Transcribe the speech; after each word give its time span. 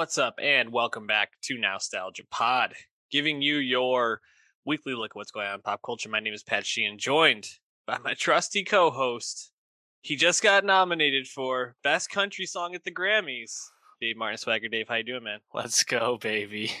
What's 0.00 0.16
up, 0.16 0.38
and 0.42 0.72
welcome 0.72 1.06
back 1.06 1.32
to 1.42 1.58
Nostalgia 1.58 2.22
Pod, 2.30 2.72
giving 3.10 3.42
you 3.42 3.56
your 3.56 4.22
weekly 4.64 4.94
look 4.94 5.10
at 5.10 5.16
what's 5.16 5.30
going 5.30 5.46
on 5.46 5.56
in 5.56 5.60
pop 5.60 5.82
culture. 5.84 6.08
My 6.08 6.20
name 6.20 6.32
is 6.32 6.42
Pat 6.42 6.64
Sheehan, 6.64 6.96
joined 6.96 7.46
by 7.86 7.98
my 7.98 8.14
trusty 8.14 8.64
co-host. 8.64 9.52
He 10.00 10.16
just 10.16 10.42
got 10.42 10.64
nominated 10.64 11.28
for 11.28 11.76
Best 11.84 12.08
Country 12.08 12.46
Song 12.46 12.74
at 12.74 12.84
the 12.84 12.90
Grammys. 12.90 13.52
Dave 14.00 14.16
Martin 14.16 14.38
Swagger. 14.38 14.68
Dave, 14.68 14.88
how 14.88 14.94
you 14.94 15.04
doing, 15.04 15.22
man? 15.22 15.40
Let's 15.52 15.84
go, 15.84 16.16
baby. 16.16 16.72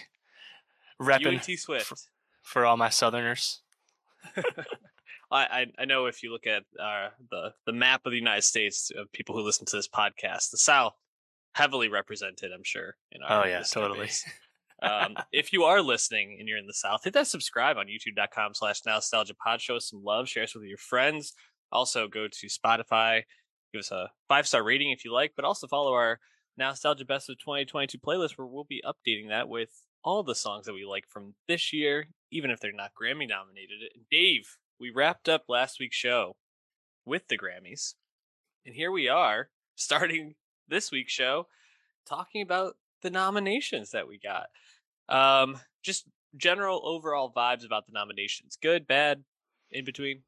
Repping 0.98 1.46
UNT 1.46 1.58
Swift. 1.58 1.88
For, 1.88 1.96
for 2.42 2.64
all 2.64 2.78
my 2.78 2.88
Southerners. 2.88 3.60
I, 5.30 5.66
I 5.78 5.84
know 5.84 6.06
if 6.06 6.22
you 6.22 6.32
look 6.32 6.46
at 6.46 6.62
uh, 6.82 7.10
the 7.30 7.52
the 7.66 7.74
map 7.74 8.06
of 8.06 8.12
the 8.12 8.18
United 8.18 8.44
States 8.44 8.90
of 8.96 9.12
people 9.12 9.34
who 9.34 9.42
listen 9.42 9.66
to 9.66 9.76
this 9.76 9.88
podcast, 9.88 10.52
the 10.52 10.56
South 10.56 10.94
heavily 11.54 11.88
represented. 11.88 12.50
I'm 12.52 12.64
sure. 12.64 12.96
In 13.12 13.22
our 13.22 13.44
oh 13.44 13.48
yeah, 13.48 13.62
totally. 13.62 14.10
um, 14.82 15.16
if 15.32 15.52
you 15.52 15.64
are 15.64 15.82
listening 15.82 16.36
and 16.38 16.48
you're 16.48 16.58
in 16.58 16.66
the 16.66 16.74
South, 16.74 17.00
hit 17.04 17.14
that 17.14 17.26
subscribe 17.26 17.76
on 17.76 17.86
YouTube.com 17.86 18.54
slash 18.54 18.80
Nostalgia 18.86 19.34
Pod. 19.34 19.60
Show 19.60 19.76
us 19.76 19.88
some 19.88 20.02
love. 20.04 20.28
Share 20.28 20.44
us 20.44 20.54
with 20.54 20.64
your 20.64 20.78
friends. 20.78 21.32
Also, 21.72 22.08
go 22.08 22.26
to 22.28 22.46
Spotify. 22.46 23.22
Give 23.72 23.80
us 23.80 23.90
a 23.90 24.10
five 24.28 24.46
star 24.46 24.62
rating 24.62 24.90
if 24.90 25.04
you 25.04 25.12
like, 25.12 25.32
but 25.36 25.44
also 25.44 25.66
follow 25.66 25.92
our 25.92 26.18
Nostalgia 26.56 27.04
Best 27.04 27.30
of 27.30 27.38
2022 27.38 27.98
playlist 27.98 28.36
where 28.36 28.46
we'll 28.46 28.64
be 28.64 28.82
updating 28.84 29.28
that 29.28 29.48
with 29.48 29.70
all 30.02 30.22
the 30.22 30.34
songs 30.34 30.66
that 30.66 30.74
we 30.74 30.84
like 30.84 31.04
from 31.08 31.34
this 31.46 31.72
year, 31.72 32.08
even 32.30 32.50
if 32.50 32.60
they're 32.60 32.72
not 32.72 32.92
Grammy 33.00 33.28
nominated. 33.28 33.78
Dave, 34.10 34.56
we 34.78 34.90
wrapped 34.90 35.28
up 35.28 35.44
last 35.48 35.78
week's 35.78 35.96
show 35.96 36.36
with 37.04 37.28
the 37.28 37.38
Grammys. 37.38 37.94
And 38.66 38.74
here 38.74 38.90
we 38.90 39.08
are 39.08 39.50
starting 39.76 40.34
this 40.70 40.90
week's 40.90 41.12
show 41.12 41.46
talking 42.06 42.42
about 42.42 42.76
the 43.02 43.10
nominations 43.10 43.90
that 43.90 44.08
we 44.08 44.18
got. 44.18 44.46
Um, 45.08 45.58
just 45.82 46.06
general 46.36 46.80
overall 46.84 47.32
vibes 47.32 47.64
about 47.64 47.86
the 47.86 47.92
nominations. 47.92 48.56
Good, 48.60 48.86
bad, 48.86 49.24
in 49.70 49.84
between? 49.84 50.22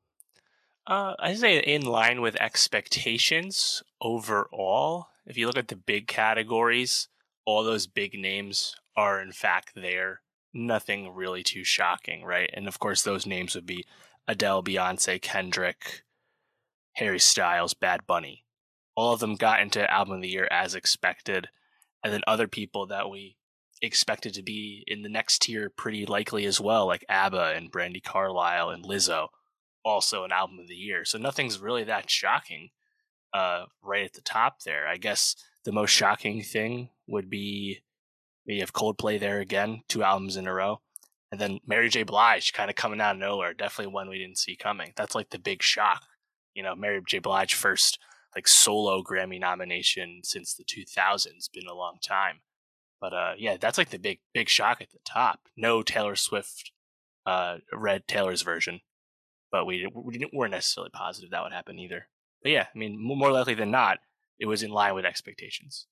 Uh, 0.87 1.15
I 1.19 1.35
say 1.35 1.59
in 1.59 1.83
line 1.83 2.21
with 2.21 2.41
expectations 2.41 3.83
overall. 4.01 5.09
If 5.27 5.37
you 5.37 5.47
look 5.47 5.59
at 5.59 5.69
the 5.69 5.77
big 5.77 6.09
categories, 6.09 7.09
all 7.45 7.63
those 7.63 7.87
big 7.87 8.15
names 8.15 8.75
are 8.97 9.21
in 9.21 9.33
fact 9.33 9.73
there. 9.75 10.23
Nothing 10.53 11.15
really 11.15 11.43
too 11.43 11.65
shocking, 11.65 12.25
right? 12.25 12.51
And 12.53 12.67
of 12.67 12.79
course, 12.79 13.03
those 13.03 13.27
names 13.27 13.55
would 13.55 13.67
be 13.67 13.87
Adele, 14.27 14.63
Beyonce, 14.63 15.23
Kendrick, 15.23 16.03
Harry 16.95 17.21
Styles, 17.21 17.75
Bad 17.75 18.07
Bunny. 18.07 18.45
All 18.95 19.13
of 19.13 19.21
them 19.21 19.37
got 19.37 19.61
into 19.61 19.91
Album 19.91 20.17
of 20.17 20.23
the 20.23 20.29
Year 20.29 20.49
as 20.51 20.75
expected. 20.75 21.49
And 22.05 22.13
then 22.13 22.23
other 22.27 22.49
people 22.49 22.87
that 22.87 23.11
we 23.11 23.37
expected 23.81 24.35
to 24.35 24.43
be 24.43 24.85
in 24.87 25.03
the 25.03 25.09
next 25.09 25.43
tier 25.43 25.71
pretty 25.71 26.07
likely 26.07 26.45
as 26.47 26.61
well, 26.61 26.87
like 26.87 27.05
ABBA 27.09 27.55
and 27.57 27.71
Brandi 27.73 28.03
Carlile 28.03 28.71
and 28.71 28.85
Lizzo, 28.85 29.29
also 29.85 30.25
an 30.25 30.33
Album 30.33 30.59
of 30.61 30.69
the 30.69 30.75
Year. 30.75 31.05
So 31.05 31.19
nothing's 31.19 31.61
really 31.61 31.85
that 31.85 32.09
shocking 32.11 32.71
uh, 33.35 33.65
right 33.83 34.05
at 34.05 34.13
the 34.13 34.21
top 34.21 34.63
there. 34.63 34.87
I 34.87 34.97
guess 34.97 35.37
the 35.65 35.73
most 35.73 35.91
shocking 35.91 36.43
thing 36.43 36.91
would 37.07 37.31
be 37.31 37.81
we 38.47 38.61
have 38.61 38.73
Coldplay 38.73 39.19
there 39.19 39.41
again, 39.41 39.83
two 39.89 40.03
albums 40.03 40.37
in 40.37 40.47
a 40.47 40.53
row. 40.53 40.81
And 41.31 41.41
then 41.41 41.61
Mary 41.67 41.89
J. 41.89 42.03
Blige 42.03 42.53
kind 42.53 42.69
of 42.69 42.77
coming 42.77 43.01
out 43.01 43.15
of 43.15 43.21
nowhere, 43.21 43.55
definitely 43.55 43.93
one 43.93 44.09
we 44.09 44.19
didn't 44.19 44.39
see 44.39 44.55
coming. 44.55 44.93
That's 44.97 45.15
like 45.15 45.31
the 45.31 45.39
big 45.39 45.63
shock. 45.63 46.03
You 46.55 46.63
know, 46.63 46.75
Mary 46.75 47.01
J. 47.07 47.21
Blige 47.21 47.55
first 47.55 47.99
like 48.35 48.49
solo 48.49 49.03
Grammy 49.03 49.39
nomination 49.41 50.21
since 50.25 50.55
the 50.55 50.65
2000s, 50.65 51.51
been 51.53 51.67
a 51.69 51.75
long 51.75 51.99
time. 52.03 52.41
But 53.01 53.13
uh, 53.13 53.33
yeah, 53.37 53.57
that's 53.61 53.79
like 53.79 53.91
the 53.91 53.99
big 53.99 54.21
big 54.33 54.49
shock 54.49 54.81
at 54.81 54.91
the 54.91 55.01
top. 55.05 55.49
No 55.57 55.83
Taylor 55.83 56.15
Swift 56.15 56.71
uh, 57.27 57.59
Red 57.73 58.07
Taylor's 58.07 58.43
version, 58.43 58.81
but 59.51 59.67
we 59.67 59.89
we 59.95 60.19
didn't 60.19 60.35
weren't 60.35 60.53
necessarily 60.53 60.91
positive 60.91 61.31
that 61.31 61.43
would 61.43 61.53
happen 61.53 61.79
either. 61.79 62.09
But 62.43 62.53
yeah, 62.53 62.67
I 62.75 62.79
mean, 62.79 62.97
more 63.01 63.33
likely 63.33 63.55
than 63.55 63.71
not, 63.71 63.99
it 64.39 64.47
was 64.47 64.63
in 64.63 64.71
line 64.71 64.95
with 64.95 65.05
expectations. 65.05 65.87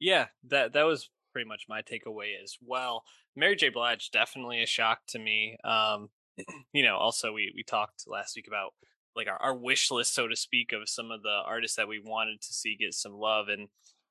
Yeah, 0.00 0.26
that 0.48 0.72
that 0.72 0.84
was 0.84 1.10
pretty 1.32 1.48
much 1.48 1.66
my 1.68 1.82
takeaway 1.82 2.40
as 2.42 2.56
well. 2.60 3.04
Mary 3.34 3.56
J. 3.56 3.70
Blige 3.70 4.10
definitely 4.10 4.62
a 4.62 4.66
shock 4.66 5.00
to 5.08 5.18
me. 5.18 5.56
Um, 5.64 6.10
you 6.72 6.82
know, 6.82 6.96
also 6.96 7.32
we 7.32 7.52
we 7.54 7.62
talked 7.62 8.04
last 8.06 8.36
week 8.36 8.46
about 8.46 8.74
like 9.16 9.28
our, 9.28 9.36
our 9.36 9.56
wish 9.56 9.90
list, 9.90 10.14
so 10.14 10.28
to 10.28 10.36
speak, 10.36 10.72
of 10.72 10.88
some 10.88 11.10
of 11.10 11.22
the 11.22 11.40
artists 11.46 11.76
that 11.76 11.88
we 11.88 12.00
wanted 12.04 12.40
to 12.40 12.52
see 12.52 12.76
get 12.76 12.94
some 12.94 13.12
love, 13.12 13.48
and 13.48 13.68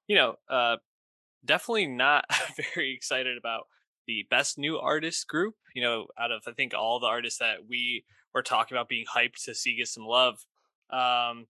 you 0.07 0.15
know, 0.15 0.35
uh, 0.49 0.77
definitely 1.45 1.87
not 1.87 2.25
very 2.75 2.93
excited 2.93 3.37
about 3.37 3.63
the 4.07 4.25
best 4.29 4.57
new 4.57 4.77
artist 4.77 5.27
group. 5.27 5.55
You 5.75 5.83
know, 5.83 6.07
out 6.19 6.31
of 6.31 6.43
I 6.47 6.51
think 6.51 6.73
all 6.73 6.99
the 6.99 7.07
artists 7.07 7.39
that 7.39 7.67
we 7.67 8.03
were 8.33 8.43
talking 8.43 8.75
about 8.75 8.89
being 8.89 9.05
hyped 9.05 9.43
to 9.45 9.55
see 9.55 9.75
get 9.75 9.87
some 9.87 10.05
love. 10.05 10.35
Um, 10.89 11.47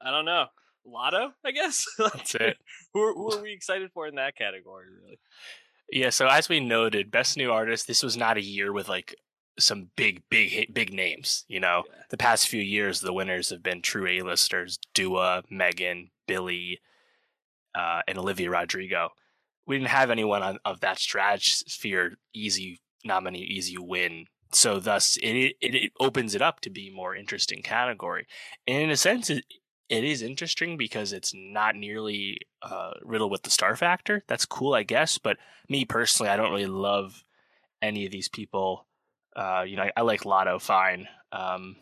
I 0.00 0.10
don't 0.10 0.24
know. 0.24 0.46
Latto, 0.86 1.30
I 1.44 1.50
guess. 1.50 1.84
That's 1.98 2.34
it. 2.36 2.56
who, 2.94 3.12
who 3.14 3.32
are 3.32 3.42
we 3.42 3.52
excited 3.52 3.90
for 3.92 4.06
in 4.06 4.14
that 4.16 4.36
category, 4.36 4.86
really? 5.02 5.18
Yeah, 5.90 6.10
so 6.10 6.26
as 6.26 6.48
we 6.48 6.60
noted, 6.60 7.10
best 7.10 7.36
new 7.36 7.52
artist, 7.52 7.86
this 7.86 8.02
was 8.02 8.16
not 8.16 8.36
a 8.36 8.42
year 8.42 8.72
with 8.72 8.88
like 8.88 9.14
some 9.58 9.90
big, 9.96 10.22
big, 10.30 10.72
big 10.72 10.92
names. 10.92 11.44
You 11.48 11.60
know, 11.60 11.84
yeah. 11.88 12.02
the 12.10 12.16
past 12.16 12.48
few 12.48 12.60
years, 12.60 13.00
the 13.00 13.12
winners 13.12 13.50
have 13.50 13.62
been 13.62 13.82
true 13.82 14.06
A-listers: 14.06 14.78
Dua, 14.94 15.42
Megan, 15.50 16.10
Billie, 16.26 16.80
uh, 17.74 18.02
and 18.06 18.18
Olivia 18.18 18.50
Rodrigo. 18.50 19.10
We 19.66 19.78
didn't 19.78 19.90
have 19.90 20.10
anyone 20.10 20.42
on, 20.42 20.58
of 20.64 20.80
that 20.80 20.98
stratosphere 20.98 22.18
easy 22.32 22.80
nominee, 23.04 23.42
easy 23.42 23.76
win. 23.78 24.26
So 24.52 24.78
thus, 24.78 25.16
it, 25.16 25.56
it, 25.60 25.74
it 25.74 25.92
opens 25.98 26.34
it 26.34 26.42
up 26.42 26.60
to 26.60 26.70
be 26.70 26.88
more 26.88 27.16
interesting 27.16 27.62
category. 27.62 28.26
And 28.66 28.84
in 28.84 28.90
a 28.90 28.96
sense, 28.96 29.28
it, 29.28 29.44
it 29.88 30.04
is 30.04 30.22
interesting 30.22 30.76
because 30.76 31.12
it's 31.12 31.32
not 31.34 31.76
nearly 31.76 32.38
uh, 32.62 32.92
riddled 33.02 33.30
with 33.30 33.42
the 33.42 33.50
star 33.50 33.76
factor. 33.76 34.24
That's 34.26 34.46
cool, 34.46 34.74
I 34.74 34.82
guess. 34.82 35.18
But 35.18 35.36
me 35.68 35.84
personally, 35.84 36.30
I 36.30 36.36
don't 36.36 36.50
really 36.50 36.66
love 36.66 37.24
any 37.82 38.06
of 38.06 38.12
these 38.12 38.28
people. 38.28 38.86
Uh, 39.36 39.64
you 39.66 39.76
know, 39.76 39.82
I, 39.82 39.92
I, 39.98 40.00
like 40.00 40.22
Latto 40.22 40.58
fine, 40.58 41.08
um, 41.30 41.76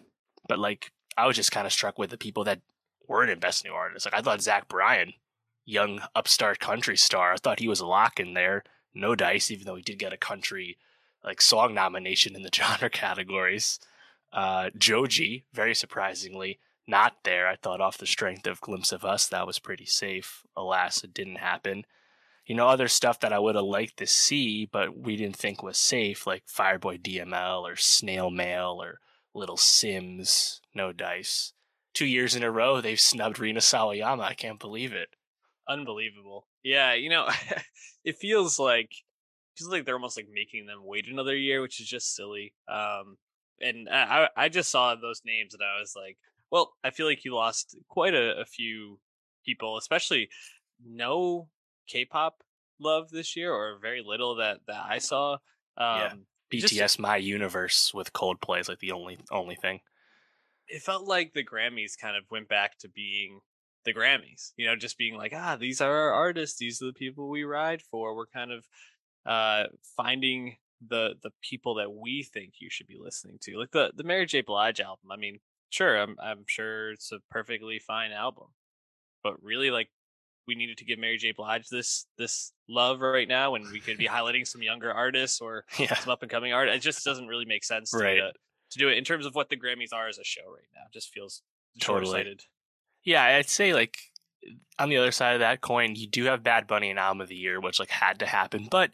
but 0.49 0.59
like 0.59 0.91
I 1.17 1.29
was 1.29 1.37
just 1.37 1.53
kind 1.53 1.67
of 1.67 1.73
struck 1.73 1.99
with 1.99 2.11
the 2.11 2.19
people 2.19 2.43
that 2.45 2.61
weren't 3.07 3.31
in 3.31 3.39
Best 3.39 3.65
New 3.65 3.73
Artist. 3.73 4.07
Like 4.07 4.15
I 4.15 4.23
thought 4.23 4.43
Zach 4.43 4.69
Bryan, 4.69 5.13
young 5.65 6.01
upstart 6.17 6.59
country 6.59 6.97
star, 6.97 7.33
I 7.33 7.37
thought 7.37 7.61
he 7.61 7.69
was 7.69 7.79
a 7.79 7.87
lock 7.87 8.19
in 8.19 8.35
there. 8.35 8.65
No 8.93 9.15
dice, 9.15 9.53
even 9.53 9.67
though 9.67 9.77
he 9.77 9.83
did 9.83 10.01
get 10.01 10.13
a 10.13 10.17
country 10.17 10.79
like 11.23 11.41
song 11.41 11.75
nomination 11.75 12.35
in 12.35 12.43
the 12.43 12.51
genre 12.55 12.91
categories. 12.91 13.79
Uh, 14.33 14.71
Joji, 14.77 15.45
very 15.53 15.75
surprisingly, 15.75 16.59
not 16.89 17.19
there. 17.23 17.47
I 17.47 17.57
thought 17.57 17.81
off 17.81 17.99
the 17.99 18.07
strength 18.07 18.47
of 18.47 18.61
Glimpse 18.61 18.91
of 18.91 19.05
Us, 19.05 19.29
that 19.29 19.47
was 19.47 19.61
pretty 19.61 19.87
safe. 19.87 20.43
Alas, 20.57 21.05
it 21.05 21.15
didn't 21.15 21.37
happen. 21.37 21.85
You 22.47 22.55
know, 22.55 22.69
other 22.69 22.89
stuff 22.89 23.21
that 23.21 23.33
I 23.33 23.39
would 23.39 23.55
have 23.55 23.65
liked 23.65 23.97
to 23.99 24.07
see, 24.07 24.67
but 24.67 24.97
we 24.97 25.17
didn't 25.17 25.37
think 25.37 25.63
was 25.63 25.79
safe, 25.79 26.27
like 26.27 26.45
Fireboy 26.47 27.01
DML 27.01 27.63
or 27.63 27.77
Snail 27.77 28.31
Mail 28.31 28.79
or 28.83 29.01
Little 29.35 29.57
Simz, 29.57 30.61
no 30.75 30.93
dice. 30.93 31.53
Two 31.95 32.07
years 32.07 32.37
in 32.37 32.43
a 32.43 32.51
row, 32.51 32.81
they've 32.81 33.01
snubbed 33.01 33.39
Rina 33.39 33.61
Sawayama. 33.61 34.23
I 34.23 34.35
can't 34.35 34.61
believe 34.61 34.93
it. 34.93 35.09
Unbelievable. 35.69 36.47
Yeah, 36.63 36.95
you 36.95 37.09
know, 37.09 37.29
it 38.05 38.19
feels 38.19 38.59
like 38.59 38.91
feels 39.57 39.71
like 39.71 39.85
they're 39.85 39.95
almost 39.95 40.17
like 40.17 40.29
making 40.33 40.67
them 40.67 40.81
wait 40.85 41.07
another 41.09 41.37
year, 41.37 41.63
which 41.63 41.81
is 41.81 41.89
just 41.89 42.15
silly. 42.15 42.53
Um, 42.69 43.17
and 43.61 43.89
I 43.89 44.29
I 44.37 44.49
just 44.49 44.71
saw 44.71 44.95
those 44.95 45.23
names 45.25 45.55
and 45.55 45.63
I 45.63 45.81
was 45.81 45.95
like, 45.97 46.19
well, 46.51 46.73
I 46.83 46.91
feel 46.91 47.07
like 47.07 47.25
you 47.25 47.35
lost 47.35 47.77
quite 47.89 48.15
a, 48.15 48.41
a 48.41 48.45
few 48.45 48.99
people, 49.45 49.77
especially 49.77 50.29
no 50.85 51.49
K-pop 51.87 52.43
love 52.81 53.11
this 53.11 53.37
year, 53.37 53.53
or 53.53 53.79
very 53.81 54.03
little 54.05 54.37
that 54.37 54.61
that 54.67 54.85
I 54.89 54.99
saw. 54.99 55.35
Um, 55.77 55.99
yeah. 55.99 56.13
BTS 56.53 56.69
just, 56.71 56.99
My 56.99 57.17
Universe 57.17 57.93
with 57.95 58.13
Coldplay 58.13 58.61
is 58.61 58.69
like 58.69 58.79
the 58.79 58.93
only 58.93 59.19
only 59.31 59.57
thing. 59.57 59.81
It 60.69 60.83
felt 60.83 61.07
like 61.07 61.33
the 61.33 61.45
Grammys 61.45 61.99
kind 62.01 62.17
of 62.17 62.25
went 62.31 62.49
back 62.49 62.79
to 62.79 62.89
being 62.89 63.41
the 63.85 63.93
Grammys, 63.93 64.53
you 64.57 64.67
know, 64.67 64.77
just 64.77 64.97
being 64.97 65.17
like, 65.17 65.33
ah, 65.35 65.57
these 65.57 65.81
are 65.81 65.93
our 65.93 66.13
artists, 66.13 66.59
these 66.59 66.81
are 66.81 66.87
the 66.87 66.93
people 66.93 67.29
we 67.29 67.45
ride 67.45 67.83
for. 67.83 68.17
We're 68.17 68.27
kind 68.27 68.51
of 68.51 68.67
uh, 69.27 69.65
finding 69.97 70.57
the 70.87 71.15
the 71.23 71.31
people 71.43 71.75
that 71.77 71.93
we 71.93 72.23
think 72.23 72.55
you 72.59 72.69
should 72.71 72.87
be 72.87 72.99
listening 72.99 73.39
to, 73.43 73.59
like 73.59 73.71
the 73.71 73.93
the 73.95 74.05
Mary 74.05 74.27
J. 74.27 74.43
Blige 74.43 74.81
album. 74.81 75.11
I 75.11 75.17
mean, 75.17 75.39
sure, 75.71 76.01
I'm 76.01 76.17
I'm 76.23 76.45
sure 76.47 76.93
it's 76.93 77.13
a 77.13 77.19
perfectly 77.31 77.79
fine 77.79 78.13
album, 78.13 78.47
but 79.23 79.43
really, 79.43 79.71
like, 79.71 79.89
we 80.47 80.55
needed 80.55 80.79
to 80.79 80.85
give 80.85 80.99
Mary 80.99 81.17
J. 81.17 81.33
Blige 81.33 81.69
this 81.69 82.07
this 82.19 82.53
love 82.69 83.01
right 83.01 83.29
now 83.29 83.55
and 83.55 83.71
we 83.73 83.81
could 83.81 83.99
be 83.99 84.07
highlighting 84.07 84.47
some 84.47 84.63
younger 84.63 84.93
artists 84.93 85.41
or 85.41 85.65
yeah. 85.79 85.95
some 85.95 86.13
up 86.13 86.23
and 86.23 86.31
coming 86.31 86.53
art. 86.53 86.69
It 86.69 86.81
just 86.81 87.05
doesn't 87.05 87.27
really 87.27 87.45
make 87.45 87.65
sense 87.65 87.91
to, 87.91 87.99
right. 87.99 88.17
to, 88.17 88.33
to 88.73 88.79
do 88.79 88.89
it 88.89 88.99
in 88.99 89.05
terms 89.05 89.27
of 89.27 89.35
what 89.35 89.49
the 89.49 89.57
Grammys 89.57 89.93
are 89.93 90.09
as 90.09 90.19
a 90.19 90.25
show 90.25 90.47
right 90.47 90.69
now. 90.75 90.83
It 90.87 90.93
just 90.93 91.13
feels 91.13 91.43
totally. 91.81 92.37
Yeah, 93.05 93.23
I'd 93.23 93.49
say 93.49 93.75
like 93.75 93.99
on 94.79 94.89
the 94.89 94.97
other 94.97 95.13
side 95.13 95.35
of 95.35 95.41
that 95.41 95.61
coin, 95.61 95.95
you 95.95 96.07
do 96.07 96.25
have 96.25 96.43
Bad 96.43 96.67
Bunny 96.67 96.91
and 96.91 96.99
album 96.99 97.21
of 97.21 97.29
the 97.29 97.37
year, 97.37 97.61
which 97.61 97.79
like 97.79 97.91
had 97.91 98.19
to 98.19 98.27
happen. 98.27 98.69
But 98.71 98.91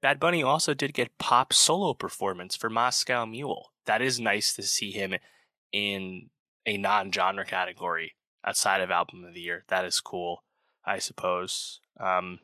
Bad 0.00 0.18
Bunny 0.18 0.42
also 0.42 0.74
did 0.74 0.94
get 0.94 1.18
pop 1.18 1.52
solo 1.52 1.94
performance 1.94 2.56
for 2.56 2.68
Moscow 2.68 3.24
Mule. 3.24 3.72
That 3.86 4.02
is 4.02 4.20
nice 4.20 4.52
to 4.54 4.62
see 4.62 4.90
him 4.90 5.14
in 5.72 6.30
a 6.66 6.76
non-genre 6.76 7.44
category 7.44 8.14
outside 8.44 8.80
of 8.80 8.90
album 8.90 9.24
of 9.24 9.34
the 9.34 9.40
year. 9.40 9.64
That 9.68 9.84
is 9.84 10.00
cool, 10.00 10.44
I 10.84 10.98
suppose. 10.98 11.80
Um, 11.98 12.40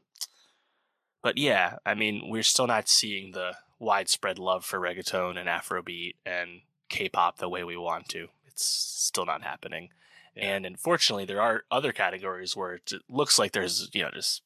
but 1.23 1.39
yeah, 1.39 1.77
I 1.85 1.95
mean, 1.95 2.29
we're 2.29 2.43
still 2.43 2.67
not 2.67 2.89
seeing 2.89 3.33
the 3.33 3.53
widespread 3.79 4.39
love 4.39 4.65
for 4.65 4.79
reggaeton 4.79 5.37
and 5.37 5.49
Afrobeat 5.49 6.15
and 6.25 6.63
K-pop 6.89 7.39
the 7.39 7.49
way 7.49 7.65
we 7.65 7.77
want 7.77 8.09
to. 8.11 8.29
It's 8.47 8.65
still 8.65 9.27
not 9.27 9.43
happening. 9.43 9.91
Yeah. 10.35 10.55
And 10.55 10.67
unfortunately, 10.67 11.25
there 11.25 11.43
are 11.43 11.65
other 11.71 11.93
categories 11.93 12.57
where 12.57 12.75
it 12.75 12.93
looks 13.09 13.39
like 13.39 13.53
there's, 13.53 13.91
you 13.93 14.03
know, 14.03 14.11
just 14.13 14.43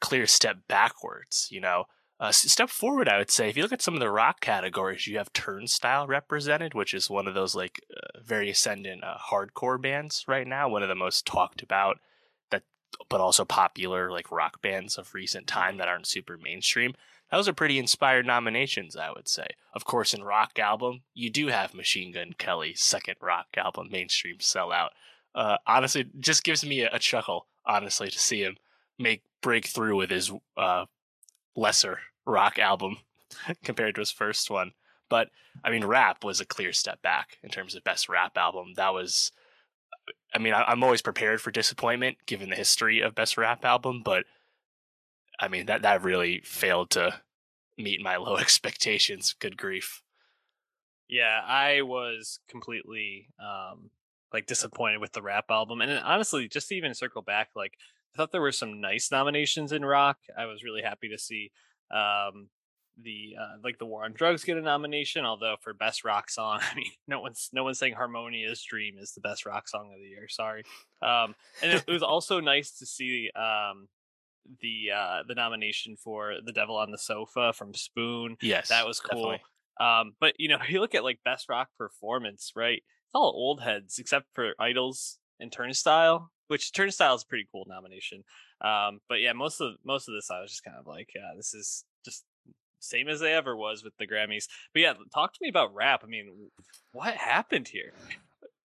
clear 0.00 0.26
step 0.26 0.58
backwards, 0.68 1.48
you 1.50 1.60
know. 1.60 1.84
Uh, 2.20 2.30
step 2.30 2.70
forward, 2.70 3.08
I 3.08 3.18
would 3.18 3.32
say. 3.32 3.48
If 3.48 3.56
you 3.56 3.64
look 3.64 3.72
at 3.72 3.82
some 3.82 3.94
of 3.94 4.00
the 4.00 4.10
rock 4.10 4.40
categories, 4.40 5.08
you 5.08 5.18
have 5.18 5.32
Turnstile 5.32 6.06
represented, 6.06 6.72
which 6.72 6.94
is 6.94 7.10
one 7.10 7.26
of 7.26 7.34
those 7.34 7.56
like 7.56 7.80
uh, 7.90 8.20
very 8.22 8.48
ascendant 8.48 9.02
uh, 9.02 9.16
hardcore 9.30 9.80
bands 9.80 10.24
right 10.28 10.46
now, 10.46 10.68
one 10.68 10.84
of 10.84 10.88
the 10.88 10.94
most 10.94 11.26
talked 11.26 11.62
about, 11.62 11.98
but 13.08 13.20
also 13.20 13.44
popular 13.44 14.10
like 14.10 14.30
rock 14.32 14.62
bands 14.62 14.98
of 14.98 15.14
recent 15.14 15.46
time 15.46 15.76
that 15.76 15.88
aren't 15.88 16.06
super 16.06 16.38
mainstream. 16.38 16.94
Those 17.30 17.48
are 17.48 17.54
pretty 17.54 17.78
inspired 17.78 18.26
nominations, 18.26 18.94
I 18.94 19.10
would 19.10 19.26
say. 19.26 19.46
Of 19.72 19.86
course, 19.86 20.12
in 20.12 20.22
rock 20.22 20.58
album, 20.58 21.00
you 21.14 21.30
do 21.30 21.46
have 21.46 21.72
Machine 21.72 22.12
Gun 22.12 22.34
Kelly's 22.36 22.82
second 22.82 23.16
rock 23.22 23.46
album, 23.56 23.88
Mainstream 23.90 24.36
Sellout. 24.36 24.90
Uh, 25.34 25.56
honestly, 25.66 26.06
just 26.20 26.44
gives 26.44 26.64
me 26.64 26.82
a, 26.82 26.90
a, 26.92 26.98
chuckle, 26.98 27.46
honestly, 27.64 28.10
to 28.10 28.18
see 28.18 28.42
him 28.42 28.56
make 28.98 29.22
breakthrough 29.40 29.96
with 29.96 30.10
his 30.10 30.30
uh, 30.58 30.84
lesser 31.56 32.00
rock 32.26 32.58
album 32.58 32.98
compared 33.64 33.94
to 33.94 34.02
his 34.02 34.10
first 34.10 34.50
one. 34.50 34.72
But 35.08 35.30
I 35.64 35.70
mean, 35.70 35.86
rap 35.86 36.24
was 36.24 36.40
a 36.40 36.46
clear 36.46 36.72
step 36.74 37.00
back 37.00 37.38
in 37.42 37.48
terms 37.48 37.74
of 37.74 37.84
best 37.84 38.10
rap 38.10 38.36
album. 38.36 38.74
That 38.76 38.92
was, 38.92 39.32
I 40.34 40.38
mean, 40.38 40.54
I, 40.54 40.70
am 40.72 40.82
always 40.82 41.02
prepared 41.02 41.40
for 41.40 41.50
disappointment 41.50 42.18
given 42.26 42.50
the 42.50 42.56
history 42.56 43.00
of 43.00 43.14
best 43.14 43.36
rap 43.36 43.64
album, 43.64 44.02
but 44.04 44.24
I 45.38 45.48
mean 45.48 45.66
that 45.66 45.82
that 45.82 46.02
really 46.02 46.40
failed 46.44 46.90
to 46.90 47.20
meet 47.76 48.00
my 48.00 48.16
low 48.18 48.36
expectations. 48.36 49.34
Good 49.38 49.56
grief. 49.56 50.02
Yeah, 51.08 51.40
I 51.46 51.82
was 51.82 52.40
completely 52.48 53.28
um 53.38 53.90
like 54.32 54.46
disappointed 54.46 54.98
with 55.00 55.12
the 55.12 55.22
rap 55.22 55.46
album, 55.50 55.82
and 55.82 55.92
honestly, 55.98 56.48
just 56.48 56.68
to 56.68 56.74
even 56.74 56.94
circle 56.94 57.22
back, 57.22 57.50
like 57.54 57.74
I 58.14 58.16
thought 58.16 58.32
there 58.32 58.40
were 58.40 58.52
some 58.52 58.80
nice 58.80 59.10
nominations 59.10 59.72
in 59.72 59.84
rock. 59.84 60.18
I 60.36 60.46
was 60.46 60.64
really 60.64 60.82
happy 60.82 61.08
to 61.08 61.18
see 61.18 61.50
um, 61.90 62.48
the 63.02 63.36
uh, 63.40 63.56
like 63.62 63.78
the 63.78 63.86
war 63.86 64.04
on 64.04 64.12
drugs 64.12 64.44
get 64.44 64.56
a 64.56 64.60
nomination 64.60 65.24
although 65.24 65.56
for 65.60 65.72
best 65.74 66.04
rock 66.04 66.30
song 66.30 66.60
i 66.72 66.74
mean 66.74 66.90
no 67.06 67.20
one's 67.20 67.50
no 67.52 67.64
one's 67.64 67.78
saying 67.78 67.94
harmonia's 67.94 68.62
dream 68.62 68.96
is 68.98 69.12
the 69.12 69.20
best 69.20 69.46
rock 69.46 69.68
song 69.68 69.92
of 69.92 70.00
the 70.00 70.08
year 70.08 70.28
sorry. 70.28 70.64
Um 71.00 71.34
and 71.62 71.72
it, 71.72 71.84
it 71.86 71.92
was 71.92 72.02
also 72.02 72.40
nice 72.40 72.70
to 72.78 72.86
see 72.86 73.30
um 73.34 73.88
the 74.60 74.90
uh 74.94 75.22
the 75.26 75.34
nomination 75.34 75.96
for 75.96 76.34
the 76.44 76.52
devil 76.52 76.76
on 76.76 76.90
the 76.90 76.98
sofa 76.98 77.52
from 77.52 77.74
spoon. 77.74 78.36
Yes 78.40 78.68
that 78.68 78.86
was 78.86 79.00
cool. 79.00 79.30
definitely. 79.30 79.40
um 79.80 80.14
but 80.20 80.34
you 80.38 80.48
know 80.48 80.58
you 80.68 80.80
look 80.80 80.94
at 80.94 81.04
like 81.04 81.20
best 81.24 81.48
rock 81.48 81.68
performance 81.78 82.52
right 82.56 82.82
it's 82.82 83.14
all 83.14 83.32
old 83.34 83.62
heads 83.62 83.98
except 83.98 84.26
for 84.32 84.54
IDLES 84.60 85.18
and 85.40 85.52
turnstile 85.52 86.30
which 86.52 86.72
turnstile 86.72 87.14
is 87.14 87.22
a 87.22 87.26
pretty 87.26 87.48
cool 87.50 87.64
nomination. 87.66 88.22
Um, 88.60 89.00
but 89.08 89.20
yeah, 89.20 89.32
most 89.32 89.60
of 89.62 89.72
most 89.84 90.06
of 90.06 90.14
this 90.14 90.30
I 90.30 90.42
was 90.42 90.50
just 90.50 90.62
kind 90.62 90.76
of 90.78 90.86
like, 90.86 91.08
yeah, 91.14 91.32
this 91.34 91.54
is 91.54 91.84
just 92.04 92.24
same 92.82 93.08
as 93.08 93.20
they 93.20 93.32
ever 93.32 93.56
was 93.56 93.82
with 93.82 93.96
the 93.96 94.06
Grammys. 94.06 94.48
But 94.72 94.82
yeah, 94.82 94.94
talk 95.12 95.32
to 95.34 95.38
me 95.40 95.48
about 95.48 95.74
rap. 95.74 96.02
I 96.04 96.06
mean, 96.06 96.50
what 96.92 97.14
happened 97.14 97.68
here? 97.68 97.92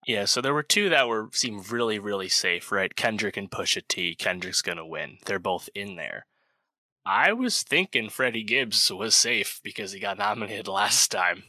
Yeah, 0.06 0.26
so 0.26 0.42
there 0.42 0.54
were 0.54 0.64
two 0.64 0.90
that 0.90 1.08
were 1.08 1.30
seemed 1.32 1.72
really, 1.72 1.98
really 2.00 2.30
safe, 2.30 2.72
right? 2.72 2.96
Kendrick 2.96 3.38
and 3.38 3.50
Pusha 3.50 3.82
T. 3.88 4.16
Kendrick's 4.16 4.62
gonna 4.62 4.86
win. 4.86 5.18
They're 5.26 5.40
both 5.40 5.70
in 5.74 5.96
there. 5.96 6.26
I 7.06 7.34
was 7.34 7.64
thinking 7.64 8.10
Freddie 8.10 8.44
Gibbs 8.44 8.92
was 8.92 9.16
safe 9.16 9.60
because 9.64 9.92
he 9.92 10.00
got 10.00 10.18
nominated 10.18 10.68
last 10.70 11.12
time. 11.12 11.44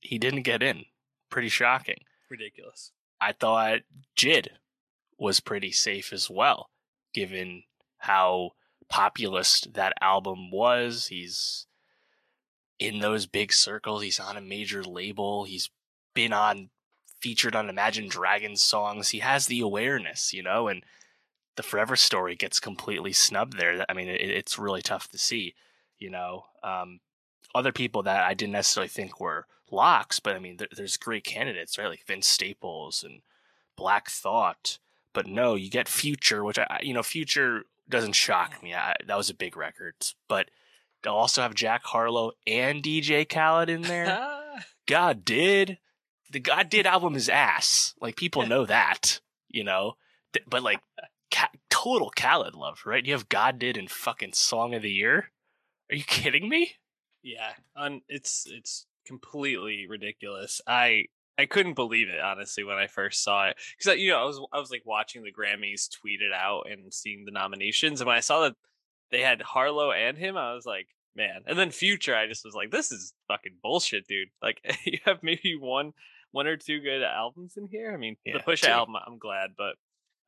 He 0.00 0.18
didn't 0.18 0.42
get 0.42 0.62
in. 0.62 0.84
Pretty 1.30 1.48
shocking. 1.48 2.00
Ridiculous. 2.30 2.92
I 3.20 3.32
thought 3.32 3.80
JID 4.16 4.48
was 5.18 5.40
pretty 5.40 5.72
safe 5.72 6.12
as 6.12 6.30
well 6.30 6.70
given 7.12 7.64
how 7.98 8.50
populist 8.88 9.74
that 9.74 9.92
album 10.00 10.50
was. 10.50 11.06
He's 11.08 11.66
in 12.80 12.98
those 12.98 13.26
big 13.26 13.52
circles. 13.52 14.02
He's 14.02 14.18
on 14.18 14.36
a 14.36 14.40
major 14.40 14.82
label. 14.82 15.44
He's 15.44 15.70
been 16.14 16.32
on 16.32 16.70
featured 17.20 17.54
on 17.54 17.68
Imagine 17.68 18.08
Dragons 18.08 18.62
songs. 18.62 19.10
He 19.10 19.18
has 19.18 19.46
the 19.46 19.60
awareness, 19.60 20.32
you 20.32 20.42
know, 20.42 20.68
and 20.68 20.82
the 21.56 21.62
Forever 21.62 21.94
Story 21.94 22.34
gets 22.34 22.58
completely 22.58 23.12
snubbed 23.12 23.58
there. 23.58 23.84
I 23.88 23.92
mean, 23.92 24.08
it, 24.08 24.22
it's 24.22 24.58
really 24.58 24.80
tough 24.80 25.08
to 25.10 25.18
see, 25.18 25.54
you 25.98 26.10
know. 26.10 26.46
Um, 26.64 27.00
other 27.54 27.72
people 27.72 28.02
that 28.04 28.24
I 28.24 28.32
didn't 28.32 28.52
necessarily 28.52 28.88
think 28.88 29.20
were 29.20 29.46
locks, 29.70 30.18
but 30.18 30.34
I 30.34 30.38
mean, 30.38 30.56
there, 30.56 30.68
there's 30.74 30.96
great 30.96 31.24
candidates, 31.24 31.76
right? 31.76 31.88
Like 31.88 32.06
Vince 32.06 32.26
Staples 32.26 33.04
and 33.04 33.20
Black 33.76 34.08
Thought. 34.08 34.78
But 35.12 35.26
no, 35.26 35.56
you 35.56 35.68
get 35.68 35.88
Future, 35.88 36.42
which 36.44 36.58
I, 36.58 36.80
you 36.82 36.94
know, 36.94 37.02
Future 37.02 37.64
doesn't 37.88 38.12
shock 38.12 38.62
me. 38.62 38.72
I, 38.72 38.94
that 39.06 39.18
was 39.18 39.28
a 39.28 39.34
big 39.34 39.56
record. 39.56 39.94
But 40.28 40.50
they'll 41.02 41.14
also 41.14 41.42
have 41.42 41.54
Jack 41.54 41.82
Harlow 41.84 42.32
and 42.46 42.82
DJ 42.82 43.28
Khaled 43.28 43.68
in 43.68 43.82
there. 43.82 44.18
God 44.86 45.24
did. 45.24 45.78
The 46.32 46.40
God 46.40 46.68
did 46.68 46.86
album 46.86 47.16
is 47.16 47.28
ass. 47.28 47.94
Like 48.00 48.16
people 48.16 48.46
know 48.46 48.66
that, 48.66 49.20
you 49.48 49.64
know. 49.64 49.94
But 50.46 50.62
like 50.62 50.80
ca- 51.30 51.50
total 51.70 52.10
Khaled 52.14 52.54
love, 52.54 52.82
right? 52.84 53.04
You 53.04 53.12
have 53.12 53.28
God 53.28 53.58
did 53.58 53.76
and 53.76 53.90
fucking 53.90 54.32
Song 54.34 54.74
of 54.74 54.82
the 54.82 54.90
Year. 54.90 55.30
Are 55.90 55.96
you 55.96 56.04
kidding 56.04 56.48
me? 56.48 56.72
Yeah, 57.22 57.52
um, 57.76 58.02
it's 58.08 58.46
it's 58.48 58.86
completely 59.06 59.86
ridiculous. 59.88 60.60
I 60.66 61.06
I 61.36 61.46
couldn't 61.46 61.74
believe 61.74 62.08
it 62.08 62.20
honestly 62.20 62.64
when 62.64 62.76
I 62.76 62.86
first 62.86 63.22
saw 63.22 63.48
it 63.48 63.56
because 63.76 63.98
you 63.98 64.10
know 64.10 64.20
I 64.20 64.24
was 64.24 64.40
I 64.52 64.58
was 64.58 64.70
like 64.70 64.82
watching 64.84 65.22
the 65.22 65.32
Grammys 65.32 65.90
tweet 65.90 66.20
it 66.20 66.32
out 66.32 66.66
and 66.70 66.92
seeing 66.92 67.24
the 67.24 67.32
nominations 67.32 68.00
and 68.00 68.08
when 68.08 68.16
I 68.16 68.20
saw 68.20 68.42
that 68.42 68.56
they 69.10 69.20
had 69.20 69.42
Harlow 69.42 69.92
and 69.92 70.16
him 70.16 70.36
I 70.36 70.54
was 70.54 70.66
like 70.66 70.88
man 71.16 71.42
and 71.46 71.58
then 71.58 71.70
Future 71.70 72.14
I 72.14 72.26
just 72.26 72.44
was 72.44 72.54
like 72.54 72.70
this 72.70 72.92
is 72.92 73.14
fucking 73.28 73.56
bullshit 73.62 74.06
dude. 74.06 74.28
Like 74.42 74.60
you 74.84 74.98
have 75.04 75.22
maybe 75.22 75.56
one 75.56 75.92
one 76.32 76.46
or 76.46 76.56
two 76.56 76.80
good 76.80 77.02
albums 77.02 77.56
in 77.56 77.66
here? 77.68 77.92
I 77.92 77.96
mean 77.96 78.16
yeah, 78.24 78.34
the 78.34 78.40
Push 78.40 78.64
album 78.64 78.96
I'm 79.06 79.18
glad 79.18 79.50
but 79.56 79.76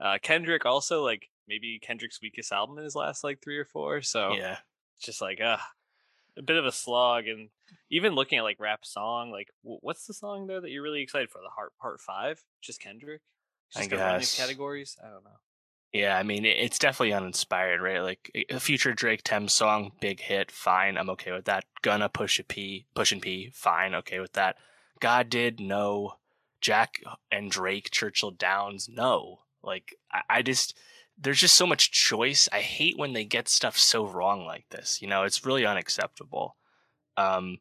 uh, 0.05 0.19
Kendrick 0.21 0.67
also 0.67 1.05
like 1.05 1.29
maybe 1.47 1.79
Kendrick's 1.81 2.21
weakest 2.21 2.53
album 2.53 2.79
in 2.79 2.85
his 2.85 2.97
last 2.97 3.23
like 3.23 3.41
three 3.43 3.59
or 3.59 3.65
four 3.65 4.03
so 4.03 4.33
yeah. 4.33 4.59
just 5.01 5.21
like 5.21 5.41
uh 5.41 5.59
a 6.37 6.43
bit 6.43 6.57
of 6.57 6.65
a 6.65 6.73
slog 6.73 7.27
and 7.27 7.51
even 7.91 8.15
looking 8.15 8.39
at 8.39 8.45
like 8.45 8.59
rap 8.59 8.85
song 8.85 9.31
like 9.31 9.49
what's 9.63 10.07
the 10.07 10.15
song 10.15 10.47
there 10.47 10.61
that 10.61 10.71
you're 10.71 10.83
really 10.83 11.03
excited 11.03 11.31
for? 11.31 11.39
The 11.39 11.51
heart 11.51 11.73
part 11.81 12.01
five? 12.01 12.43
Just 12.61 12.81
kendrick? 12.81 13.21
Just 13.73 13.85
I 13.85 13.97
guess. 13.97 14.37
categories? 14.37 14.97
I 15.03 15.11
don't 15.11 15.25
know 15.25 15.39
yeah 15.93 16.17
i 16.17 16.23
mean 16.23 16.45
it's 16.45 16.79
definitely 16.79 17.13
uninspired 17.13 17.81
right 17.81 18.03
like 18.03 18.47
a 18.51 18.59
future 18.59 18.93
drake 18.93 19.23
Tems 19.25 19.53
song 19.53 19.93
big 20.01 20.21
hit 20.21 20.51
fine 20.51 20.97
i'm 20.97 21.11
okay 21.11 21.33
with 21.33 21.45
that 21.45 21.65
gonna 21.83 22.09
push 22.09 22.39
a 22.39 22.45
p 22.45 22.87
Pushin 22.95 23.21
P 23.21 23.51
fine 23.55 23.95
okay 23.95 24.21
with 24.21 24.33
that 24.33 24.57
god 25.01 25.29
did 25.29 25.61
no 25.61 26.15
jack 26.61 27.03
and 27.31 27.51
drake 27.51 27.91
churchill 27.91 28.31
downs 28.31 28.89
no 28.89 29.41
like 29.63 29.95
I, 30.11 30.23
I 30.29 30.43
just 30.43 30.77
there's 31.19 31.41
just 31.41 31.55
so 31.55 31.67
much 31.67 31.93
choice. 31.93 32.49
I 32.53 32.61
hate 32.61 32.99
when 32.99 33.13
they 33.13 33.25
get 33.25 33.49
stuff 33.49 33.79
so 33.79 34.07
wrong 34.07 34.45
like 34.45 34.69
this. 34.71 35.01
You 35.01 35.09
know, 35.09 35.23
it's 35.23 35.45
really 35.45 35.65
unacceptable. 35.65 36.57
Um, 37.17 37.59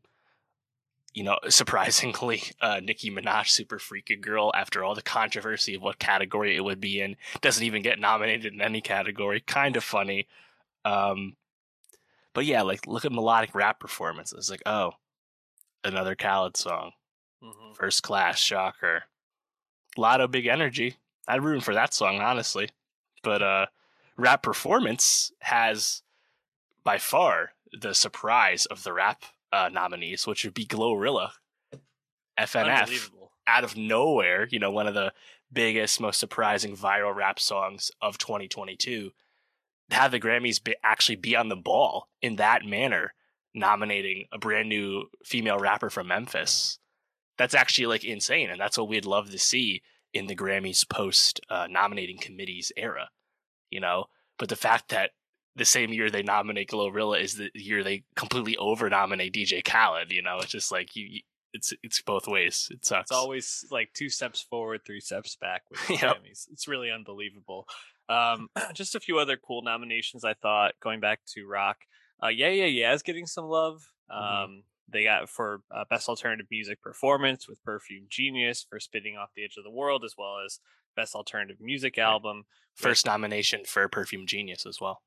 you 1.14 1.24
know, 1.24 1.38
surprisingly, 1.50 2.44
uh, 2.62 2.80
Nicki 2.84 3.12
Minaj, 3.12 3.50
Super 3.50 3.80
Freaky 3.80 4.16
Girl, 4.16 4.52
after 4.56 4.84
all 4.84 4.96
the 4.96 5.02
controversy 5.02 5.76
of 5.76 5.82
what 5.82 6.00
category 6.00 6.56
it 6.56 6.64
would 6.64 6.80
be 6.80 7.02
in, 7.02 7.16
doesn't 7.42 7.64
even 7.64 7.82
get 7.82 8.00
nominated 8.00 8.54
in 8.54 8.62
any 8.62 8.82
category. 8.82 9.42
Kind 9.42 9.76
of 9.76 9.84
funny. 9.84 10.28
Um, 10.86 11.36
but 12.34 12.46
yeah, 12.46 12.62
like 12.62 12.88
look 12.88 13.06
at 13.06 13.12
melodic 13.12 13.54
rap 13.54 13.80
performances. 13.80 14.50
Like, 14.50 14.64
oh, 14.66 14.92
another 15.84 16.16
Khaled 16.16 16.58
song, 16.58 16.92
mm-hmm. 17.44 17.74
first 17.74 18.04
class, 18.04 18.40
shocker. 18.40 19.04
A 19.98 20.02
lot 20.02 20.22
of 20.22 20.32
big 20.32 20.48
energy. 20.48 20.96
I'd 21.28 21.44
ruin 21.44 21.62
for 21.62 21.74
that 21.74 21.94
song, 21.94 22.20
honestly 22.20 22.70
but 23.24 23.42
uh, 23.42 23.66
rap 24.18 24.44
performance 24.44 25.32
has 25.40 26.04
by 26.84 26.98
far 26.98 27.54
the 27.80 27.94
surprise 27.94 28.66
of 28.66 28.84
the 28.84 28.94
rap 28.94 29.24
uh, 29.52 29.70
nominees, 29.72 30.28
which 30.28 30.44
would 30.44 30.54
be 30.54 30.66
Glorilla, 30.66 31.32
FNF, 32.40 33.10
out 33.48 33.64
of 33.64 33.76
nowhere. 33.76 34.48
You 34.50 34.60
know, 34.60 34.72
one 34.72 34.88
of 34.88 34.94
the 34.94 35.14
biggest, 35.52 36.00
most 36.00 36.20
surprising 36.20 36.76
viral 36.76 37.16
rap 37.16 37.40
songs 37.40 37.92
of 38.02 38.18
2022, 38.18 39.12
have 39.92 40.12
the 40.12 40.20
Grammys 40.20 40.64
be, 40.64 40.76
actually 40.84 41.18
be 41.18 41.36
on 41.36 41.50
the 41.50 41.56
ball 41.56 42.08
in 42.22 42.38
that 42.38 42.66
manner, 42.66 43.14
nominating 43.54 44.26
a 44.32 44.38
brand 44.38 44.70
new 44.70 45.06
female 45.24 45.60
rapper 45.60 45.90
from 45.90 46.08
Memphis. 46.08 46.80
That's 47.38 47.54
actually 47.54 47.88
like 47.88 48.04
insane, 48.04 48.50
and 48.50 48.60
that's 48.60 48.78
what 48.78 48.88
we'd 48.88 49.06
love 49.06 49.32
to 49.32 49.40
see 49.40 49.82
in 50.14 50.28
the 50.28 50.36
Grammys 50.36 50.88
post 50.88 51.42
uh, 51.50 51.68
nominating 51.70 52.18
committees 52.18 52.72
era, 52.78 53.10
you 53.70 53.80
know. 53.80 54.06
But 54.38 54.50
the 54.50 54.56
fact 54.56 54.90
that 54.90 55.12
the 55.56 55.66
same 55.66 55.92
year 55.92 56.10
they 56.10 56.24
nominate 56.24 56.70
Glorilla 56.70 57.22
is 57.22 57.36
the 57.36 57.52
year 57.54 57.84
they 57.84 58.04
completely 58.16 58.58
over 58.58 58.90
nominate 58.90 59.34
DJ 59.34 59.64
Khaled, 59.64 60.12
you 60.12 60.22
know, 60.22 60.40
it's 60.40 60.52
just 60.52 60.72
like 60.72 60.96
you, 60.96 61.22
it's 61.54 61.74
it's 61.84 62.02
both 62.02 62.28
ways. 62.28 62.70
It 62.72 62.86
sucks. 62.86 63.12
It's 63.12 63.18
always 63.18 63.66
like 63.72 63.90
two 63.94 64.10
steps 64.10 64.42
forward, 64.42 64.82
three 64.86 65.02
steps 65.02 65.36
back 65.36 65.64
with 65.70 65.86
the 65.88 65.94
yep. 65.94 66.18
Grammys. 66.18 66.48
It's 66.52 66.68
really 66.68 66.92
unbelievable. 66.92 67.68
Um, 68.10 68.50
just 68.74 68.96
a 68.96 69.00
few 69.00 69.20
other 69.20 69.38
cool 69.38 69.62
nominations 69.62 70.24
I 70.24 70.34
thought 70.34 70.74
going 70.82 71.00
back 71.00 71.20
to 71.34 71.48
rock. 71.48 71.78
Uh, 72.24 72.30
yeah, 72.30 72.50
yeah, 72.50 72.66
yeah 72.66 72.94
is 72.94 73.04
getting 73.04 73.26
some 73.26 73.46
love. 73.46 73.82
Mm-hmm. 74.12 74.24
Um, 74.24 74.50
mm-hmm. 74.50 74.60
They 74.90 75.04
got 75.04 75.30
for 75.30 75.62
uh, 75.74 75.86
best 75.90 76.10
alternative 76.10 76.48
music 76.52 76.82
performance 76.82 77.48
with 77.48 77.64
Perfume 77.64 78.08
Genius 78.10 78.66
for 78.70 78.80
Spitting 78.80 79.16
Off 79.18 79.30
the 79.36 79.44
Edge 79.44 79.56
of 79.58 79.64
the 79.64 79.72
World, 79.72 80.04
as 80.04 80.16
well 80.18 80.36
as 80.46 80.60
best 80.96 81.16
alternative 81.16 81.58
music 81.62 81.98
album. 81.98 82.44
First 82.76 83.06
with, 83.06 83.12
nomination 83.12 83.62
for 83.66 83.88
Perfume 83.88 84.28
Genius 84.28 84.66
as 84.66 84.80
well. 84.82 85.02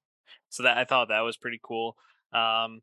So 0.50 0.62
that 0.62 0.78
I 0.78 0.84
thought 0.84 1.08
that 1.08 1.20
was 1.20 1.36
pretty 1.36 1.60
cool. 1.62 1.96
Um, 2.32 2.80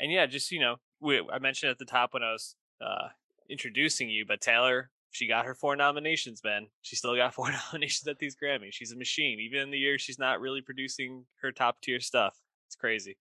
and 0.00 0.10
yeah, 0.10 0.26
just 0.26 0.50
you 0.50 0.60
know, 0.60 0.76
we, 1.00 1.22
I 1.32 1.38
mentioned 1.38 1.70
at 1.70 1.78
the 1.78 1.84
top 1.84 2.14
when 2.14 2.22
I 2.22 2.32
was 2.32 2.56
uh, 2.80 3.08
introducing 3.48 4.08
you, 4.08 4.24
but 4.26 4.40
Taylor, 4.40 4.90
she 5.10 5.28
got 5.28 5.46
her 5.46 5.54
four 5.54 5.76
nominations, 5.76 6.42
man. 6.44 6.66
She 6.82 6.96
still 6.96 7.14
got 7.16 7.34
four 7.34 7.50
nominations 7.50 8.06
at 8.08 8.18
these 8.18 8.36
Grammys. 8.36 8.72
She's 8.72 8.92
a 8.92 8.96
machine. 8.96 9.38
Even 9.40 9.60
in 9.60 9.70
the 9.70 9.78
year 9.78 9.98
she's 9.98 10.18
not 10.18 10.40
really 10.40 10.60
producing 10.60 11.24
her 11.40 11.52
top 11.52 11.80
tier 11.80 12.00
stuff. 12.00 12.36
It's 12.66 12.76
crazy. 12.76 13.16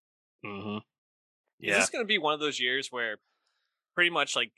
Mm-hmm. 0.45 0.77
Yeah. 1.59 1.73
Is 1.73 1.77
this 1.83 1.89
going 1.89 2.03
to 2.03 2.07
be 2.07 2.17
one 2.17 2.33
of 2.33 2.39
those 2.39 2.59
years 2.59 2.87
where 2.91 3.17
pretty 3.93 4.09
much 4.09 4.35
like 4.35 4.51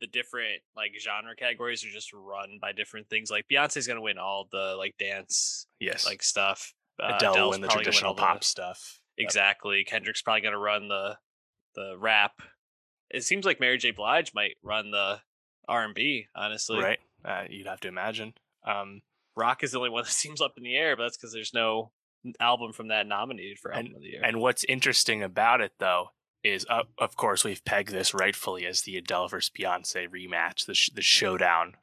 the 0.00 0.06
different 0.06 0.60
like 0.76 0.92
genre 0.98 1.34
categories 1.36 1.84
are 1.84 1.90
just 1.90 2.12
run 2.12 2.58
by 2.60 2.72
different 2.72 3.08
things? 3.08 3.30
Like 3.30 3.46
Beyonce's 3.50 3.86
going 3.86 3.98
to 3.98 4.02
win 4.02 4.18
all 4.18 4.48
the 4.50 4.74
like 4.76 4.96
dance, 4.98 5.66
yes, 5.78 6.06
like 6.06 6.22
stuff. 6.22 6.72
Uh, 7.00 7.16
Adele 7.16 7.32
Adele's 7.32 7.60
the 7.60 7.68
traditional 7.68 8.14
pop 8.14 8.44
stuff. 8.44 9.00
Exactly. 9.16 9.78
Yep. 9.78 9.86
Kendrick's 9.86 10.22
probably 10.22 10.42
going 10.42 10.52
to 10.52 10.58
run 10.58 10.88
the 10.88 11.18
the 11.74 11.96
rap 11.98 12.40
it 13.10 13.24
seems 13.24 13.44
like 13.44 13.60
Mary 13.60 13.78
J. 13.78 13.90
Blige 13.90 14.32
might 14.34 14.56
run 14.62 14.90
the 14.90 15.20
R 15.66 15.84
and 15.84 15.94
B. 15.94 16.26
Honestly, 16.34 16.80
right? 16.80 16.98
Uh, 17.24 17.44
you'd 17.48 17.66
have 17.66 17.80
to 17.80 17.88
imagine. 17.88 18.34
Um, 18.66 19.02
Rock 19.36 19.62
is 19.62 19.72
the 19.72 19.78
only 19.78 19.90
one 19.90 20.04
that 20.04 20.10
seems 20.10 20.40
up 20.40 20.54
in 20.56 20.62
the 20.62 20.76
air, 20.76 20.96
but 20.96 21.04
that's 21.04 21.16
because 21.16 21.32
there's 21.32 21.54
no 21.54 21.90
album 22.40 22.72
from 22.72 22.88
that 22.88 23.06
nominated 23.06 23.58
for 23.58 23.72
album 23.72 23.86
and, 23.86 23.96
of 23.96 24.02
the 24.02 24.08
year. 24.08 24.20
And 24.22 24.40
what's 24.40 24.64
interesting 24.64 25.22
about 25.22 25.60
it, 25.60 25.72
though, 25.78 26.08
is 26.44 26.66
uh, 26.68 26.84
of 26.98 27.16
course 27.16 27.44
we've 27.44 27.64
pegged 27.64 27.90
this 27.90 28.14
rightfully 28.14 28.66
as 28.66 28.82
the 28.82 28.96
Adele 28.96 29.28
versus 29.28 29.50
Beyonce 29.56 30.08
rematch, 30.08 30.66
the 30.66 30.74
sh- 30.74 30.90
the 30.94 31.02
showdown 31.02 31.74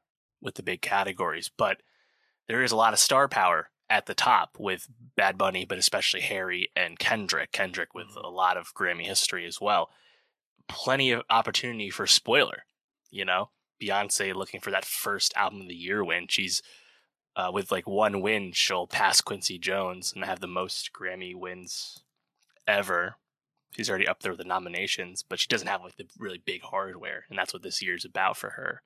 with 0.42 0.56
the 0.56 0.64
big 0.64 0.82
categories. 0.82 1.50
But 1.56 1.82
there 2.48 2.64
is 2.64 2.72
a 2.72 2.78
lot 2.78 2.94
of 2.94 3.00
star 3.00 3.28
power 3.28 3.70
at 3.90 4.06
the 4.06 4.16
top 4.16 4.58
with 4.60 4.88
Bad 5.16 5.38
Bunny, 5.38 5.66
but 5.66 5.78
especially 5.78 6.22
Harry 6.22 6.72
and 6.76 7.00
Kendrick. 7.00 7.52
Kendrick 7.52 7.94
with 7.94 8.10
mm-hmm. 8.10 8.26
a 8.26 8.30
lot 8.30 8.58
of 8.58 8.74
Grammy 8.74 9.06
history 9.06 9.46
as 9.46 9.62
well 9.62 9.90
plenty 10.68 11.12
of 11.12 11.24
opportunity 11.30 11.90
for 11.90 12.08
spoiler. 12.08 12.66
You 13.12 13.26
know, 13.26 13.50
Beyonce 13.82 14.34
looking 14.34 14.60
for 14.60 14.72
that 14.72 14.86
first 14.86 15.34
album 15.36 15.62
of 15.62 15.68
the 15.68 15.76
year 15.76 16.04
win. 16.04 16.28
She's 16.30 16.62
uh, 17.36 17.52
with 17.54 17.72
like 17.72 17.88
one 17.88 18.22
win, 18.22 18.52
she'll 18.54 18.88
pass 18.88 19.22
Quincy 19.22 19.58
Jones 19.58 20.14
and 20.14 20.24
have 20.24 20.40
the 20.40 20.48
most 20.48 20.92
Grammy 20.94 21.36
wins 21.36 22.04
ever. 22.68 23.18
She's 23.76 23.90
already 23.90 24.08
up 24.08 24.22
there 24.22 24.32
with 24.32 24.40
the 24.40 24.46
nominations, 24.46 25.24
but 25.28 25.40
she 25.40 25.48
doesn't 25.50 25.68
have 25.68 25.84
like 25.84 25.98
the 25.98 26.08
really 26.18 26.42
big 26.44 26.62
hardware, 26.62 27.26
and 27.30 27.38
that's 27.38 27.54
what 27.54 27.62
this 27.62 27.82
year's 27.82 28.06
about 28.06 28.38
for 28.38 28.52
her. 28.52 28.82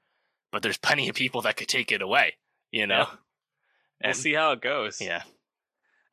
But 0.51 0.63
there's 0.63 0.77
plenty 0.77 1.07
of 1.09 1.15
people 1.15 1.41
that 1.41 1.57
could 1.57 1.67
take 1.67 1.91
it 1.91 2.01
away, 2.01 2.37
you 2.71 2.87
know. 2.87 3.07
Yeah. 3.11 3.15
We'll 4.03 4.13
see 4.13 4.33
how 4.33 4.51
it 4.53 4.61
goes. 4.61 5.01
Yeah. 5.01 5.23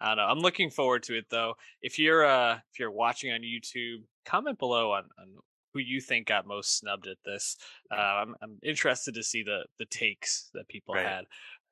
I 0.01 0.09
don't 0.09 0.17
know. 0.19 0.25
I'm 0.25 0.41
looking 0.41 0.71
forward 0.71 1.05
to 1.05 1.17
it 1.17 1.27
though. 1.31 1.55
If 1.81 1.99
you're 1.99 2.25
uh 2.25 2.59
if 2.73 2.79
you're 2.79 2.91
watching 2.91 3.33
on 3.33 3.41
YouTube, 3.41 4.03
comment 4.25 4.59
below 4.59 4.93
on, 4.93 5.05
on 5.19 5.29
who 5.73 5.81
you 5.81 6.01
think 6.01 6.27
got 6.27 6.47
most 6.47 6.79
snubbed 6.79 7.07
at 7.07 7.19
this. 7.25 7.57
Uh, 7.91 7.97
I'm, 7.97 8.35
I'm 8.43 8.59
interested 8.63 9.15
to 9.15 9.23
see 9.23 9.43
the 9.43 9.65
the 9.79 9.85
takes 9.87 10.51
that 10.55 10.69
people 10.69 10.95
right. 10.95 11.07
had. 11.07 11.25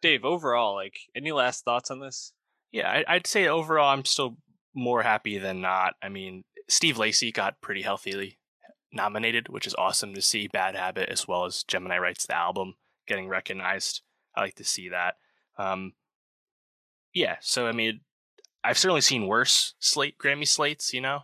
Dave, 0.03 0.25
overall, 0.25 0.75
like 0.75 0.99
any 1.17 1.33
last 1.33 1.65
thoughts 1.65 1.91
on 1.91 2.01
this? 2.01 2.33
Yeah, 2.73 3.03
I, 3.07 3.15
would 3.15 3.27
say 3.27 3.47
overall, 3.47 3.89
I'm 3.89 4.05
still 4.05 4.37
more 4.75 5.03
happy 5.03 5.39
than 5.39 5.61
not. 5.61 5.95
I 6.03 6.09
mean, 6.09 6.45
Steve 6.69 6.99
Lacy 6.99 7.33
got 7.33 7.61
pretty 7.61 7.83
healthily 7.83 8.39
nominated, 8.93 9.49
which 9.49 9.67
is 9.67 9.75
awesome 9.79 10.13
to 10.15 10.21
see. 10.21 10.49
Bad 10.49 10.75
Habit, 10.75 11.09
as 11.09 11.27
well 11.27 11.45
as 11.45 11.63
Gemini 11.63 11.99
Rights 11.99 12.27
the 12.27 12.37
album, 12.37 12.75
getting 13.07 13.29
recognized. 13.29 14.03
I 14.37 14.43
like 14.43 14.57
to 14.57 14.65
see 14.65 14.89
that. 14.91 15.15
Um, 15.57 15.93
yeah, 17.15 17.37
so 17.41 17.67
I 17.67 17.73
mean, 17.73 18.01
I've 18.63 18.79
certainly 18.79 19.01
seen 19.01 19.27
worse 19.27 19.75
slate 19.79 20.19
Grammy 20.19 20.47
slates. 20.47 20.93
You 20.93 21.01
know, 21.01 21.21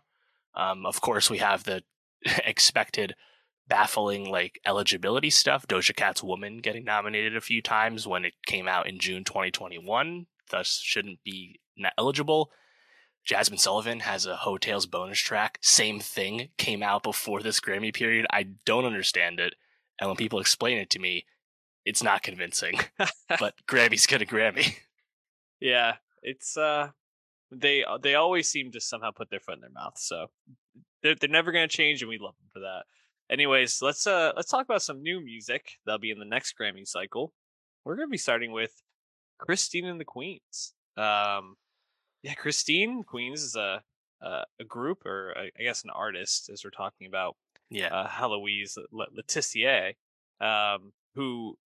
um, 0.55 0.87
of 0.87 1.01
course, 1.01 1.29
we 1.29 1.39
have 1.39 1.65
the 1.65 1.83
expected 2.45 3.15
baffling 3.69 4.29
like 4.29 4.61
eligibility 4.67 5.31
stuff. 5.31 5.67
Doja 5.67 5.95
Cat's 5.95 6.23
Woman 6.23 6.59
getting 6.59 6.85
nominated 6.85 7.37
a 7.37 7.41
few 7.41 7.61
times 7.61 8.07
when 8.07 8.25
it 8.25 8.35
came 8.47 8.69
out 8.69 8.89
in 8.89 8.99
June 8.99 9.25
2021, 9.25 10.27
thus 10.51 10.81
shouldn't 10.83 11.23
be 11.25 11.61
eligible. 11.99 12.51
Jazmine 13.29 13.61
Sullivan 13.61 14.01
has 14.01 14.27
a 14.27 14.37
Heaux 14.37 14.59
Tales 14.59 14.87
bonus 14.87 15.19
track. 15.19 15.59
Same 15.61 16.01
thing 16.01 16.49
came 16.57 16.83
out 16.83 17.03
before 17.03 17.43
this 17.43 17.61
Grammy 17.61 17.95
period. 17.95 18.27
I 18.31 18.49
don't 18.65 18.85
understand 18.85 19.39
it. 19.39 19.55
And 20.01 20.09
when 20.09 20.17
people 20.17 20.41
explain 20.41 20.79
it 20.79 20.91
to 20.91 20.99
me, 20.99 21.27
it's 21.85 22.03
not 22.03 22.23
convincing. 22.23 22.81
but 23.39 23.55
Grammy's 23.69 24.07
get 24.07 24.23
a 24.23 24.27
Grammy. 24.27 24.77
Yeah, 25.61 25.97
it's 26.23 26.57
uh 26.57 26.89
they 27.51 27.85
they 28.03 28.15
always 28.15 28.49
seem 28.49 28.73
to 28.73 28.81
somehow 28.81 29.11
put 29.11 29.31
their 29.31 29.41
foot 29.41 29.57
in 29.57 29.61
their 29.61 29.71
mouth. 29.71 29.99
So 29.99 30.27
they're, 31.03 31.15
they're 31.15 31.29
never 31.29 31.53
going 31.53 31.69
to 31.69 31.77
change, 31.77 32.03
and 32.03 32.09
we 32.09 32.19
love 32.19 32.35
them 32.39 32.51
for 32.53 32.61
that. 32.61 32.85
Anyways, 33.31 33.81
let's 33.83 34.07
uh 34.07 34.33
let's 34.37 34.51
talk 34.51 34.65
about 34.65 34.83
some 34.83 35.03
new 35.03 35.21
music 35.25 35.79
that'll 35.85 35.99
be 35.99 36.11
in 36.11 36.19
the 36.19 36.25
next 36.25 36.55
Grammy 36.61 36.87
cycle. 36.87 37.33
We're 37.85 37.97
going 37.97 38.09
to 38.09 38.13
be 38.13 38.19
starting 38.19 38.53
with 38.53 38.83
Christine 39.39 39.87
and 39.87 40.01
the 40.01 40.05
Queens. 40.05 40.75
Um, 40.97 41.57
yeah, 42.23 42.35
Christine 42.35 43.03
Queens 43.03 43.43
is 43.43 43.57
a 43.57 43.83
a, 44.21 44.45
a 44.61 44.65
group, 44.65 45.07
or 45.07 45.31
a, 45.31 45.51
I 45.59 45.63
guess 45.63 45.85
an 45.85 45.91
artist, 45.91 46.51
as 46.53 46.63
we're 46.65 46.71
talking 46.71 47.07
about. 47.07 47.37
Yeah, 47.71 47.95
uh, 47.95 48.09
Heloise 48.09 48.77
Letissier, 48.93 49.95
um, 50.41 50.93
who 51.15 51.57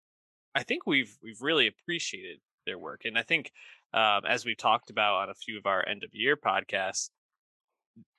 I 0.55 0.63
think 0.63 0.87
we've 0.87 1.17
we've 1.23 1.41
really 1.41 1.67
appreciated 1.67 2.41
their 2.67 2.79
work, 2.79 3.03
and 3.05 3.19
I 3.19 3.23
think 3.23 3.51
um, 3.95 4.23
as 4.29 4.45
we've 4.45 4.59
talked 4.59 4.91
about 4.91 5.23
on 5.23 5.31
a 5.31 5.35
few 5.35 5.57
of 5.57 5.67
our 5.67 5.87
end 5.89 6.03
of 6.03 6.11
year 6.13 6.37
podcasts, 6.37 7.11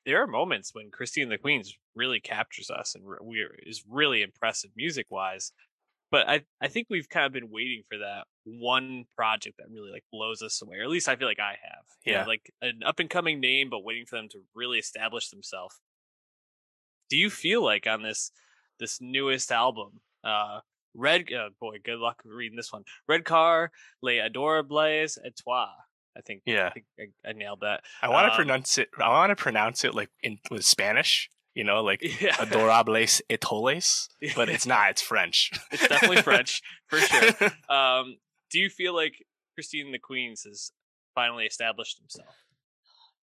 there 0.06 0.24
are 0.24 0.28
moments 0.28 0.74
when 0.74 0.90
Christine 0.90 1.28
the 1.28 1.38
Queens 1.38 1.76
really 1.96 2.22
captures 2.22 2.70
us 2.70 2.96
and 2.96 3.04
we 3.22 3.46
is 3.66 3.84
really 3.90 4.22
impressive 4.22 4.72
music 4.76 5.08
wise. 5.10 5.52
But 6.12 6.30
I 6.30 6.44
I 6.62 6.70
think 6.70 6.88
we've 6.90 7.10
kind 7.10 7.26
of 7.26 7.34
been 7.34 7.52
waiting 7.52 7.84
for 7.90 7.98
that 7.98 8.24
one 8.46 9.04
project 9.18 9.58
that 9.58 9.68
really 9.70 9.92
like 9.92 10.06
blows 10.14 10.42
us 10.42 10.62
away, 10.62 10.78
or 10.78 10.84
at 10.84 10.90
least 10.90 11.10
I 11.10 11.18
feel 11.18 11.28
like 11.28 11.40
I 11.40 11.58
have. 11.62 11.86
Yeah, 12.06 12.22
know, 12.22 12.28
like 12.28 12.52
an 12.62 12.82
up 12.86 13.00
and 13.00 13.10
coming 13.10 13.42
name, 13.42 13.70
but 13.70 13.84
waiting 13.84 14.06
for 14.06 14.16
them 14.16 14.30
to 14.30 14.40
really 14.56 14.80
establish 14.80 15.30
themselves. 15.30 15.82
Do 17.10 17.18
you 17.18 17.30
feel 17.30 17.64
like 17.64 17.86
on 17.86 18.02
this 18.02 18.32
this 18.80 19.02
newest 19.02 19.52
album, 19.52 20.00
uh, 20.24 20.60
Red 20.96 21.26
uh, 21.34 21.50
boy, 21.60 21.78
good 21.84 22.00
luck 22.00 22.22
reading 22.26 22.56
this 22.56 22.72
one. 22.72 22.84
Red 23.08 23.26
Car, 23.26 23.72
Les 24.02 24.18
Adorables 24.18 25.18
et 25.24 25.34
Toi. 25.44 25.68
I 26.18 26.22
think. 26.22 26.44
Yeah, 26.46 26.68
I, 26.68 26.72
think 26.72 26.86
I, 27.00 27.30
I 27.30 27.34
nailed 27.34 27.60
that. 27.62 27.82
I 28.02 28.10
want 28.10 28.28
to 28.28 28.32
um, 28.32 28.36
pronounce 28.38 28.78
it. 28.78 28.90
I 29.00 29.10
want 29.10 29.32
to 29.32 29.36
pronounce 29.36 29.84
it 29.84 29.94
like 29.94 30.10
in 30.24 30.40
with 30.50 30.66
Spanish. 30.66 31.30
You 31.54 31.64
know, 31.64 31.84
like 31.84 32.02
yeah. 32.22 32.34
adorables 32.34 33.22
etoles, 33.30 34.08
but 34.36 34.50
it's 34.50 34.66
not. 34.66 34.92
It's 34.92 35.02
French. 35.02 35.52
it's 35.72 35.88
definitely 35.88 36.22
French 36.22 36.62
for 36.88 37.00
sure. 37.00 37.32
Um, 37.70 38.18
do 38.52 38.60
you 38.60 38.70
feel 38.70 38.96
like 38.96 39.26
Christine 39.56 39.92
the 39.92 40.00
Queens 40.00 40.44
has 40.44 40.72
finally 41.14 41.46
established 41.46 41.98
himself? 42.00 42.36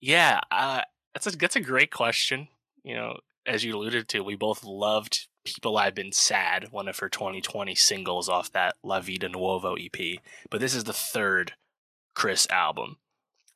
Yeah, 0.00 0.40
uh, 0.50 0.82
that's 1.14 1.26
a 1.26 1.36
that's 1.36 1.56
a 1.56 1.60
great 1.60 1.90
question. 1.90 2.48
You 2.84 2.96
know, 2.96 3.18
as 3.46 3.64
you 3.64 3.76
alluded 3.76 4.08
to, 4.08 4.20
we 4.20 4.34
both 4.34 4.64
loved 4.64 5.28
People 5.44 5.76
I've 5.76 5.94
Been 5.94 6.12
Sad, 6.12 6.68
one 6.70 6.88
of 6.88 6.98
her 6.98 7.08
2020 7.08 7.74
singles 7.74 8.28
off 8.28 8.52
that 8.52 8.76
La 8.82 9.00
Vita 9.00 9.28
Nuova 9.28 9.74
EP. 9.78 10.20
But 10.50 10.60
this 10.60 10.74
is 10.74 10.84
the 10.84 10.92
third 10.92 11.54
Chris 12.14 12.46
album. 12.50 12.98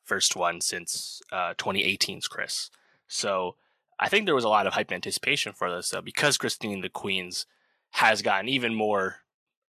First 0.03 0.35
one 0.35 0.61
since 0.61 1.21
uh, 1.31 1.53
2018's 1.57 2.27
Chris. 2.27 2.69
So 3.07 3.55
I 3.99 4.09
think 4.09 4.25
there 4.25 4.35
was 4.35 4.43
a 4.43 4.49
lot 4.49 4.67
of 4.67 4.73
hype 4.73 4.91
anticipation 4.91 5.53
for 5.53 5.73
this 5.73 5.89
though, 5.89 6.01
because 6.01 6.37
Christine 6.37 6.81
the 6.81 6.89
Queens 6.89 7.45
has 7.91 8.21
gotten 8.21 8.49
even 8.49 8.73
more 8.73 9.17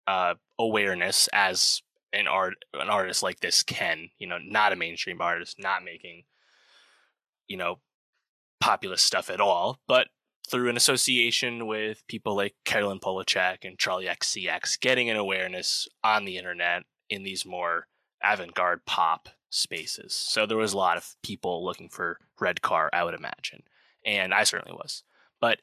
uh, 0.07 0.35
awareness 0.59 1.29
as 1.33 1.83
an 2.13 2.27
art 2.27 2.65
an 2.75 2.89
artist 2.89 3.23
like 3.23 3.41
this 3.41 3.63
can. 3.63 4.11
You 4.19 4.27
know, 4.27 4.39
not 4.39 4.73
a 4.73 4.77
mainstream 4.77 5.21
artist, 5.21 5.59
not 5.59 5.85
making 5.85 6.25
you 7.47 7.57
know 7.57 7.79
populist 8.61 9.05
stuff 9.05 9.31
at 9.31 9.41
all, 9.41 9.79
but 9.87 10.09
through 10.51 10.69
an 10.69 10.77
association 10.77 11.67
with 11.67 12.07
people 12.09 12.35
like 12.35 12.55
Caroline 12.65 13.01
Polachek 13.01 13.59
and 13.65 13.79
Charli 13.79 14.09
XCX, 14.09 14.81
getting 14.81 15.11
an 15.11 15.17
awareness 15.17 15.89
on 16.03 16.25
the 16.25 16.37
internet 16.37 16.85
in 17.11 17.23
these 17.23 17.45
more 17.45 17.87
avant-garde 18.23 18.85
pop 18.87 19.29
spaces. 19.51 20.15
So 20.15 20.47
there 20.47 20.57
was 20.57 20.73
a 20.73 20.79
lot 20.79 20.97
of 20.97 21.15
people 21.23 21.65
looking 21.65 21.89
for 21.89 22.19
Red 22.41 22.63
Car, 22.63 22.91
I 22.93 23.05
would 23.05 23.15
imagine, 23.15 23.63
and 24.05 24.35
I 24.35 24.45
certainly 24.45 24.77
was. 24.77 25.03
But 25.41 25.59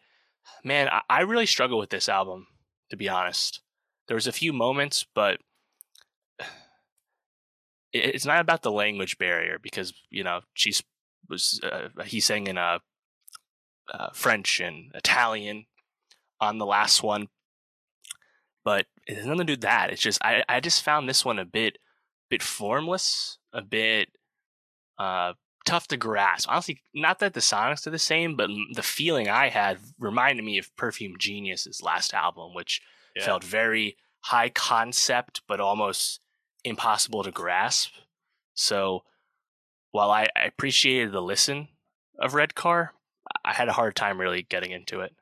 man, 0.64 0.90
I 1.10 1.22
really 1.22 1.46
struggle 1.46 1.80
with 1.80 1.90
this 1.90 2.10
album, 2.10 2.48
to 2.90 2.98
be 2.98 3.10
honest. 3.10 3.62
There 4.08 4.16
was 4.16 4.28
a 4.28 4.32
few 4.32 4.54
moments, 4.54 5.06
but 5.16 5.40
it's 7.94 8.26
not 8.26 8.42
about 8.42 8.62
the 8.62 8.72
language 8.72 9.18
barrier 9.18 9.58
because 9.62 9.94
you 10.10 10.24
know 10.24 10.42
she's 10.54 10.84
was 11.30 11.60
uh, 11.64 11.90
he 12.04 12.20
sang 12.20 12.48
in 12.48 12.58
a 12.58 12.80
uh, 13.94 14.10
French 14.14 14.60
and 14.60 14.92
Italian 14.94 15.66
on 16.40 16.58
the 16.58 16.66
last 16.66 17.04
one, 17.04 17.28
but 18.64 18.88
it 19.08 19.18
has 19.18 19.26
nothing 19.26 19.40
to 19.40 19.46
do 19.46 19.54
with 19.54 19.62
that. 19.62 19.92
It's 19.92 20.02
just 20.02 20.20
I 20.24 20.44
I 20.50 20.60
just 20.60 20.84
found 20.84 21.08
this 21.08 21.24
one 21.24 21.40
a 21.40 21.46
bit 21.46 21.78
bit 22.30 22.42
formless, 22.42 23.38
a 23.54 23.62
bit 23.62 24.10
uh 24.98 25.34
tough 25.66 25.88
to 25.88 25.98
grasp. 25.98 26.50
Honestly, 26.50 26.82
not 26.94 27.20
that 27.20 27.34
the 27.34 27.40
sonics 27.40 27.86
are 27.88 27.92
the 27.92 28.00
same, 28.00 28.36
but 28.36 28.50
the 28.74 28.84
feeling 28.84 29.28
I 29.28 29.50
had 29.50 29.80
reminded 30.00 30.46
me 30.46 30.58
of 30.58 30.76
Perfume 30.76 31.16
Genius's 31.18 31.82
last 31.82 32.14
album, 32.14 32.54
which 32.54 32.82
yeah. 33.16 33.26
felt 33.26 33.44
very 33.44 33.98
high 34.22 34.50
concept 34.50 35.42
but 35.48 35.60
almost 35.60 36.22
impossible 36.64 37.24
to 37.24 37.32
grasp. 37.32 37.92
So 38.54 39.04
while 39.92 40.12
I, 40.12 40.28
I 40.36 40.46
appreciated 40.46 41.12
the 41.12 41.22
listen 41.22 41.68
of 42.20 42.34
Redcar, 42.34 42.95
I 43.44 43.54
had 43.54 43.68
a 43.68 43.74
hard 43.74 43.96
time 43.96 44.20
really 44.20 44.44
getting 44.44 44.72
into 44.72 45.02
it. 45.02 45.14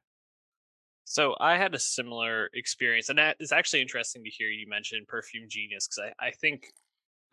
So 1.05 1.35
I 1.39 1.57
had 1.57 1.75
a 1.75 1.79
similar 1.79 2.49
experience, 2.53 3.09
and 3.09 3.19
is 3.39 3.51
actually 3.51 3.81
interesting 3.81 4.23
to 4.23 4.29
hear 4.29 4.47
you 4.47 4.67
mention 4.67 5.05
Perfume 5.07 5.47
Genius 5.49 5.87
because 5.87 6.11
I, 6.19 6.27
I 6.27 6.31
think 6.31 6.65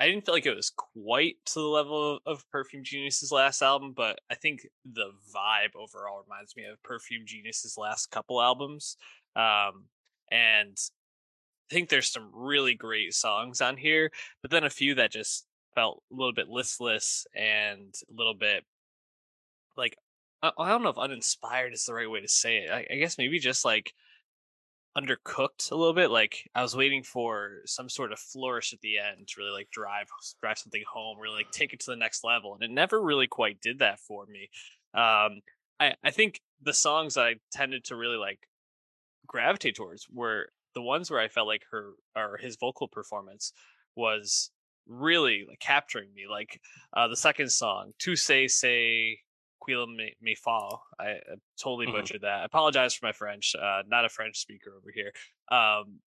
I 0.00 0.06
didn't 0.06 0.24
feel 0.24 0.34
like 0.34 0.46
it 0.46 0.56
was 0.56 0.72
quite 0.76 1.36
to 1.46 1.60
the 1.60 1.66
level 1.66 2.16
of, 2.16 2.20
of, 2.26 2.50
Perfume 2.50 2.82
Genius's 2.82 3.30
last 3.30 3.60
album, 3.60 3.92
but 3.94 4.18
I 4.30 4.34
think 4.34 4.66
the 4.90 5.12
vibe 5.34 5.76
overall 5.76 6.22
reminds 6.22 6.56
me 6.56 6.64
of 6.64 6.82
Perfume 6.82 7.24
Genius's 7.26 7.76
last 7.76 8.10
couple 8.10 8.40
albums. 8.40 8.96
Um, 9.36 9.84
and 10.30 10.76
I 11.70 11.74
think 11.74 11.90
there's 11.90 12.10
some 12.10 12.30
really 12.32 12.74
great 12.74 13.12
songs 13.12 13.60
on 13.60 13.76
here, 13.76 14.10
but 14.40 14.50
then 14.50 14.64
a 14.64 14.70
few 14.70 14.94
that 14.94 15.12
just 15.12 15.46
felt 15.74 16.02
a 16.10 16.16
little 16.16 16.32
bit 16.32 16.48
listless 16.48 17.26
and 17.34 17.94
a 18.10 18.14
little 18.16 18.34
bit 18.34 18.64
like 19.76 19.96
I, 20.42 20.52
I 20.58 20.68
don't 20.68 20.82
know 20.82 20.90
if 20.90 20.98
uninspired 20.98 21.72
is 21.72 21.84
the 21.84 21.94
right 21.94 22.10
way 22.10 22.20
to 22.20 22.28
say 22.28 22.58
it. 22.58 22.70
I, 22.70 22.86
I 22.90 22.96
guess 22.96 23.18
maybe 23.18 23.38
just 23.38 23.64
like 23.64 23.92
undercooked 24.96 25.70
a 25.70 25.76
little 25.76 25.94
bit. 25.94 26.10
Like 26.10 26.48
I 26.54 26.62
was 26.62 26.76
waiting 26.76 27.02
for 27.02 27.58
some 27.66 27.88
sort 27.88 28.12
of 28.12 28.18
flourish 28.18 28.72
at 28.72 28.80
the 28.80 28.98
end 28.98 29.28
to 29.28 29.40
really 29.40 29.52
like 29.52 29.70
drive 29.70 30.08
drive 30.40 30.58
something 30.58 30.82
home, 30.90 31.18
really 31.18 31.36
like 31.36 31.50
take 31.50 31.72
it 31.72 31.80
to 31.80 31.90
the 31.90 31.96
next 31.96 32.24
level, 32.24 32.54
and 32.54 32.62
it 32.62 32.70
never 32.70 33.00
really 33.00 33.26
quite 33.26 33.60
did 33.60 33.78
that 33.80 34.00
for 34.00 34.26
me. 34.26 34.50
Um, 34.94 35.40
I 35.78 35.94
I 36.02 36.10
think 36.10 36.40
the 36.62 36.74
songs 36.74 37.16
I 37.16 37.36
tended 37.52 37.84
to 37.84 37.96
really 37.96 38.16
like 38.16 38.40
gravitate 39.26 39.76
towards 39.76 40.08
were 40.10 40.50
the 40.74 40.82
ones 40.82 41.10
where 41.10 41.20
I 41.20 41.28
felt 41.28 41.46
like 41.46 41.64
her 41.70 41.92
or 42.16 42.36
his 42.36 42.56
vocal 42.56 42.88
performance 42.88 43.52
was 43.96 44.50
really 44.86 45.44
like 45.48 45.60
capturing 45.60 46.12
me. 46.14 46.22
Like 46.28 46.60
uh, 46.96 47.08
the 47.08 47.16
second 47.16 47.50
song, 47.50 47.92
"To 48.00 48.16
Say 48.16 48.48
Say 48.48 49.20
Quila 49.60 49.86
me, 49.86 50.34
fall. 50.34 50.84
I, 50.98 51.04
I 51.04 51.18
totally 51.60 51.86
mm-hmm. 51.86 51.96
butchered 51.96 52.22
that. 52.22 52.40
I 52.40 52.44
apologize 52.44 52.94
for 52.94 53.06
my 53.06 53.12
French. 53.12 53.54
Uh, 53.54 53.82
not 53.86 54.04
a 54.04 54.08
French 54.08 54.38
speaker 54.38 54.72
over 54.76 54.90
here. 54.92 55.12
Um, 55.50 56.00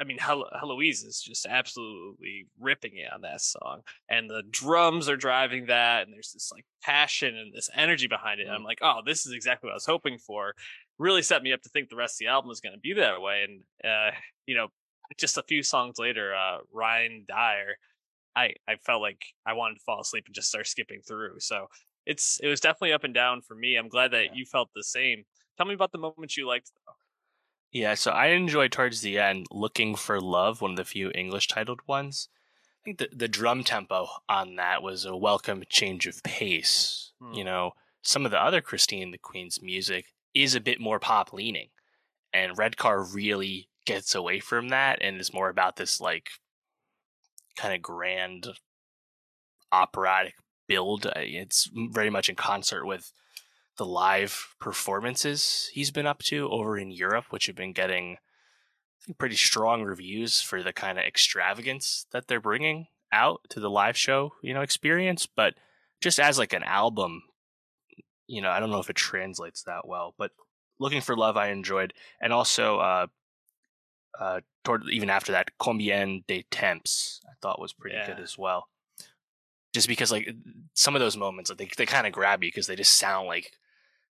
I 0.00 0.04
mean, 0.04 0.18
Hel- 0.18 0.50
Heloise 0.58 1.04
is 1.04 1.20
just 1.20 1.46
absolutely 1.46 2.46
ripping 2.58 2.96
it 2.96 3.12
on 3.12 3.22
that 3.22 3.40
song, 3.40 3.82
and 4.08 4.28
the 4.28 4.42
drums 4.50 5.08
are 5.08 5.16
driving 5.16 5.66
that, 5.66 6.04
and 6.04 6.12
there's 6.12 6.32
this 6.32 6.50
like 6.52 6.64
passion 6.82 7.36
and 7.36 7.52
this 7.52 7.70
energy 7.74 8.06
behind 8.08 8.40
it. 8.40 8.48
Mm. 8.48 8.54
I'm 8.54 8.64
like, 8.64 8.78
oh, 8.82 9.00
this 9.04 9.26
is 9.26 9.32
exactly 9.32 9.68
what 9.68 9.72
I 9.72 9.76
was 9.76 9.86
hoping 9.86 10.18
for. 10.18 10.54
Really 10.98 11.22
set 11.22 11.42
me 11.42 11.52
up 11.52 11.62
to 11.62 11.68
think 11.68 11.88
the 11.88 11.96
rest 11.96 12.14
of 12.14 12.26
the 12.26 12.32
album 12.32 12.50
is 12.50 12.60
going 12.60 12.74
to 12.74 12.80
be 12.80 12.94
that 12.94 13.20
way, 13.20 13.46
and 13.48 13.90
uh, 13.90 14.10
you 14.46 14.56
know, 14.56 14.68
just 15.16 15.38
a 15.38 15.42
few 15.42 15.62
songs 15.62 15.98
later, 15.98 16.34
uh, 16.34 16.58
Rien 16.72 17.24
dire, 17.28 17.76
I 18.34 18.54
I 18.66 18.76
felt 18.76 19.02
like 19.02 19.22
I 19.46 19.52
wanted 19.54 19.74
to 19.76 19.84
fall 19.84 20.00
asleep 20.00 20.24
and 20.26 20.34
just 20.34 20.48
start 20.48 20.66
skipping 20.66 21.00
through. 21.06 21.40
So 21.40 21.66
it's 22.08 22.40
it 22.42 22.48
was 22.48 22.58
definitely 22.58 22.94
up 22.94 23.04
and 23.04 23.14
down 23.14 23.42
for 23.42 23.54
me. 23.54 23.76
I'm 23.76 23.88
glad 23.88 24.10
that 24.12 24.24
yeah. 24.24 24.32
you 24.34 24.46
felt 24.46 24.70
the 24.74 24.82
same. 24.82 25.24
Tell 25.56 25.66
me 25.66 25.74
about 25.74 25.92
the 25.92 25.98
moments 25.98 26.36
you 26.36 26.48
liked 26.48 26.72
though. 26.74 26.94
Yeah, 27.70 27.94
so 27.94 28.10
I 28.10 28.28
enjoyed 28.28 28.72
towards 28.72 29.02
the 29.02 29.18
end 29.18 29.46
Looking 29.50 29.94
for 29.94 30.20
Love, 30.20 30.62
one 30.62 30.70
of 30.72 30.76
the 30.78 30.86
few 30.86 31.12
English 31.14 31.48
titled 31.48 31.80
ones. 31.86 32.30
I 32.80 32.80
think 32.82 32.98
the, 32.98 33.08
the 33.14 33.28
drum 33.28 33.62
tempo 33.62 34.08
on 34.26 34.56
that 34.56 34.82
was 34.82 35.04
a 35.04 35.14
welcome 35.14 35.62
change 35.68 36.06
of 36.06 36.22
pace. 36.22 37.12
Hmm. 37.20 37.34
You 37.34 37.44
know, 37.44 37.72
some 38.00 38.24
of 38.24 38.30
the 38.30 38.42
other 38.42 38.62
Christine 38.62 39.10
the 39.10 39.18
Queen's 39.18 39.60
music 39.60 40.06
is 40.34 40.54
a 40.54 40.60
bit 40.60 40.80
more 40.80 40.98
pop 40.98 41.34
leaning. 41.34 41.68
And 42.32 42.56
Redcar 42.56 43.02
really 43.02 43.68
gets 43.84 44.14
away 44.14 44.40
from 44.40 44.70
that 44.70 44.98
and 45.02 45.20
is 45.20 45.34
more 45.34 45.50
about 45.50 45.76
this 45.76 46.00
like 46.00 46.30
kind 47.56 47.74
of 47.74 47.82
grand 47.82 48.46
operatic 49.72 50.34
build. 50.68 51.06
Uh, 51.06 51.12
it's 51.16 51.68
very 51.72 52.10
much 52.10 52.28
in 52.28 52.36
concert 52.36 52.84
with 52.84 53.12
the 53.78 53.86
live 53.86 54.54
performances 54.60 55.70
he's 55.72 55.90
been 55.90 56.06
up 56.06 56.22
to 56.24 56.48
over 56.50 56.76
in 56.76 56.90
Europe, 56.90 57.26
which 57.30 57.46
have 57.46 57.56
been 57.56 57.72
getting 57.72 58.18
pretty 59.16 59.36
strong 59.36 59.82
reviews 59.82 60.40
for 60.40 60.62
the 60.62 60.72
kind 60.72 60.98
of 60.98 61.04
extravagance 61.04 62.06
that 62.12 62.26
they're 62.26 62.40
bringing 62.40 62.88
out 63.12 63.40
to 63.48 63.60
the 63.60 63.70
live 63.70 63.96
show, 63.96 64.32
you 64.42 64.52
know, 64.52 64.60
experience. 64.60 65.26
But 65.26 65.54
just 66.00 66.20
as 66.20 66.38
like 66.38 66.52
an 66.52 66.64
album, 66.64 67.22
you 68.26 68.42
know, 68.42 68.50
I 68.50 68.60
don't 68.60 68.70
know 68.70 68.80
if 68.80 68.90
it 68.90 68.96
translates 68.96 69.62
that 69.62 69.86
well, 69.86 70.14
but 70.18 70.32
looking 70.78 71.00
for 71.00 71.16
love, 71.16 71.36
I 71.36 71.48
enjoyed, 71.48 71.94
and 72.20 72.32
also 72.32 72.78
uh, 72.78 73.06
uh, 74.18 74.40
toward 74.64 74.82
even 74.90 75.08
after 75.08 75.32
that, 75.32 75.56
Combien 75.58 76.24
de 76.26 76.44
Temps, 76.50 77.20
I 77.26 77.32
thought 77.40 77.60
was 77.60 77.72
pretty 77.72 77.96
yeah. 77.96 78.08
good 78.08 78.20
as 78.20 78.36
well 78.36 78.66
just 79.72 79.88
because 79.88 80.10
like 80.10 80.28
some 80.74 80.94
of 80.94 81.00
those 81.00 81.16
moments 81.16 81.50
like, 81.50 81.58
they 81.58 81.70
they 81.76 81.86
kind 81.86 82.06
of 82.06 82.12
grab 82.12 82.42
you 82.42 82.48
because 82.48 82.66
they 82.66 82.76
just 82.76 82.98
sound 82.98 83.26
like 83.26 83.52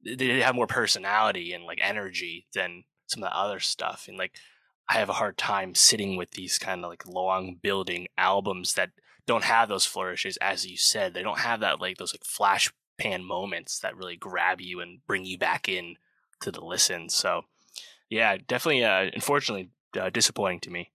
they 0.03 0.41
have 0.41 0.55
more 0.55 0.67
personality 0.67 1.53
and 1.53 1.65
like 1.65 1.79
energy 1.81 2.47
than 2.53 2.83
some 3.07 3.23
of 3.23 3.29
the 3.29 3.37
other 3.37 3.59
stuff 3.59 4.05
and 4.07 4.17
like 4.17 4.33
I 4.87 4.93
have 4.93 5.09
a 5.09 5.13
hard 5.13 5.37
time 5.37 5.75
sitting 5.75 6.17
with 6.17 6.31
these 6.31 6.57
kind 6.57 6.83
of 6.83 6.89
like 6.89 7.07
long 7.07 7.57
building 7.61 8.07
albums 8.17 8.73
that 8.73 8.89
don't 9.25 9.43
have 9.43 9.69
those 9.69 9.85
flourishes 9.85 10.37
as 10.37 10.65
you 10.65 10.77
said 10.77 11.13
they 11.13 11.23
don't 11.23 11.39
have 11.39 11.59
that 11.59 11.81
like 11.81 11.97
those 11.97 12.13
like 12.13 12.23
flash 12.23 12.71
pan 12.97 13.23
moments 13.23 13.79
that 13.79 13.95
really 13.95 14.15
grab 14.15 14.61
you 14.61 14.79
and 14.79 15.05
bring 15.07 15.25
you 15.25 15.37
back 15.37 15.69
in 15.69 15.95
to 16.41 16.51
the 16.51 16.63
listen 16.63 17.09
so 17.09 17.43
yeah 18.09 18.37
definitely 18.47 18.83
uh 18.83 19.09
unfortunately 19.13 19.69
uh, 19.99 20.09
disappointing 20.09 20.59
to 20.59 20.69
me 20.69 20.91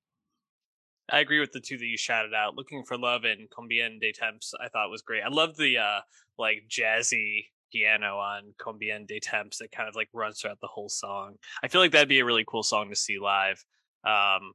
I 1.10 1.20
agree 1.20 1.40
with 1.40 1.52
the 1.52 1.60
two 1.60 1.76
that 1.76 1.84
you 1.84 1.98
shouted 1.98 2.34
out. 2.34 2.56
Looking 2.56 2.84
for 2.84 2.96
Love 2.96 3.24
and 3.24 3.48
Combien 3.50 3.98
de 3.98 4.12
Temps, 4.12 4.54
I 4.60 4.68
thought 4.68 4.90
was 4.90 5.02
great. 5.02 5.22
I 5.22 5.28
love 5.28 5.56
the 5.56 5.78
uh 5.78 6.00
like 6.38 6.64
jazzy 6.68 7.46
piano 7.72 8.18
on 8.18 8.54
Combien 8.58 9.06
de 9.06 9.20
Temps 9.20 9.58
that 9.58 9.72
kind 9.72 9.88
of 9.88 9.96
like 9.96 10.08
runs 10.12 10.40
throughout 10.40 10.60
the 10.60 10.68
whole 10.68 10.88
song. 10.88 11.34
I 11.62 11.68
feel 11.68 11.80
like 11.80 11.92
that'd 11.92 12.08
be 12.08 12.20
a 12.20 12.24
really 12.24 12.44
cool 12.46 12.62
song 12.62 12.90
to 12.90 12.96
see 12.96 13.18
live. 13.18 13.64
Um 14.04 14.52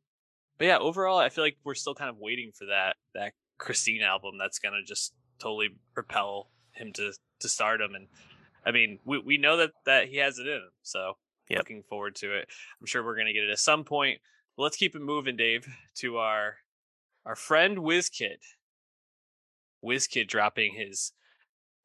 but 0.57 0.65
yeah, 0.65 0.77
overall 0.77 1.19
I 1.19 1.29
feel 1.29 1.43
like 1.43 1.57
we're 1.63 1.75
still 1.75 1.95
kind 1.95 2.09
of 2.09 2.17
waiting 2.17 2.51
for 2.53 2.65
that 2.65 2.95
that 3.13 3.33
Christine 3.57 4.01
album 4.01 4.38
that's 4.39 4.59
gonna 4.59 4.83
just 4.85 5.13
totally 5.39 5.69
propel 5.93 6.49
him 6.71 6.93
to 6.93 7.13
to 7.41 7.49
stardom 7.49 7.95
and 7.95 8.07
I 8.65 8.71
mean, 8.71 8.99
we 9.05 9.19
we 9.19 9.38
know 9.38 9.57
that 9.57 9.71
that 9.85 10.07
he 10.09 10.17
has 10.17 10.39
it 10.39 10.47
in 10.47 10.57
him. 10.57 10.71
So 10.83 11.17
yep. 11.49 11.59
looking 11.59 11.83
forward 11.83 12.15
to 12.17 12.35
it. 12.38 12.47
I'm 12.79 12.85
sure 12.85 13.03
we're 13.03 13.17
gonna 13.17 13.33
get 13.33 13.43
it 13.43 13.51
at 13.51 13.59
some 13.59 13.83
point. 13.83 14.19
Well, 14.59 14.65
let's 14.65 14.75
keep 14.75 14.93
it 14.93 15.01
moving, 15.01 15.37
Dave, 15.37 15.65
to 15.99 16.17
our 16.17 16.57
our 17.25 17.37
friend 17.37 17.77
WizKid. 17.77 18.39
WizKid 19.85 20.27
dropping 20.27 20.73
his 20.73 21.13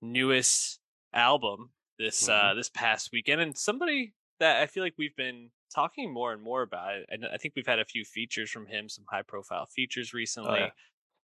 newest 0.03 0.81
album 1.13 1.71
this 2.01 2.25
mm-hmm. 2.25 2.49
uh 2.49 2.55
this 2.55 2.71
past 2.71 3.11
weekend, 3.13 3.41
and 3.41 3.57
somebody 3.57 4.13
that 4.41 4.61
I 4.61 4.67
feel 4.67 4.83
like 4.83 4.95
we've 4.99 5.15
been 5.15 5.51
talking 5.73 6.13
more 6.13 6.33
and 6.33 6.43
more 6.43 6.63
about. 6.63 6.97
And 7.11 7.25
I 7.33 7.37
think 7.37 7.55
we've 7.55 7.65
had 7.65 7.79
a 7.79 7.85
few 7.85 8.05
features 8.05 8.51
from 8.51 8.67
him, 8.67 8.89
some 8.89 9.05
high 9.09 9.23
profile 9.23 9.67
features 9.67 10.13
recently, 10.13 10.59
oh, 10.59 10.67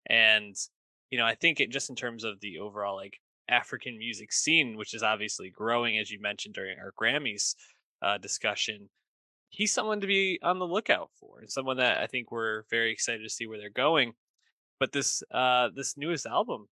yeah. 0.09 0.13
and 0.13 0.55
you 1.11 1.17
know, 1.17 1.25
I 1.25 1.35
think 1.35 1.61
it 1.61 1.71
just 1.71 1.89
in 1.89 1.95
terms 1.95 2.25
of 2.25 2.41
the 2.41 2.59
overall 2.59 2.97
like 2.97 3.21
African 3.47 3.97
music 3.97 4.33
scene, 4.33 4.75
which 4.75 4.93
is 4.93 5.01
obviously 5.01 5.49
growing, 5.49 5.97
as 5.97 6.11
you 6.11 6.19
mentioned 6.19 6.55
during 6.55 6.77
our 6.77 6.91
Grammys 7.01 7.55
uh, 8.01 8.17
discussion 8.17 8.89
he's 9.49 9.73
someone 9.73 10.01
to 10.01 10.07
be 10.07 10.39
on 10.43 10.59
the 10.59 10.67
lookout 10.67 11.11
for, 11.19 11.39
and 11.39 11.51
someone 11.51 11.77
that 11.77 11.97
I 11.99 12.07
think 12.07 12.31
we're 12.31 12.63
very 12.69 12.91
excited 12.91 13.23
to 13.23 13.29
see 13.29 13.47
where 13.47 13.57
they're 13.59 13.69
going. 13.69 14.13
But 14.79 14.91
this 14.91 15.23
uh 15.31 15.69
this 15.75 15.97
newest 15.97 16.25
album, 16.25 16.67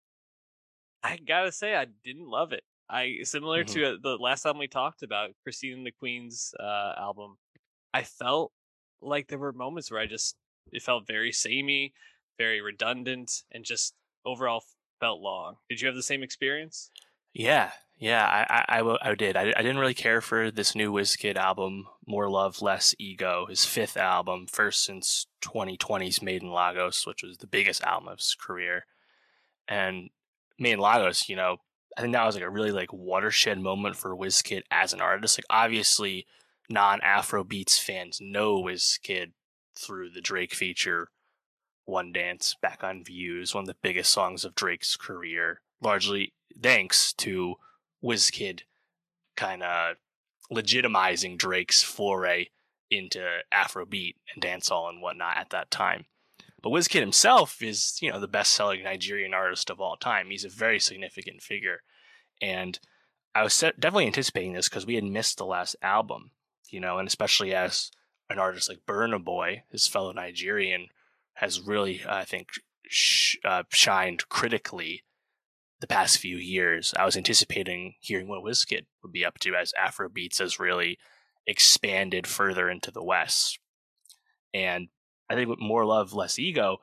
I 1.02 1.16
gotta 1.18 1.52
say, 1.52 1.74
I 1.74 1.86
didn't 1.86 2.28
love 2.28 2.52
it. 2.52 2.64
I 2.88 3.18
similar 3.22 3.64
Mhm. 3.64 3.72
to 3.72 3.84
uh, 3.94 3.96
the 4.02 4.16
last 4.18 4.44
album 4.46 4.60
we 4.60 4.68
talked 4.68 5.02
about, 5.02 5.34
Christine 5.42 5.74
and 5.78 5.86
the 5.86 5.92
Queen's 5.92 6.54
uh, 6.60 6.94
album. 6.98 7.38
I 7.94 8.04
felt 8.04 8.52
like 9.00 9.28
there 9.28 9.38
were 9.38 9.52
moments 9.52 9.90
where 9.90 10.00
I 10.00 10.06
just 10.06 10.36
it 10.72 10.82
felt 10.82 11.06
very 11.06 11.32
samey, 11.32 11.94
very 12.38 12.60
redundant, 12.60 13.44
and 13.52 13.64
just 13.64 13.94
overall 14.24 14.64
felt 15.00 15.20
long. 15.20 15.58
Did 15.68 15.80
you 15.80 15.86
have 15.88 15.96
the 15.96 16.02
same 16.02 16.22
experience? 16.22 16.90
Yeah, 17.34 17.72
yeah, 17.96 18.64
I 18.68 18.80
I 18.80 19.14
did. 19.14 19.36
I, 19.36 19.52
I 19.56 19.62
didn't 19.62 19.78
really 19.78 19.94
care 19.94 20.20
for 20.20 20.50
this 20.50 20.74
new 20.74 20.92
WizKid 20.92 21.36
album, 21.36 21.86
More 22.06 22.28
Love, 22.28 22.60
Less 22.60 22.94
Ego, 22.98 23.46
his 23.48 23.64
fifth 23.64 23.96
album, 23.96 24.46
first 24.50 24.84
since 24.84 25.26
2020's 25.42 26.20
Made 26.20 26.42
in 26.42 26.50
Lagos, 26.50 27.06
which 27.06 27.22
was 27.22 27.38
the 27.38 27.46
biggest 27.46 27.82
album 27.84 28.08
of 28.08 28.18
his 28.18 28.36
career. 28.38 28.86
And 29.68 30.10
Made 30.58 30.74
in 30.74 30.78
Lagos, 30.80 31.28
you 31.28 31.36
know, 31.36 31.58
I 31.96 32.00
think 32.00 32.12
that 32.14 32.26
was 32.26 32.34
like 32.34 32.44
a 32.44 32.50
really 32.50 32.72
like 32.72 32.92
watershed 32.92 33.60
moment 33.60 33.96
for 33.96 34.16
WizKid 34.16 34.62
as 34.70 34.92
an 34.92 35.00
artist. 35.00 35.38
Like 35.38 35.46
obviously, 35.48 36.26
non-Afro 36.68 37.44
beats 37.44 37.78
fans 37.78 38.18
know 38.20 38.60
WizKid 38.60 39.32
through 39.76 40.10
the 40.10 40.20
Drake 40.20 40.52
feature, 40.52 41.08
One 41.84 42.12
Dance, 42.12 42.56
Back 42.60 42.82
on 42.82 43.04
Views, 43.04 43.54
one 43.54 43.62
of 43.62 43.68
the 43.68 43.76
biggest 43.82 44.12
songs 44.12 44.44
of 44.44 44.56
Drake's 44.56 44.96
career, 44.96 45.60
largely 45.80 46.32
thanks 46.60 47.12
to 47.14 47.56
WizKid 48.04 48.60
kind 49.36 49.62
of 49.62 49.96
legitimizing 50.52 51.38
Drake's 51.38 51.82
foray 51.82 52.48
into 52.90 53.24
Afrobeat 53.52 54.16
and 54.34 54.42
dancehall 54.42 54.90
and 54.90 55.00
whatnot 55.00 55.36
at 55.36 55.50
that 55.50 55.70
time. 55.70 56.04
But 56.62 56.70
WizKid 56.70 57.00
himself 57.00 57.62
is, 57.62 57.98
you 58.00 58.10
know, 58.10 58.20
the 58.20 58.28
best-selling 58.28 58.84
Nigerian 58.84 59.34
artist 59.34 59.70
of 59.70 59.80
all 59.80 59.96
time. 59.96 60.30
He's 60.30 60.44
a 60.44 60.50
very 60.50 60.78
significant 60.80 61.42
figure, 61.42 61.82
and 62.40 62.78
I 63.34 63.42
was 63.42 63.58
definitely 63.58 64.06
anticipating 64.06 64.52
this 64.52 64.68
because 64.68 64.86
we 64.86 64.94
had 64.94 65.04
missed 65.04 65.38
the 65.38 65.46
last 65.46 65.76
album, 65.82 66.30
you 66.70 66.80
know, 66.80 66.98
and 66.98 67.06
especially 67.06 67.54
as 67.54 67.90
an 68.30 68.38
artist 68.38 68.68
like 68.68 68.86
Burna 68.86 69.22
Boy, 69.22 69.64
his 69.70 69.86
fellow 69.86 70.12
Nigerian, 70.12 70.88
has 71.34 71.60
really, 71.60 72.02
I 72.08 72.24
think, 72.24 72.50
sh- 72.86 73.36
uh, 73.44 73.64
shined 73.70 74.28
critically 74.28 75.02
the 75.84 75.94
past 75.94 76.16
few 76.16 76.38
years. 76.38 76.94
I 76.98 77.04
was 77.04 77.14
anticipating 77.14 77.96
hearing 78.00 78.26
what 78.26 78.42
WizKid 78.42 78.86
would 79.02 79.12
be 79.12 79.22
up 79.22 79.38
to 79.40 79.54
as 79.54 79.74
Afrobeats 79.78 80.38
has 80.38 80.58
really 80.58 80.98
expanded 81.46 82.26
further 82.26 82.70
into 82.70 82.90
the 82.90 83.04
West. 83.04 83.58
And 84.54 84.88
I 85.28 85.34
think 85.34 85.50
with 85.50 85.58
more 85.60 85.84
love, 85.84 86.14
less 86.14 86.38
ego, 86.38 86.78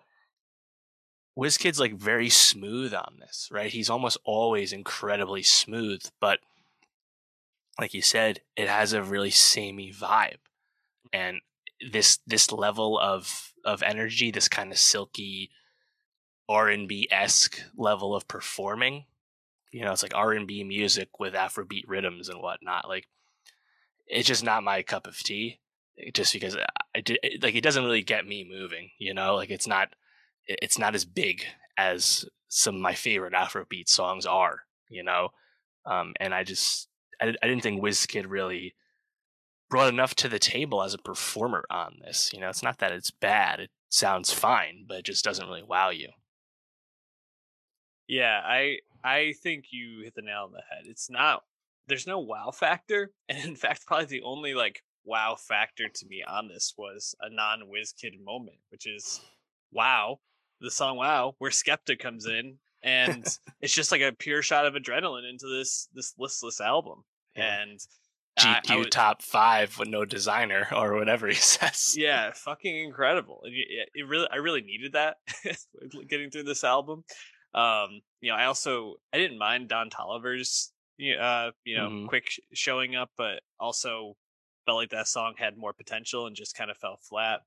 WizKid's 1.36 1.80
like 1.80 1.96
very 1.96 2.30
smooth 2.30 2.94
on 2.94 3.16
this, 3.20 3.50
right? 3.52 3.72
He's 3.72 3.90
almost 3.90 4.20
always 4.24 4.72
incredibly 4.72 5.42
smooth, 5.42 6.04
but 6.20 6.38
like 7.80 7.96
you 7.96 8.04
said, 8.04 8.42
it 8.56 8.70
has 8.70 8.94
a 8.94 9.02
really 9.02 9.32
samey 9.32 9.92
vibe. 9.92 10.42
And 11.12 11.42
this 11.92 12.20
this 12.28 12.52
level 12.52 13.00
of 13.00 13.52
of 13.66 13.82
energy, 13.82 14.30
this 14.30 14.48
kind 14.48 14.72
of 14.72 14.78
silky 14.78 15.50
R 16.52 16.68
and 16.68 16.88
B 16.88 17.08
esque 17.10 17.62
level 17.78 18.14
of 18.14 18.28
performing, 18.28 19.06
you 19.72 19.86
know, 19.86 19.94
it's 19.94 20.04
like 20.04 20.16
R 20.16 20.34
and 20.34 20.46
B 20.46 20.64
music 20.66 21.18
with 21.18 21.34
Afrobeat 21.34 21.86
rhythms 21.88 22.28
and 22.28 22.42
whatnot. 22.42 22.90
Like, 22.90 23.08
it's 24.06 24.28
just 24.28 24.44
not 24.44 24.64
my 24.64 24.84
cup 24.84 25.08
of 25.08 25.18
tea. 25.18 25.60
Just 26.14 26.34
because 26.34 26.58
I 26.96 27.02
did, 27.02 27.20
like, 27.42 27.56
it 27.56 27.64
doesn't 27.64 27.84
really 27.84 28.02
get 28.02 28.28
me 28.28 28.46
moving. 28.50 28.90
You 29.00 29.14
know, 29.14 29.36
like 29.36 29.50
it's 29.50 29.68
not 29.68 29.90
it's 30.46 30.78
not 30.78 30.94
as 30.96 31.06
big 31.06 31.46
as 31.78 32.26
some 32.50 32.76
of 32.76 32.82
my 32.82 32.94
favorite 32.94 33.34
Afrobeat 33.34 33.88
songs 33.88 34.26
are. 34.26 34.64
You 34.90 35.04
know, 35.04 35.30
um, 35.86 36.14
and 36.20 36.34
I 36.34 36.44
just 36.44 36.90
I, 37.22 37.34
I 37.42 37.48
didn't 37.48 37.64
think 37.64 37.82
WizKid 37.82 38.26
really 38.28 38.76
brought 39.70 39.94
enough 39.94 40.16
to 40.16 40.28
the 40.28 40.40
table 40.40 40.84
as 40.84 40.94
a 40.94 40.98
performer 40.98 41.64
on 41.70 42.00
this. 42.02 42.32
You 42.34 42.42
know, 42.42 42.50
it's 42.50 42.64
not 42.64 42.80
that 42.80 42.92
it's 42.92 43.12
bad; 43.12 43.62
it 43.62 43.70
sounds 43.88 44.34
fine, 44.34 44.86
but 44.86 45.00
it 45.00 45.06
just 45.06 45.24
doesn't 45.24 45.48
really 45.48 45.64
wow 45.64 45.92
you. 45.92 46.10
Yeah, 48.12 48.42
I 48.44 48.80
I 49.04 49.34
think 49.42 49.66
you 49.72 50.02
hit 50.04 50.16
the 50.16 50.22
nail 50.22 50.44
on 50.46 50.52
the 50.52 50.62
head. 50.70 50.84
It's 50.86 51.10
not 51.10 51.44
there's 51.88 52.06
no 52.08 52.20
wow 52.20 52.52
factor, 52.52 53.12
and 53.30 53.44
in 53.44 53.56
fact, 53.56 53.86
probably 53.88 54.06
the 54.06 54.22
only 54.24 54.54
like 54.54 54.84
wow 55.06 55.36
factor 55.36 55.88
to 55.88 56.06
me 56.08 56.24
on 56.28 56.48
this 56.50 56.74
was 56.78 57.16
a 57.22 57.30
non 57.34 57.62
WizKid 57.74 58.22
moment, 58.24 58.58
which 58.70 58.86
is 58.86 59.22
wow, 59.72 60.20
the 60.60 60.70
song 60.70 60.98
wow, 60.98 61.36
where 61.40 61.52
Skepta 61.52 61.98
comes 61.98 62.26
in, 62.26 62.58
and 62.84 63.26
it's 63.62 63.74
just 63.74 63.92
like 63.94 64.02
a 64.02 64.12
pure 64.12 64.42
shot 64.42 64.66
of 64.66 64.74
adrenaline 64.74 65.30
into 65.30 65.48
this 65.48 65.88
this 65.94 66.14
listless 66.20 66.60
album, 66.60 67.04
Yeah. 67.36 67.62
and 67.62 67.80
GQ 68.40 68.46
I- 68.46 68.74
I 68.74 68.78
would- 68.78 68.92
top 68.92 69.22
five 69.22 69.78
with 69.80 69.88
no 69.90 70.04
designer 70.06 70.68
or 70.76 70.96
whatever 70.96 71.28
he 71.28 71.34
says. 71.56 71.96
yeah, 71.98 72.32
fucking 72.34 72.78
incredible. 72.78 73.42
And 73.46 73.54
it, 73.56 73.90
it 73.96 74.08
really, 74.08 74.28
I 74.32 74.38
really 74.38 74.62
needed 74.62 74.94
that 74.94 75.18
getting 76.10 76.30
through 76.30 76.44
this 76.44 76.64
album. 76.64 77.04
Um, 77.54 78.02
you 78.22 78.30
know, 78.32 78.36
I 78.38 78.46
also 78.46 78.98
I 79.14 79.18
didn't 79.18 79.38
mind 79.38 79.70
Don 79.70 79.90
Toliver's, 79.90 80.74
uh, 81.00 81.52
you 81.66 81.76
know, 81.76 81.92
Mhm. 81.92 82.06
quick 82.06 82.30
sh- 82.30 82.40
showing 82.54 82.96
up, 82.96 83.12
but 83.18 83.44
also 83.60 84.16
felt 84.66 84.78
like 84.78 84.92
that 84.92 85.08
song 85.08 85.36
had 85.38 85.58
more 85.58 85.74
potential 85.74 86.28
and 86.28 86.36
just 86.36 86.56
kind 86.56 86.72
of 86.72 86.78
fell 86.78 86.98
flat. 86.98 87.42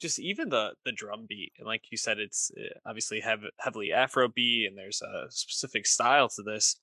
Just 0.00 0.18
even 0.20 0.50
the 0.50 0.76
the 0.84 0.92
drum 0.92 1.26
beat, 1.28 1.52
and 1.58 1.66
like 1.66 1.90
you 1.90 1.98
said, 1.98 2.18
it's 2.20 2.50
uh, 2.58 2.78
obviously 2.86 3.20
hev- 3.20 3.50
heavily 3.60 3.92
Afro 3.92 4.28
beat, 4.28 4.66
and 4.66 4.78
there's 4.78 5.02
a 5.02 5.26
specific 5.30 5.86
style 5.86 6.28
to 6.30 6.42
this, 6.42 6.80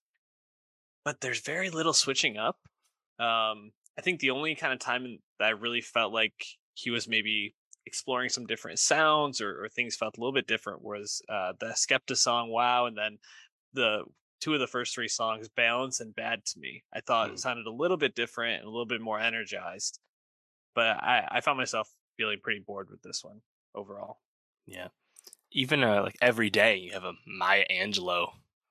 but 1.03 1.21
there's 1.21 1.41
very 1.41 1.69
little 1.69 1.93
switching 1.93 2.37
up. 2.37 2.59
Um, 3.19 3.71
I 3.97 4.01
think 4.01 4.19
the 4.19 4.31
only 4.31 4.55
kind 4.55 4.73
of 4.73 4.79
time 4.79 5.19
that 5.39 5.45
I 5.45 5.49
really 5.51 5.81
felt 5.81 6.13
like 6.13 6.45
he 6.73 6.89
was 6.89 7.07
maybe 7.07 7.55
exploring 7.85 8.29
some 8.29 8.45
different 8.45 8.79
sounds 8.79 9.41
or, 9.41 9.63
or 9.63 9.69
things 9.69 9.95
felt 9.95 10.17
a 10.17 10.19
little 10.19 10.33
bit 10.33 10.47
different 10.47 10.81
was 10.83 11.21
uh, 11.29 11.53
the 11.59 11.67
Skepta 11.67 12.15
song 12.17 12.49
"Wow" 12.49 12.85
and 12.85 12.97
then 12.97 13.17
the 13.73 14.03
two 14.41 14.53
of 14.53 14.59
the 14.59 14.67
first 14.67 14.93
three 14.93 15.07
songs 15.07 15.47
"Balance" 15.49 15.99
and 15.99 16.15
"Bad 16.15 16.45
to 16.45 16.59
Me." 16.59 16.83
I 16.93 17.01
thought 17.01 17.29
Mm. 17.29 17.33
it 17.33 17.39
sounded 17.39 17.67
a 17.67 17.71
little 17.71 17.97
bit 17.97 18.15
different 18.15 18.55
and 18.59 18.63
a 18.65 18.69
little 18.69 18.85
bit 18.85 19.01
more 19.01 19.19
energized, 19.19 19.99
but 20.73 20.87
I, 21.03 21.27
I 21.29 21.41
found 21.41 21.57
myself 21.57 21.89
feeling 22.17 22.39
pretty 22.41 22.59
bored 22.59 22.89
with 22.89 23.01
this 23.01 23.23
one 23.23 23.41
overall. 23.73 24.19
Yeah. 24.65 24.87
Even 25.51 25.83
uh, 25.83 26.01
like 26.03 26.17
every 26.21 26.49
day, 26.49 26.75
you 26.77 26.91
have 26.93 27.03
a 27.03 27.13
Maya 27.25 27.65
Angelou 27.71 28.27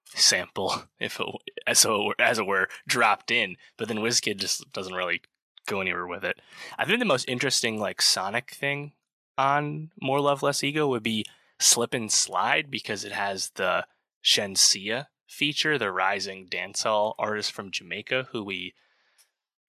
sample, 0.07 0.83
if 1.01 1.19
it, 1.21 1.27
as 1.67 1.79
so 1.79 1.95
it 2.03 2.05
were, 2.07 2.15
as 2.19 2.39
it 2.39 2.47
were, 2.47 2.69
dropped 2.87 3.31
in. 3.31 3.57
But 3.77 3.89
then 3.89 3.99
WizKid 3.99 4.37
just 4.37 4.71
doesn't 4.73 4.95
really 4.95 5.23
go 5.67 5.81
anywhere 5.81 6.07
with 6.07 6.25
it. 6.25 6.41
I 6.79 6.85
think 6.85 6.99
the 6.99 7.05
most 7.07 7.29
interesting 7.29 7.79
like 7.81 8.03
sonic 8.03 8.51
thing 8.51 8.93
on 9.37 9.91
More 10.01 10.21
Love 10.21 10.43
Less 10.43 10.63
Ego 10.63 10.87
would 10.89 11.03
be 11.03 11.25
Slip 11.59 11.95
and 11.95 12.11
Slide 12.11 12.71
because 12.71 13.05
it 13.05 13.13
has 13.13 13.51
the 13.55 13.87
Shenseea 14.25 15.07
feature, 15.27 15.79
the 15.79 15.91
rising 15.91 16.47
dancehall 16.49 17.15
artist 17.19 17.53
from 17.53 17.71
Jamaica, 17.71 18.29
who 18.33 18.45
we 18.45 18.75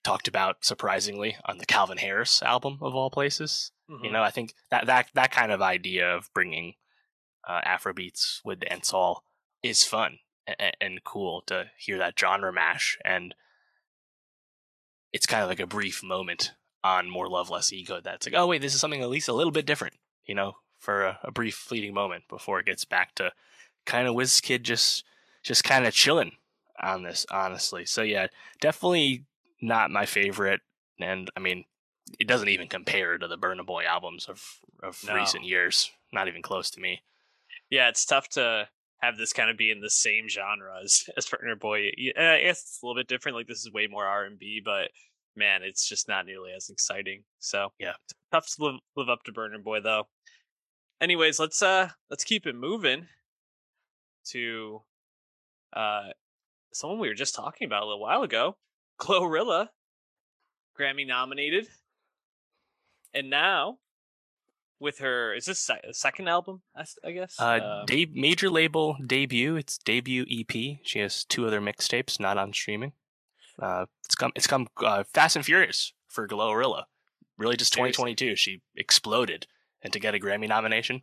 talked 0.04 0.28
about 0.28 0.64
surprisingly 0.64 1.36
on 1.46 1.58
the 1.58 1.66
Calvin 1.66 1.98
Harris 1.98 2.42
album 2.44 2.78
of 2.82 2.96
all 2.96 3.10
places. 3.10 3.72
You 4.04 4.12
know, 4.12 4.24
I 4.24 4.32
think 4.32 4.54
that 4.72 4.86
that 4.88 5.10
that 5.14 5.32
kind 5.32 5.52
of 5.52 5.62
idea 5.62 6.16
of 6.16 6.30
bringing 6.34 6.74
uh, 7.48 7.62
Afrobeats 7.62 8.40
with 8.44 8.60
dancehall 8.60 9.18
is 9.62 9.84
fun 9.84 10.20
and, 10.48 10.76
and 10.82 11.04
cool 11.04 11.42
to 11.48 11.66
hear 11.78 11.98
that 12.00 12.18
genre 12.20 12.52
mash, 12.52 12.98
and 13.06 13.36
it's 15.14 15.28
kind 15.28 15.44
of 15.44 15.50
like 15.50 15.60
a 15.60 15.68
brief 15.68 16.04
moment 16.04 16.54
on 16.86 17.10
More 17.10 17.28
Love 17.28 17.50
Less 17.50 17.74
Ego. 17.74 18.00
That's 18.02 18.28
like, 18.28 18.36
oh 18.36 18.46
wait, 18.48 18.62
this 18.62 18.74
is 18.76 18.80
something 18.80 19.02
at 19.02 19.10
least 19.10 19.28
a 19.28 19.34
little 19.34 19.52
bit 19.52 19.66
different, 19.66 19.96
you 20.26 20.36
know, 20.36 20.58
for 20.80 21.04
a, 21.04 21.20
a 21.24 21.32
brief 21.32 21.56
fleeting 21.56 21.94
moment 21.94 22.26
before 22.30 22.60
it 22.60 22.66
gets 22.66 22.86
back 22.86 23.16
to 23.16 23.32
kind 23.86 24.08
of 24.08 24.16
WizKid 24.16 24.62
just 24.62 25.04
just 25.44 25.64
kind 25.64 25.86
of 25.86 25.94
chilling 25.94 26.34
on 26.82 27.04
this, 27.04 27.26
honestly. 27.32 27.86
So 27.86 28.02
yeah, 28.04 28.28
definitely 28.62 29.26
not 29.62 29.90
my 29.92 30.06
favorite, 30.06 30.62
and 31.00 31.30
I 31.36 31.40
mean 31.40 31.66
it 32.20 32.28
doesn't 32.28 32.50
even 32.50 32.68
compare 32.68 33.18
to 33.18 33.28
the 33.28 33.38
Burna 33.38 33.66
Boy 33.66 33.84
albums 33.86 34.28
of 34.28 34.60
of 34.84 35.04
No. 35.08 35.16
recent 35.16 35.44
years. 35.44 35.92
Not 36.14 36.28
even 36.28 36.42
close 36.44 36.70
to 36.72 36.80
me. 36.80 37.02
yeah, 37.70 37.90
it's 37.90 38.06
tough 38.06 38.30
to 38.30 38.70
have 39.02 39.18
this 39.18 39.34
kind 39.34 39.50
of 39.50 39.58
be 39.58 39.70
in 39.72 39.82
the 39.82 39.90
same 39.90 40.30
genre 40.30 40.80
as 40.84 41.10
as 41.18 41.26
Burna 41.26 41.60
Boy. 41.60 41.88
I 42.18 42.42
guess 42.44 42.62
it's 42.62 42.80
a 42.84 42.86
little 42.86 43.00
bit 43.00 43.08
different. 43.08 43.36
Like 43.38 43.48
this 43.48 43.60
is 43.66 43.72
way 43.72 43.88
more 43.88 44.06
R 44.06 44.24
and 44.26 44.38
B, 44.38 44.62
but 44.64 44.92
man, 45.36 45.62
it's 45.64 45.88
just 45.88 46.08
not 46.08 46.26
nearly 46.26 46.52
as 46.56 46.70
exciting. 46.70 47.24
So 47.40 47.72
Yeah. 47.80 47.94
tough 48.32 48.48
to 48.56 48.64
live, 48.64 48.76
live 48.96 49.10
up 49.10 49.24
to 49.24 49.32
Burna 49.32 49.64
Boy 49.64 49.82
though. 49.82 50.08
Anyways, 51.02 51.40
let's 51.40 51.62
uh 51.62 51.90
let's 52.10 52.24
keep 52.24 52.46
it 52.48 52.56
moving 52.56 53.08
to 54.32 54.82
uh 55.74 56.10
someone 56.74 57.00
we 57.00 57.08
were 57.08 57.14
just 57.14 57.36
talking 57.36 57.66
about 57.66 57.84
a 57.84 57.86
little 57.86 58.02
while 58.02 58.24
ago, 58.24 58.58
Glorilla, 59.00 59.70
Grammy 60.80 61.06
nominated. 61.08 61.68
and 63.14 63.30
now 63.30 63.78
with 64.80 65.00
her 65.00 65.34
is 65.34 65.46
this 65.46 65.60
se- 65.60 65.80
second 65.94 66.28
album 66.28 66.62
i 67.06 67.12
guess 67.12 67.40
uh, 67.40 67.60
um, 67.80 67.86
de- 67.86 68.12
major 68.14 68.50
label 68.50 68.98
debut 69.08 69.56
it's 69.56 69.78
debut 69.78 70.26
ep 70.30 70.52
she 70.84 71.00
has 71.00 71.24
two 71.24 71.48
other 71.48 71.62
mixtapes 71.62 72.20
not 72.20 72.38
on 72.38 72.52
streaming 72.52 72.92
uh, 73.62 73.86
it's 74.06 74.16
come 74.16 74.32
it's 74.36 74.48
come 74.48 74.68
uh, 74.78 75.04
fast 75.14 75.36
and 75.36 75.46
furious 75.46 75.94
for 76.08 76.28
glorilla. 76.28 76.84
Really 77.38 77.58
just 77.58 77.74
2022 77.74 78.36
she 78.36 78.62
exploded. 78.76 79.48
And 79.82 79.94
to 79.94 80.00
get 80.00 80.16
a 80.16 80.20
grammy 80.20 80.48
nomination 80.48 81.02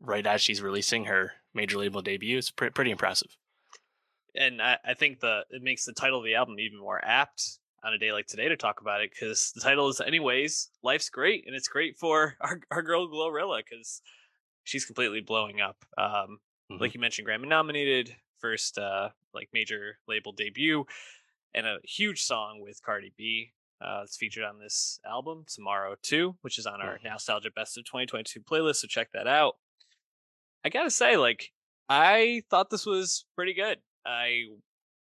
right 0.00 0.26
as 0.26 0.42
she's 0.42 0.60
releasing 0.60 1.06
her 1.06 1.32
major 1.54 1.78
label 1.78 2.02
debut 2.02 2.38
is 2.38 2.50
pre- 2.50 2.70
pretty 2.70 2.90
impressive. 2.90 3.36
And 4.34 4.60
I, 4.60 4.78
I 4.84 4.94
think 4.94 5.20
the 5.20 5.44
it 5.50 5.62
makes 5.62 5.84
the 5.84 5.92
title 5.92 6.18
of 6.18 6.24
the 6.24 6.34
album 6.34 6.58
even 6.58 6.78
more 6.78 7.02
apt 7.02 7.58
on 7.84 7.92
a 7.92 7.98
day 7.98 8.12
like 8.12 8.26
today 8.26 8.48
to 8.48 8.56
talk 8.56 8.80
about 8.80 9.00
it 9.00 9.10
because 9.10 9.52
the 9.52 9.60
title 9.60 9.88
is 9.88 10.00
anyways 10.00 10.68
life's 10.82 11.10
great 11.10 11.44
and 11.46 11.56
it's 11.56 11.68
great 11.68 11.98
for 11.98 12.36
our, 12.40 12.60
our 12.70 12.82
girl 12.82 13.08
glorilla 13.08 13.60
because 13.68 14.02
she's 14.64 14.84
completely 14.84 15.20
blowing 15.20 15.60
up. 15.60 15.84
Um, 15.98 16.38
mm-hmm. 16.70 16.76
like 16.78 16.94
you 16.94 17.00
mentioned 17.00 17.26
grammy 17.26 17.48
nominated 17.48 18.14
first 18.38 18.78
uh, 18.78 19.10
like 19.34 19.48
major 19.52 19.98
label 20.08 20.32
debut 20.32 20.84
and 21.54 21.66
a 21.66 21.78
huge 21.84 22.22
song 22.22 22.60
with 22.60 22.82
cardi 22.82 23.12
b 23.16 23.52
uh, 23.80 24.02
it's 24.04 24.16
featured 24.16 24.44
on 24.44 24.60
this 24.60 25.00
album 25.04 25.44
tomorrow 25.48 25.94
too 26.02 26.36
which 26.42 26.58
is 26.58 26.66
on 26.66 26.80
our 26.80 26.96
mm-hmm. 26.96 27.08
nostalgia 27.08 27.50
best 27.54 27.76
of 27.76 27.84
2022 27.84 28.40
playlist 28.40 28.76
so 28.76 28.86
check 28.86 29.10
that 29.12 29.26
out 29.26 29.54
i 30.64 30.68
gotta 30.68 30.90
say 30.90 31.16
like 31.16 31.50
i 31.88 32.42
thought 32.48 32.70
this 32.70 32.86
was 32.86 33.24
pretty 33.34 33.54
good 33.54 33.78
i 34.06 34.44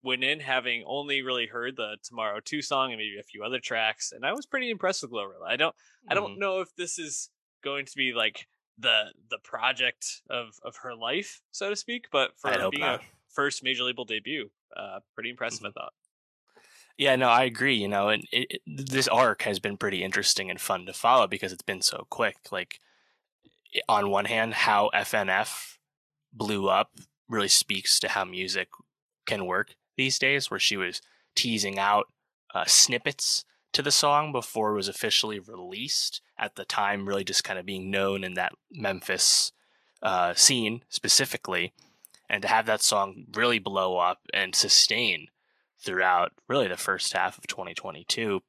went 0.07 0.23
in 0.23 0.41
having 0.41 0.85
only 0.87 1.21
really 1.21 1.47
heard 1.47 1.77
the 1.77 1.97
Tomorrow 2.05 2.41
2 2.43 2.63
song 2.63 2.93
and 2.93 2.99
maybe 2.99 3.19
a 3.19 3.25
few 3.25 3.43
other 3.43 3.59
tracks, 3.59 4.13
and 4.13 4.25
I 4.25 4.33
was 4.33 4.47
pretty 4.47 4.71
impressed 4.71 5.03
with 5.03 5.11
Glorilla. 5.11 5.47
I 5.47 5.57
don't 5.57 5.75
mm-hmm. 5.75 6.13
I 6.13 6.15
don't 6.15 6.33
mm-hmm. 6.33 6.41
know 6.41 6.61
if 6.61 6.75
this 6.77 6.99
is 6.99 7.29
going 7.63 7.85
to 7.85 7.93
be 7.97 8.13
like 8.15 8.47
the 8.79 9.07
the 9.29 9.39
project 9.43 10.23
of 10.31 10.51
of 10.65 10.77
her 10.83 10.95
life, 10.95 11.43
so 11.51 11.69
to 11.69 11.77
speak, 11.77 12.07
but 12.13 12.31
for 12.39 12.53
being 12.71 12.81
not. 12.81 13.01
a 13.01 13.05
first 13.35 13.63
major 13.65 13.83
label 13.83 14.05
debut, 14.05 14.49
uh 14.77 15.01
pretty 15.15 15.31
impressive 15.31 15.59
mm-hmm. 15.59 15.79
I 15.79 15.83
thought. 15.83 15.93
Yeah, 16.99 17.17
no, 17.17 17.29
I 17.29 17.45
agree. 17.45 17.75
You 17.75 17.89
know, 17.89 18.09
and 18.09 18.27
it, 18.33 18.47
it, 18.51 18.63
this 18.67 19.09
arc 19.09 19.43
has 19.43 19.59
been 19.59 19.77
pretty 19.77 20.03
interesting 20.03 20.51
and 20.51 20.61
fun 20.61 20.87
to 20.87 20.93
follow 20.93 21.27
because 21.27 21.53
it's 21.53 21.63
been 21.63 21.83
so 21.83 22.07
quick. 22.11 22.37
Like, 22.51 22.81
on 23.89 24.11
one 24.11 24.25
hand, 24.27 24.55
how 24.55 24.91
FNF 24.95 25.79
blew 26.33 26.69
up 26.69 26.93
really 27.29 27.49
speaks 27.49 27.99
to 28.01 28.09
how 28.09 28.25
music 28.25 28.69
can 29.27 29.47
work 29.47 29.75
these 29.97 30.19
days, 30.19 30.51
where 30.51 30.61
she 30.61 30.77
was 30.77 31.03
teasing 31.35 31.79
out 31.79 32.07
uh, 32.55 32.65
snippets 32.67 33.45
to 33.73 33.83
the 33.83 33.91
song 33.91 34.33
before 34.33 34.73
it 34.73 34.77
was 34.77 34.89
officially 34.89 35.39
released. 35.39 36.23
At 36.39 36.57
the 36.57 36.65
time, 36.67 37.09
really 37.09 37.25
just 37.25 37.45
kind 37.45 37.59
of 37.59 37.67
being 37.67 37.91
known 37.91 38.23
in 38.23 38.35
that 38.35 38.53
Memphis 38.71 39.53
uh, 40.03 40.35
scene 40.35 40.83
specifically, 40.91 41.73
and 42.29 42.43
to 42.43 42.49
have 42.49 42.67
that 42.67 42.83
song 42.83 43.27
really 43.35 43.59
blow 43.59 43.97
up 43.99 44.21
and 44.35 44.55
sustain 44.55 45.29
throughout 45.87 46.33
really 46.49 46.69
the 46.69 46.77
first 46.77 47.13
half 47.15 47.39
of 47.39 47.47
2022. 47.47 48.43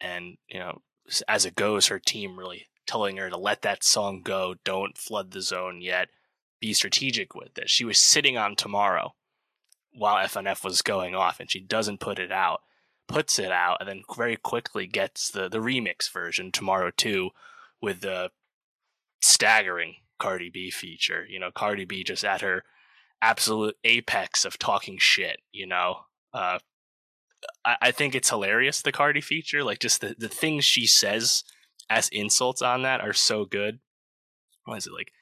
And, 0.00 0.38
you 0.48 0.58
know, 0.58 0.80
as 1.28 1.44
it 1.44 1.54
goes, 1.54 1.86
her 1.86 1.98
team 2.00 2.38
really 2.38 2.66
telling 2.86 3.18
her 3.18 3.30
to 3.30 3.36
let 3.36 3.62
that 3.62 3.84
song 3.84 4.22
go, 4.22 4.56
don't 4.64 4.98
flood 4.98 5.30
the 5.30 5.42
zone 5.42 5.80
yet, 5.80 6.08
be 6.60 6.72
strategic 6.72 7.34
with 7.34 7.56
it. 7.58 7.70
She 7.70 7.84
was 7.84 7.98
sitting 7.98 8.36
on 8.36 8.56
tomorrow 8.56 9.14
while 9.92 10.26
FNF 10.26 10.64
was 10.64 10.82
going 10.82 11.14
off, 11.14 11.38
and 11.38 11.50
she 11.50 11.60
doesn't 11.60 12.00
put 12.00 12.18
it 12.18 12.32
out, 12.32 12.62
puts 13.06 13.38
it 13.38 13.52
out, 13.52 13.76
and 13.80 13.88
then 13.88 14.02
very 14.16 14.36
quickly 14.36 14.86
gets 14.86 15.30
the 15.30 15.48
the 15.48 15.58
remix 15.58 16.10
version 16.10 16.50
tomorrow 16.50 16.90
too, 16.90 17.30
with 17.80 18.00
the 18.00 18.30
staggering 19.20 19.96
Cardi 20.18 20.50
B 20.50 20.70
feature. 20.70 21.26
You 21.28 21.38
know, 21.38 21.50
Cardi 21.50 21.84
B 21.84 22.02
just 22.02 22.24
at 22.24 22.40
her 22.40 22.64
absolute 23.22 23.76
apex 23.84 24.44
of 24.44 24.58
talking 24.58 24.98
shit. 24.98 25.40
You 25.52 25.66
know, 25.66 26.06
uh, 26.34 26.58
I, 27.64 27.76
I 27.80 27.90
think 27.92 28.14
it's 28.14 28.30
hilarious 28.30 28.82
the 28.82 28.92
Cardi 28.92 29.20
feature. 29.20 29.64
Like 29.64 29.78
just 29.78 30.00
the 30.00 30.14
the 30.18 30.28
things 30.28 30.64
she 30.64 30.86
says 30.86 31.44
as 31.88 32.08
insults 32.08 32.62
on 32.62 32.82
that 32.82 33.00
are 33.00 33.12
so 33.12 33.44
good. 33.44 33.78
What 34.64 34.78
is 34.78 34.86
it 34.86 34.92
like? 34.92 35.12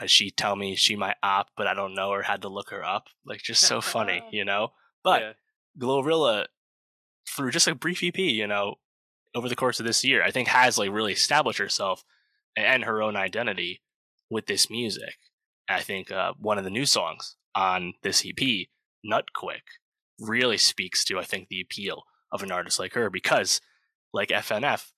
uh, 0.00 0.06
she 0.06 0.30
tell 0.30 0.56
me 0.56 0.74
she 0.74 0.96
might 0.96 1.16
op, 1.22 1.48
but 1.56 1.66
I 1.66 1.74
don't 1.74 1.94
know 1.94 2.12
her. 2.12 2.22
Had 2.22 2.42
to 2.42 2.48
look 2.48 2.70
her 2.70 2.84
up. 2.84 3.06
Like 3.24 3.40
just 3.40 3.62
so 3.62 3.80
funny, 3.80 4.22
you 4.30 4.44
know. 4.44 4.72
But 5.02 5.22
yeah. 5.22 5.32
Glorilla, 5.78 6.46
through 7.28 7.50
just 7.50 7.68
a 7.68 7.74
brief 7.74 8.02
EP, 8.02 8.18
you 8.18 8.46
know, 8.46 8.76
over 9.34 9.48
the 9.48 9.56
course 9.56 9.80
of 9.80 9.86
this 9.86 10.04
year, 10.04 10.22
I 10.22 10.30
think 10.30 10.48
has 10.48 10.78
like 10.78 10.90
really 10.90 11.12
established 11.12 11.58
herself 11.58 12.04
and 12.56 12.84
her 12.84 13.02
own 13.02 13.16
identity 13.16 13.82
with 14.30 14.46
this 14.46 14.70
music. 14.70 15.14
I 15.68 15.80
think 15.80 16.10
uh, 16.10 16.32
one 16.38 16.58
of 16.58 16.64
the 16.64 16.70
new 16.70 16.86
songs 16.86 17.36
on 17.54 17.94
this 18.02 18.24
EP, 18.24 18.68
Nut 19.04 19.32
Quick, 19.34 19.64
really 20.18 20.58
speaks 20.58 21.04
to 21.04 21.18
I 21.18 21.24
think 21.24 21.48
the 21.48 21.60
appeal 21.60 22.04
of 22.32 22.42
an 22.42 22.52
artist 22.52 22.78
like 22.78 22.94
her 22.94 23.10
because, 23.10 23.60
like 24.12 24.28
FNF, 24.28 24.90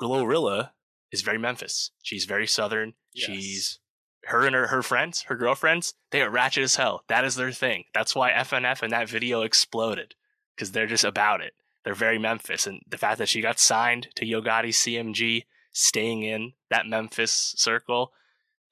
Glorilla 0.00 0.70
is 1.12 1.22
very 1.22 1.38
Memphis. 1.38 1.90
She's 2.02 2.24
very 2.24 2.46
Southern. 2.46 2.94
Yes. 3.14 3.26
She's 3.26 3.80
her 4.26 4.46
and 4.46 4.54
her, 4.54 4.68
her 4.68 4.82
friends, 4.82 5.22
her 5.22 5.36
girlfriends, 5.36 5.94
they 6.10 6.22
are 6.22 6.30
ratchet 6.30 6.64
as 6.64 6.76
hell. 6.76 7.04
That 7.08 7.24
is 7.24 7.36
their 7.36 7.52
thing. 7.52 7.84
That's 7.94 8.14
why 8.14 8.32
FNF 8.32 8.82
and 8.82 8.92
that 8.92 9.08
video 9.08 9.42
exploded 9.42 10.14
because 10.54 10.72
they're 10.72 10.86
just 10.86 11.04
about 11.04 11.40
it. 11.40 11.54
They're 11.84 11.94
very 11.94 12.18
Memphis. 12.18 12.66
And 12.66 12.80
the 12.86 12.98
fact 12.98 13.18
that 13.18 13.28
she 13.28 13.40
got 13.40 13.58
signed 13.58 14.08
to 14.16 14.26
Yo 14.26 14.42
Gotti 14.42 14.68
CMG, 14.68 15.44
staying 15.72 16.22
in 16.22 16.52
that 16.68 16.86
Memphis 16.86 17.54
circle, 17.56 18.12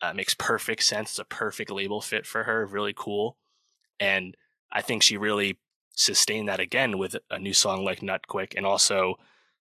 uh, 0.03 0.13
makes 0.13 0.35
perfect 0.35 0.83
sense. 0.83 1.11
It's 1.11 1.19
a 1.19 1.25
perfect 1.25 1.71
label 1.71 2.01
fit 2.01 2.27
for 2.27 2.45
her. 2.45 2.67
Really 2.67 2.95
cool. 2.97 3.39
And 3.99 4.37
I 4.73 4.83
think 4.83 5.03
she 5.03 5.17
really 5.17 5.59
sustained 5.93 6.49
that 6.49 6.61
again 6.61 6.99
with 6.99 7.17
a 7.31 7.39
new 7.39 7.53
song 7.53 7.85
like 7.85 8.03
Nut 8.03 8.27
Quick 8.29 8.55
and 8.57 8.65
also 8.65 9.15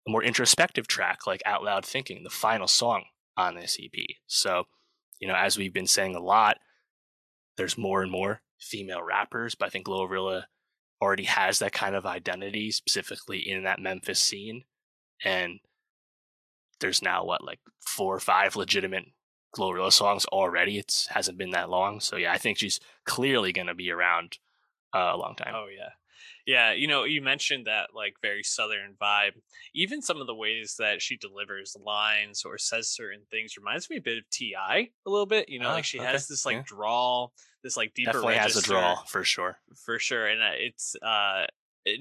a 0.07 0.11
more 0.11 0.23
introspective 0.23 0.87
track 0.87 1.27
like 1.27 1.43
Out 1.47 1.65
Loud 1.65 1.85
Thinking, 1.85 2.23
the 2.25 2.31
final 2.31 2.67
song 2.67 3.05
on 3.37 3.55
this 3.55 3.79
EP. 3.83 4.05
So, 4.27 4.65
you 5.21 5.29
know, 5.29 5.37
as 5.37 5.57
we've 5.57 5.73
been 5.73 5.87
saying 5.87 6.15
a 6.15 6.21
lot, 6.21 6.59
there's 7.57 7.79
more 7.79 8.03
and 8.03 8.11
more 8.11 8.43
female 8.59 9.03
rappers, 9.03 9.55
but 9.55 9.67
I 9.67 9.69
think 9.71 9.87
Glorilla 9.87 10.45
already 11.01 11.25
has 11.25 11.61
that 11.61 11.73
kind 11.73 11.95
of 11.95 12.07
identity, 12.07 12.71
specifically 12.71 13.39
in 13.39 13.65
that 13.65 13.81
Memphis 13.81 14.21
scene. 14.21 14.65
And 15.25 15.61
there's 16.81 17.03
now 17.03 17.25
what, 17.25 17.45
like 17.45 17.61
four 17.81 18.15
or 18.15 18.21
five 18.21 18.57
legitimate 18.57 19.05
Glorilla 19.57 19.93
songs 19.93 20.25
already. 20.27 20.79
It 20.79 21.07
hasn't 21.11 21.39
been 21.39 21.51
that 21.51 21.71
long. 21.71 22.01
So 22.01 22.17
yeah, 22.17 22.33
I 22.33 22.39
think 22.39 22.59
she's 22.59 22.81
clearly 23.05 23.53
going 23.53 23.67
to 23.67 23.75
be 23.75 23.91
around 23.91 24.39
uh, 24.95 25.13
a 25.15 25.17
long 25.17 25.35
time. 25.37 25.55
Oh 25.55 25.67
yeah. 25.75 25.91
Yeah, 26.47 26.73
you 26.73 26.89
know, 26.89 27.05
you 27.05 27.21
mentioned 27.21 27.67
that 27.67 27.91
like 27.95 28.15
very 28.23 28.43
southern 28.43 28.95
vibe. 29.01 29.33
Even 29.75 30.01
some 30.01 30.21
of 30.21 30.27
the 30.27 30.35
ways 30.35 30.77
that 30.79 31.03
she 31.03 31.17
delivers 31.17 31.77
lines 31.79 32.43
or 32.45 32.57
says 32.57 32.89
certain 32.89 33.21
things 33.31 33.57
reminds 33.57 33.91
me 33.91 33.99
a 33.99 34.01
bit 34.01 34.19
of 34.19 34.29
T.I. 34.31 34.89
a 35.07 35.11
little 35.11 35.27
bit. 35.27 35.49
You 35.49 35.61
know, 35.61 35.69
like 35.69 35.85
she 35.85 35.99
okay. 35.99 36.11
has 36.11 36.27
this 36.27 36.47
like 36.47 36.57
yeah. 36.57 36.63
drawl, 36.65 37.33
this 37.63 37.77
like 37.77 37.93
deeper 37.95 38.13
Definitely 38.13 38.37
register, 38.37 38.61
has 38.61 38.65
a 38.65 38.69
drawl 38.69 39.05
for 39.07 39.25
sure, 39.25 39.59
for 39.77 39.99
sure, 39.99 40.27
and 40.27 40.41
uh, 40.41 40.55
it's 40.55 40.97
uh 41.03 41.45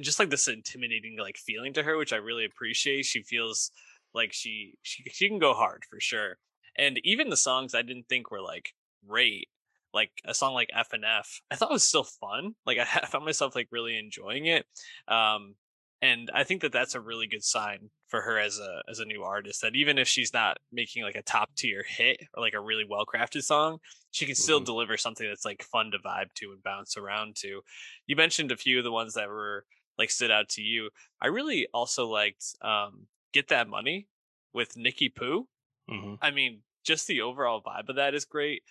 just 0.02 0.20
like 0.20 0.30
this 0.30 0.48
intimidating 0.48 1.18
like 1.20 1.38
feeling 1.38 1.74
to 1.74 1.84
her, 1.84 1.98
which 1.98 2.14
I 2.14 2.18
really 2.18 2.46
appreciate. 2.46 3.06
She 3.06 3.24
feels 3.24 3.72
like 4.14 4.32
she 4.32 4.76
she 4.82 5.04
she 5.12 5.28
can 5.28 5.40
go 5.40 5.54
hard 5.54 5.84
for 5.90 6.00
sure, 6.00 6.38
and 6.78 7.00
even 7.04 7.30
the 7.30 7.38
songs 7.38 7.76
I 7.76 7.82
didn't 7.82 8.08
think 8.08 8.32
were 8.32 8.42
like 8.42 8.74
great 9.06 9.50
like 9.94 10.12
a 10.26 10.34
song 10.34 10.54
like 10.54 10.70
F 10.74 10.94
and 10.94 11.04
F, 11.06 11.42
I 11.50 11.56
thought 11.56 11.72
it 11.72 11.74
was 11.74 11.88
still 11.88 12.04
fun. 12.04 12.54
Like 12.66 12.78
I 12.96 13.06
found 13.06 13.26
myself 13.26 13.56
like 13.56 13.68
really 13.72 13.98
enjoying 13.98 14.46
it. 14.46 14.66
Um, 15.08 15.56
and 16.02 16.30
I 16.34 16.44
think 16.44 16.62
that 16.62 16.72
that's 16.72 16.96
a 16.96 17.02
really 17.02 17.28
good 17.28 17.44
sign 17.44 17.90
for 18.08 18.22
her 18.22 18.40
as 18.40 18.60
a 18.60 18.84
as 18.90 19.00
a 19.00 19.06
new 19.06 19.24
artist. 19.24 19.62
That 19.62 19.76
even 19.76 19.98
if 19.98 20.08
she's 20.08 20.34
not 20.34 20.58
making 20.72 21.04
like 21.04 21.16
a 21.16 21.24
top 21.24 21.50
tier 21.56 21.84
hit 21.88 22.22
or 22.34 22.42
like 22.42 22.54
a 22.54 22.62
really 22.62 22.86
well 22.88 23.06
crafted 23.06 23.44
song, 23.44 23.80
she 24.12 24.26
can 24.26 24.36
still 24.36 24.60
mm-hmm. 24.60 24.66
deliver 24.66 24.98
something 24.98 25.28
that's 25.28 25.46
like 25.46 25.64
fun 25.64 25.92
to 25.92 25.98
vibe 25.98 26.34
to 26.36 26.52
and 26.52 26.62
bounce 26.62 26.98
around 26.98 27.36
to. 27.38 27.62
You 28.06 28.16
mentioned 28.16 28.52
a 28.52 28.58
few 28.58 28.78
of 28.78 28.84
the 28.84 28.92
ones 28.92 29.16
that 29.16 29.28
were 29.28 29.66
like 29.98 30.12
stood 30.12 30.32
out 30.32 30.50
to 30.50 30.62
you. 30.62 30.90
I 31.20 31.28
really 31.28 31.68
also 31.74 32.08
liked 32.08 32.46
um, 32.62 33.08
"Get 33.34 33.48
That 33.48 33.68
Money" 33.68 34.08
with 34.54 34.76
Niki 34.76 35.14
Pooh. 35.14 35.48
Mm-hmm. 35.90 36.16
I 36.22 36.30
mean, 36.30 36.62
just 36.86 37.08
the 37.08 37.22
overall 37.22 37.62
vibe 37.62 37.90
of 37.90 37.96
that 37.96 38.14
is 38.14 38.26
great 38.26 38.62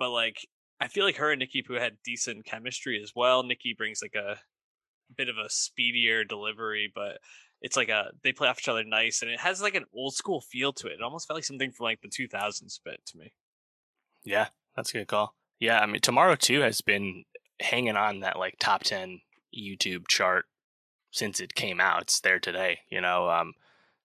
but 0.00 0.10
like 0.10 0.48
I 0.80 0.88
feel 0.88 1.04
like 1.04 1.18
her 1.18 1.30
and 1.30 1.40
Niki 1.40 1.64
Pooh 1.64 1.74
had 1.74 1.98
decent 2.02 2.46
chemistry 2.46 3.00
as 3.00 3.12
well. 3.14 3.44
Nikki 3.44 3.74
brings 3.74 4.00
like 4.02 4.16
a 4.16 4.40
bit 5.16 5.28
of 5.28 5.36
a 5.36 5.50
speedier 5.50 6.24
delivery, 6.24 6.90
but 6.92 7.18
it's 7.60 7.76
like 7.76 7.90
a 7.90 8.10
they 8.24 8.32
play 8.32 8.48
off 8.48 8.58
each 8.58 8.68
other 8.68 8.82
nice, 8.82 9.22
and 9.22 9.30
it 9.30 9.38
has 9.38 9.62
like 9.62 9.76
an 9.76 9.84
old 9.94 10.14
school 10.14 10.40
feel 10.40 10.72
to 10.72 10.88
it. 10.88 10.94
It 10.94 11.02
almost 11.02 11.28
felt 11.28 11.36
like 11.36 11.44
something 11.44 11.70
from 11.70 11.84
like 11.84 12.00
the 12.00 12.08
2000s 12.08 12.80
bit 12.84 13.04
to 13.06 13.18
me. 13.18 13.32
Yeah, 14.24 14.48
that's 14.74 14.90
a 14.90 14.94
good 14.94 15.08
call. 15.08 15.34
Yeah, 15.60 15.80
I 15.80 15.86
mean, 15.86 16.00
Tomorrow 16.00 16.36
too 16.36 16.62
has 16.62 16.80
been 16.80 17.24
hanging 17.60 17.96
on 17.96 18.20
that 18.20 18.38
like 18.38 18.56
top 18.58 18.82
10 18.82 19.20
YouTube 19.54 20.08
chart 20.08 20.46
since 21.10 21.40
it 21.40 21.54
came 21.54 21.80
out. 21.80 22.02
It's 22.02 22.20
there 22.20 22.40
today, 22.40 22.80
you 22.88 23.00
know. 23.02 23.28
Um, 23.28 23.54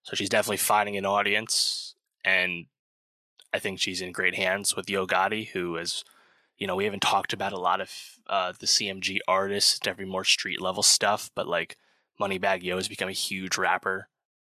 So 0.02 0.14
she's 0.14 0.28
definitely 0.28 0.58
finding 0.58 0.96
an 0.98 1.06
audience, 1.06 1.94
and 2.24 2.66
I 3.56 3.58
think 3.58 3.80
she's 3.80 4.02
in 4.02 4.12
great 4.12 4.34
hands 4.34 4.76
with 4.76 4.90
Yo 4.90 5.06
Gotti, 5.06 5.48
who 5.48 5.78
is, 5.78 6.04
you 6.58 6.66
know, 6.66 6.76
we 6.76 6.84
haven't 6.84 7.00
talked 7.00 7.32
about 7.32 7.54
a 7.54 7.58
lot 7.58 7.80
of 7.80 7.90
uh, 8.26 8.52
the 8.58 8.66
CMG 8.66 9.18
artists, 9.26 9.78
definitely 9.78 10.12
more 10.12 10.24
street 10.24 10.60
level 10.60 10.82
stuff, 10.82 11.30
but 11.34 11.48
like 11.48 11.78
Moneybagg 12.20 12.62
Yo 12.62 12.76
has 12.76 12.86
become 12.86 13.08
a 13.08 13.12
huge 13.12 13.56
rapper, 13.56 14.08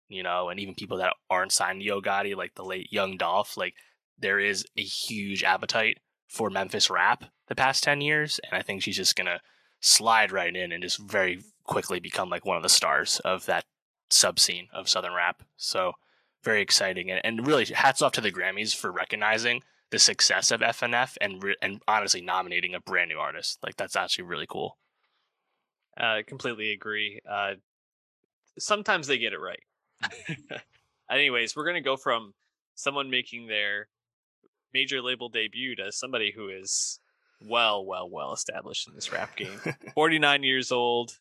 you 0.10 0.24
know, 0.24 0.50
and 0.50 0.60
even 0.60 0.76
people 0.76 0.98
that 0.98 1.13
aren't 1.30 1.54
signed 1.54 1.80
to 1.80 1.86
Yo 1.86 2.02
Gotti, 2.02 2.36
like 2.36 2.56
the 2.56 2.65
late 2.65 2.91
Young 2.91 3.15
Dolph, 3.15 3.56
like 3.56 3.76
there 4.20 4.41
is 4.41 4.65
a 4.76 4.84
huge 4.84 5.41
appetite 5.41 6.00
for 6.28 6.50
Memphis 6.50 6.89
rap 6.89 7.24
the 7.48 7.56
past 7.56 7.86
10 7.86 8.02
years. 8.02 8.41
And 8.43 8.60
I 8.60 8.62
think 8.62 8.84
she's 8.84 8.98
just 8.98 9.15
going 9.15 9.28
to 9.28 9.39
slide 9.80 10.34
right 10.34 10.54
in 10.54 10.74
and 10.74 10.84
just 10.84 11.00
very 11.00 11.43
quickly 11.63 12.02
become 12.02 12.30
like 12.30 12.46
one 12.46 12.58
of 12.58 12.63
the 12.63 12.67
stars 12.67 13.22
of 13.24 13.46
that 13.46 13.63
sub 14.10 14.38
scene 14.38 14.67
of 14.74 14.89
Southern 14.89 15.13
rap. 15.13 15.43
So 15.56 15.93
very 16.48 16.62
exciting. 16.62 17.12
And, 17.12 17.22
and 17.24 17.46
really 17.46 17.66
hats 17.66 18.02
off 18.02 18.14
to 18.14 18.22
the 18.22 18.32
Grammys 18.32 18.74
for 18.74 18.90
recognizing 18.90 19.62
the 19.92 20.00
success 20.00 20.50
of 20.50 20.62
FNF 20.62 21.18
and, 21.20 21.44
re- 21.44 21.58
and 21.62 21.82
honestly 21.88 22.22
nominating 22.22 22.74
a 22.74 22.80
brand 22.80 23.10
new 23.10 23.18
artist. 23.18 23.60
Like 23.62 23.76
that's 23.76 23.98
actually 23.98 24.26
really 24.26 24.48
cool. 24.48 24.78
Uh, 26.00 26.20
completely 26.26 26.72
agree. 26.72 27.20
Uh, 27.30 27.56
sometimes 28.58 29.08
they 29.08 29.18
get 29.18 29.34
it 29.34 29.40
right. 29.40 29.60
Anyways, 31.12 31.56
we're 31.56 31.66
gonna 31.66 31.82
go 31.82 31.98
from 31.98 32.34
someone 32.76 33.10
making 33.10 33.48
their 33.48 33.88
major 34.74 35.02
label 35.02 35.28
debut 35.28 35.76
to 35.76 35.92
somebody 35.92 36.32
who 36.32 36.50
is 36.50 37.00
well, 37.42 37.86
well, 37.86 38.10
well 38.10 38.34
established 38.34 38.88
in 38.88 38.96
this 38.96 39.12
rap 39.12 39.36
game. 39.36 39.60
49 39.96 40.44
years 40.44 40.72
old, 40.72 41.18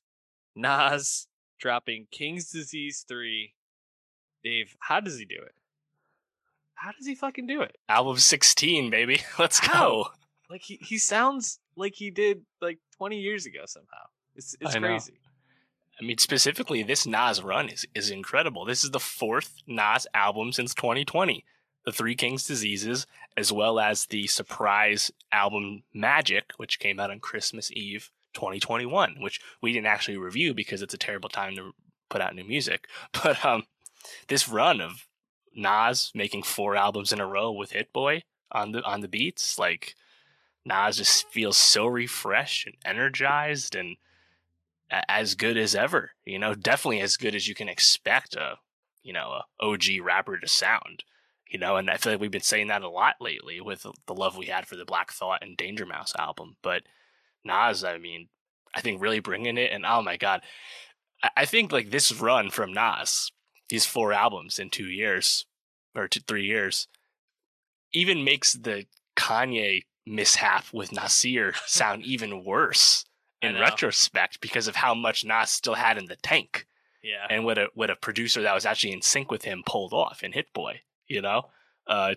Nas 0.54 1.26
dropping 1.58 2.06
King's 2.10 2.50
Disease 2.50 3.04
3. 3.08 3.54
Dave, 4.46 4.76
how 4.78 5.00
does 5.00 5.18
he 5.18 5.24
do 5.24 5.34
it? 5.34 5.56
How 6.74 6.92
does 6.92 7.04
he 7.04 7.16
fucking 7.16 7.48
do 7.48 7.62
it? 7.62 7.76
Album 7.88 8.16
16, 8.16 8.90
baby. 8.90 9.20
Let's 9.40 9.58
How? 9.58 9.72
go. 9.72 10.06
Like 10.48 10.62
he, 10.62 10.76
he 10.76 10.98
sounds 10.98 11.58
like 11.74 11.94
he 11.96 12.12
did 12.12 12.42
like 12.62 12.78
20 12.96 13.18
years 13.18 13.46
ago 13.46 13.62
somehow. 13.66 14.04
It's 14.36 14.54
it's 14.60 14.76
I 14.76 14.78
know. 14.78 14.86
crazy. 14.86 15.14
I 16.00 16.04
mean, 16.04 16.18
specifically, 16.18 16.84
this 16.84 17.08
Nas 17.08 17.42
run 17.42 17.70
is, 17.70 17.86
is 17.92 18.10
incredible. 18.10 18.64
This 18.64 18.84
is 18.84 18.92
the 18.92 19.00
fourth 19.00 19.52
Nas 19.66 20.06
album 20.14 20.52
since 20.52 20.74
2020. 20.74 21.44
The 21.84 21.90
Three 21.90 22.14
Kings 22.14 22.46
Diseases, 22.46 23.04
as 23.36 23.50
well 23.50 23.80
as 23.80 24.06
the 24.06 24.28
surprise 24.28 25.10
album 25.32 25.82
Magic, 25.92 26.52
which 26.56 26.78
came 26.78 27.00
out 27.00 27.10
on 27.10 27.18
Christmas 27.18 27.72
Eve 27.72 28.12
2021, 28.34 29.16
which 29.20 29.40
we 29.60 29.72
didn't 29.72 29.86
actually 29.86 30.18
review 30.18 30.54
because 30.54 30.82
it's 30.82 30.94
a 30.94 30.98
terrible 30.98 31.30
time 31.30 31.56
to 31.56 31.72
put 32.08 32.20
out 32.20 32.36
new 32.36 32.44
music. 32.44 32.86
But 33.12 33.44
um, 33.44 33.64
this 34.28 34.48
run 34.48 34.80
of 34.80 35.06
Nas 35.54 36.12
making 36.14 36.42
four 36.42 36.76
albums 36.76 37.12
in 37.12 37.20
a 37.20 37.26
row 37.26 37.50
with 37.50 37.72
Hit 37.72 37.92
Boy 37.92 38.22
on 38.52 38.72
the 38.72 38.82
on 38.82 39.00
the 39.00 39.08
beats, 39.08 39.58
like 39.58 39.94
Nas 40.64 40.98
just 40.98 41.28
feels 41.28 41.56
so 41.56 41.86
refreshed 41.86 42.66
and 42.66 42.76
energized 42.84 43.74
and 43.74 43.96
as 44.90 45.34
good 45.34 45.56
as 45.56 45.74
ever. 45.74 46.12
You 46.24 46.38
know, 46.38 46.54
definitely 46.54 47.00
as 47.00 47.16
good 47.16 47.34
as 47.34 47.48
you 47.48 47.54
can 47.54 47.68
expect 47.68 48.34
a 48.34 48.56
you 49.02 49.12
know 49.12 49.40
a 49.60 49.64
OG 49.64 49.84
rapper 50.02 50.38
to 50.38 50.48
sound. 50.48 51.04
You 51.48 51.58
know, 51.60 51.76
and 51.76 51.88
I 51.88 51.96
feel 51.96 52.12
like 52.12 52.20
we've 52.20 52.30
been 52.30 52.40
saying 52.40 52.66
that 52.68 52.82
a 52.82 52.88
lot 52.88 53.14
lately 53.20 53.60
with 53.60 53.86
the 54.06 54.14
love 54.14 54.36
we 54.36 54.46
had 54.46 54.66
for 54.66 54.74
the 54.74 54.84
Black 54.84 55.12
Thought 55.12 55.44
and 55.44 55.56
Danger 55.56 55.86
Mouse 55.86 56.12
album. 56.18 56.56
But 56.60 56.82
Nas, 57.44 57.84
I 57.84 57.98
mean, 57.98 58.28
I 58.74 58.80
think 58.80 59.00
really 59.00 59.20
bringing 59.20 59.56
it, 59.56 59.70
and 59.70 59.86
oh 59.86 60.02
my 60.02 60.16
god, 60.16 60.42
I 61.36 61.44
think 61.44 61.72
like 61.72 61.90
this 61.90 62.12
run 62.12 62.50
from 62.50 62.72
Nas, 62.72 63.30
these 63.68 63.84
four 63.86 64.12
albums 64.12 64.58
in 64.58 64.70
two 64.70 64.86
years 64.86 65.46
or 65.94 66.08
two, 66.08 66.20
three 66.20 66.44
years, 66.44 66.88
even 67.92 68.24
makes 68.24 68.52
the 68.52 68.86
Kanye 69.16 69.84
mishap 70.06 70.66
with 70.72 70.92
Nasir 70.92 71.54
sound 71.66 72.02
even 72.04 72.44
worse 72.44 73.04
in 73.42 73.54
retrospect 73.56 74.40
because 74.40 74.66
of 74.66 74.76
how 74.76 74.94
much 74.94 75.24
Nas 75.24 75.50
still 75.50 75.74
had 75.74 75.98
in 75.98 76.06
the 76.06 76.16
tank 76.16 76.66
Yeah. 77.02 77.26
and 77.30 77.44
what 77.44 77.58
a 77.58 77.68
what 77.74 77.90
a 77.90 77.96
producer 77.96 78.42
that 78.42 78.54
was 78.54 78.66
actually 78.66 78.92
in 78.92 79.02
sync 79.02 79.30
with 79.30 79.44
him 79.44 79.62
pulled 79.64 79.92
off 79.92 80.22
in 80.22 80.32
Hit 80.32 80.52
Boy, 80.52 80.80
you 81.06 81.20
know. 81.20 81.50
Uh, 81.86 82.14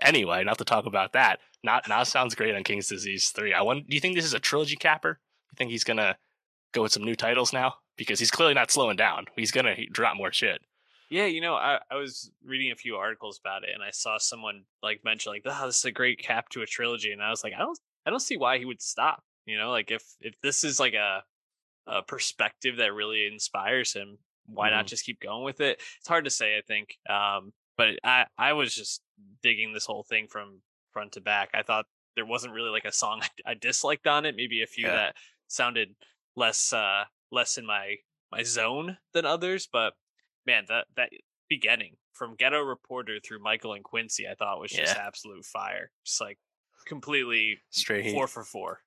anyway, 0.00 0.42
not 0.44 0.58
to 0.58 0.64
talk 0.64 0.86
about 0.86 1.12
that. 1.12 1.40
Not 1.62 1.88
Nas 1.88 2.08
sounds 2.08 2.34
great 2.34 2.54
on 2.54 2.64
King's 2.64 2.88
Disease 2.88 3.30
three. 3.30 3.52
I 3.52 3.62
wonder 3.62 3.84
Do 3.88 3.94
you 3.94 4.00
think 4.00 4.14
this 4.16 4.24
is 4.24 4.34
a 4.34 4.40
trilogy 4.40 4.76
capper? 4.76 5.20
You 5.52 5.56
think 5.56 5.70
he's 5.70 5.84
gonna 5.84 6.16
go 6.72 6.82
with 6.82 6.92
some 6.92 7.04
new 7.04 7.14
titles 7.16 7.52
now? 7.52 7.74
Because 7.96 8.18
he's 8.18 8.30
clearly 8.30 8.54
not 8.54 8.70
slowing 8.70 8.96
down. 8.96 9.26
He's 9.36 9.52
gonna 9.52 9.76
drop 9.92 10.16
more 10.16 10.32
shit. 10.32 10.62
Yeah, 11.08 11.26
you 11.26 11.40
know, 11.40 11.54
I, 11.54 11.80
I 11.90 11.96
was 11.96 12.32
reading 12.42 12.72
a 12.72 12.76
few 12.76 12.96
articles 12.96 13.38
about 13.38 13.62
it 13.62 13.70
and 13.72 13.82
I 13.82 13.90
saw 13.90 14.18
someone 14.18 14.64
like 14.82 15.04
mention 15.04 15.32
like, 15.32 15.42
oh, 15.46 15.66
this 15.66 15.78
is 15.78 15.84
a 15.84 15.92
great 15.92 16.18
cap 16.18 16.48
to 16.50 16.62
a 16.62 16.66
trilogy. 16.66 17.12
And 17.12 17.22
I 17.22 17.30
was 17.30 17.44
like, 17.44 17.52
I 17.54 17.58
don't 17.58 17.78
I 18.04 18.10
don't 18.10 18.20
see 18.20 18.36
why 18.36 18.58
he 18.58 18.64
would 18.64 18.82
stop. 18.82 19.22
You 19.44 19.56
know, 19.58 19.70
like 19.70 19.90
if 19.90 20.02
if 20.20 20.34
this 20.42 20.64
is 20.64 20.80
like 20.80 20.94
a 20.94 21.22
a 21.86 22.02
perspective 22.02 22.78
that 22.78 22.94
really 22.94 23.26
inspires 23.26 23.92
him, 23.92 24.18
why 24.46 24.70
not 24.70 24.86
Mhm. 24.86 24.88
just 24.88 25.04
keep 25.04 25.20
going 25.20 25.44
with 25.44 25.60
it? 25.60 25.82
It's 25.98 26.08
hard 26.08 26.24
to 26.24 26.30
say, 26.30 26.58
I 26.58 26.62
think. 26.62 26.98
Um, 27.08 27.52
but 27.76 27.98
I 28.04 28.26
I 28.38 28.54
was 28.54 28.74
just 28.74 29.02
digging 29.42 29.72
this 29.72 29.86
whole 29.86 30.04
thing 30.04 30.28
from 30.28 30.62
front 30.92 31.12
to 31.12 31.20
back. 31.20 31.50
I 31.54 31.62
thought 31.62 31.86
there 32.16 32.26
wasn't 32.26 32.54
really 32.54 32.70
like 32.70 32.84
a 32.86 32.92
song 32.92 33.22
I, 33.46 33.52
I 33.52 33.54
disliked 33.54 34.06
on 34.06 34.26
it. 34.26 34.36
Maybe 34.36 34.62
a 34.62 34.66
few 34.66 34.86
Yeah. 34.86 34.94
that 34.94 35.16
sounded 35.48 35.94
less 36.36 36.72
uh 36.72 37.04
less 37.30 37.58
in 37.58 37.66
my 37.66 37.96
my 38.32 38.42
zone 38.42 38.98
than 39.12 39.24
others, 39.26 39.68
but 39.70 39.94
man, 40.46 40.64
that 40.68 40.86
that 40.96 41.10
beginning 41.48 41.96
from 42.12 42.34
Ghetto 42.34 42.60
Reporter 42.62 43.18
through 43.20 43.40
Michael 43.40 43.72
and 43.74 43.84
Quincy, 43.84 44.26
I 44.28 44.34
thought 44.34 44.60
was 44.60 44.70
just 44.72 44.94
Yeah. 44.96 45.06
absolute 45.06 45.44
fire. 45.44 45.90
Just 46.04 46.20
like 46.20 46.38
completely 46.86 47.58
Straight 47.70 48.12
four 48.12 48.26
for 48.26 48.44
four. 48.44 48.80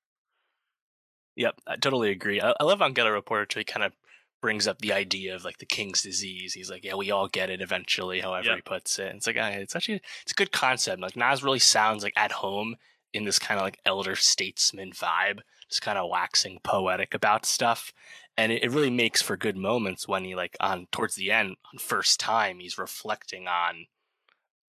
Yep, 1.35 1.61
I 1.67 1.75
totally 1.77 2.11
agree. 2.11 2.41
I, 2.41 2.53
I 2.59 2.63
love 2.63 2.81
on 2.81 2.93
Ghetto 2.93 3.09
Reporter 3.09 3.45
too. 3.45 3.59
He 3.59 3.63
kind 3.63 3.83
of 3.83 3.93
brings 4.41 4.67
up 4.67 4.79
the 4.79 4.93
idea 4.93 5.35
of 5.35 5.43
like 5.43 5.57
the 5.57 5.65
king's 5.65 6.01
disease. 6.01 6.53
He's 6.53 6.69
like, 6.69 6.83
yeah, 6.83 6.95
we 6.95 7.11
all 7.11 7.27
get 7.27 7.49
it 7.49 7.61
eventually. 7.61 8.19
However 8.19 8.47
Yep. 8.47 8.55
he 8.57 8.61
puts 8.61 8.99
it, 8.99 9.07
and 9.07 9.17
it's 9.17 9.27
like, 9.27 9.37
ah, 9.39 9.47
it's 9.49 9.75
actually 9.75 10.01
it's 10.23 10.31
a 10.31 10.35
good 10.35 10.51
concept. 10.51 11.01
Like 11.01 11.15
Nas 11.15 11.43
really 11.43 11.59
sounds 11.59 12.03
like 12.03 12.13
at 12.17 12.31
home 12.31 12.75
in 13.13 13.25
this 13.25 13.39
kind 13.39 13.59
of 13.59 13.65
like 13.65 13.79
elder 13.85 14.15
statesman 14.15 14.91
vibe, 14.91 15.39
just 15.67 15.81
kind 15.81 15.97
of 15.97 16.09
waxing 16.09 16.59
poetic 16.63 17.13
about 17.13 17.45
stuff. 17.45 17.91
And 18.37 18.51
it, 18.51 18.63
it 18.63 18.71
really 18.71 18.89
makes 18.89 19.21
for 19.21 19.37
good 19.37 19.57
moments 19.57 20.07
when 20.07 20.23
he 20.23 20.35
like 20.35 20.55
on 20.59 20.87
towards 20.91 21.15
the 21.15 21.31
end, 21.31 21.55
on 21.73 21.79
first 21.79 22.19
time, 22.19 22.59
he's 22.59 22.77
reflecting 22.77 23.47
on 23.47 23.85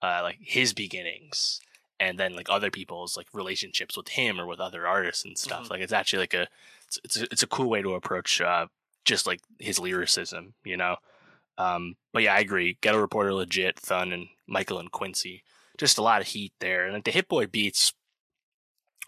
uh 0.02 0.20
like 0.22 0.38
his 0.40 0.72
beginnings 0.72 1.60
and 1.98 2.18
then 2.18 2.34
like 2.34 2.48
other 2.48 2.70
people's 2.70 3.16
like 3.16 3.26
relationships 3.34 3.96
with 3.96 4.08
him 4.08 4.40
or 4.40 4.46
with 4.46 4.60
other 4.60 4.86
artists 4.86 5.24
and 5.24 5.36
stuff. 5.36 5.66
Mhm. 5.66 5.70
Like 5.70 5.80
it's 5.82 5.92
actually 5.92 6.20
like 6.20 6.34
a 6.34 6.48
it's 6.86 6.98
it's 7.04 7.16
a, 7.20 7.24
it's 7.24 7.42
a 7.42 7.46
cool 7.46 7.68
way 7.68 7.82
to 7.82 7.94
approach 7.94 8.40
uh 8.40 8.66
just 9.04 9.26
like 9.26 9.40
his 9.58 9.78
lyricism, 9.78 10.54
you 10.64 10.76
know. 10.76 10.96
Um, 11.58 11.96
but 12.12 12.22
yeah, 12.22 12.34
I 12.34 12.40
agree. 12.40 12.78
Ghetto 12.80 12.98
Reporter, 12.98 13.34
legit, 13.34 13.78
Thun, 13.78 14.12
and 14.12 14.28
Michael 14.46 14.78
and 14.78 14.90
Quincy, 14.90 15.42
just 15.78 15.98
a 15.98 16.02
lot 16.02 16.20
of 16.22 16.28
heat 16.28 16.52
there. 16.60 16.84
And 16.84 16.94
like, 16.94 17.04
the 17.04 17.10
Hit 17.10 17.28
Boy 17.28 17.46
beats 17.46 17.92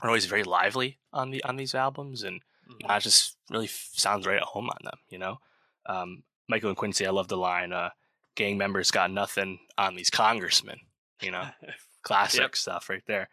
are 0.03 0.09
always 0.09 0.27
very 0.27 0.45
lively 0.45 0.99
on 1.13 1.31
the 1.31 1.43
on 1.45 1.57
these 1.57 1.75
albums, 1.75 2.23
and 2.23 2.43
Mhm. 2.69 2.91
uh, 2.91 3.01
just 3.01 3.37
really 3.51 3.67
sounds 3.69 4.27
right 4.27 4.37
at 4.37 4.43
home 4.43 4.69
on 4.69 4.79
them, 4.85 4.99
you 5.09 5.19
know. 5.19 5.41
Um, 5.87 6.25
Michael 6.49 6.69
and 6.69 6.77
Quincy, 6.77 7.07
I 7.07 7.11
love 7.11 7.29
the 7.29 7.37
line, 7.37 7.73
uh, 7.73 7.91
"Gang 8.35 8.57
members 8.59 8.91
got 8.91 9.11
nothing 9.11 9.59
on 9.79 9.95
these 9.97 10.11
congressmen," 10.11 10.81
you 11.21 11.31
know 11.31 11.49
classic 12.03 12.41
Yep. 12.41 12.57
stuff 12.57 12.89
right 12.91 13.05
there. 13.07 13.31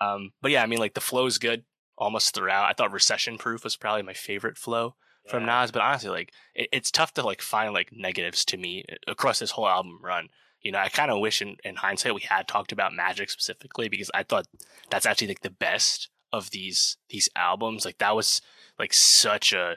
Um, 0.00 0.32
but 0.40 0.50
yeah, 0.50 0.62
I 0.62 0.66
mean, 0.66 0.78
like 0.78 0.94
the 0.94 1.00
flow 1.00 1.26
is 1.26 1.38
good 1.38 1.64
almost 1.98 2.34
throughout. 2.34 2.64
I 2.68 2.72
thought 2.72 2.92
Recession 2.92 3.38
Proof 3.38 3.62
was 3.64 3.76
probably 3.76 4.02
my 4.02 4.14
favorite 4.14 4.56
flow 4.58 4.96
from 5.28 5.44
Nas, 5.46 5.70
but 5.70 5.82
honestly, 5.82 6.10
like 6.10 6.32
it, 6.54 6.68
it's 6.72 6.90
tough 6.90 7.14
to 7.14 7.22
like 7.22 7.40
find 7.42 7.72
like 7.72 7.92
negatives 7.92 8.44
to 8.46 8.56
me 8.56 8.84
uh, 8.90 8.96
across 9.06 9.38
this 9.38 9.52
whole 9.52 9.68
album 9.68 9.98
run. 10.02 10.28
You 10.62 10.72
know, 10.72 10.78
I 10.78 10.88
kind 10.88 11.10
of 11.10 11.20
wish 11.20 11.42
in, 11.42 11.56
in 11.64 11.76
hindsight 11.76 12.14
we 12.14 12.22
had 12.22 12.46
talked 12.46 12.72
about 12.72 12.94
Magic 12.94 13.30
specifically 13.30 13.88
because 13.88 14.10
I 14.14 14.22
thought 14.22 14.46
that's 14.90 15.06
actually 15.06 15.28
like 15.28 15.40
the 15.40 15.50
best 15.50 16.08
of 16.32 16.50
these 16.50 16.96
these 17.10 17.28
albums. 17.36 17.84
Like 17.84 17.98
that 17.98 18.14
was 18.14 18.40
like 18.78 18.92
such 18.92 19.52
a 19.52 19.76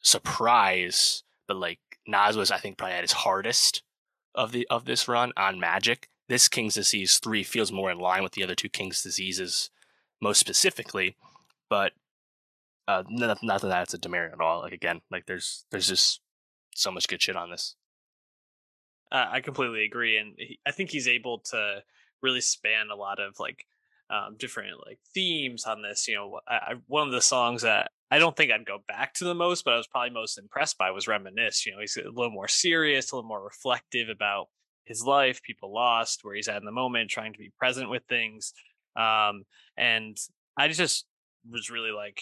surprise, 0.00 1.22
but 1.46 1.56
like 1.56 1.78
Nas 2.06 2.36
was 2.36 2.50
I 2.50 2.58
think 2.58 2.76
probably 2.76 2.94
at 2.94 3.02
his 3.02 3.12
hardest 3.12 3.82
of 4.34 4.52
the 4.52 4.66
of 4.68 4.84
this 4.84 5.08
run 5.08 5.32
on 5.36 5.60
Magic. 5.60 6.08
This 6.28 6.48
King's 6.48 6.74
Disease 6.74 7.18
three 7.18 7.44
feels 7.44 7.70
more 7.70 7.90
in 7.90 7.98
line 7.98 8.22
with 8.22 8.32
the 8.32 8.42
other 8.42 8.56
two 8.56 8.68
King's 8.68 9.02
Diseases, 9.02 9.70
most 10.20 10.40
specifically. 10.40 11.16
But 11.70 11.92
uh, 12.88 13.04
not, 13.08 13.38
not 13.42 13.60
that 13.62 13.68
that's 13.68 13.94
a 13.94 13.98
demerit 13.98 14.32
at 14.32 14.40
all. 14.40 14.60
Like 14.60 14.72
again, 14.72 15.02
like 15.10 15.26
there's 15.26 15.64
there's 15.70 15.88
just 15.88 16.20
so 16.74 16.90
much 16.90 17.08
good 17.08 17.22
shit 17.22 17.36
on 17.36 17.50
this. 17.50 17.76
Uh, 19.12 19.26
I 19.30 19.40
completely 19.40 19.84
agree, 19.84 20.16
and 20.16 20.34
he, 20.36 20.58
I 20.66 20.72
think 20.72 20.90
he's 20.90 21.08
able 21.08 21.38
to 21.50 21.82
really 22.22 22.40
span 22.40 22.88
a 22.90 22.96
lot 22.96 23.20
of 23.20 23.38
like 23.38 23.64
um, 24.10 24.36
different 24.38 24.78
like 24.86 24.98
themes 25.14 25.64
on 25.64 25.82
this. 25.82 26.08
You 26.08 26.16
know, 26.16 26.40
I, 26.48 26.54
I, 26.54 26.74
one 26.86 27.06
of 27.06 27.12
the 27.12 27.20
songs 27.20 27.62
that 27.62 27.90
I 28.10 28.18
don't 28.18 28.36
think 28.36 28.50
I'd 28.50 28.66
go 28.66 28.78
back 28.88 29.14
to 29.14 29.24
the 29.24 29.34
most, 29.34 29.64
but 29.64 29.74
I 29.74 29.76
was 29.76 29.86
probably 29.86 30.10
most 30.10 30.38
impressed 30.38 30.78
by 30.78 30.90
was 30.90 31.06
"Reminisce." 31.08 31.64
You 31.66 31.72
know, 31.72 31.80
he's 31.80 31.96
a 31.96 32.08
little 32.08 32.30
more 32.30 32.48
serious, 32.48 33.12
a 33.12 33.16
little 33.16 33.28
more 33.28 33.44
reflective 33.44 34.08
about 34.08 34.48
his 34.84 35.02
life, 35.04 35.42
people 35.42 35.72
lost, 35.72 36.20
where 36.22 36.34
he's 36.34 36.48
at 36.48 36.58
in 36.58 36.64
the 36.64 36.72
moment, 36.72 37.10
trying 37.10 37.32
to 37.32 37.38
be 37.38 37.52
present 37.58 37.90
with 37.90 38.02
things. 38.08 38.52
Um, 38.96 39.42
and 39.76 40.16
I 40.56 40.68
just 40.68 41.06
was 41.50 41.70
really 41.70 41.90
like, 41.90 42.20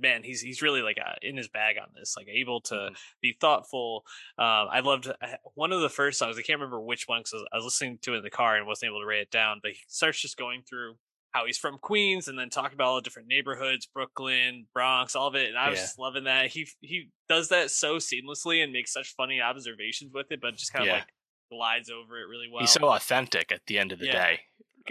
man, 0.00 0.22
he's 0.22 0.40
he's 0.40 0.62
really 0.62 0.82
like 0.82 0.98
uh, 0.98 1.14
in 1.22 1.36
his 1.36 1.48
bag 1.48 1.76
on 1.80 1.88
this, 1.94 2.14
like 2.16 2.28
able 2.28 2.60
to 2.62 2.74
mm-hmm. 2.74 2.94
be 3.20 3.36
thoughtful. 3.40 4.04
Um, 4.38 4.68
I 4.70 4.80
loved 4.80 5.10
one 5.54 5.72
of 5.72 5.80
the 5.80 5.88
first 5.88 6.18
songs. 6.18 6.36
I 6.38 6.42
can't 6.42 6.58
remember 6.58 6.80
which 6.80 7.06
one 7.06 7.20
because 7.20 7.44
I 7.52 7.56
was 7.56 7.64
listening 7.64 7.98
to 8.02 8.14
it 8.14 8.18
in 8.18 8.22
the 8.22 8.30
car 8.30 8.56
and 8.56 8.66
wasn't 8.66 8.90
able 8.90 9.00
to 9.00 9.06
write 9.06 9.20
it 9.20 9.30
down. 9.30 9.60
But 9.62 9.72
he 9.72 9.78
starts 9.88 10.20
just 10.20 10.36
going 10.36 10.62
through 10.68 10.94
how 11.32 11.46
he's 11.46 11.58
from 11.58 11.78
Queens 11.78 12.28
and 12.28 12.38
then 12.38 12.50
talking 12.50 12.74
about 12.74 12.88
all 12.88 12.96
the 12.96 13.02
different 13.02 13.28
neighborhoods, 13.28 13.86
Brooklyn, 13.86 14.66
Bronx, 14.74 15.14
all 15.14 15.28
of 15.28 15.36
it. 15.36 15.48
And 15.48 15.58
I 15.58 15.70
was 15.70 15.78
yeah. 15.78 15.84
just 15.84 15.98
loving 15.98 16.24
that. 16.24 16.46
He 16.46 16.68
he 16.80 17.10
does 17.28 17.48
that 17.50 17.70
so 17.70 17.96
seamlessly 17.96 18.62
and 18.62 18.72
makes 18.72 18.92
such 18.92 19.14
funny 19.14 19.40
observations 19.40 20.12
with 20.12 20.26
it, 20.30 20.40
but 20.40 20.56
just 20.56 20.72
kind 20.72 20.84
of 20.84 20.88
yeah. 20.88 20.94
like 20.94 21.08
glides 21.50 21.90
over 21.90 22.18
it 22.18 22.26
really 22.28 22.48
well. 22.52 22.60
He's 22.60 22.70
so 22.70 22.88
authentic 22.88 23.52
at 23.52 23.60
the 23.66 23.78
end 23.78 23.92
of 23.92 23.98
the 23.98 24.06
yeah. 24.06 24.26
day. 24.26 24.40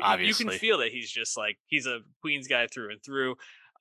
Obviously. 0.01 0.45
You 0.45 0.51
can 0.51 0.60
feel 0.60 0.78
that 0.80 0.91
he's 0.91 1.12
just 1.12 1.38
like 1.38 1.57
he's 1.66 1.86
a 1.86 1.99
Queens 2.22 2.47
guy 2.47 2.68
through 2.68 2.91
and 2.91 3.03
through. 3.03 3.36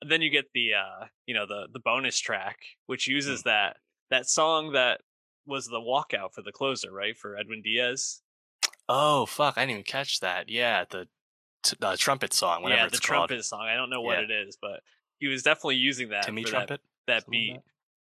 Then 0.07 0.21
you 0.21 0.29
get 0.29 0.45
the 0.53 0.73
uh, 0.73 1.05
you 1.25 1.33
know, 1.33 1.45
the 1.45 1.67
the 1.71 1.79
bonus 1.79 2.19
track, 2.19 2.57
which 2.85 3.07
uses 3.07 3.41
mm. 3.41 3.43
that 3.45 3.77
that 4.09 4.27
song 4.27 4.71
that 4.73 5.01
was 5.45 5.67
the 5.67 5.79
walkout 5.79 6.33
for 6.33 6.41
the 6.41 6.51
closer, 6.51 6.91
right? 6.91 7.17
For 7.17 7.37
Edwin 7.37 7.61
Diaz. 7.61 8.21
Oh 8.87 9.25
fuck! 9.25 9.57
I 9.57 9.61
didn't 9.61 9.71
even 9.71 9.83
catch 9.83 10.19
that. 10.21 10.49
Yeah, 10.49 10.85
the 10.89 11.07
t- 11.63 11.77
uh, 11.81 11.95
trumpet 11.97 12.33
song. 12.33 12.63
Whatever 12.63 12.83
yeah, 12.83 12.89
the 12.89 12.97
trumpet 12.97 13.35
called. 13.35 13.45
song. 13.45 13.61
I 13.61 13.75
don't 13.75 13.89
know 13.89 14.01
what 14.01 14.17
yeah. 14.17 14.25
it 14.25 14.47
is, 14.47 14.57
but 14.61 14.81
he 15.19 15.27
was 15.27 15.43
definitely 15.43 15.75
using 15.75 16.09
that. 16.09 16.23
Timmy 16.23 16.43
trumpet. 16.43 16.81
That, 17.07 17.23
that 17.25 17.29
beat, 17.29 17.59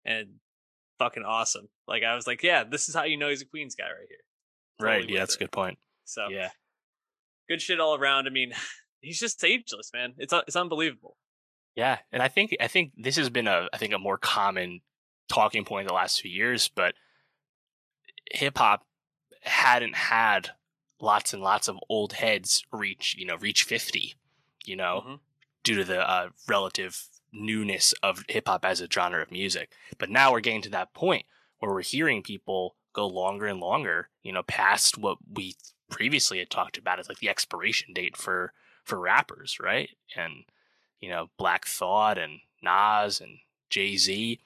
that. 0.06 0.12
and 0.12 0.28
fucking 1.00 1.24
awesome. 1.24 1.70
Like 1.88 2.04
I 2.04 2.16
was 2.16 2.28
like, 2.28 2.44
yeah, 2.44 2.64
this 2.64 2.90
is 2.90 2.96
how 2.96 3.04
you 3.04 3.18
know 3.18 3.30
he's 3.30 3.42
a 3.42 3.46
Queens 3.46 3.76
guy 3.76 3.86
right 3.86 4.08
here. 4.08 4.18
Totally 4.80 4.98
right. 5.00 5.10
Yeah, 5.10 5.20
that's 5.20 5.36
it. 5.36 5.38
a 5.38 5.44
good 5.46 5.52
point. 5.52 5.78
So 6.04 6.28
yeah, 6.30 6.50
good 7.48 7.62
shit 7.62 7.80
all 7.80 7.96
around. 7.96 8.28
I 8.28 8.32
mean, 8.32 8.54
he's 9.02 9.20
just 9.20 9.44
ageless, 9.44 9.92
man. 9.94 10.14
It's 10.18 10.34
it's 10.48 10.56
unbelievable. 10.56 11.18
Yeah, 11.76 11.98
and 12.12 12.24
I 12.24 12.28
think 12.30 12.56
I 12.60 12.68
think 12.68 12.94
this 12.98 13.18
has 13.18 13.30
been 13.30 13.48
a 13.48 13.68
I 13.74 13.78
think 13.78 13.94
a 13.94 14.00
more 14.00 14.18
common 14.18 14.82
talking 15.28 15.66
point 15.66 15.84
in 15.84 15.88
the 15.88 15.94
last 15.94 16.22
few 16.22 16.32
years, 16.32 16.70
but 16.74 16.96
hip 18.32 18.58
hop 18.58 18.86
hadn't 19.42 19.96
had 19.96 20.52
lots 21.00 21.34
and 21.34 21.44
lots 21.44 21.68
of 21.68 21.78
old 21.90 22.14
heads 22.14 22.64
reach 22.72 23.16
you 23.18 23.26
know 23.26 23.36
reach 23.36 23.64
50 23.64 24.16
you 24.66 24.76
know 24.76 25.04
mm-hmm. 25.06 25.16
due 25.64 25.76
to 25.76 25.84
the 25.84 26.10
uh, 26.10 26.30
relative 26.48 27.08
newness 27.32 27.94
of 28.02 28.24
hip 28.30 28.48
hop 28.48 28.66
as 28.66 28.82
a 28.82 28.88
genre 28.92 29.22
of 29.22 29.32
music 29.32 29.74
but 29.98 30.10
now 30.10 30.32
we're 30.32 30.40
getting 30.40 30.62
to 30.62 30.70
that 30.70 30.94
point 30.94 31.26
where 31.60 31.72
we're 31.72 31.82
hearing 31.82 32.24
people 32.24 32.76
go 32.94 33.06
longer 33.06 33.46
and 33.46 33.60
longer 33.60 34.10
you 34.24 34.32
know 34.32 34.44
past 34.44 34.98
what 34.98 35.18
we 35.32 35.56
previously 35.90 36.40
had 36.40 36.50
talked 36.50 36.78
about 36.78 37.00
as 37.00 37.10
like 37.10 37.20
the 37.20 37.30
expiration 37.30 37.94
date 37.94 38.16
for 38.16 38.54
for 38.84 39.00
rappers 39.00 39.58
right 39.62 39.90
and 40.16 40.46
you 41.02 41.10
know 41.10 41.30
black 41.38 41.66
thought 41.66 42.18
and 42.18 42.40
nas 42.64 43.22
and 43.22 43.38
jay-z 43.70 44.40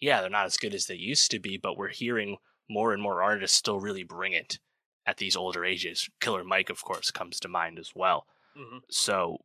yeah 0.00 0.20
they're 0.20 0.30
not 0.30 0.46
as 0.46 0.56
good 0.56 0.74
as 0.74 0.86
they 0.86 0.94
used 0.94 1.30
to 1.30 1.38
be 1.38 1.56
but 1.56 1.76
we're 1.76 1.88
hearing 1.88 2.36
more 2.68 2.92
and 2.92 3.02
more 3.02 3.22
artists 3.22 3.56
still 3.56 3.80
really 3.80 4.02
bring 4.02 4.32
it 4.32 4.58
at 5.06 5.18
these 5.18 5.36
older 5.36 5.64
ages. 5.64 6.08
Killer 6.20 6.44
Mike, 6.44 6.70
of 6.70 6.82
course, 6.82 7.10
comes 7.10 7.40
to 7.40 7.48
mind 7.48 7.78
as 7.78 7.92
well. 7.94 8.26
Mm-hmm. 8.56 8.78
So, 8.90 9.38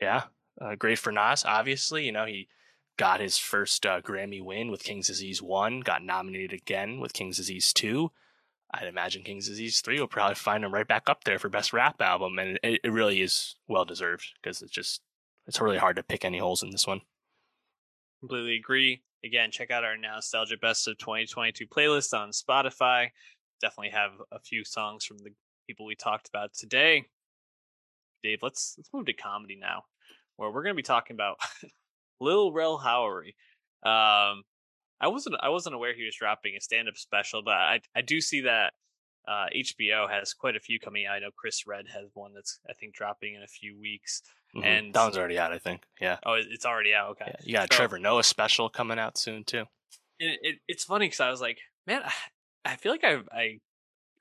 yeah, 0.00 0.24
uh, 0.60 0.74
great 0.74 0.98
for 0.98 1.12
Nas. 1.12 1.44
Obviously, 1.44 2.04
you 2.04 2.12
know 2.12 2.24
he 2.24 2.48
got 2.96 3.20
his 3.20 3.36
first 3.38 3.84
uh, 3.84 4.00
Grammy 4.00 4.42
win 4.42 4.70
with 4.70 4.84
King's 4.84 5.08
Disease 5.08 5.42
One. 5.42 5.80
Got 5.80 6.02
nominated 6.02 6.52
again 6.52 7.00
with 7.00 7.12
King's 7.12 7.36
Disease 7.36 7.72
Two. 7.72 8.12
I'd 8.72 8.88
imagine 8.88 9.22
King's 9.22 9.48
Disease 9.48 9.80
Three 9.80 10.00
will 10.00 10.08
probably 10.08 10.34
find 10.34 10.64
him 10.64 10.72
right 10.72 10.88
back 10.88 11.08
up 11.08 11.24
there 11.24 11.38
for 11.38 11.48
best 11.48 11.72
rap 11.72 12.00
album, 12.00 12.38
and 12.38 12.58
it, 12.62 12.80
it 12.84 12.92
really 12.92 13.22
is 13.22 13.56
well 13.68 13.84
deserved 13.84 14.26
because 14.40 14.62
it's 14.62 14.72
just 14.72 15.02
it's 15.46 15.60
really 15.60 15.78
hard 15.78 15.96
to 15.96 16.02
pick 16.02 16.24
any 16.24 16.38
holes 16.38 16.62
in 16.62 16.70
this 16.70 16.86
one. 16.86 17.00
Completely 18.20 18.56
agree. 18.56 19.02
Again, 19.24 19.50
check 19.50 19.70
out 19.70 19.84
our 19.84 19.96
nostalgia 19.96 20.56
best 20.56 20.86
of 20.88 20.98
2022 20.98 21.66
playlist 21.66 22.16
on 22.16 22.30
Spotify 22.30 23.08
definitely 23.60 23.90
have 23.90 24.12
a 24.32 24.38
few 24.38 24.64
songs 24.64 25.04
from 25.04 25.18
the 25.18 25.30
people 25.66 25.86
we 25.86 25.94
talked 25.94 26.28
about 26.28 26.54
today. 26.54 27.04
Dave, 28.22 28.40
let's 28.42 28.74
let's 28.78 28.90
move 28.92 29.06
to 29.06 29.12
comedy 29.12 29.56
now, 29.56 29.84
where 30.36 30.50
we're 30.50 30.62
going 30.62 30.74
to 30.74 30.76
be 30.76 30.82
talking 30.82 31.14
about 31.14 31.36
Lil 32.20 32.52
Rel 32.52 32.78
Howery. 32.78 33.34
Um, 33.84 34.42
I 35.00 35.08
wasn't 35.08 35.36
I 35.40 35.50
wasn't 35.50 35.74
aware 35.74 35.94
he 35.94 36.04
was 36.04 36.16
dropping 36.16 36.54
a 36.56 36.60
stand 36.60 36.88
up 36.88 36.96
special, 36.96 37.42
but 37.42 37.54
I 37.54 37.80
I 37.94 38.02
do 38.02 38.20
see 38.20 38.42
that 38.42 38.72
uh, 39.26 39.46
HBO 39.54 40.10
has 40.10 40.32
quite 40.32 40.56
a 40.56 40.60
few 40.60 40.78
coming 40.78 41.06
out. 41.06 41.16
I 41.16 41.18
know 41.20 41.30
Chris 41.36 41.66
Redd 41.66 41.86
has 41.92 42.08
one 42.14 42.32
that's 42.34 42.60
I 42.68 42.72
think 42.72 42.94
dropping 42.94 43.34
in 43.34 43.42
a 43.42 43.46
few 43.46 43.78
weeks. 43.78 44.22
Mm-hmm. 44.54 44.64
And 44.64 44.94
that 44.94 45.02
one's 45.02 45.18
already 45.18 45.38
out, 45.38 45.52
I 45.52 45.58
think. 45.58 45.82
Yeah. 46.00 46.18
Oh, 46.24 46.34
it's 46.34 46.64
already 46.64 46.94
out. 46.94 47.10
Okay. 47.10 47.26
Yeah. 47.26 47.44
You 47.44 47.52
got 47.54 47.72
so, 47.72 47.76
Trevor 47.76 47.98
Noah 47.98 48.22
special 48.22 48.68
coming 48.68 48.98
out 48.98 49.18
soon 49.18 49.44
too. 49.44 49.64
It, 50.18 50.38
it, 50.42 50.56
it's 50.68 50.84
funny 50.84 51.06
because 51.06 51.20
I 51.20 51.30
was 51.30 51.40
like, 51.40 51.58
man, 51.86 52.02
I 52.64 52.76
feel 52.76 52.92
like 52.92 53.04
I 53.04 53.20
I 53.32 53.60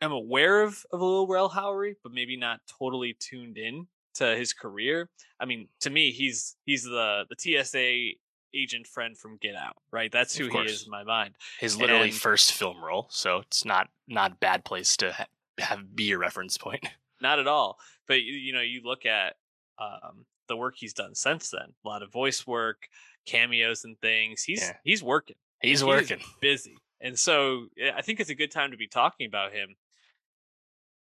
am 0.01 0.11
aware 0.11 0.63
of 0.63 0.85
of 0.91 1.01
Lil 1.01 1.27
Rel 1.27 1.49
Howery, 1.49 1.95
but 2.03 2.11
maybe 2.11 2.37
not 2.37 2.61
totally 2.79 3.15
tuned 3.19 3.57
in 3.57 3.87
to 4.15 4.35
his 4.35 4.53
career. 4.53 5.09
I 5.39 5.45
mean, 5.45 5.67
to 5.81 5.89
me, 5.89 6.11
he's 6.11 6.55
he's 6.65 6.83
the 6.83 7.25
the 7.29 7.63
TSA 7.63 8.17
agent 8.55 8.87
friend 8.87 9.17
from 9.17 9.37
Get 9.37 9.55
Out, 9.55 9.75
right? 9.91 10.11
That's 10.11 10.35
who 10.35 10.47
he 10.47 10.57
is 10.59 10.85
in 10.85 10.91
my 10.91 11.03
mind. 11.03 11.35
His 11.59 11.77
literally 11.77 12.09
and, 12.09 12.13
first 12.13 12.53
film 12.53 12.83
role, 12.83 13.07
so 13.09 13.39
it's 13.39 13.65
not 13.65 13.89
not 14.07 14.39
bad 14.39 14.63
place 14.63 14.95
to 14.97 15.11
ha- 15.11 15.25
have 15.59 15.95
be 15.95 16.11
a 16.11 16.17
reference 16.17 16.57
point. 16.57 16.87
Not 17.21 17.39
at 17.39 17.47
all. 17.47 17.79
But 18.07 18.23
you 18.23 18.53
know, 18.53 18.61
you 18.61 18.81
look 18.83 19.05
at 19.05 19.35
um, 19.79 20.25
the 20.47 20.57
work 20.57 20.75
he's 20.77 20.93
done 20.93 21.15
since 21.15 21.49
then. 21.49 21.73
A 21.83 21.87
lot 21.87 22.03
of 22.03 22.11
voice 22.11 22.45
work, 22.45 22.87
cameos, 23.25 23.83
and 23.83 23.99
things. 23.99 24.43
He's 24.43 24.61
yeah. 24.61 24.73
he's 24.83 25.01
working. 25.01 25.37
He's 25.61 25.83
working. 25.83 26.19
busy. 26.41 26.77
And 27.01 27.17
so 27.17 27.67
I 27.95 28.01
think 28.01 28.19
it's 28.19 28.29
a 28.29 28.35
good 28.35 28.51
time 28.51 28.71
to 28.71 28.77
be 28.77 28.87
talking 28.87 29.27
about 29.27 29.53
him. 29.53 29.75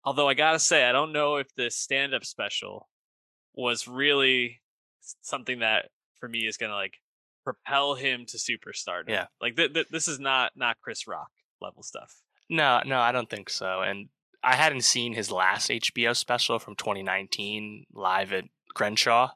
Although 0.04 0.28
I 0.28 0.34
gotta 0.34 0.60
say, 0.60 0.86
I 0.86 0.92
don't 0.92 1.14
know 1.14 1.38
if 1.38 1.54
this 1.56 1.76
stand 1.76 2.14
up 2.14 2.26
special 2.26 2.90
was 3.54 3.88
really 3.88 4.62
something 5.22 5.60
that 5.60 5.90
for 6.20 6.28
me 6.28 6.48
is 6.48 6.58
gonna 6.58 6.76
like 6.76 6.96
propel 7.44 7.96
him 7.96 8.26
to 8.28 8.38
superstardom. 8.38 9.10
Yeah, 9.10 9.28
like 9.42 9.56
th- 9.56 9.74
th- 9.74 9.90
this 9.90 10.08
is 10.08 10.20
not 10.20 10.54
not 10.56 10.78
Chris 10.82 11.08
Rock 11.08 11.32
level 11.62 11.84
stuff. 11.84 12.22
No, 12.50 12.82
no, 12.86 13.00
I 13.00 13.12
don't 13.12 13.30
think 13.30 13.50
so. 13.50 13.82
And 13.82 14.10
I 14.44 14.56
hadn't 14.56 14.82
seen 14.82 15.14
his 15.14 15.32
last 15.32 15.70
HBO 15.70 16.16
special 16.16 16.60
from 16.60 16.76
2019 16.76 17.86
live 17.94 18.34
at 18.34 18.46
Crenshaw, 18.74 19.32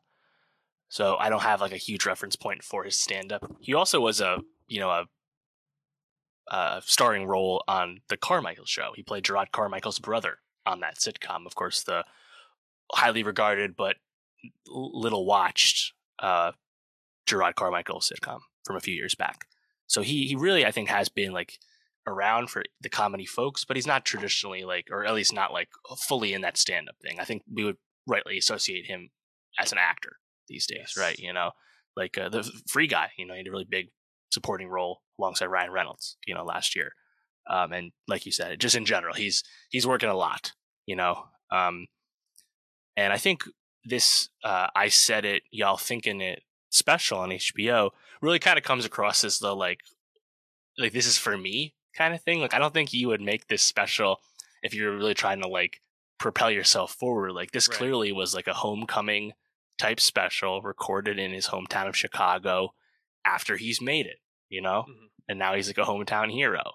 so 0.89 1.15
I 1.17 1.29
don't 1.29 1.41
have 1.41 1.61
like 1.61 1.71
a 1.71 1.77
huge 1.77 2.05
reference 2.05 2.35
point 2.35 2.63
for 2.63 2.83
his 2.83 2.97
stand 2.97 3.31
up. 3.31 3.49
He 3.59 3.73
also 3.73 3.99
was 3.99 4.21
a 4.21 4.39
you 4.67 4.79
know 4.79 4.89
a 4.89 5.05
uh, 6.49 6.79
starring 6.83 7.25
role 7.25 7.63
on 7.67 8.01
the 8.09 8.17
Carmichael 8.17 8.65
Show. 8.65 8.91
He 8.95 9.03
played 9.03 9.23
Jerrod 9.23 9.51
Carmichael's 9.51 9.99
brother 9.99 10.39
on 10.65 10.79
that 10.81 10.97
sitcom. 10.97 11.45
Of 11.45 11.55
course, 11.55 11.83
the 11.83 12.05
highly 12.93 13.23
regarded 13.23 13.75
but 13.75 13.95
little 14.67 15.25
watched 15.25 15.93
uh, 16.19 16.51
Jerrod 17.27 17.55
Carmichael 17.55 17.99
sitcom 17.99 18.39
from 18.65 18.75
a 18.75 18.81
few 18.81 18.93
years 18.93 19.15
back. 19.15 19.45
So 19.87 20.01
he 20.01 20.27
he 20.27 20.35
really 20.35 20.65
I 20.65 20.71
think 20.71 20.89
has 20.89 21.09
been 21.09 21.31
like 21.31 21.59
around 22.07 22.49
for 22.49 22.63
the 22.81 22.89
comedy 22.89 23.25
folks, 23.25 23.65
but 23.65 23.77
he's 23.77 23.87
not 23.87 24.05
traditionally 24.05 24.63
like, 24.63 24.87
or 24.91 25.05
at 25.05 25.13
least 25.13 25.33
not 25.33 25.53
like 25.53 25.69
fully 25.97 26.33
in 26.33 26.41
that 26.41 26.57
stand 26.57 26.87
up 26.89 26.95
thing. 27.01 27.19
I 27.19 27.25
think 27.25 27.43
we 27.51 27.63
would 27.63 27.77
rightly 28.07 28.37
associate 28.37 28.85
him 28.85 29.09
as 29.59 29.71
an 29.71 29.77
actor 29.79 30.17
these 30.47 30.67
days, 30.67 30.93
yes. 30.95 30.97
right? 30.97 31.17
You 31.17 31.33
know, 31.33 31.51
like 31.95 32.17
uh, 32.17 32.29
the 32.29 32.49
Free 32.67 32.87
Guy. 32.87 33.11
You 33.17 33.25
know, 33.25 33.33
he 33.33 33.39
had 33.39 33.47
a 33.47 33.51
really 33.51 33.67
big 33.69 33.87
supporting 34.31 34.69
role 34.69 35.01
alongside 35.19 35.47
Ryan 35.47 35.71
Reynolds, 35.71 36.17
you 36.27 36.35
know, 36.35 36.43
last 36.43 36.75
year. 36.75 36.93
Um, 37.49 37.73
and 37.73 37.91
like 38.07 38.25
you 38.25 38.31
said, 38.31 38.59
just 38.59 38.75
in 38.75 38.85
general, 38.85 39.13
he's 39.13 39.43
he's 39.69 39.87
working 39.87 40.09
a 40.09 40.15
lot, 40.15 40.51
you 40.85 40.95
know. 40.95 41.25
Um, 41.51 41.87
and 42.97 43.13
I 43.13 43.17
think 43.17 43.43
this 43.83 44.29
uh, 44.43 44.67
I 44.75 44.89
said 44.89 45.25
it, 45.25 45.43
y'all 45.51 45.77
thinking 45.77 46.21
it 46.21 46.41
special 46.75 47.19
on 47.19 47.29
HBO 47.29 47.91
really 48.21 48.39
kind 48.39 48.57
of 48.57 48.63
comes 48.63 48.85
across 48.85 49.23
as 49.23 49.39
the 49.39 49.55
like 49.55 49.81
like 50.77 50.93
this 50.93 51.07
is 51.07 51.17
for 51.17 51.37
me 51.37 51.73
kind 51.95 52.13
of 52.13 52.21
thing. 52.21 52.39
Like 52.39 52.53
I 52.53 52.59
don't 52.59 52.73
think 52.73 52.93
you 52.93 53.07
would 53.07 53.21
make 53.21 53.47
this 53.47 53.61
special 53.61 54.19
if 54.63 54.73
you're 54.73 54.95
really 54.95 55.13
trying 55.13 55.41
to 55.41 55.47
like 55.47 55.81
propel 56.17 56.51
yourself 56.51 56.93
forward. 56.93 57.31
Like 57.31 57.51
this 57.51 57.67
right. 57.69 57.77
clearly 57.77 58.11
was 58.11 58.33
like 58.33 58.47
a 58.47 58.53
homecoming 58.53 59.33
type 59.77 59.99
special 59.99 60.61
recorded 60.61 61.19
in 61.19 61.31
his 61.31 61.47
hometown 61.47 61.87
of 61.87 61.97
Chicago 61.97 62.73
after 63.25 63.57
he's 63.57 63.81
made 63.81 64.05
it, 64.05 64.17
you 64.49 64.61
know? 64.61 64.85
Mm-hmm. 64.89 65.05
And 65.27 65.39
now 65.39 65.55
he's 65.55 65.67
like 65.67 65.77
a 65.77 65.89
hometown 65.89 66.31
hero. 66.31 66.73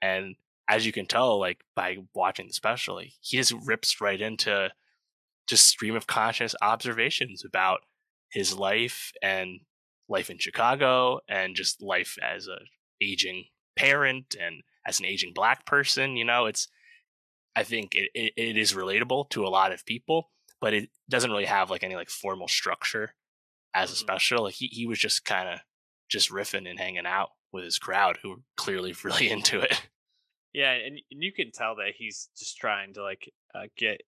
And 0.00 0.36
as 0.68 0.86
you 0.86 0.92
can 0.92 1.06
tell, 1.06 1.38
like 1.38 1.64
by 1.74 1.98
watching 2.14 2.46
the 2.46 2.52
special, 2.52 2.96
like, 2.96 3.12
he 3.20 3.36
just 3.36 3.52
rips 3.64 4.00
right 4.00 4.20
into 4.20 4.70
just 5.48 5.66
stream 5.66 5.96
of 5.96 6.06
conscious 6.06 6.54
observations 6.62 7.44
about 7.44 7.80
his 8.32 8.54
life 8.56 9.12
and 9.22 9.60
life 10.08 10.30
in 10.30 10.38
Chicago 10.38 11.20
and 11.28 11.56
just 11.56 11.82
life 11.82 12.16
as 12.22 12.48
a 12.48 12.58
aging 13.02 13.46
parent 13.76 14.36
and 14.40 14.62
as 14.86 15.00
an 15.00 15.06
aging 15.06 15.32
black 15.34 15.66
person. 15.66 16.16
You 16.16 16.24
know, 16.24 16.46
it's 16.46 16.68
I 17.56 17.64
think 17.64 17.94
it, 17.94 18.10
it, 18.14 18.32
it 18.36 18.56
is 18.56 18.72
relatable 18.74 19.30
to 19.30 19.46
a 19.46 19.48
lot 19.48 19.72
of 19.72 19.84
people, 19.84 20.30
but 20.60 20.74
it 20.74 20.90
doesn't 21.08 21.30
really 21.30 21.46
have 21.46 21.70
like 21.70 21.82
any 21.82 21.96
like 21.96 22.10
formal 22.10 22.48
structure 22.48 23.14
as 23.74 23.92
a 23.92 23.96
Mhm. 23.96 23.96
special. 23.96 24.44
Like 24.44 24.54
he, 24.56 24.68
he 24.68 24.86
was 24.86 24.98
just 25.00 25.24
kind 25.24 25.48
of 25.48 25.60
just 26.10 26.30
riffing 26.30 26.68
and 26.68 26.78
hanging 26.80 27.06
out 27.06 27.30
with 27.52 27.64
his 27.64 27.78
crowd 27.78 28.18
who 28.22 28.30
were 28.30 28.42
clearly 28.56 28.94
really 29.04 29.30
into 29.30 29.60
it. 29.60 29.88
Yeah, 30.52 30.72
and, 30.72 31.00
and 31.10 31.22
you 31.22 31.32
can 31.32 31.52
tell 31.52 31.76
that 31.76 31.94
he's 31.96 32.28
just 32.36 32.56
trying 32.56 32.94
to 32.94 33.02
like 33.02 33.32
uh, 33.54 33.66
get 33.76 34.02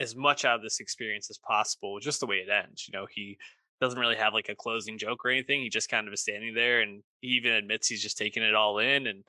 as 0.00 0.14
much 0.14 0.44
out 0.44 0.56
of 0.56 0.62
this 0.62 0.80
experience 0.80 1.28
as 1.30 1.38
possible, 1.38 1.98
just 1.98 2.20
the 2.20 2.26
way 2.26 2.36
it 2.36 2.48
ends. 2.48 2.86
You 2.86 2.92
know, 2.92 3.06
he 3.10 3.38
doesn't 3.80 3.98
really 4.00 4.16
have 4.16 4.34
like 4.34 4.48
a 4.48 4.56
closing 4.56 4.98
joke 4.98 5.24
or 5.24 5.30
anything. 5.30 5.60
He 5.62 5.68
just 5.68 5.88
kind 5.88 6.06
of 6.08 6.14
is 6.14 6.22
standing 6.22 6.54
there, 6.54 6.80
and 6.80 7.02
he 7.20 7.28
even 7.28 7.52
admits 7.52 7.88
he's 7.88 8.02
just 8.02 8.18
taking 8.18 8.42
it 8.42 8.54
all 8.54 8.78
in. 8.78 9.06
And 9.06 9.24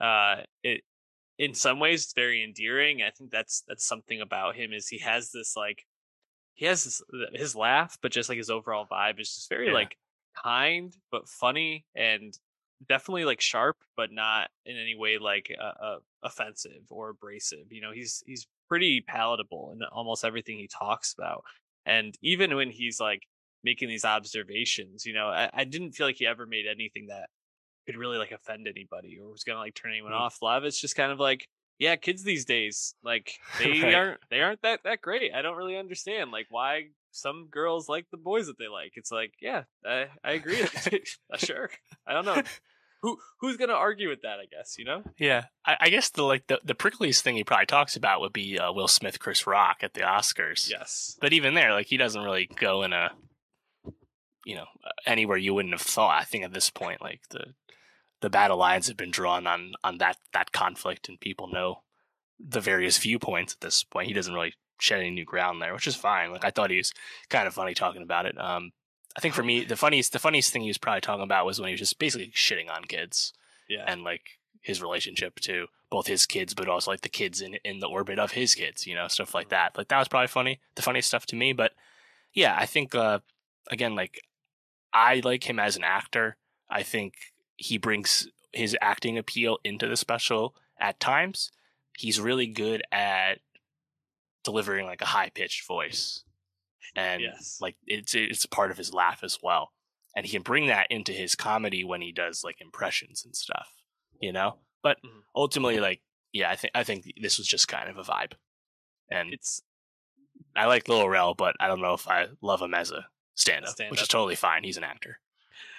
uh, 0.00 0.42
it, 0.62 0.82
in 1.38 1.54
some 1.54 1.80
ways, 1.80 2.04
it's 2.04 2.14
very 2.14 2.44
endearing. 2.44 3.02
I 3.02 3.10
think 3.10 3.30
that's 3.30 3.62
that's 3.68 3.86
something 3.86 4.20
about 4.20 4.56
him 4.56 4.72
is 4.72 4.88
he 4.88 4.98
has 5.00 5.32
this 5.32 5.56
like 5.56 5.84
he 6.54 6.66
has 6.66 6.84
this 6.84 7.02
his 7.34 7.56
laugh, 7.56 7.98
but 8.02 8.12
just 8.12 8.28
like 8.28 8.38
his 8.38 8.50
overall 8.50 8.86
vibe 8.86 9.20
is 9.20 9.34
just 9.34 9.48
very 9.48 9.70
Yeah. 9.70 9.72
like 9.72 9.96
kind 10.42 10.96
but 11.10 11.28
funny 11.28 11.86
and 11.94 12.38
definitely 12.88 13.24
like 13.24 13.40
sharp, 13.40 13.78
but 13.96 14.10
not 14.12 14.50
in 14.64 14.76
any 14.76 14.94
way 14.94 15.18
like 15.18 15.54
uh, 15.58 15.64
uh, 15.84 15.98
offensive 16.22 16.84
or 16.90 17.10
abrasive. 17.10 17.72
You 17.72 17.80
know, 17.80 17.92
he's 17.92 18.22
he's 18.26 18.46
pretty 18.68 19.00
palatable 19.00 19.72
in 19.72 19.82
almost 19.84 20.24
everything 20.24 20.58
he 20.58 20.68
talks 20.68 21.14
about. 21.14 21.44
And 21.86 22.14
even 22.22 22.54
when 22.56 22.70
he's 22.70 23.00
like 23.00 23.22
making 23.64 23.88
these 23.88 24.04
observations, 24.04 25.06
you 25.06 25.14
know, 25.14 25.26
I, 25.28 25.50
I 25.52 25.64
didn't 25.64 25.92
feel 25.92 26.06
like 26.06 26.16
he 26.16 26.26
ever 26.26 26.46
made 26.46 26.66
anything 26.66 27.06
that 27.08 27.28
could 27.86 27.96
really 27.96 28.18
like 28.18 28.30
offend 28.32 28.66
anybody 28.68 29.18
or 29.20 29.30
was 29.30 29.44
gonna 29.44 29.58
like 29.58 29.74
turn 29.74 29.92
anyone 29.92 30.12
Mm. 30.12 30.20
off. 30.20 30.40
A 30.40 30.44
lot 30.44 30.58
of 30.58 30.64
it's 30.64 30.80
just 30.80 30.96
kind 30.96 31.10
of 31.12 31.18
like, 31.20 31.48
yeah, 31.78 31.96
kids 31.96 32.22
these 32.22 32.44
days, 32.44 32.94
like 33.02 33.38
they 33.58 33.80
Right. 33.82 33.94
aren't 33.94 34.20
they 34.30 34.40
aren't 34.40 34.62
that 34.62 34.80
that 34.84 35.00
great. 35.00 35.32
I 35.34 35.42
don't 35.42 35.56
really 35.56 35.76
understand 35.76 36.30
like 36.30 36.46
why 36.50 36.86
some 37.10 37.48
girls 37.50 37.88
like 37.88 38.06
the 38.10 38.16
boys 38.16 38.46
that 38.46 38.58
they 38.58 38.68
like. 38.68 38.92
It's 38.96 39.12
like, 39.12 39.34
yeah, 39.40 39.64
I, 39.84 40.06
I 40.24 40.32
agree. 40.32 40.62
sure. 41.36 41.70
I 42.06 42.12
don't 42.14 42.24
know. 42.24 42.42
Who 43.02 43.18
who's 43.40 43.56
gonna 43.56 43.72
argue 43.72 44.08
with 44.08 44.22
that? 44.22 44.38
I 44.38 44.46
guess 44.46 44.76
you 44.78 44.84
know. 44.84 45.02
Yeah, 45.18 45.46
I, 45.66 45.76
I 45.80 45.88
guess 45.90 46.08
the 46.10 46.22
like 46.22 46.46
the, 46.46 46.60
the 46.64 46.76
prickliest 46.76 47.22
thing 47.22 47.34
he 47.34 47.42
probably 47.42 47.66
talks 47.66 47.96
about 47.96 48.20
would 48.20 48.32
be 48.32 48.60
uh, 48.60 48.72
Will 48.72 48.86
Smith, 48.86 49.18
Chris 49.18 49.44
Rock 49.44 49.78
at 49.82 49.94
the 49.94 50.02
Oscars. 50.02 50.70
Yes. 50.70 51.18
But 51.20 51.32
even 51.32 51.54
there, 51.54 51.72
like 51.72 51.86
he 51.88 51.96
doesn't 51.96 52.22
really 52.22 52.46
go 52.46 52.84
in 52.84 52.92
a, 52.92 53.10
you 54.44 54.54
know, 54.54 54.66
uh, 54.84 54.90
anywhere 55.06 55.36
you 55.36 55.54
wouldn't 55.54 55.74
have 55.74 55.82
thought. 55.82 56.20
I 56.20 56.24
think 56.24 56.44
at 56.44 56.52
this 56.52 56.70
point, 56.70 57.00
like 57.00 57.20
the 57.30 57.54
the 58.20 58.30
battle 58.30 58.56
lines 58.56 58.88
have 58.88 58.96
been 58.96 59.10
drawn 59.10 59.46
on 59.46 59.72
on 59.82 59.98
that 59.98 60.18
that 60.32 60.52
conflict, 60.52 61.08
and 61.08 61.18
people 61.20 61.48
know 61.48 61.82
the 62.38 62.60
various 62.60 62.98
viewpoints 62.98 63.52
at 63.54 63.60
this 63.60 63.82
point. 63.84 64.08
He 64.08 64.14
doesn't 64.14 64.34
really 64.34 64.54
shed 64.80 65.00
any 65.00 65.10
new 65.10 65.24
ground 65.24 65.62
there, 65.62 65.72
which 65.74 65.86
is 65.86 65.94
fine. 65.94 66.32
Like 66.32 66.44
I 66.44 66.50
thought 66.50 66.70
he 66.70 66.78
was 66.78 66.92
kind 67.28 67.46
of 67.46 67.54
funny 67.54 67.74
talking 67.74 68.02
about 68.02 68.26
it. 68.26 68.36
Um, 68.38 68.72
I 69.16 69.20
think 69.20 69.34
for 69.34 69.42
me, 69.42 69.64
the 69.64 69.76
funniest 69.76 70.12
the 70.12 70.18
funniest 70.18 70.52
thing 70.52 70.62
he 70.62 70.68
was 70.68 70.78
probably 70.78 71.00
talking 71.02 71.22
about 71.22 71.46
was 71.46 71.60
when 71.60 71.68
he 71.68 71.74
was 71.74 71.80
just 71.80 71.98
basically 71.98 72.32
shitting 72.34 72.70
on 72.70 72.84
kids 72.84 73.32
Yeah. 73.68 73.84
and 73.86 74.02
like 74.02 74.22
his 74.60 74.80
relationship 74.82 75.38
to 75.40 75.66
both 75.90 76.06
his 76.06 76.24
kids, 76.26 76.54
but 76.54 76.68
also 76.68 76.90
like 76.90 77.02
the 77.02 77.08
kids 77.08 77.40
in 77.40 77.54
in 77.64 77.80
the 77.80 77.86
orbit 77.88 78.18
of 78.18 78.32
his 78.32 78.54
kids, 78.54 78.86
you 78.86 78.94
know, 78.94 79.08
stuff 79.08 79.34
like 79.34 79.50
that. 79.50 79.76
Like 79.76 79.88
that 79.88 79.98
was 79.98 80.08
probably 80.08 80.28
funny, 80.28 80.60
the 80.74 80.82
funniest 80.82 81.08
stuff 81.08 81.26
to 81.26 81.36
me. 81.36 81.52
But 81.52 81.72
yeah, 82.32 82.56
I 82.58 82.66
think 82.66 82.94
uh, 82.94 83.18
again, 83.70 83.94
like 83.94 84.22
I 84.92 85.20
like 85.24 85.48
him 85.48 85.58
as 85.58 85.76
an 85.76 85.84
actor. 85.84 86.36
I 86.70 86.82
think 86.82 87.14
he 87.56 87.78
brings 87.78 88.28
his 88.52 88.76
acting 88.80 89.16
appeal 89.18 89.58
into 89.64 89.88
the 89.88 89.96
special 89.96 90.54
at 90.78 91.00
times. 91.00 91.50
He's 91.96 92.20
really 92.20 92.46
good 92.46 92.82
at 92.92 93.40
delivering 94.44 94.86
like 94.86 95.02
a 95.02 95.06
high 95.06 95.30
pitched 95.30 95.66
voice, 95.66 96.24
and 96.96 97.22
yes. 97.22 97.58
like 97.60 97.76
it's 97.86 98.14
it's 98.14 98.44
a 98.44 98.48
part 98.48 98.70
of 98.70 98.76
his 98.78 98.92
laugh 98.92 99.22
as 99.22 99.38
well 99.42 99.72
and 100.14 100.26
he 100.26 100.32
can 100.32 100.42
bring 100.42 100.66
that 100.66 100.86
into 100.90 101.12
his 101.12 101.34
comedy 101.34 101.84
when 101.84 102.02
he 102.02 102.12
does 102.12 102.42
like 102.44 102.60
impressions 102.60 103.24
and 103.24 103.34
stuff 103.34 103.68
you 104.20 104.30
know 104.32 104.56
but 104.82 104.98
Mhm. 105.02 105.22
ultimately 105.34 105.80
like 105.80 106.02
yeah 106.32 106.50
i 106.50 106.56
think 106.56 106.72
i 106.74 106.84
think 106.84 107.10
this 107.20 107.38
was 107.38 107.46
just 107.46 107.68
kind 107.68 107.88
of 107.88 107.96
a 107.96 108.02
vibe 108.02 108.32
and 109.10 109.32
it's 109.32 109.62
i 110.54 110.66
like 110.66 110.86
lil 110.88 111.08
rel 111.08 111.32
but 111.34 111.56
i 111.60 111.66
don't 111.66 111.80
know 111.80 111.94
if 111.94 112.06
i 112.08 112.26
love 112.42 112.60
him 112.60 112.74
as 112.74 112.90
a 112.90 113.06
stand-up, 113.42 113.74
which 113.90 114.00
is 114.02 114.08
totally 114.08 114.34
fine 114.36 114.64
he's 114.64 114.76
an 114.76 114.84
actor 114.84 115.18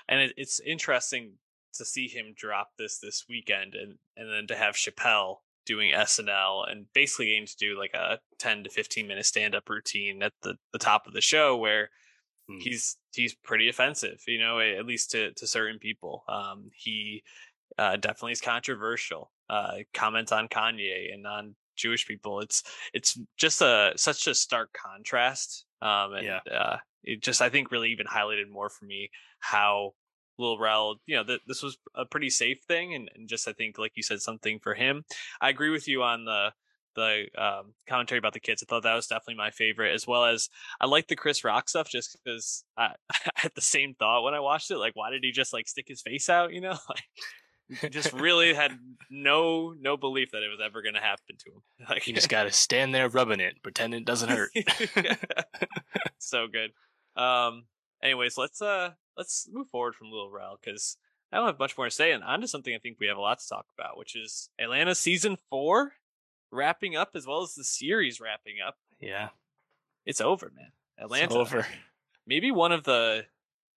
and 0.07 0.19
it, 0.21 0.33
it's 0.37 0.59
interesting 0.59 1.33
to 1.73 1.85
see 1.85 2.07
him 2.07 2.33
drop 2.35 2.69
this 2.77 2.99
this 2.99 3.25
weekend 3.27 3.73
and 3.73 3.95
and 4.15 4.29
then 4.31 4.45
to 4.47 4.55
have 4.55 4.75
Chappelle 4.75 5.37
doing 5.65 5.93
SNL 5.93 6.69
and 6.69 6.85
basically 6.93 7.27
getting 7.27 7.45
to 7.47 7.55
do 7.57 7.79
like 7.79 7.93
a 7.93 8.19
10 8.37 8.65
to 8.65 8.69
15 8.69 9.07
minute 9.07 9.25
stand 9.25 9.55
up 9.55 9.69
routine 9.69 10.21
at 10.21 10.33
the 10.41 10.55
the 10.73 10.77
top 10.79 11.07
of 11.07 11.13
the 11.13 11.21
show 11.21 11.57
where 11.57 11.89
Hmm. 12.49 12.57
he's 12.59 12.97
he's 13.15 13.33
pretty 13.33 13.69
offensive 13.69 14.21
you 14.27 14.37
know 14.37 14.59
at 14.59 14.85
least 14.85 15.11
to 15.11 15.31
to 15.35 15.47
certain 15.47 15.79
people 15.79 16.25
um 16.27 16.69
he 16.75 17.23
uh 17.77 17.95
definitely 17.95 18.33
is 18.33 18.41
controversial 18.41 19.31
uh 19.49 19.77
comments 19.93 20.33
on 20.33 20.49
Kanye 20.49 21.13
and 21.13 21.25
on 21.25 21.55
Jewish 21.77 22.05
people 22.05 22.41
it's 22.41 22.61
it's 22.93 23.17
just 23.37 23.61
a 23.61 23.93
such 23.95 24.27
a 24.27 24.35
stark 24.35 24.73
contrast 24.73 25.63
um 25.81 26.15
and 26.15 26.25
Yeah. 26.25 26.39
uh 26.51 26.77
it 27.03 27.21
just 27.21 27.41
I 27.41 27.49
think 27.49 27.71
really 27.71 27.91
even 27.91 28.07
highlighted 28.07 28.49
more 28.49 28.69
for 28.69 28.85
me 28.85 29.09
how 29.39 29.93
Lil 30.37 30.57
Rel, 30.57 30.95
you 31.05 31.15
know, 31.15 31.23
th- 31.23 31.41
this 31.47 31.61
was 31.61 31.77
a 31.95 32.05
pretty 32.05 32.29
safe 32.29 32.59
thing, 32.67 32.93
and, 32.93 33.09
and 33.15 33.29
just 33.29 33.47
I 33.47 33.53
think, 33.53 33.77
like 33.77 33.93
you 33.95 34.03
said, 34.03 34.21
something 34.21 34.59
for 34.59 34.73
him. 34.73 35.03
I 35.41 35.49
agree 35.49 35.69
with 35.69 35.87
you 35.87 36.03
on 36.03 36.25
the 36.25 36.51
the 36.95 37.25
um, 37.37 37.73
commentary 37.87 38.19
about 38.19 38.33
the 38.33 38.39
kids. 38.39 38.63
I 38.63 38.69
thought 38.69 38.83
that 38.83 38.93
was 38.93 39.07
definitely 39.07 39.35
my 39.35 39.51
favorite, 39.51 39.93
as 39.93 40.05
well 40.05 40.25
as 40.25 40.49
I 40.79 40.85
like 40.85 41.07
the 41.07 41.15
Chris 41.15 41.43
Rock 41.43 41.69
stuff, 41.69 41.89
just 41.89 42.17
because 42.23 42.63
I, 42.77 42.91
I 43.13 43.31
had 43.35 43.51
the 43.55 43.61
same 43.61 43.95
thought 43.95 44.23
when 44.23 44.33
I 44.33 44.39
watched 44.39 44.71
it. 44.71 44.77
Like, 44.77 44.95
why 44.95 45.09
did 45.09 45.23
he 45.23 45.31
just 45.31 45.53
like 45.53 45.67
stick 45.67 45.85
his 45.87 46.01
face 46.01 46.29
out? 46.29 46.53
You 46.53 46.61
know, 46.61 46.77
like 46.89 47.91
just 47.91 48.13
really 48.13 48.53
had 48.53 48.71
no 49.09 49.73
no 49.79 49.97
belief 49.97 50.31
that 50.31 50.43
it 50.43 50.49
was 50.49 50.59
ever 50.63 50.81
going 50.81 50.95
to 50.95 50.99
happen 50.99 51.35
to 51.39 51.51
him. 51.51 51.61
Like, 51.89 52.07
you 52.07 52.13
just 52.13 52.29
gotta 52.29 52.51
stand 52.51 52.95
there 52.95 53.09
rubbing 53.09 53.41
it 53.41 53.55
pretend 53.61 53.93
it 53.93 54.05
doesn't 54.05 54.29
hurt 54.29 54.51
so 56.17 56.47
good. 56.47 56.71
Um. 57.15 57.65
Anyways, 58.01 58.37
let's 58.37 58.61
uh 58.61 58.91
let's 59.17 59.47
move 59.51 59.69
forward 59.69 59.95
from 59.95 60.09
Little 60.11 60.29
Rel 60.31 60.59
because 60.61 60.97
I 61.31 61.37
don't 61.37 61.45
have 61.47 61.59
much 61.59 61.77
more 61.77 61.87
to 61.87 61.91
say, 61.91 62.11
and 62.11 62.23
onto 62.23 62.47
something 62.47 62.73
I 62.75 62.79
think 62.79 62.97
we 62.99 63.07
have 63.07 63.17
a 63.17 63.21
lot 63.21 63.39
to 63.39 63.47
talk 63.47 63.65
about, 63.77 63.97
which 63.97 64.15
is 64.15 64.49
Atlanta 64.59 64.93
season 64.95 65.37
four 65.49 65.93
wrapping 66.51 66.95
up 66.95 67.11
as 67.15 67.25
well 67.25 67.41
as 67.41 67.55
the 67.55 67.63
series 67.63 68.19
wrapping 68.19 68.55
up. 68.65 68.75
yeah 68.99 69.29
It's 70.05 70.21
over, 70.21 70.51
man. 70.55 70.71
it's 70.97 71.05
Atlanta, 71.05 71.33
over 71.35 71.65
maybe 72.27 72.51
one 72.51 72.71
of 72.71 72.83
the 72.83 73.25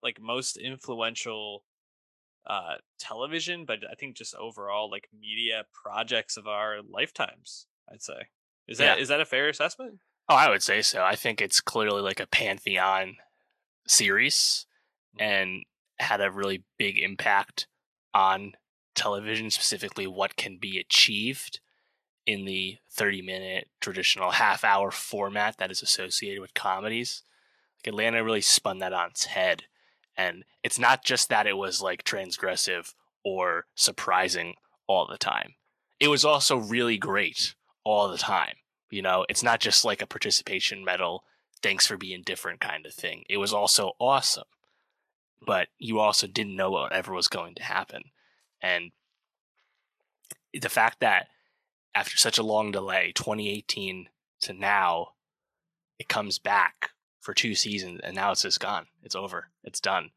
like 0.03 0.21
most 0.21 0.57
influential 0.57 1.65
uh 2.47 2.75
television, 2.99 3.65
but 3.65 3.79
I 3.91 3.95
think 3.95 4.17
just 4.17 4.35
overall 4.35 4.91
like 4.91 5.09
media 5.19 5.65
projects 5.73 6.37
of 6.37 6.47
our 6.47 6.79
lifetimes. 6.89 7.67
I'd 7.93 8.03
say. 8.03 8.29
Is 8.69 8.79
that 8.79 8.99
is 8.99 9.09
Yeah. 9.09 9.17
that 9.17 9.23
a 9.23 9.27
fair 9.27 9.49
assessment? 9.49 10.01
oh 10.29 10.35
i 10.35 10.49
would 10.51 10.61
say 10.63 10.83
so 10.83 11.05
i 11.05 11.15
think 11.15 11.41
it's 11.41 11.61
clearly 11.61 12.03
like 12.03 12.19
a 12.19 12.27
pantheon 12.27 13.17
series 13.87 14.67
mm-hmm. 15.19 15.25
and 15.25 15.65
had 15.99 16.21
a 16.21 16.31
really 16.31 16.65
big 16.79 16.99
impact 16.99 17.67
on 18.15 18.53
television, 18.95 19.51
specifically 19.51 20.07
what 20.07 20.37
can 20.37 20.59
be 20.59 20.79
achieved 20.79 21.61
in 22.27 22.45
the 22.45 22.79
30 22.91 23.23
minute 23.23 23.69
traditional 23.81 24.33
half 24.33 24.65
hour 24.65 24.91
format 24.91 25.59
that 25.59 25.71
is 25.71 25.83
associated 25.83 26.41
with 26.41 26.55
comedies. 26.55 27.23
Like 27.79 27.93
Atlanta 27.93 28.25
really 28.25 28.41
spun 28.41 28.79
that 28.79 28.93
on 28.93 29.11
its 29.11 29.27
head. 29.27 29.65
And 30.17 30.45
it's 30.65 30.79
not 30.79 31.05
just 31.05 31.29
that 31.29 31.47
it 31.47 31.57
was 31.57 31.81
like 31.81 32.03
transgressive 32.03 32.95
or 33.25 33.67
surprising 33.75 34.55
all 34.89 35.07
the 35.07 35.19
time, 35.19 35.55
it 35.99 36.09
was 36.09 36.25
also 36.25 36.57
really 36.57 36.97
great 36.97 37.55
all 37.85 38.09
the 38.09 38.19
time. 38.19 38.55
You 38.91 39.03
know, 39.03 39.27
it's 39.29 39.43
not 39.43 39.61
just 39.61 39.85
like 39.85 40.01
a 40.01 40.07
participation 40.07 40.85
medal, 40.85 41.25
thanks 41.63 41.87
for 41.87 41.97
being 41.97 42.23
different 42.23 42.61
kind 42.61 42.87
of 42.87 42.95
thing. 42.95 43.25
It 43.29 43.39
was 43.39 43.53
also 43.53 43.93
awesome 43.99 44.45
but 45.45 45.69
you 45.79 46.01
also 46.01 46.27
didn't 46.27 46.57
know 46.57 46.71
whatever 46.71 47.13
was 47.13 47.29
going 47.29 47.55
to 47.55 47.63
happen. 47.63 48.03
And 48.61 48.91
the 50.53 50.69
fact 50.69 51.01
that 51.01 51.29
after 51.95 52.17
such 52.17 52.39
a 52.39 52.43
long 52.43 52.73
delay, 52.73 53.13
2018 53.15 54.09
to 54.43 54.53
now, 54.53 55.09
it 55.99 56.09
comes 56.09 56.39
back 56.39 56.91
for 57.21 57.33
two 57.35 57.55
seasons 57.55 58.01
and 58.03 58.15
now 58.15 58.33
it's 58.33 58.43
just 58.43 58.61
gone. 58.61 58.87
It's 59.03 59.15
over. 59.15 59.49
It's 59.65 59.81
done. 59.81 60.11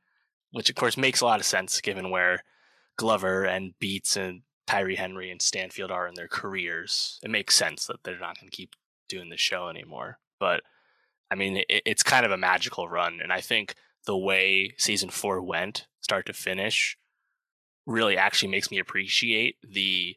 Which 0.51 0.69
of 0.69 0.75
course 0.75 0.97
makes 0.97 1.21
a 1.21 1.25
lot 1.25 1.39
of 1.39 1.45
sense 1.45 1.79
given 1.79 2.09
where 2.09 2.43
Glover 2.97 3.45
and 3.45 3.73
Beetz 3.79 4.17
and 4.17 4.41
Tyree 4.67 4.95
Henry 4.95 5.31
and 5.31 5.41
Stanfield 5.41 5.91
are 5.91 6.07
in 6.07 6.15
their 6.15 6.27
careers. 6.27 7.19
It 7.23 7.29
makes 7.29 7.55
sense 7.55 7.85
that 7.87 8.03
they're 8.03 8.19
not 8.19 8.39
going 8.39 8.49
to 8.49 8.55
keep 8.55 8.75
doing 9.07 9.29
the 9.29 9.37
show 9.37 9.69
anymore. 9.69 10.19
But 10.39 10.63
I 11.31 11.35
mean, 11.35 11.57
it, 11.57 11.83
it's 11.85 12.03
kind 12.03 12.25
of 12.25 12.31
a 12.31 12.37
magical 12.37 12.87
run. 12.87 13.19
And 13.21 13.31
I 13.31 13.41
think 13.41 13.75
the 14.05 14.17
way 14.17 14.73
season 14.77 15.09
four 15.09 15.41
went, 15.41 15.87
start 16.01 16.25
to 16.27 16.33
finish, 16.33 16.97
really 17.85 18.17
actually 18.17 18.49
makes 18.49 18.71
me 18.71 18.79
appreciate 18.79 19.57
the 19.67 20.15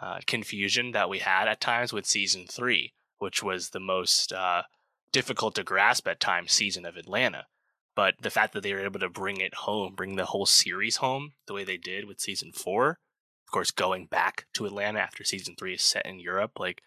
uh, 0.00 0.18
confusion 0.26 0.92
that 0.92 1.08
we 1.08 1.18
had 1.20 1.48
at 1.48 1.60
times 1.60 1.92
with 1.92 2.06
season 2.06 2.46
three, 2.50 2.92
which 3.18 3.42
was 3.42 3.70
the 3.70 3.80
most 3.80 4.32
uh, 4.32 4.62
difficult 5.12 5.54
to 5.54 5.64
grasp 5.64 6.06
at 6.06 6.20
times 6.20 6.52
season 6.52 6.84
of 6.84 6.96
Atlanta. 6.96 7.46
But 7.94 8.16
the 8.20 8.30
fact 8.30 8.52
that 8.52 8.62
they 8.62 8.74
were 8.74 8.84
able 8.84 9.00
to 9.00 9.08
bring 9.08 9.40
it 9.40 9.54
home, 9.54 9.94
bring 9.94 10.16
the 10.16 10.26
whole 10.26 10.44
series 10.44 10.96
home 10.96 11.32
the 11.46 11.54
way 11.54 11.64
they 11.64 11.78
did 11.78 12.06
with 12.06 12.20
season 12.20 12.52
four, 12.52 12.98
of 13.46 13.50
course, 13.50 13.70
going 13.70 14.06
back 14.06 14.46
to 14.54 14.66
Atlanta 14.66 14.98
after 14.98 15.24
season 15.24 15.54
three 15.56 15.74
is 15.74 15.82
set 15.82 16.04
in 16.04 16.20
Europe, 16.20 16.58
like, 16.58 16.82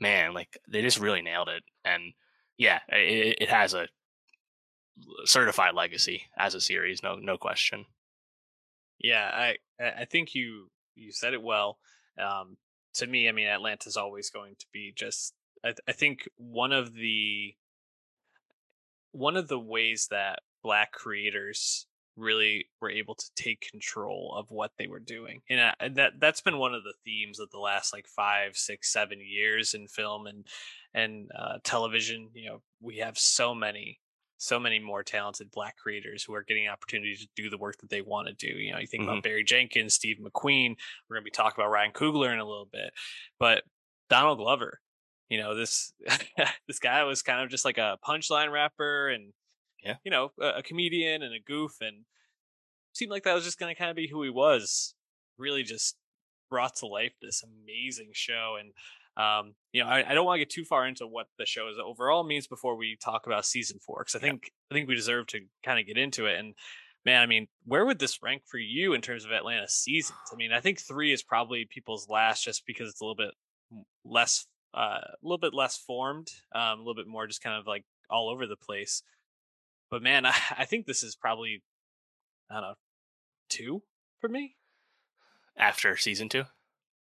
man, 0.00 0.34
like 0.34 0.58
they 0.66 0.82
just 0.82 0.98
really 0.98 1.22
nailed 1.22 1.48
it. 1.48 1.62
And 1.84 2.14
yeah, 2.58 2.80
it, 2.88 3.38
it 3.40 3.48
has 3.48 3.72
a 3.72 3.88
certified 5.24 5.74
legacy 5.74 6.22
as 6.36 6.54
a 6.54 6.60
series, 6.60 7.02
no, 7.02 7.16
no 7.16 7.38
question. 7.38 7.86
Yeah, 8.98 9.30
I, 9.32 9.56
I 9.80 10.04
think 10.04 10.34
you, 10.34 10.70
you 10.96 11.12
said 11.12 11.32
it 11.32 11.42
well. 11.42 11.78
Um, 12.20 12.56
to 12.94 13.06
me, 13.06 13.28
I 13.28 13.32
mean, 13.32 13.46
Atlanta's 13.46 13.96
always 13.96 14.30
going 14.30 14.56
to 14.58 14.66
be 14.72 14.92
just. 14.94 15.34
I, 15.64 15.74
I 15.86 15.92
think 15.92 16.28
one 16.36 16.72
of 16.72 16.94
the 16.94 17.54
one 19.12 19.36
of 19.36 19.48
the 19.48 19.58
ways 19.58 20.08
that 20.10 20.40
black 20.62 20.92
creators 20.92 21.86
really 22.18 22.66
were 22.80 22.90
able 22.90 23.14
to 23.14 23.26
take 23.36 23.68
control 23.70 24.34
of 24.36 24.50
what 24.50 24.72
they 24.78 24.86
were 24.86 24.98
doing 24.98 25.40
and, 25.48 25.60
uh, 25.60 25.72
and 25.80 25.96
that 25.96 26.12
that's 26.20 26.40
been 26.40 26.58
one 26.58 26.74
of 26.74 26.82
the 26.82 26.94
themes 27.04 27.38
of 27.38 27.50
the 27.50 27.58
last 27.58 27.92
like 27.92 28.06
five 28.06 28.56
six 28.56 28.92
seven 28.92 29.18
years 29.20 29.74
in 29.74 29.86
film 29.86 30.26
and 30.26 30.46
and 30.94 31.30
uh, 31.38 31.58
television 31.64 32.28
you 32.34 32.48
know 32.48 32.60
we 32.80 32.98
have 32.98 33.18
so 33.18 33.54
many 33.54 34.00
so 34.38 34.58
many 34.60 34.78
more 34.78 35.02
talented 35.02 35.50
black 35.50 35.76
creators 35.76 36.22
who 36.22 36.34
are 36.34 36.44
getting 36.44 36.68
opportunities 36.68 37.20
to 37.20 37.28
do 37.42 37.50
the 37.50 37.58
work 37.58 37.76
that 37.78 37.90
they 37.90 38.02
want 38.02 38.28
to 38.28 38.34
do 38.34 38.58
you 38.58 38.72
know 38.72 38.78
you 38.78 38.86
think 38.86 39.02
mm-hmm. 39.02 39.12
about 39.12 39.22
barry 39.22 39.44
jenkins 39.44 39.94
steve 39.94 40.18
mcqueen 40.18 40.76
we're 41.08 41.16
going 41.16 41.22
to 41.22 41.24
be 41.24 41.30
talking 41.30 41.62
about 41.62 41.70
ryan 41.70 41.92
coogler 41.92 42.32
in 42.32 42.38
a 42.38 42.44
little 42.44 42.68
bit 42.70 42.92
but 43.38 43.62
donald 44.08 44.38
glover 44.38 44.80
you 45.28 45.38
know 45.38 45.54
this 45.54 45.92
this 46.66 46.78
guy 46.78 47.04
was 47.04 47.22
kind 47.22 47.42
of 47.42 47.50
just 47.50 47.64
like 47.64 47.78
a 47.78 47.98
punchline 48.06 48.52
rapper 48.52 49.08
and 49.08 49.32
yeah 49.82 49.96
you 50.04 50.10
know 50.10 50.32
a, 50.40 50.58
a 50.58 50.62
comedian 50.62 51.22
and 51.22 51.34
a 51.34 51.40
goof 51.40 51.72
and 51.80 52.04
seemed 52.92 53.10
like 53.10 53.24
that 53.24 53.34
was 53.34 53.44
just 53.44 53.58
going 53.58 53.72
to 53.72 53.78
kind 53.78 53.90
of 53.90 53.96
be 53.96 54.08
who 54.08 54.22
he 54.22 54.30
was 54.30 54.94
really 55.38 55.62
just 55.62 55.96
brought 56.50 56.74
to 56.76 56.86
life 56.86 57.12
this 57.20 57.42
amazing 57.42 58.10
show 58.12 58.56
and 58.58 58.72
um, 59.18 59.54
you 59.72 59.82
know, 59.82 59.88
I, 59.90 60.08
I 60.08 60.14
don't 60.14 60.24
want 60.24 60.36
to 60.36 60.44
get 60.44 60.50
too 60.50 60.64
far 60.64 60.86
into 60.86 61.04
what 61.04 61.26
the 61.38 61.44
show 61.44 61.68
is 61.68 61.76
overall 61.84 62.22
means 62.22 62.46
before 62.46 62.76
we 62.76 62.96
talk 63.04 63.26
about 63.26 63.44
season 63.44 63.80
four, 63.84 64.04
because 64.04 64.14
I 64.14 64.20
think. 64.20 64.52
I 64.70 64.74
think 64.74 64.88
we 64.88 64.94
deserve 64.94 65.26
to 65.28 65.40
kind 65.64 65.80
of 65.80 65.86
get 65.86 65.98
into 65.98 66.26
it. 66.26 66.38
And 66.38 66.54
man, 67.04 67.22
I 67.22 67.26
mean, 67.26 67.48
where 67.64 67.84
would 67.86 67.98
this 67.98 68.22
rank 68.22 68.42
for 68.46 68.58
you 68.58 68.92
in 68.92 69.00
terms 69.00 69.24
of 69.24 69.32
Atlanta 69.32 69.66
seasons? 69.66 70.18
I 70.32 70.36
mean, 70.36 70.52
I 70.52 70.60
think 70.60 70.78
three 70.78 71.12
is 71.12 71.22
probably 71.22 71.66
people's 71.68 72.06
last, 72.08 72.44
just 72.44 72.64
because 72.66 72.90
it's 72.90 73.00
a 73.00 73.04
little 73.04 73.16
bit 73.16 73.34
less, 74.04 74.46
uh, 74.74 75.00
a 75.02 75.16
little 75.22 75.38
bit 75.38 75.54
less 75.54 75.78
formed, 75.78 76.28
um, 76.54 76.78
a 76.78 76.82
little 76.82 76.94
bit 76.94 77.08
more 77.08 77.26
just 77.26 77.42
kind 77.42 77.58
of 77.58 77.66
like 77.66 77.84
all 78.10 78.28
over 78.28 78.46
the 78.46 78.56
place. 78.56 79.02
But 79.90 80.02
man, 80.02 80.26
I, 80.26 80.34
I 80.58 80.64
think 80.64 80.86
this 80.86 81.02
is 81.02 81.16
probably, 81.16 81.62
I 82.50 82.54
don't 82.54 82.62
know, 82.62 82.74
two 83.48 83.82
for 84.20 84.28
me 84.28 84.56
after 85.56 85.96
season 85.96 86.28
two. 86.28 86.44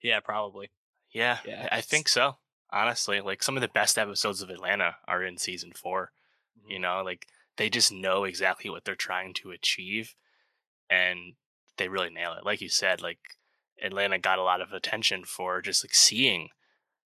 Yeah, 0.01 0.19
probably. 0.19 0.71
Yeah, 1.11 1.39
yeah, 1.45 1.67
I 1.71 1.81
think 1.81 2.07
so. 2.07 2.37
Honestly, 2.71 3.21
like 3.21 3.43
some 3.43 3.57
of 3.57 3.61
the 3.61 3.67
best 3.67 3.97
episodes 3.97 4.41
of 4.41 4.49
Atlanta 4.49 4.95
are 5.07 5.23
in 5.23 5.37
season 5.37 5.71
4 5.75 6.11
mm-hmm. 6.59 6.71
You 6.71 6.79
know, 6.79 7.01
like 7.03 7.27
they 7.57 7.69
just 7.69 7.91
know 7.91 8.23
exactly 8.23 8.69
what 8.69 8.85
they're 8.85 8.95
trying 8.95 9.33
to 9.35 9.51
achieve, 9.51 10.15
and 10.89 11.33
they 11.77 11.89
really 11.89 12.09
nail 12.09 12.33
it. 12.33 12.45
Like 12.45 12.61
you 12.61 12.69
said, 12.69 13.01
like 13.01 13.19
Atlanta 13.81 14.19
got 14.19 14.39
a 14.39 14.43
lot 14.43 14.61
of 14.61 14.71
attention 14.71 15.25
for 15.25 15.61
just 15.61 15.83
like 15.83 15.93
seeing 15.93 16.49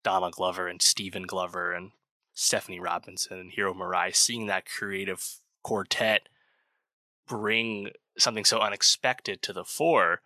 Donald 0.04 0.34
Glover 0.34 0.68
and 0.68 0.82
Stephen 0.82 1.24
Glover 1.24 1.74
and 1.74 1.92
Stephanie 2.34 2.80
Robinson 2.80 3.40
and 3.40 3.52
Hiro 3.52 3.74
Murai, 3.74 4.16
seeing 4.16 4.48
that 4.48 4.66
creative 4.66 5.24
quartet 5.64 6.28
bring 7.28 7.92
something 8.18 8.46
so 8.46 8.60
unexpected 8.60 9.42
to 9.42 9.54
the 9.54 9.64
fore 9.64 10.22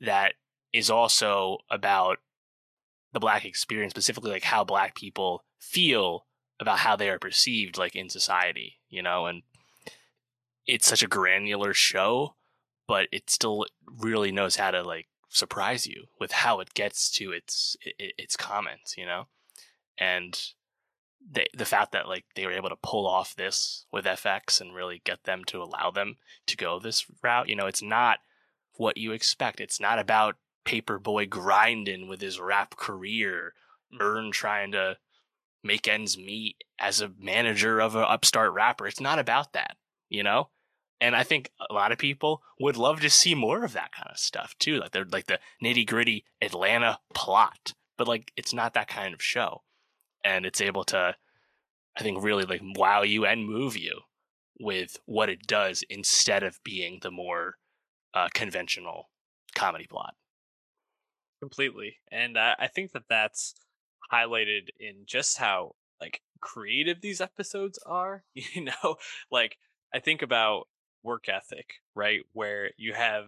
that 0.00 0.34
is 0.72 0.90
also 0.90 1.58
about 1.70 2.18
the 3.12 3.20
black 3.20 3.44
experience, 3.44 3.92
specifically 3.92 4.30
like 4.30 4.44
how 4.44 4.64
black 4.64 4.94
people 4.94 5.44
feel 5.58 6.26
about 6.60 6.78
how 6.78 6.96
they 6.96 7.08
are 7.08 7.18
perceived 7.18 7.78
like 7.78 7.94
in 7.94 8.08
society, 8.08 8.80
you 8.88 9.02
know, 9.02 9.26
and 9.26 9.42
it's 10.66 10.86
such 10.86 11.02
a 11.02 11.08
granular 11.08 11.72
show, 11.72 12.34
but 12.86 13.08
it 13.12 13.30
still 13.30 13.66
really 13.86 14.32
knows 14.32 14.56
how 14.56 14.70
to 14.70 14.82
like 14.82 15.06
surprise 15.28 15.86
you 15.86 16.06
with 16.18 16.32
how 16.32 16.60
it 16.60 16.74
gets 16.74 17.10
to 17.10 17.32
its 17.32 17.76
its 17.82 18.36
comments, 18.36 18.96
you 18.96 19.06
know, 19.06 19.28
and 19.98 20.52
the 21.30 21.46
the 21.56 21.64
fact 21.64 21.92
that 21.92 22.08
like 22.08 22.24
they 22.34 22.46
were 22.46 22.52
able 22.52 22.68
to 22.68 22.76
pull 22.76 23.06
off 23.06 23.34
this 23.36 23.86
with 23.92 24.04
FX 24.04 24.60
and 24.60 24.74
really 24.74 25.02
get 25.04 25.24
them 25.24 25.44
to 25.46 25.62
allow 25.62 25.90
them 25.90 26.16
to 26.46 26.56
go 26.56 26.78
this 26.78 27.06
route, 27.22 27.48
you 27.48 27.56
know, 27.56 27.66
it's 27.66 27.82
not 27.82 28.18
what 28.76 28.96
you 28.96 29.12
expect. 29.12 29.60
It's 29.60 29.80
not 29.80 29.98
about 29.98 30.36
Paper 30.64 30.98
Boi 30.98 31.26
grinding 31.26 32.08
with 32.08 32.20
his 32.20 32.40
rap 32.40 32.76
career. 32.76 33.54
Earn 34.00 34.30
trying 34.32 34.72
to 34.72 34.98
make 35.62 35.88
ends 35.88 36.16
meet 36.16 36.64
as 36.78 37.00
a 37.00 37.12
manager 37.18 37.80
of 37.80 37.96
an 37.96 38.04
upstart 38.04 38.52
rapper. 38.52 38.86
It's 38.86 39.00
not 39.00 39.18
about 39.18 39.52
that, 39.52 39.76
you 40.08 40.22
know? 40.22 40.50
And 41.00 41.14
I 41.14 41.22
think 41.22 41.50
a 41.70 41.72
lot 41.72 41.92
of 41.92 41.98
people 41.98 42.42
would 42.58 42.76
love 42.76 43.00
to 43.00 43.10
see 43.10 43.34
more 43.34 43.64
of 43.64 43.72
that 43.72 43.92
kind 43.92 44.08
of 44.10 44.18
stuff 44.18 44.56
too. 44.58 44.78
Like 44.78 44.90
they're 44.90 45.04
like 45.04 45.26
the 45.26 45.38
nitty 45.62 45.86
gritty 45.86 46.24
Atlanta 46.40 46.98
plot, 47.14 47.74
but 47.96 48.08
like 48.08 48.32
it's 48.36 48.52
not 48.52 48.74
that 48.74 48.88
kind 48.88 49.14
of 49.14 49.22
show. 49.22 49.62
And 50.24 50.44
it's 50.44 50.60
able 50.60 50.84
to, 50.84 51.14
I 51.96 52.02
think, 52.02 52.22
really 52.22 52.44
like 52.44 52.62
wow 52.76 53.02
you 53.02 53.24
and 53.24 53.46
move 53.46 53.76
you 53.76 54.00
with 54.58 54.98
what 55.06 55.28
it 55.28 55.46
does 55.46 55.84
instead 55.88 56.42
of 56.42 56.58
being 56.64 56.98
the 57.02 57.10
more 57.10 57.54
uh, 58.14 58.28
conventional 58.34 59.08
comedy 59.54 59.86
plot. 59.86 60.14
Completely 61.40 61.96
and 62.10 62.36
I, 62.36 62.54
I 62.58 62.66
think 62.66 62.92
that 62.92 63.04
that's 63.08 63.54
highlighted 64.12 64.68
in 64.80 65.04
just 65.06 65.38
how 65.38 65.74
like 66.00 66.22
creative 66.40 67.00
these 67.00 67.20
episodes 67.20 67.78
are 67.86 68.24
you 68.34 68.64
know? 68.64 68.96
Like 69.30 69.58
i 69.94 70.00
think 70.00 70.22
about 70.22 70.68
work 71.02 71.28
ethic 71.28 71.74
right 71.94 72.20
where 72.32 72.70
you 72.76 72.92
have 72.92 73.26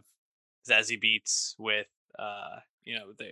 Zazie 0.68 1.01
Beetz 1.03 1.55
with 1.59 1.86
uh 2.18 2.59
you 2.84 2.99
know 2.99 3.12
the 3.16 3.30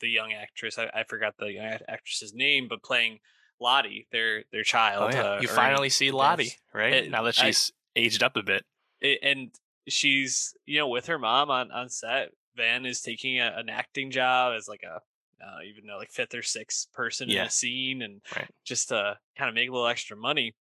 the, 0.00 0.08
young 0.08 0.32
actress 0.32 0.78
I, 0.78 0.90
I 0.94 1.04
forgot 1.04 1.34
the 1.38 1.52
young 1.52 1.78
actress's 1.88 2.34
name 2.34 2.66
but 2.68 2.82
playing 2.82 3.18
lottie 3.60 4.06
their 4.12 4.44
their 4.52 4.62
child 4.62 5.14
oh, 5.14 5.16
yeah. 5.16 5.22
uh, 5.22 5.38
you 5.40 5.48
finally 5.48 5.88
see 5.88 6.10
lottie 6.10 6.52
right 6.72 6.92
it, 6.92 7.10
now 7.10 7.22
that 7.24 7.34
she's 7.34 7.72
I, 7.96 8.00
aged 8.00 8.22
up 8.22 8.36
a 8.36 8.42
bit 8.42 8.64
it, 9.00 9.18
and 9.22 9.50
she's 9.88 10.54
you 10.66 10.78
know 10.78 10.88
with 10.88 11.06
her 11.06 11.18
mom 11.18 11.50
on 11.50 11.70
on 11.72 11.88
set 11.88 12.30
Van 12.56 12.84
is 12.84 13.00
taking 13.00 13.38
a, 13.40 13.54
an 13.56 13.68
acting 13.68 14.10
job 14.10 14.54
as 14.56 14.68
like 14.68 14.82
a 14.82 15.00
uh, 15.42 15.62
even 15.66 15.86
though 15.86 15.96
like 15.96 16.10
fifth 16.10 16.34
or 16.34 16.42
sixth 16.42 16.92
person 16.92 17.28
yeah. 17.28 17.40
in 17.40 17.44
the 17.46 17.50
scene 17.50 18.02
and 18.02 18.20
right. 18.36 18.48
just 18.64 18.88
to 18.88 19.16
kind 19.36 19.48
of 19.48 19.54
make 19.54 19.68
a 19.68 19.72
little 19.72 19.86
extra 19.86 20.16
money. 20.16 20.54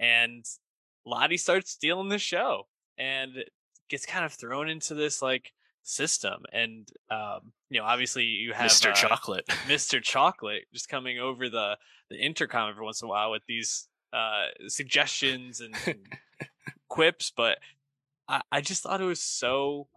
And 0.00 0.44
Lottie 1.04 1.36
starts 1.36 1.70
stealing 1.70 2.08
the 2.08 2.18
show 2.18 2.66
and 2.96 3.44
gets 3.88 4.06
kind 4.06 4.24
of 4.24 4.32
thrown 4.32 4.68
into 4.68 4.94
this 4.94 5.22
like 5.22 5.52
system. 5.88 6.42
And 6.52 6.88
um, 7.10 7.52
you 7.70 7.80
know, 7.80 7.86
obviously 7.86 8.24
you 8.24 8.52
have 8.52 8.70
Mr. 8.70 8.90
Uh, 8.90 8.92
Chocolate, 8.92 9.46
Mr. 9.66 10.02
Chocolate, 10.02 10.64
just 10.72 10.88
coming 10.88 11.18
over 11.18 11.48
the 11.48 11.76
the 12.10 12.16
intercom 12.16 12.70
every 12.70 12.84
once 12.84 13.02
in 13.02 13.06
a 13.06 13.08
while 13.08 13.30
with 13.30 13.42
these 13.46 13.88
uh, 14.12 14.46
suggestions 14.66 15.60
and, 15.60 15.74
and 15.86 16.06
quips. 16.88 17.32
But 17.34 17.58
I, 18.28 18.42
I 18.52 18.60
just 18.60 18.82
thought 18.82 19.00
it 19.00 19.04
was 19.04 19.22
so 19.22 19.88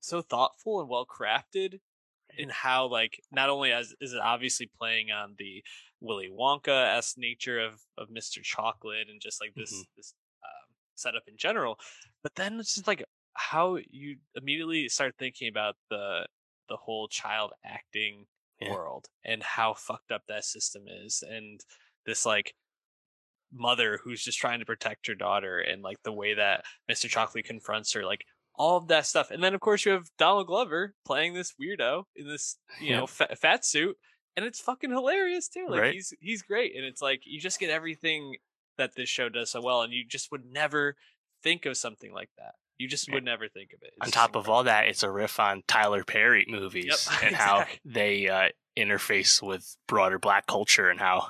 so 0.00 0.22
thoughtful 0.22 0.80
and 0.80 0.88
well 0.88 1.06
crafted 1.06 1.80
in 2.38 2.48
how 2.48 2.86
like 2.86 3.20
not 3.32 3.48
only 3.48 3.72
as 3.72 3.94
is 4.00 4.12
it 4.12 4.20
obviously 4.20 4.70
playing 4.78 5.10
on 5.10 5.34
the 5.38 5.62
Willy 6.00 6.28
Wonka 6.30 6.96
s 6.96 7.14
nature 7.16 7.58
of 7.58 7.80
of 7.98 8.08
Mr. 8.08 8.42
Chocolate 8.42 9.08
and 9.10 9.20
just 9.20 9.40
like 9.40 9.54
this 9.56 9.72
mm-hmm. 9.72 9.82
this 9.96 10.14
um, 10.44 10.74
setup 10.94 11.24
in 11.26 11.36
general, 11.36 11.78
but 12.22 12.34
then 12.36 12.60
it's 12.60 12.74
just 12.74 12.86
like 12.86 13.04
how 13.36 13.78
you 13.90 14.16
immediately 14.34 14.88
start 14.88 15.14
thinking 15.18 15.48
about 15.48 15.76
the 15.90 16.26
the 16.68 16.76
whole 16.76 17.06
child 17.08 17.52
acting 17.64 18.26
yeah. 18.60 18.72
world 18.72 19.06
and 19.24 19.42
how 19.42 19.74
fucked 19.74 20.10
up 20.10 20.22
that 20.26 20.44
system 20.44 20.82
is 21.04 21.22
and 21.28 21.60
this 22.06 22.26
like 22.26 22.54
mother 23.52 24.00
who's 24.02 24.22
just 24.22 24.38
trying 24.38 24.58
to 24.58 24.66
protect 24.66 25.06
her 25.06 25.14
daughter 25.14 25.58
and 25.58 25.82
like 25.82 26.02
the 26.02 26.12
way 26.12 26.34
that 26.34 26.64
Mr. 26.90 27.08
Chocolate 27.08 27.44
confronts 27.44 27.92
her 27.92 28.04
like 28.04 28.24
all 28.58 28.76
of 28.76 28.88
that 28.88 29.06
stuff. 29.06 29.30
And 29.30 29.42
then 29.42 29.54
of 29.54 29.60
course 29.60 29.84
you 29.84 29.92
have 29.92 30.08
Donald 30.18 30.46
Glover 30.46 30.94
playing 31.04 31.34
this 31.34 31.54
weirdo 31.60 32.04
in 32.14 32.26
this, 32.26 32.56
you 32.80 32.94
know, 32.94 33.06
fat, 33.06 33.38
fat 33.38 33.64
suit, 33.64 33.96
and 34.36 34.44
it's 34.44 34.60
fucking 34.60 34.90
hilarious 34.90 35.48
too. 35.48 35.66
Like 35.68 35.80
right. 35.80 35.94
he's 35.94 36.12
he's 36.20 36.42
great, 36.42 36.74
and 36.76 36.84
it's 36.84 37.02
like 37.02 37.22
you 37.24 37.40
just 37.40 37.60
get 37.60 37.70
everything 37.70 38.36
that 38.78 38.94
this 38.96 39.08
show 39.08 39.28
does 39.28 39.50
so 39.50 39.60
well, 39.62 39.82
and 39.82 39.92
you 39.92 40.04
just 40.06 40.30
would 40.30 40.44
never 40.50 40.96
think 41.42 41.66
of 41.66 41.76
something 41.76 42.12
like 42.12 42.30
that. 42.38 42.54
You 42.78 42.88
just 42.88 43.10
would 43.12 43.24
never 43.24 43.48
think 43.48 43.72
of 43.72 43.82
it. 43.82 43.94
It's 43.96 44.06
on 44.06 44.10
top 44.10 44.36
of 44.36 44.48
all 44.48 44.64
that, 44.64 44.86
it's 44.88 45.02
a 45.02 45.10
riff 45.10 45.40
on 45.40 45.62
Tyler 45.66 46.04
Perry 46.04 46.44
movies 46.48 47.08
Yep, 47.10 47.22
and 47.24 47.34
how 47.36 47.64
they 47.84 48.28
uh, 48.28 48.48
interface 48.76 49.42
with 49.42 49.76
broader 49.86 50.18
black 50.18 50.46
culture 50.46 50.90
and 50.90 51.00
how 51.00 51.28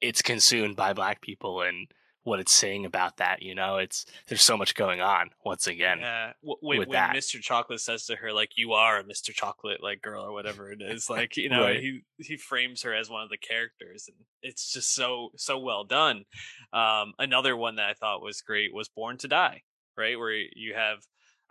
it's 0.00 0.22
consumed 0.22 0.76
by 0.76 0.92
black 0.92 1.20
people 1.20 1.62
and 1.62 1.88
what 2.24 2.40
it's 2.40 2.52
saying 2.54 2.86
about 2.86 3.18
that. 3.18 3.42
You 3.42 3.54
know, 3.54 3.76
it's 3.76 4.06
there's 4.28 4.42
so 4.42 4.56
much 4.56 4.74
going 4.74 5.00
on 5.02 5.30
once 5.44 5.66
again. 5.66 5.98
Yeah, 6.00 6.32
w- 6.42 6.56
when, 6.60 6.78
with 6.78 6.88
when 6.88 6.94
that. 6.96 7.14
Mr. 7.14 7.40
Chocolate 7.40 7.80
says 7.80 8.06
to 8.06 8.16
her, 8.16 8.32
like, 8.32 8.52
"You 8.56 8.72
are 8.72 8.98
a 8.98 9.04
Mr. 9.04 9.32
Chocolate, 9.32 9.82
like 9.82 10.00
girl 10.00 10.24
or 10.24 10.32
whatever 10.32 10.72
it 10.72 10.80
is," 10.80 11.10
like 11.10 11.36
you 11.36 11.50
know, 11.50 11.62
Right. 11.64 11.80
he 11.80 12.00
he 12.18 12.36
frames 12.38 12.82
her 12.82 12.94
as 12.94 13.10
one 13.10 13.22
of 13.22 13.28
the 13.28 13.36
characters, 13.36 14.08
and 14.08 14.16
it's 14.42 14.72
just 14.72 14.94
so 14.94 15.32
so 15.36 15.58
well 15.58 15.84
done. 15.84 16.24
Um, 16.72 17.12
another 17.18 17.56
one 17.56 17.76
that 17.76 17.90
I 17.90 17.92
thought 17.92 18.22
was 18.22 18.40
great 18.40 18.72
was 18.74 18.88
Born 18.88 19.18
to 19.18 19.28
Die, 19.28 19.62
right, 19.96 20.18
where 20.18 20.32
you 20.32 20.74
have, 20.74 20.98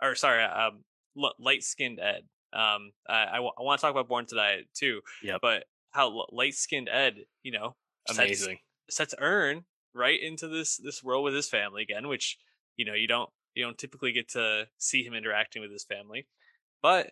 or 0.02 0.14
sorry, 0.14 0.42
um, 0.44 0.82
light 1.38 1.62
skinned 1.62 2.00
Ed. 2.00 2.22
Um, 2.52 2.92
I, 3.08 3.24
I, 3.34 3.40
want 3.40 3.80
to 3.80 3.82
talk 3.84 3.90
about 3.90 4.08
Born 4.08 4.26
to 4.26 4.36
Die 4.36 4.58
too, 4.74 5.00
Yep. 5.22 5.40
but 5.42 5.64
how 5.90 6.26
light 6.30 6.54
skinned 6.54 6.88
Ed, 6.88 7.26
you 7.42 7.52
know, 7.52 7.74
sets- 8.08 8.18
Amazing. 8.18 8.58
sets 8.90 9.14
Earn 9.18 9.64
right 9.94 10.20
into 10.20 10.48
this 10.48 10.76
this 10.76 11.02
world 11.02 11.24
with 11.24 11.34
his 11.34 11.48
family 11.48 11.82
again, 11.82 12.08
which 12.08 12.38
you 12.76 12.84
know 12.84 12.94
you 12.94 13.08
don't 13.08 13.30
you 13.54 13.64
don't 13.64 13.78
typically 13.78 14.12
get 14.12 14.28
to 14.30 14.66
see 14.78 15.02
him 15.04 15.14
interacting 15.14 15.62
with 15.62 15.70
his 15.72 15.84
family, 15.84 16.26
but 16.82 17.10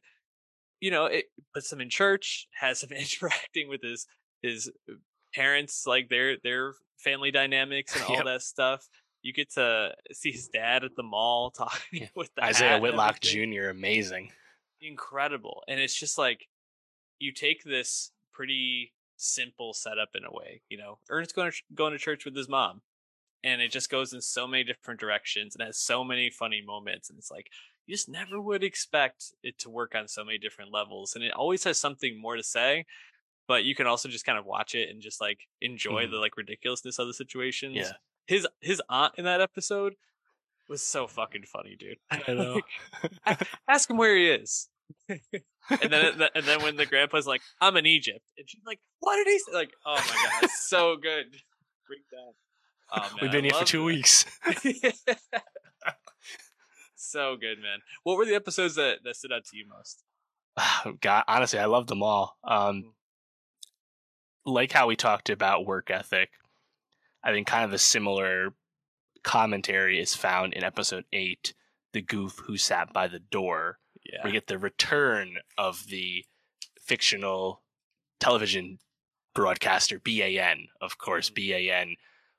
you 0.81 0.91
know 0.91 1.07
it 1.07 1.27
puts 1.55 1.73
him 1.73 1.81
in 1.81 1.91
church, 1.91 2.49
has 2.61 2.83
him 2.83 2.91
interacting 2.97 3.69
with 3.69 3.83
his 3.83 4.07
his 4.43 4.71
parents, 5.35 5.87
like 5.87 6.09
their 6.09 6.37
their 6.43 6.75
family 6.99 7.31
dynamics 7.31 7.95
and 7.95 8.05
all 8.05 8.15
Yep. 8.17 8.25
that 8.27 8.43
stuff. 8.43 8.89
You 9.23 9.33
get 9.33 9.51
to 9.55 9.95
see 10.13 10.33
his 10.33 10.49
dad 10.49 10.85
at 10.85 10.97
the 10.97 11.03
mall 11.03 11.51
talking 11.57 12.01
Yeah. 12.03 12.09
with 12.15 12.35
the 12.35 12.45
Isaiah 12.45 12.79
Whitlock 12.79 13.21
Jr. 13.21 13.69
Amazing. 13.69 14.33
incredible 14.81 15.63
and 15.69 15.79
it's 15.79 15.95
just 15.95 16.19
like 16.19 16.49
you 17.21 17.33
take 17.33 17.63
this 17.63 18.11
pretty 18.33 18.93
simple 19.17 19.73
setup 19.73 20.09
in 20.17 20.25
a 20.25 20.33
way 20.33 20.61
you 20.69 20.77
know 20.77 20.99
ernest 21.09 21.37
going 21.37 21.51
to 21.53 21.57
going 21.75 21.93
to 21.93 21.99
church 21.99 22.25
with 22.25 22.35
his 22.35 22.49
mom 22.49 22.81
and 23.45 23.63
it 23.63 23.71
just 23.71 23.89
goes 23.91 24.13
in 24.13 24.21
so 24.21 24.47
many 24.47 24.65
different 24.65 24.99
directions 24.99 25.55
and 25.55 25.65
has 25.65 25.79
so 25.79 26.03
many 26.03 26.29
funny 26.31 26.61
moments 26.67 27.09
and 27.09 27.19
it's 27.19 27.31
like 27.31 27.47
you 27.87 27.95
just 27.95 28.09
never 28.09 28.41
would 28.41 28.65
expect 28.65 29.33
it 29.45 29.57
to 29.59 29.71
work 29.71 29.95
on 29.95 30.09
so 30.09 30.25
many 30.25 30.39
different 30.39 30.73
levels 30.73 31.15
and 31.15 31.23
it 31.23 31.33
always 31.33 31.63
has 31.63 31.79
something 31.79 32.21
more 32.21 32.35
to 32.35 32.43
say 32.43 32.85
but 33.47 33.63
you 33.65 33.75
can 33.77 33.87
also 33.87 34.09
just 34.09 34.25
kind 34.27 34.39
of 34.39 34.45
watch 34.45 34.75
it 34.75 34.89
and 34.89 35.01
just 35.01 35.21
like 35.21 35.47
enjoy 35.61 36.07
Mhm. 36.07 36.11
the 36.11 36.17
like 36.17 36.37
ridiculousness 36.37 36.99
of 36.99 37.07
the 37.07 37.15
situations 37.15 37.77
Yeah. 37.77 37.93
His 38.27 38.47
his 38.61 38.81
aunt 38.89 39.15
in 39.19 39.25
that 39.25 39.41
episode 39.41 39.95
was 40.69 40.83
so 40.83 41.07
fucking 41.07 41.43
funny 41.45 41.77
dude 41.79 41.99
I 42.11 42.23
know. 42.33 42.61
Like, 43.27 43.49
ask 43.69 43.91
him 43.91 43.97
where 43.97 44.17
he 44.17 44.29
is. 44.31 44.69
and 45.09 45.21
then 45.91 46.23
and 46.35 46.45
then 46.45 46.63
when 46.63 46.77
the 46.77 46.87
grandpa's 46.87 47.27
like, 47.27 47.43
"I'm 47.61 47.77
in 47.77 47.87
Egypt," 47.87 48.25
and 48.39 48.49
she's 48.49 48.63
like, 48.67 48.81
"What 49.01 49.17
did 49.17 49.27
he 49.27 49.39
say?" 49.39 49.53
Like, 49.53 49.73
oh 49.87 49.95
my 49.97 50.41
god, 50.41 50.51
so 50.51 50.97
good. 50.97 51.27
Oh, 52.95 53.01
man, 53.01 53.11
We've 53.21 53.31
I 53.31 53.33
been 53.33 53.45
here 53.45 53.55
for 53.55 53.65
two 53.65 53.79
that. 53.81 53.85
weeks. 53.85 54.25
so 56.95 57.37
good, 57.37 57.59
man. 57.59 57.79
What 58.03 58.17
were 58.17 58.25
the 58.27 58.35
episodes 58.35 58.75
that 58.77 58.99
that 59.05 59.17
stood 59.17 59.33
out 59.33 59.45
to 59.47 59.57
you 59.57 59.67
most? 59.69 60.03
God, 61.01 61.25
honestly, 61.29 61.59
I 61.59 61.67
love 61.67 61.87
them 61.87 62.03
all. 62.03 62.37
Um, 62.45 62.93
like 64.45 64.73
how 64.73 64.87
we 64.87 64.97
talked 64.97 65.31
about 65.31 65.67
work 65.67 65.91
ethic, 65.91 66.31
I 67.23 67.33
think 67.33 67.47
kind 67.47 67.65
of 67.65 67.73
a 67.73 67.79
similar 67.79 68.55
commentary 69.23 70.01
is 70.01 70.15
found 70.15 70.53
in 70.55 70.65
episode 70.65 71.05
eight, 71.13 71.55
"The 71.93 72.03
Goof 72.03 72.39
Who 72.47 72.57
Sat 72.57 72.93
by 72.93 73.09
the 73.09 73.21
Door." 73.21 73.79
Yeah, 74.05 74.25
We 74.25 74.33
get 74.33 74.49
the 74.49 74.59
return 74.59 75.39
of 75.57 75.87
the 75.87 76.25
fictional 76.81 77.63
television 78.19 78.81
broadcaster 79.35 79.99
BAN, 79.99 80.69
of 80.81 80.99
course, 80.99 81.31
BAN, 81.31 81.97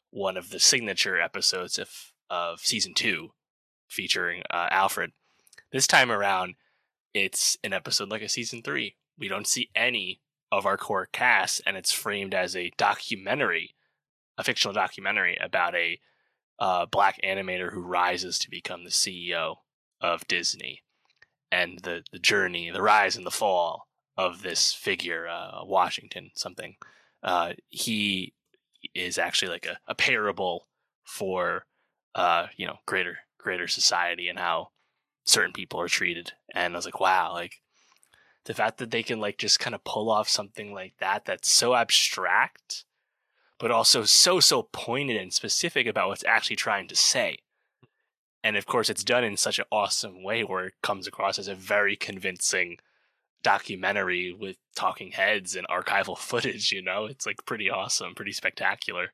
one 0.09 0.37
of 0.37 0.49
the 0.49 0.59
signature 0.59 1.19
episodes 1.19 1.79
of 1.79 2.11
of 2.29 2.59
season 2.59 2.93
two, 2.93 3.33
featuring 3.87 4.43
uh, 4.49 4.67
Alfred. 4.71 5.11
This 5.71 5.87
time 5.87 6.11
around, 6.11 6.55
it's 7.13 7.57
an 7.63 7.73
episode 7.73 8.09
like 8.09 8.21
a 8.21 8.29
season 8.29 8.61
three. 8.61 8.95
We 9.17 9.27
don't 9.27 9.47
see 9.47 9.69
any 9.75 10.21
of 10.51 10.65
our 10.65 10.77
core 10.77 11.07
cast, 11.11 11.61
and 11.65 11.77
it's 11.77 11.91
framed 11.91 12.33
as 12.33 12.55
a 12.55 12.71
documentary, 12.77 13.72
a 14.37 14.43
fictional 14.43 14.73
documentary 14.73 15.37
about 15.37 15.75
a 15.75 15.99
uh, 16.59 16.85
black 16.85 17.19
animator 17.23 17.71
who 17.71 17.81
rises 17.81 18.39
to 18.39 18.49
become 18.49 18.83
the 18.83 18.89
CEO 18.89 19.57
of 20.01 20.27
Disney, 20.27 20.81
and 21.51 21.79
the 21.79 22.03
the 22.11 22.19
journey, 22.19 22.69
the 22.69 22.81
rise 22.81 23.15
and 23.15 23.25
the 23.25 23.31
fall 23.31 23.87
of 24.17 24.41
this 24.41 24.73
figure, 24.73 25.27
uh, 25.27 25.63
Washington 25.63 26.31
something. 26.35 26.75
Uh, 27.21 27.53
he 27.69 28.33
is 28.93 29.17
actually 29.17 29.49
like 29.49 29.65
a, 29.65 29.79
a 29.87 29.95
parable 29.95 30.67
for 31.03 31.65
uh, 32.15 32.47
you 32.55 32.67
know 32.67 32.77
greater 32.85 33.19
greater 33.37 33.67
society 33.67 34.27
and 34.29 34.39
how 34.39 34.69
certain 35.25 35.53
people 35.53 35.79
are 35.79 35.87
treated. 35.87 36.31
And 36.53 36.73
I 36.73 36.77
was 36.77 36.85
like, 36.85 36.99
wow, 36.99 37.33
like 37.33 37.61
the 38.45 38.53
fact 38.53 38.77
that 38.77 38.91
they 38.91 39.03
can 39.03 39.19
like 39.19 39.37
just 39.37 39.59
kind 39.59 39.75
of 39.75 39.83
pull 39.83 40.09
off 40.09 40.29
something 40.29 40.73
like 40.73 40.93
that 40.99 41.25
that's 41.25 41.49
so 41.49 41.75
abstract, 41.75 42.85
but 43.59 43.71
also 43.71 44.03
so 44.03 44.39
so 44.39 44.63
pointed 44.71 45.17
and 45.17 45.33
specific 45.33 45.87
about 45.87 46.09
what's 46.09 46.25
actually 46.25 46.55
trying 46.55 46.87
to 46.87 46.95
say. 46.95 47.37
And 48.43 48.57
of 48.57 48.65
course, 48.65 48.89
it's 48.89 49.03
done 49.03 49.23
in 49.23 49.37
such 49.37 49.57
an 49.57 49.65
awesome 49.71 50.21
way 50.21 50.43
where 50.43 50.65
it 50.65 50.73
comes 50.83 51.07
across 51.07 51.39
as 51.39 51.47
a 51.47 51.55
very 51.55 51.95
convincing 51.95 52.77
documentary 53.41 54.33
with 54.33 54.57
talking 54.75 55.11
heads 55.11 55.55
and 55.55 55.67
archival 55.67 56.17
footage. 56.29 56.71
You 56.71 56.81
know, 56.81 57.05
it's 57.05 57.25
like 57.25 57.45
pretty 57.45 57.69
awesome, 57.69 58.15
pretty 58.15 58.33
spectacular. 58.33 59.13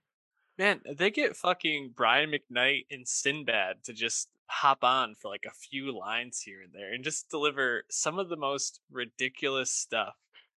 man, 0.58 0.82
they 0.98 1.12
get 1.12 1.36
fucking 1.36 1.94
Brian 1.96 2.32
McKnight 2.32 2.86
and 2.90 3.08
Sinbad 3.08 3.84
to 3.84 3.94
just 3.94 4.30
hop 4.48 4.84
on 4.84 5.14
for 5.14 5.30
like 5.30 5.46
a 5.48 5.54
few 5.54 5.96
lines 5.98 6.42
here 6.42 6.62
and 6.64 6.74
there 6.74 6.92
and 6.92 7.04
just 7.04 7.30
deliver 7.30 7.84
some 7.90 8.18
of 8.18 8.30
the 8.30 8.36
most 8.36 8.80
ridiculous 8.92 9.72
stuff. 9.72 10.16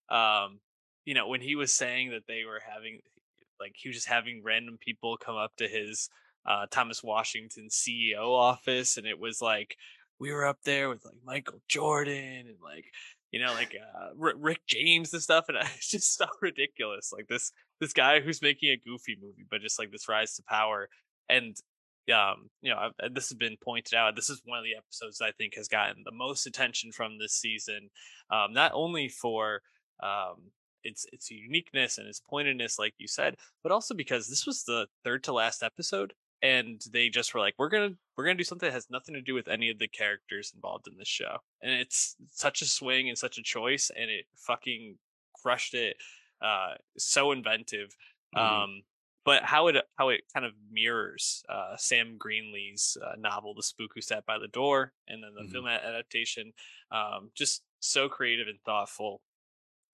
Um, 0.10 0.60
you 1.06 1.16
know, 1.16 1.28
when 1.28 1.42
he 1.42 1.56
was 1.56 1.74
saying 1.74 2.12
that 2.12 2.28
they 2.28 2.44
were 2.46 2.62
having 2.72 3.00
like 3.60 3.74
he 3.76 3.90
was 3.90 3.96
just 3.98 4.08
having 4.08 4.42
random 4.44 4.78
people 4.80 5.18
come 5.18 5.36
up 5.36 5.56
to 5.58 5.68
his 5.68 6.10
uh 6.46 6.66
Thomas 6.72 7.04
Washington 7.04 7.68
CEO 7.70 8.28
office 8.30 8.98
and 8.98 9.06
it 9.06 9.20
was 9.20 9.42
like 9.42 9.76
we 10.20 10.32
were 10.32 10.46
up 10.46 10.60
there 10.64 10.90
with 10.90 11.04
like 11.06 11.16
Michael 11.26 11.62
Jordan 11.68 12.48
and 12.48 12.58
like 12.64 12.86
you 13.32 13.40
know 13.40 13.54
like 13.54 13.76
uh 13.76 14.10
R- 14.22 14.34
Rick 14.38 14.62
James 14.68 15.14
and 15.14 15.22
stuff 15.22 15.46
and 15.48 15.58
it's 15.76 15.90
just 15.90 16.18
so 16.18 16.26
ridiculous 16.42 17.12
like 17.14 17.28
this 17.28 17.52
this 17.80 17.94
guy 17.94 18.20
who's 18.20 18.42
making 18.42 18.70
a 18.70 18.78
goofy 18.78 19.18
movie 19.22 19.46
but 19.50 19.62
just 19.62 19.80
like 19.80 19.92
this 19.92 20.10
rise 20.10 20.36
to 20.36 20.44
power 20.44 20.90
and 21.30 21.56
um 22.14 22.50
you 22.62 22.72
know 22.72 22.78
I've- 22.78 23.14
this 23.14 23.30
has 23.30 23.38
been 23.38 23.58
pointed 23.64 23.94
out 23.96 24.16
this 24.16 24.30
is 24.30 24.42
one 24.46 24.58
of 24.58 24.64
the 24.64 24.76
episodes 24.76 25.22
i 25.22 25.32
think 25.32 25.56
has 25.56 25.68
gotten 25.68 26.04
the 26.04 26.12
most 26.12 26.48
attention 26.48 26.92
from 26.92 27.20
this 27.20 27.34
season 27.34 27.90
um 28.32 28.54
not 28.54 28.72
only 28.74 29.10
for 29.10 29.62
um 30.02 30.52
its 30.84 31.06
its 31.12 31.30
uniqueness 31.32 31.98
and 31.98 32.08
its 32.08 32.20
pointedness 32.20 32.80
like 32.80 32.94
you 32.98 33.08
said 33.08 33.36
but 33.64 33.72
also 33.72 33.94
because 33.94 34.28
this 34.28 34.46
was 34.46 34.64
the 34.64 34.88
third 35.04 35.24
to 35.24 35.34
last 35.34 35.64
episode 35.64 36.14
and 36.42 36.82
they 36.92 37.10
just 37.10 37.34
were 37.34 37.40
like 37.42 37.54
we're 37.58 37.70
gonna 37.70 37.92
we're 38.16 38.24
gonna 38.26 38.38
do 38.38 38.44
something 38.44 38.68
that 38.68 38.74
has 38.74 38.90
nothing 38.90 39.14
to 39.14 39.22
do 39.22 39.34
with 39.34 39.48
any 39.48 39.70
of 39.70 39.78
the 39.80 39.88
characters 39.88 40.52
involved 40.56 40.88
in 40.88 40.98
this 40.98 41.08
show 41.08 41.38
and 41.62 41.72
it's 41.72 42.16
such 42.32 42.62
a 42.62 42.66
swing 42.66 43.10
and 43.10 43.18
such 43.18 43.38
a 43.38 43.44
choice 43.44 43.92
and 43.96 44.10
it 44.10 44.26
fucking 44.38 44.98
crushed 45.42 45.74
it 45.74 45.98
uh 46.42 46.74
so 46.98 47.32
inventive 47.32 47.96
Mhm. 48.36 48.40
um 48.42 48.82
but 49.26 49.44
how 49.44 49.68
it 49.68 49.76
how 49.98 50.10
it 50.10 50.22
kind 50.34 50.46
of 50.46 50.54
mirrors 50.72 51.44
uh 51.50 51.76
sam 51.76 52.16
greenlee's 52.18 52.96
uh, 53.06 53.16
novel 53.18 53.54
the 53.54 53.64
spook 53.64 53.92
who 53.94 54.02
sat 54.02 54.26
by 54.26 54.38
the 54.40 54.48
door 54.48 54.94
and 55.08 55.22
then 55.24 55.34
the 55.36 55.44
Mhm. 55.44 55.52
film 55.52 55.68
adaptation 55.68 56.54
um 56.92 57.32
just 57.36 57.64
so 57.82 58.08
creative 58.08 58.48
and 58.48 58.60
thoughtful 58.66 59.22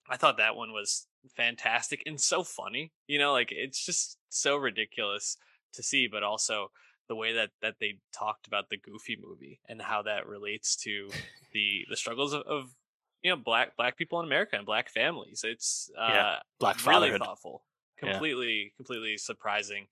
i 0.08 0.16
thought 0.16 0.36
that 0.36 0.56
one 0.56 0.72
was 0.72 1.06
fantastic 1.36 2.02
and 2.06 2.20
so 2.20 2.42
funny 2.44 2.92
you 3.06 3.18
know 3.18 3.32
like 3.32 3.50
it's 3.50 3.84
just 3.84 4.18
so 4.28 4.56
ridiculous 4.56 5.36
to 5.72 5.82
see 5.82 6.06
but 6.06 6.22
also 6.22 6.70
the 7.08 7.16
way 7.16 7.32
that 7.32 7.50
that 7.62 7.76
they 7.80 7.98
talked 8.12 8.46
about 8.46 8.68
the 8.68 8.76
goofy 8.76 9.16
movie 9.20 9.60
and 9.68 9.80
how 9.82 10.02
that 10.02 10.26
relates 10.26 10.76
to 10.76 11.08
the 11.52 11.84
the 11.88 11.96
struggles 11.96 12.32
of, 12.32 12.42
of 12.42 12.74
you 13.22 13.30
know 13.30 13.36
black 13.36 13.76
black 13.76 13.96
people 13.96 14.20
in 14.20 14.26
america 14.26 14.56
and 14.56 14.66
black 14.66 14.88
families 14.88 15.42
it's 15.44 15.90
uh 15.98 16.10
Yeah, 16.12 16.38
Black 16.58 16.76
really 16.76 17.10
fatherhood. 17.10 17.20
thoughtful 17.22 17.64
Yeah. 18.02 18.12
completely 18.12 18.72
completely 18.76 19.16
surprising 19.16 19.86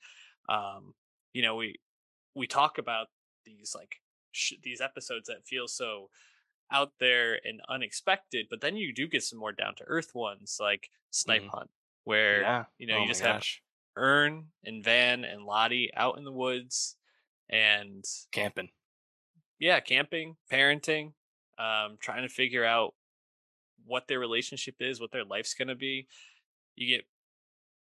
um 0.48 0.94
you 1.32 1.42
know 1.42 1.56
we 1.56 1.76
we 2.34 2.46
talk 2.46 2.78
about 2.78 3.08
these 3.44 3.74
like 3.74 3.96
sh- 4.32 4.54
these 4.62 4.80
episodes 4.80 5.28
that 5.28 5.46
feel 5.46 5.66
so 5.68 6.10
out 6.70 6.92
there 6.98 7.40
and 7.46 7.60
unexpected 7.68 8.46
but 8.50 8.60
then 8.60 8.76
you 8.76 8.92
do 8.92 9.06
get 9.08 9.22
some 9.22 9.38
more 9.38 9.52
down 9.52 9.74
to 9.76 9.84
earth 9.84 10.14
ones 10.14 10.58
like 10.60 10.90
snipe 11.10 11.42
Mhm. 11.42 11.50
hunt 11.50 11.70
where 12.04 12.40
yeah, 12.42 12.64
you 12.78 12.86
know 12.86 12.98
Oh 12.98 13.02
you 13.02 13.08
just 13.08 13.20
have 13.22 13.36
gosh. 13.36 13.62
Earn 13.96 14.52
and 14.64 14.82
Van 14.84 15.24
and 15.24 15.44
Lottie 15.44 15.90
out 15.94 16.18
in 16.18 16.24
the 16.24 16.32
woods 16.32 16.96
and 17.48 18.04
camping. 18.32 18.70
yeah, 19.58 19.80
camping, 19.80 20.36
parenting, 20.50 21.14
um, 21.58 21.96
trying 22.00 22.22
to 22.22 22.28
figure 22.28 22.64
out 22.64 22.94
what 23.86 24.08
their 24.08 24.18
relationship 24.20 24.76
is, 24.80 25.00
what 25.00 25.12
their 25.12 25.24
life's 25.24 25.54
gonna 25.54 25.74
be. 25.74 26.08
You 26.76 26.96
get 26.96 27.06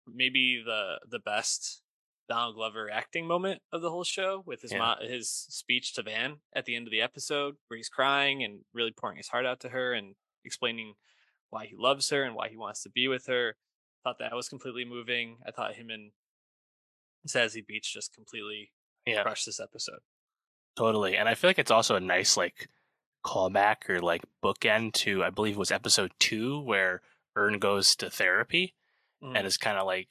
maybe 0.08 0.64
the 0.66 1.00
the 1.10 1.20
best 1.20 1.84
Donald 2.30 2.56
Glover 2.56 2.90
acting 2.92 3.26
moment 3.26 3.62
of 3.72 3.82
the 3.82 3.90
whole 3.90 4.04
show 4.04 4.44
with 4.46 4.62
his 4.62 4.72
Yeah. 4.74 4.80
mo- 4.80 4.98
his 5.08 5.30
speech 5.32 5.94
to 5.94 6.04
Van 6.04 6.42
at 6.54 6.66
the 6.66 6.76
end 6.76 6.88
of 6.88 6.92
the 6.92 7.02
episode, 7.02 7.58
where 7.68 7.78
he's 7.78 7.90
crying 7.90 8.44
and 8.44 8.66
really 8.74 8.92
pouring 8.92 9.18
his 9.18 9.30
heart 9.30 9.46
out 9.46 9.60
to 9.62 9.70
her 9.70 9.94
and 9.94 10.16
explaining 10.44 10.96
why 11.50 11.66
he 11.66 11.76
loves 11.76 12.10
her 12.10 12.24
and 12.24 12.36
why 12.36 12.50
he 12.50 12.58
wants 12.58 12.84
to 12.84 12.90
be 12.90 13.08
with 13.08 13.28
her. 13.28 13.56
Thought 14.04 14.20
that 14.20 14.34
was 14.36 14.50
completely 14.50 14.84
moving. 14.86 15.40
I 15.46 15.52
thought 15.52 15.76
him 15.76 15.90
and 15.90 16.12
Zazie 17.28 17.66
Beetz 17.66 17.84
just 17.92 18.14
completely 18.14 18.74
Yeah. 19.06 19.24
crushed 19.24 19.46
this 19.46 19.60
episode. 19.60 20.00
Totally. 20.76 21.18
And 21.18 21.28
I 21.28 21.36
feel 21.36 21.50
like 21.50 21.60
it's 21.60 21.72
also 21.72 21.96
a 21.96 22.00
nice 22.00 22.38
like 22.38 22.70
callback 23.26 23.90
or 23.90 24.00
like 24.00 24.24
bookend 24.44 24.94
to 24.94 25.24
I 25.24 25.30
believe 25.30 25.56
it 25.56 25.60
was 25.60 25.72
episode 25.72 26.12
two 26.20 26.60
where 26.62 27.02
Earn 27.36 27.60
goes 27.60 27.96
to 27.98 28.10
therapy 28.10 28.76
Mhm. 29.22 29.38
and 29.38 29.48
is 29.48 29.58
kind 29.58 29.78
of 29.78 29.86
like 29.86 30.10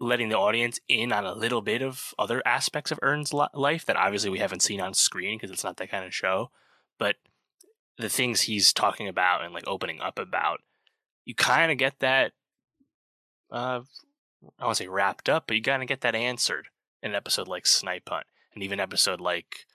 letting 0.00 0.28
the 0.28 0.38
audience 0.38 0.80
in 0.88 1.12
on 1.12 1.24
a 1.24 1.34
little 1.34 1.62
bit 1.62 1.82
of 1.82 2.14
other 2.18 2.42
aspects 2.44 2.90
of 2.90 2.98
Earn's 3.02 3.32
life 3.32 3.84
that 3.86 3.96
obviously 3.96 4.30
we 4.30 4.38
haven't 4.38 4.62
seen 4.62 4.80
on 4.80 4.94
screen 4.94 5.38
because 5.38 5.50
it's 5.50 5.64
not 5.64 5.76
that 5.76 5.90
kind 5.90 6.04
of 6.04 6.14
show. 6.14 6.50
But 6.98 7.16
the 7.98 8.08
things 8.08 8.42
he's 8.42 8.72
talking 8.72 9.08
about 9.08 9.44
and 9.44 9.54
like 9.54 9.66
opening 9.66 10.00
up 10.00 10.18
about, 10.18 10.60
you 11.24 11.34
kind 11.34 11.70
of 11.70 11.78
get 11.78 12.00
that. 12.00 12.32
Uh, 13.50 13.82
I 14.58 14.64
won't 14.64 14.76
say 14.76 14.88
wrapped 14.88 15.28
up, 15.28 15.44
but 15.46 15.56
you 15.56 15.62
kind 15.62 15.82
of 15.82 15.88
get 15.88 16.00
that 16.02 16.14
answered 16.14 16.68
in 17.02 17.10
an 17.10 17.16
episode 17.16 17.48
like 17.48 17.66
Snipe 17.66 18.08
Hunt, 18.08 18.26
and 18.52 18.62
even 18.62 18.80
episode 18.80 19.20
like, 19.20 19.66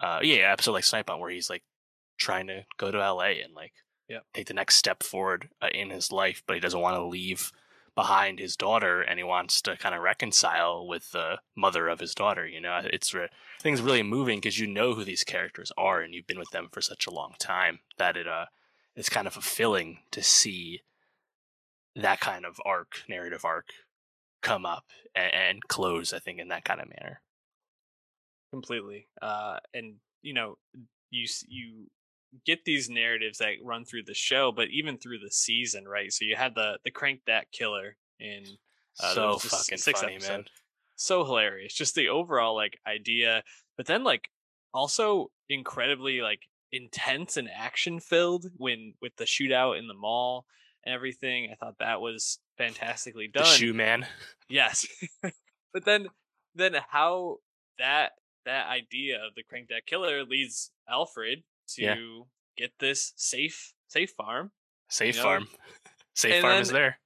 uh, 0.00 0.20
yeah, 0.22 0.52
episode 0.52 0.72
like 0.72 0.84
Snipe 0.84 1.08
Hunt 1.08 1.20
where 1.20 1.30
he's 1.30 1.48
like 1.48 1.62
trying 2.18 2.46
to 2.48 2.64
go 2.78 2.90
to 2.90 2.98
LA 2.98 3.42
and 3.42 3.54
like 3.54 3.72
take 4.34 4.46
the 4.46 4.54
next 4.54 4.76
step 4.76 5.02
forward 5.02 5.48
uh, 5.60 5.68
in 5.72 5.90
his 5.90 6.12
life, 6.12 6.42
but 6.46 6.54
he 6.54 6.60
doesn't 6.60 6.80
want 6.80 6.96
to 6.96 7.04
leave 7.04 7.52
behind 7.94 8.38
his 8.38 8.56
daughter 8.56 9.02
and 9.02 9.18
he 9.18 9.24
wants 9.24 9.60
to 9.62 9.76
kind 9.76 9.94
of 9.94 10.00
reconcile 10.00 10.86
with 10.86 11.12
the 11.12 11.38
mother 11.56 11.88
of 11.88 12.00
his 12.00 12.14
daughter 12.14 12.46
you 12.46 12.60
know? 12.60 12.80
It's 12.84 13.12
re- 13.12 13.28
really 13.64 14.02
moving 14.02 14.38
because 14.38 14.58
you 14.58 14.66
know 14.66 14.94
who 14.94 15.04
these 15.04 15.24
characters 15.24 15.72
are 15.76 16.00
and 16.00 16.14
you've 16.14 16.26
been 16.26 16.38
with 16.38 16.50
them 16.50 16.68
for 16.72 16.80
such 16.80 17.06
a 17.06 17.10
long 17.10 17.34
time 17.38 17.80
that 17.98 18.16
it 18.16 18.26
uh 18.26 18.46
it's 18.94 19.08
kind 19.08 19.26
of 19.26 19.32
fulfilling 19.32 20.00
to 20.10 20.22
see 20.22 20.82
that 21.96 22.20
kind 22.20 22.44
of 22.44 22.60
arc 22.64 23.02
narrative 23.08 23.44
arc 23.44 23.66
come 24.42 24.66
up 24.66 24.84
and, 25.14 25.32
and 25.34 25.68
close 25.68 26.12
i 26.12 26.18
think 26.18 26.38
in 26.38 26.48
that 26.48 26.64
kind 26.64 26.80
of 26.80 26.88
manner. 26.88 27.20
Completely 28.50 29.06
uh 29.20 29.58
and 29.74 29.94
you 30.22 30.34
know 30.34 30.56
you 31.10 31.26
you 31.48 31.86
get 32.46 32.64
these 32.64 32.88
narratives 32.88 33.38
that 33.38 33.54
run 33.62 33.84
through 33.84 34.04
the 34.04 34.14
show 34.14 34.52
but 34.52 34.68
even 34.68 34.98
through 34.98 35.18
the 35.18 35.30
season 35.30 35.86
right? 35.86 36.12
So 36.12 36.24
you 36.24 36.36
had 36.36 36.54
the 36.54 36.78
the 36.84 36.90
crank 36.90 37.20
that 37.26 37.50
killer 37.52 37.96
in 38.18 38.44
Uh, 39.00 39.14
so 39.14 39.38
fucking 39.38 39.78
six 39.78 40.00
funny 40.00 40.18
man. 40.18 40.44
So 40.96 41.24
hilarious. 41.24 41.74
Just 41.74 41.94
the 41.94 42.08
overall 42.08 42.54
like 42.54 42.78
idea 42.86 43.42
but 43.76 43.86
then 43.86 44.04
like 44.04 44.28
also 44.74 45.30
incredibly 45.48 46.20
like 46.20 46.40
intense 46.72 47.36
and 47.36 47.48
action 47.54 48.00
filled 48.00 48.46
when 48.56 48.94
with 49.02 49.14
the 49.16 49.24
shootout 49.24 49.78
in 49.78 49.88
the 49.88 49.94
mall 49.94 50.46
and 50.84 50.94
everything. 50.94 51.50
I 51.52 51.54
thought 51.54 51.78
that 51.78 52.00
was 52.00 52.38
fantastically 52.56 53.30
the 53.32 53.40
done. 53.40 53.56
shoe 53.56 53.74
man. 53.74 54.06
Yes. 54.48 54.86
but 55.72 55.84
then 55.84 56.08
then 56.54 56.74
how 56.88 57.38
that 57.78 58.12
that 58.44 58.68
idea 58.68 59.16
of 59.16 59.34
the 59.34 59.42
crank 59.42 59.68
that 59.68 59.86
killer 59.86 60.24
leads 60.24 60.70
Alfred 60.88 61.42
to 61.76 61.82
Yeah. 61.82 61.96
get 62.56 62.72
this 62.78 63.12
safe 63.16 63.74
safe 63.88 64.10
farm. 64.10 64.50
safe 64.88 65.16
know? 65.16 65.22
farm 65.22 65.48
safe 66.14 66.34
And 66.34 66.42
farm 66.42 66.60
is 66.62 66.68
there 66.70 66.98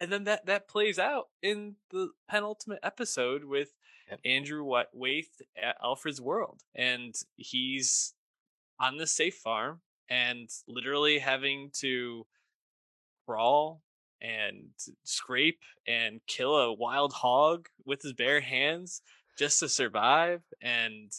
And 0.00 0.10
then 0.12 0.24
that 0.24 0.46
that 0.46 0.68
plays 0.68 0.98
out 0.98 1.28
in 1.42 1.76
the 1.90 2.10
penultimate 2.28 2.80
episode 2.82 3.44
with 3.44 3.70
Yep. 4.10 4.20
Andrew 4.26 4.62
Wa- 4.64 4.84
Wyeth 4.92 5.40
at 5.56 5.76
Alfred's 5.82 6.20
world. 6.20 6.60
And 6.74 7.14
he's 7.36 8.12
on 8.78 8.98
the 8.98 9.06
safe 9.06 9.36
farm 9.36 9.80
and 10.10 10.50
literally 10.68 11.20
having 11.20 11.70
to 11.80 12.26
crawl 13.26 13.80
and 14.20 14.68
scrape 15.04 15.60
and 15.86 16.20
kill 16.26 16.54
a 16.56 16.70
wild 16.72 17.14
hog 17.14 17.68
with 17.86 18.02
his 18.02 18.12
bare 18.12 18.40
hands 18.42 19.00
just 19.38 19.58
to 19.60 19.68
survive. 19.70 20.42
And 20.60 21.10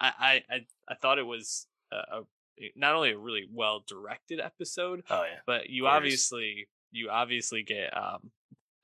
I 0.00 0.42
I, 0.48 0.60
I 0.88 0.94
thought 0.94 1.18
it 1.18 1.26
was 1.26 1.66
a, 1.94 2.20
a 2.20 2.72
not 2.76 2.94
only 2.94 3.10
a 3.10 3.18
really 3.18 3.44
well 3.52 3.84
directed 3.86 4.40
episode, 4.40 5.02
oh 5.10 5.24
yeah 5.24 5.38
but 5.46 5.68
you 5.70 5.86
obviously 5.86 6.68
you 6.90 7.10
obviously 7.10 7.62
get 7.62 7.96
um 7.96 8.30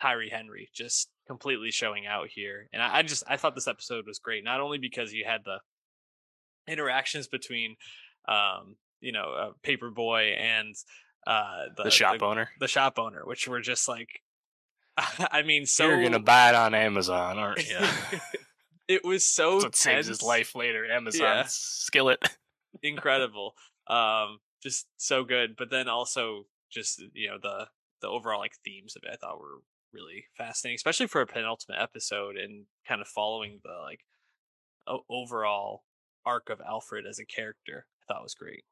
Tyree 0.00 0.30
Henry 0.30 0.68
just 0.74 1.10
completely 1.26 1.70
showing 1.70 2.06
out 2.06 2.28
here. 2.28 2.68
And 2.72 2.82
I, 2.82 2.98
I 2.98 3.02
just 3.02 3.22
I 3.28 3.36
thought 3.36 3.54
this 3.54 3.68
episode 3.68 4.06
was 4.06 4.18
great, 4.18 4.44
not 4.44 4.60
only 4.60 4.78
because 4.78 5.12
you 5.12 5.24
had 5.26 5.42
the 5.44 5.58
interactions 6.66 7.28
between 7.28 7.76
um, 8.28 8.76
you 9.00 9.12
know, 9.12 9.32
uh, 9.32 9.50
Paper 9.62 9.90
Boi 9.90 10.34
and 10.38 10.74
uh 11.26 11.64
the, 11.76 11.84
the 11.84 11.90
shop 11.90 12.22
owner 12.22 12.48
the 12.58 12.68
shop 12.68 12.98
owner, 12.98 13.22
which 13.24 13.46
were 13.46 13.60
just 13.60 13.88
like 13.88 14.22
I 14.96 15.42
mean 15.42 15.66
so 15.66 15.86
you're 15.86 16.02
gonna 16.02 16.18
buy 16.18 16.48
it 16.48 16.54
on 16.54 16.74
amazon 16.74 17.38
aren't 17.38 17.68
you 17.68 17.76
it 18.88 19.04
was 19.04 19.24
so 19.36 19.52
That's 19.52 19.64
what 19.64 19.76
saves 19.76 20.06
his 20.08 20.22
life 20.22 20.54
later. 20.54 20.90
Amazon 20.90 21.20
Yeah. 21.20 21.44
skillet. 21.46 22.26
Incredible 22.82 23.54
um 23.88 24.38
just 24.62 24.86
so 24.96 25.24
good 25.24 25.56
but 25.56 25.70
then 25.70 25.88
also 25.88 26.46
just 26.70 27.02
you 27.14 27.28
know 27.28 27.38
the 27.40 27.66
the 28.00 28.06
overall 28.08 28.38
like 28.38 28.54
themes 28.64 28.94
of 28.96 29.02
it 29.04 29.10
i 29.12 29.16
thought 29.16 29.38
were 29.40 29.60
really 29.92 30.24
fascinating 30.36 30.76
especially 30.76 31.06
for 31.06 31.20
a 31.20 31.26
penultimate 31.26 31.80
episode 31.80 32.36
and 32.36 32.66
kind 32.86 33.00
of 33.00 33.08
following 33.08 33.60
the 33.64 33.72
like 33.82 34.00
o- 34.86 35.04
overall 35.10 35.84
arc 36.24 36.48
of 36.48 36.60
alfred 36.60 37.04
as 37.06 37.18
a 37.18 37.24
character 37.24 37.86
i 38.08 38.12
thought 38.12 38.22
was 38.22 38.34
great 38.34 38.64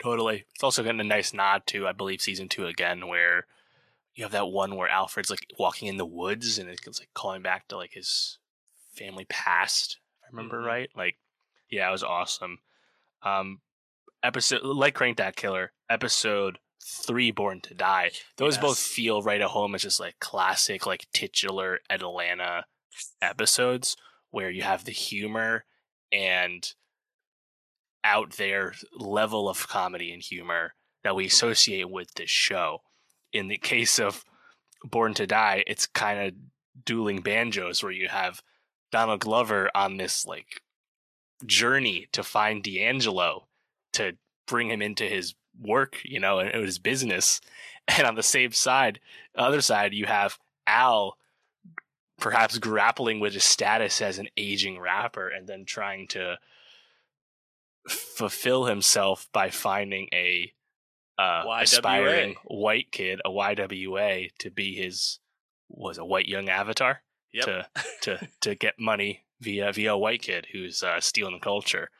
Totally. 0.00 0.46
It's 0.52 0.64
also 0.64 0.82
getting 0.82 1.00
a 1.00 1.04
nice 1.04 1.32
nod 1.32 1.62
to, 1.68 1.86
I 1.86 1.92
believe, 1.92 2.20
season 2.20 2.48
two 2.48 2.66
again, 2.66 3.06
where 3.06 3.46
you 4.14 4.24
have 4.24 4.32
that 4.32 4.48
one 4.48 4.74
where 4.74 4.88
Alfred's 4.88 5.30
like 5.30 5.46
walking 5.60 5.86
in 5.86 5.96
the 5.96 6.04
woods 6.04 6.58
and 6.58 6.68
it's 6.68 6.98
like 6.98 7.10
calling 7.14 7.40
back 7.40 7.68
to 7.68 7.76
like 7.76 7.92
his 7.92 8.38
family 8.96 9.26
past. 9.28 9.98
If 10.18 10.24
I 10.24 10.36
remember 10.36 10.60
Mhm. 10.60 10.66
right. 10.66 10.90
Like, 10.96 11.18
yeah, 11.70 11.88
it 11.88 11.92
was 11.92 12.02
awesome. 12.02 12.58
Um, 13.24 13.60
episode 14.22 14.62
like 14.62 14.94
Crank 14.94 15.16
That 15.18 15.36
Killer, 15.36 15.72
episode 15.88 16.58
three, 16.84 17.30
Born 17.30 17.60
to 17.62 17.74
Die. 17.74 18.10
Those 18.36 18.58
both 18.58 18.78
feel 18.78 19.22
right 19.22 19.40
at 19.40 19.50
home 19.50 19.74
as 19.74 19.82
just 19.82 20.00
like 20.00 20.18
classic, 20.20 20.86
like 20.86 21.06
titular 21.12 21.78
Atlanta 21.88 22.64
episodes 23.20 23.96
where 24.30 24.50
you 24.50 24.62
have 24.62 24.84
the 24.84 24.92
humor 24.92 25.64
and 26.12 26.72
out 28.04 28.32
there 28.32 28.74
level 28.96 29.48
of 29.48 29.68
comedy 29.68 30.12
and 30.12 30.22
humor 30.22 30.74
that 31.04 31.14
we 31.14 31.26
associate 31.26 31.90
with 31.90 32.14
this 32.14 32.30
show. 32.30 32.82
In 33.32 33.48
the 33.48 33.58
case 33.58 33.98
of 33.98 34.24
Born 34.84 35.14
to 35.14 35.26
Die, 35.26 35.64
it's 35.66 35.86
kind 35.86 36.20
of 36.20 36.34
dueling 36.84 37.20
banjos 37.20 37.82
where 37.82 37.92
you 37.92 38.08
have 38.08 38.42
Donald 38.90 39.20
Glover 39.20 39.70
on 39.74 39.96
this 39.96 40.26
like 40.26 40.62
journey 41.46 42.08
to 42.12 42.22
find 42.22 42.62
D'Angelo 42.62 43.46
to 43.94 44.16
bring 44.46 44.70
him 44.70 44.82
into 44.82 45.04
his 45.04 45.34
work, 45.60 45.98
you 46.04 46.20
know, 46.20 46.38
and 46.38 46.64
his 46.64 46.78
business. 46.78 47.40
And 47.88 48.06
on 48.06 48.14
the 48.14 48.22
same 48.22 48.52
side, 48.52 49.00
other 49.34 49.60
side, 49.60 49.92
you 49.92 50.06
have 50.06 50.38
Al 50.68 51.18
perhaps 52.20 52.58
grappling 52.58 53.18
with 53.18 53.34
his 53.34 53.42
status 53.42 54.00
as 54.00 54.18
an 54.18 54.28
aging 54.36 54.78
rapper 54.78 55.28
and 55.28 55.48
then 55.48 55.64
trying 55.64 56.06
to 56.06 56.38
fulfill 57.88 58.66
himself 58.66 59.28
by 59.32 59.50
finding 59.50 60.08
a 60.12 60.52
uh, 61.18 61.42
aspiring 61.60 62.36
white 62.44 62.92
kid, 62.92 63.20
a 63.24 63.30
YWA, 63.30 64.30
to 64.38 64.50
be 64.50 64.74
his 64.76 65.18
was 65.68 65.98
a 65.98 66.04
white 66.04 66.26
young 66.26 66.48
avatar? 66.48 67.02
Yep. 67.32 67.44
To 67.44 67.66
to 68.02 68.28
to 68.42 68.54
get 68.54 68.78
money 68.78 69.24
via 69.42 69.72
via 69.72 69.92
a 69.94 69.98
white 69.98 70.22
kid 70.22 70.46
who's 70.52 70.82
uh, 70.82 71.00
stealing 71.00 71.34
the 71.34 71.40
culture. 71.40 71.90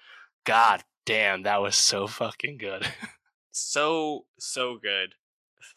God 0.44 0.82
damn, 1.04 1.42
that 1.42 1.60
was 1.60 1.76
so 1.76 2.06
fucking 2.06 2.56
good. 2.58 2.86
so 3.50 4.24
so 4.38 4.76
good 4.80 5.14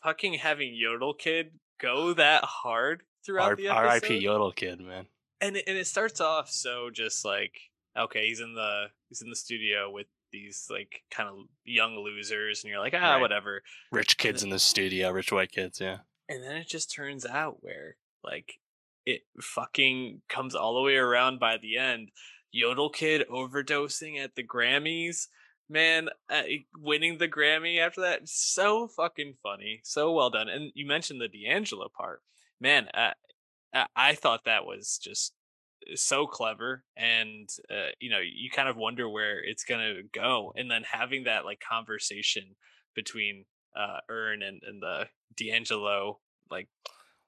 fucking 0.01 0.35
having 0.35 0.73
yodel 0.73 1.13
kid 1.13 1.51
go 1.79 2.13
that 2.13 2.43
hard 2.43 3.03
throughout 3.25 3.49
R- 3.51 3.55
the 3.55 3.67
episode 3.67 3.79
R.I.P. 3.81 4.17
Yodel 4.17 4.51
kid, 4.51 4.79
man. 4.79 5.07
and 5.41 5.57
it, 5.57 5.65
and 5.67 5.77
it 5.77 5.85
starts 5.87 6.21
off 6.21 6.49
so 6.49 6.89
just 6.91 7.25
like 7.25 7.53
okay 7.97 8.27
he's 8.27 8.39
in 8.39 8.53
the 8.55 8.85
he's 9.09 9.21
in 9.21 9.29
the 9.29 9.35
studio 9.35 9.89
with 9.91 10.07
these 10.31 10.67
like 10.69 11.03
kind 11.11 11.29
of 11.29 11.35
young 11.63 11.95
losers 11.97 12.63
and 12.63 12.71
you're 12.71 12.79
like 12.79 12.93
ah 12.95 13.13
Right. 13.13 13.21
whatever 13.21 13.61
Rich 13.91 14.17
kids 14.17 14.41
in 14.43 14.49
the 14.49 14.59
studio, 14.59 15.11
rich 15.11 15.31
white 15.31 15.51
kids, 15.51 15.79
yeah. 15.79 15.97
and 16.29 16.43
then 16.43 16.55
it 16.55 16.67
just 16.67 16.91
turns 16.93 17.25
out 17.25 17.57
where 17.61 17.97
like 18.23 18.59
it 19.05 19.21
fucking 19.41 20.21
comes 20.29 20.55
all 20.55 20.75
the 20.75 20.81
way 20.81 20.95
around 20.95 21.39
by 21.39 21.57
the 21.57 21.77
end 21.77 22.11
Yodel 22.51 22.89
Kid 22.89 23.25
overdosing 23.29 24.17
at 24.23 24.35
the 24.35 24.43
Grammys. 24.43 25.27
Man, 25.67 26.09
uh, 26.29 26.43
winning 26.77 27.17
the 27.17 27.27
Grammy 27.27 27.79
after 27.79 28.01
that, 28.01 28.29
so 28.29 28.87
fucking 28.87 29.33
funny, 29.41 29.81
so 29.83 30.13
well 30.13 30.29
done. 30.29 30.47
And 30.47 30.71
you 30.75 30.85
mentioned 30.85 31.19
the 31.19 31.27
D'Angelo 31.27 31.89
part, 31.89 32.21
man. 32.61 32.87
Uh, 32.93 33.13
I 33.95 34.13
thought 34.13 34.45
that 34.45 34.65
was 34.65 34.99
just 35.01 35.33
so 35.93 36.25
clever 36.25 36.83
and 36.97 37.49
uh, 37.69 37.91
you 37.99 38.09
know 38.09 38.19
you 38.19 38.49
kind 38.49 38.67
of 38.69 38.75
wonder 38.77 39.07
where 39.07 39.43
it's 39.43 39.63
gonna 39.63 40.01
go 40.11 40.51
and 40.55 40.71
then 40.71 40.83
having 40.83 41.25
that 41.25 41.45
like 41.45 41.59
conversation 41.59 42.55
between 42.95 43.45
uh 43.75 43.99
Earn 44.09 44.41
and, 44.41 44.61
and 44.65 44.81
the 44.81 45.07
D'Angelo 45.35 46.19
like 46.49 46.69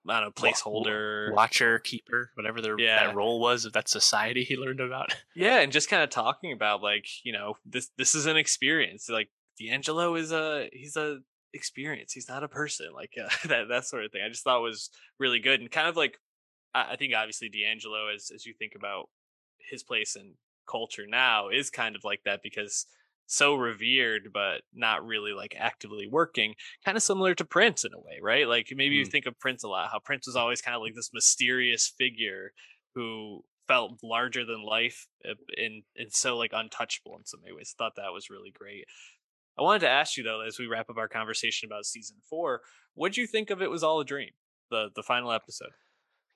I 0.09 0.19
don't 0.19 0.37
know 0.37 0.49
placeholder. 0.49 1.33
watcher 1.33 1.79
keeper 1.79 2.31
whatever 2.35 2.61
their 2.61 2.79
yeah. 2.79 3.07
that 3.07 3.15
role 3.15 3.39
was 3.39 3.65
of 3.65 3.73
that 3.73 3.87
society 3.89 4.43
he 4.43 4.55
learned 4.55 4.79
about. 4.79 5.15
Yeah 5.35 5.59
and 5.59 5.71
just 5.71 5.89
kind 5.89 6.01
of 6.01 6.09
talking 6.09 6.51
about 6.51 6.81
like 6.81 7.05
you 7.23 7.31
know 7.31 7.57
this 7.65 7.89
this 7.97 8.15
is 8.15 8.25
an 8.25 8.37
experience. 8.37 9.09
Like 9.09 9.29
D'Angelo 9.59 10.15
is 10.15 10.31
a 10.31 10.69
he's 10.73 10.95
a 10.95 11.19
experience. 11.53 12.13
He's 12.13 12.29
not 12.29 12.43
a 12.43 12.47
person 12.47 12.87
like 12.93 13.13
uh, 13.23 13.29
that 13.47 13.67
that 13.69 13.85
sort 13.85 14.05
of 14.05 14.11
thing. 14.11 14.21
I 14.25 14.29
just 14.29 14.43
thought 14.43 14.61
was 14.61 14.89
really 15.19 15.39
good 15.39 15.59
and 15.59 15.71
kind 15.71 15.87
of 15.87 15.95
like 15.95 16.19
I, 16.73 16.93
I 16.93 16.95
think 16.95 17.13
obviously 17.15 17.49
D'Angelo, 17.49 18.07
as 18.13 18.31
as 18.33 18.45
you 18.45 18.53
think 18.53 18.73
about 18.75 19.09
his 19.59 19.83
place 19.83 20.15
in 20.15 20.33
culture 20.69 21.05
now, 21.07 21.49
is 21.49 21.69
kind 21.69 21.95
of 21.95 22.03
like 22.03 22.21
that 22.25 22.41
because 22.41 22.85
so 23.27 23.55
revered 23.55 24.29
but 24.33 24.61
not 24.73 25.05
really 25.05 25.33
like 25.33 25.55
actively 25.57 26.07
working 26.09 26.55
kind 26.83 26.97
of 26.97 27.03
similar 27.03 27.35
to 27.35 27.45
prince 27.45 27.83
in 27.83 27.93
a 27.93 27.99
way 27.99 28.19
right 28.21 28.47
like 28.47 28.67
maybe 28.75 28.95
mm. 28.95 28.99
you 28.99 29.05
think 29.05 29.25
of 29.25 29.39
prince 29.39 29.63
a 29.63 29.67
lot 29.67 29.89
how 29.91 29.99
prince 29.99 30.25
was 30.25 30.35
always 30.35 30.61
kind 30.61 30.75
of 30.75 30.81
like 30.81 30.95
this 30.95 31.11
mysterious 31.13 31.93
figure 31.97 32.51
who 32.95 33.43
felt 33.67 33.99
larger 34.01 34.45
than 34.45 34.65
life 34.65 35.07
uh, 35.29 35.33
and 35.57 35.83
and 35.95 36.11
so 36.11 36.37
like 36.37 36.51
untouchable 36.53 37.15
in 37.17 37.25
so 37.25 37.37
many 37.41 37.55
ways 37.55 37.75
thought 37.77 37.95
that 37.95 38.13
was 38.13 38.29
really 38.29 38.51
great 38.51 38.85
i 39.59 39.61
wanted 39.61 39.79
to 39.79 39.89
ask 39.89 40.17
you 40.17 40.23
though 40.23 40.41
as 40.41 40.57
we 40.57 40.67
wrap 40.67 40.89
up 40.89 40.97
our 40.97 41.09
conversation 41.09 41.67
about 41.67 41.85
season 41.85 42.17
four 42.29 42.61
what 42.95 43.13
do 43.13 43.21
you 43.21 43.27
think 43.27 43.49
of 43.49 43.61
it 43.61 43.69
was 43.69 43.83
all 43.83 43.99
a 43.99 44.05
dream 44.05 44.31
the 44.71 44.89
the 44.95 45.03
final 45.03 45.31
episode 45.31 45.71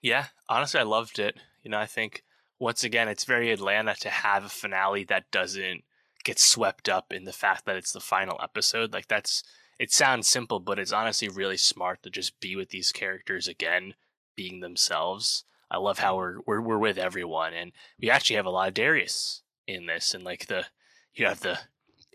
yeah, 0.02 0.26
honestly, 0.50 0.80
I 0.80 0.84
loved 0.84 1.20
it. 1.20 1.38
You 1.64 1.72
know, 1.72 1.80
I 1.80 1.86
think 1.86 2.24
once 2.60 2.84
again, 2.84 3.08
it's 3.08 3.26
very 3.26 3.52
Atlanta 3.52 3.96
to 4.02 4.10
have 4.10 4.44
a 4.44 4.50
finale 4.50 5.04
that 5.06 5.30
doesn't 5.32 5.84
get 6.24 6.40
swept 6.40 6.90
up 6.90 7.12
in 7.12 7.26
the 7.26 7.34
fact 7.34 7.66
that 7.66 7.76
it's 7.76 7.92
the 7.92 8.00
final 8.00 8.40
episode. 8.42 8.94
Like 8.94 9.08
that's 9.08 9.44
it 9.80 9.92
sounds 9.92 10.28
simple, 10.28 10.60
but 10.60 10.80
it's 10.80 10.92
honestly 10.92 11.28
really 11.30 11.58
smart 11.58 12.04
to 12.04 12.10
just 12.10 12.40
be 12.40 12.56
with 12.56 12.70
these 12.70 12.92
characters 12.92 13.48
again, 13.48 13.96
being 14.36 14.60
themselves. 14.60 15.44
I 15.70 15.78
love 15.78 16.00
how 16.00 16.18
we're 16.18 16.38
we're 16.46 16.62
we're 16.62 16.78
with 16.78 16.98
everyone, 16.98 17.54
and 17.54 17.72
we 18.00 18.10
actually 18.10 18.36
have 18.36 18.46
a 18.46 18.52
lot 18.52 18.68
of 18.68 18.74
Darius 18.74 19.42
in 19.68 19.86
this, 19.86 20.14
and 20.14 20.24
like 20.24 20.48
the 20.48 20.66
you 21.14 21.26
have 21.26 21.42
the 21.42 21.60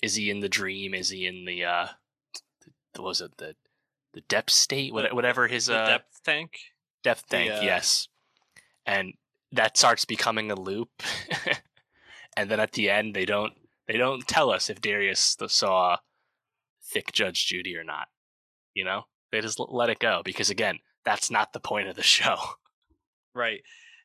is 0.02 0.14
he 0.14 0.30
in 0.30 0.40
the 0.40 0.48
dream? 0.48 0.94
Is 0.94 1.10
he 1.10 1.26
in 1.26 1.44
the 1.44 1.64
uh, 1.64 1.86
the, 2.94 3.02
what 3.02 3.08
was 3.08 3.20
it 3.20 3.36
the 3.38 3.56
the 4.12 4.20
depth 4.22 4.50
state? 4.50 4.92
Whatever 4.92 5.48
his 5.48 5.70
uh, 5.70 5.86
depth 5.86 6.22
tank 6.24 6.58
Depth 7.06 7.28
tank, 7.28 7.50
the, 7.50 7.58
uh... 7.58 7.62
yes. 7.62 8.08
And 8.84 9.14
that 9.52 9.76
starts 9.76 10.04
becoming 10.04 10.50
a 10.50 10.56
loop. 10.56 10.90
and 12.36 12.50
then 12.50 12.58
at 12.58 12.72
the 12.72 12.90
end 12.90 13.14
they 13.14 13.24
don't 13.24 13.52
they 13.88 13.96
don't 13.96 14.26
tell 14.26 14.50
us 14.50 14.70
if 14.70 14.80
Darius 14.80 15.36
saw 15.48 15.96
thick 16.92 17.12
Judge 17.12 17.46
Judy 17.46 17.76
or 17.76 17.84
not. 17.84 18.08
You 18.74 18.84
know? 18.84 19.02
They 19.32 19.40
just 19.40 19.58
let 19.58 19.90
it 19.90 19.98
go 19.98 20.22
because 20.24 20.50
again, 20.50 20.78
that's 21.04 21.30
not 21.30 21.52
the 21.52 21.60
point 21.60 21.88
of 21.88 21.96
the 21.96 22.02
show. 22.16 22.36
Right. 23.34 23.60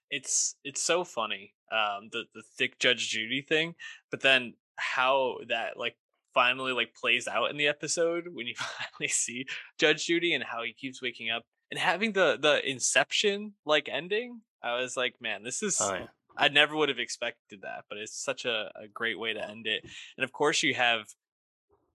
It's 0.10 0.56
it's 0.64 0.82
so 0.82 1.04
funny. 1.04 1.54
Um 1.72 2.10
the 2.12 2.26
the 2.34 2.44
thick 2.58 2.80
Judge 2.80 3.10
Judy 3.10 3.42
thing, 3.42 3.76
but 4.10 4.22
then 4.22 4.56
how 4.78 5.38
that 5.48 5.78
like 5.78 5.96
finally 6.34 6.74
like 6.74 6.94
plays 6.96 7.28
out 7.28 7.52
in 7.52 7.58
the 7.58 7.68
episode 7.68 8.26
when 8.34 8.48
you 8.48 8.56
finally 8.58 9.10
see 9.10 9.46
Judge 9.78 10.08
Judy 10.08 10.34
and 10.34 10.44
how 10.44 10.64
he 10.64 10.74
keeps 10.74 11.02
waking 11.02 11.30
up 11.30 11.44
and 11.72 11.80
having 11.80 12.12
the 12.12 12.38
the 12.40 12.68
Inception 12.70 13.54
like 13.66 13.90
ending, 13.90 14.42
I 14.62 14.80
was 14.80 14.98
like, 14.98 15.16
man, 15.22 15.44
this 15.44 15.64
is. 15.64 15.80
Oh, 15.82 15.94
yeah. 15.94 16.08
I 16.38 16.48
never 16.48 16.76
would 16.76 16.90
have 16.90 17.00
expected 17.00 17.62
that, 17.62 17.86
but 17.90 17.98
it's 17.98 18.18
such 18.18 18.46
a, 18.46 18.72
a 18.76 18.88
great 18.88 19.20
way 19.20 19.34
to 19.34 19.50
end 19.50 19.68
it. 19.68 19.84
And 20.18 20.24
of 20.24 20.32
course, 20.32 20.64
you 20.64 20.74
have 20.74 21.06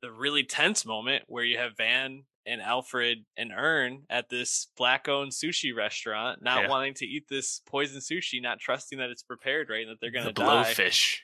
the 0.02 0.10
really 0.10 0.44
tense 0.44 0.84
moment 0.84 1.24
where 1.26 1.44
you 1.44 1.58
have 1.58 1.76
Van 1.76 2.24
and 2.46 2.62
Alfred 2.62 3.24
and 3.36 3.50
Earn 3.54 4.02
at 4.08 4.28
this 4.28 4.68
black 4.76 5.08
owned 5.08 5.32
sushi 5.32 5.74
restaurant, 5.74 6.42
not 6.42 6.62
yeah. 6.62 6.68
wanting 6.68 6.94
to 6.94 7.06
eat 7.06 7.24
this 7.28 7.60
poison 7.66 8.00
sushi, 8.00 8.40
not 8.40 8.60
trusting 8.60 8.98
that 8.98 9.10
it's 9.10 9.22
prepared 9.22 9.68
right 9.68 9.82
and 9.82 9.90
that 9.90 10.00
they're 10.00 10.10
gonna 10.10 10.26
the 10.26 10.32
die. 10.32 10.64
Blowfish. 10.64 11.16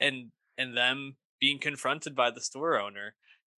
and 0.00 0.30
and 0.56 0.76
them 0.76 1.16
being 1.40 1.58
confronted 1.58 2.14
by 2.14 2.30
the 2.30 2.40
store 2.40 2.80
owner. 2.80 3.14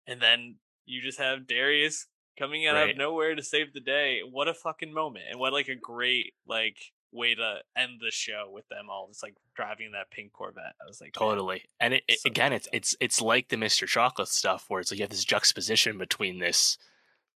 And 0.06 0.20
then 0.20 0.56
you 0.86 1.02
just 1.02 1.18
have 1.18 1.46
Darius 1.46 2.06
coming 2.38 2.66
out 2.66 2.74
right. 2.74 2.90
of 2.90 2.96
nowhere 2.96 3.34
to 3.34 3.42
save 3.42 3.72
the 3.72 3.80
day. 3.80 4.20
What 4.28 4.48
a 4.48 4.54
fucking 4.54 4.92
moment. 4.92 5.24
And 5.30 5.40
what 5.40 5.52
like 5.52 5.68
a 5.68 5.74
great 5.74 6.34
like 6.46 6.78
way 7.14 7.34
to 7.34 7.58
end 7.76 8.00
the 8.00 8.10
show 8.10 8.50
with 8.52 8.68
them 8.68 8.90
all 8.90 9.06
just 9.08 9.22
like 9.22 9.36
driving 9.54 9.92
that 9.92 10.10
pink 10.10 10.32
Corvette. 10.32 10.74
I 10.82 10.86
was 10.86 11.00
like 11.00 11.12
totally. 11.12 11.62
And 11.80 11.94
it, 11.94 12.04
it 12.08 12.20
so 12.20 12.28
again 12.28 12.52
it's 12.52 12.68
it's 12.72 12.96
it's 13.00 13.20
like 13.20 13.48
the 13.48 13.56
Mr. 13.56 13.86
Chocolate 13.86 14.28
stuff 14.28 14.66
where 14.68 14.80
it's 14.80 14.90
like 14.90 14.98
you 14.98 15.04
have 15.04 15.10
this 15.10 15.24
juxtaposition 15.24 15.96
between 15.96 16.38
this 16.38 16.76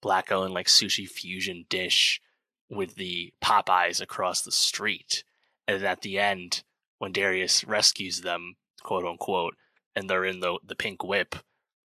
black 0.01 0.32
owned 0.32 0.53
like 0.53 0.67
sushi 0.67 1.07
fusion 1.07 1.65
dish 1.69 2.21
with 2.69 2.95
the 2.95 3.34
Popeyes 3.41 4.01
across 4.01 4.41
the 4.41 4.51
street. 4.51 5.23
And 5.67 5.84
at 5.84 6.01
the 6.01 6.19
end, 6.19 6.63
when 6.97 7.11
Darius 7.11 7.63
rescues 7.63 8.21
them, 8.21 8.55
quote 8.84 9.05
unquote, 9.05 9.55
and 9.95 10.09
they're 10.09 10.25
in 10.25 10.39
the 10.39 10.57
the 10.65 10.75
pink 10.75 11.03
whip, 11.03 11.36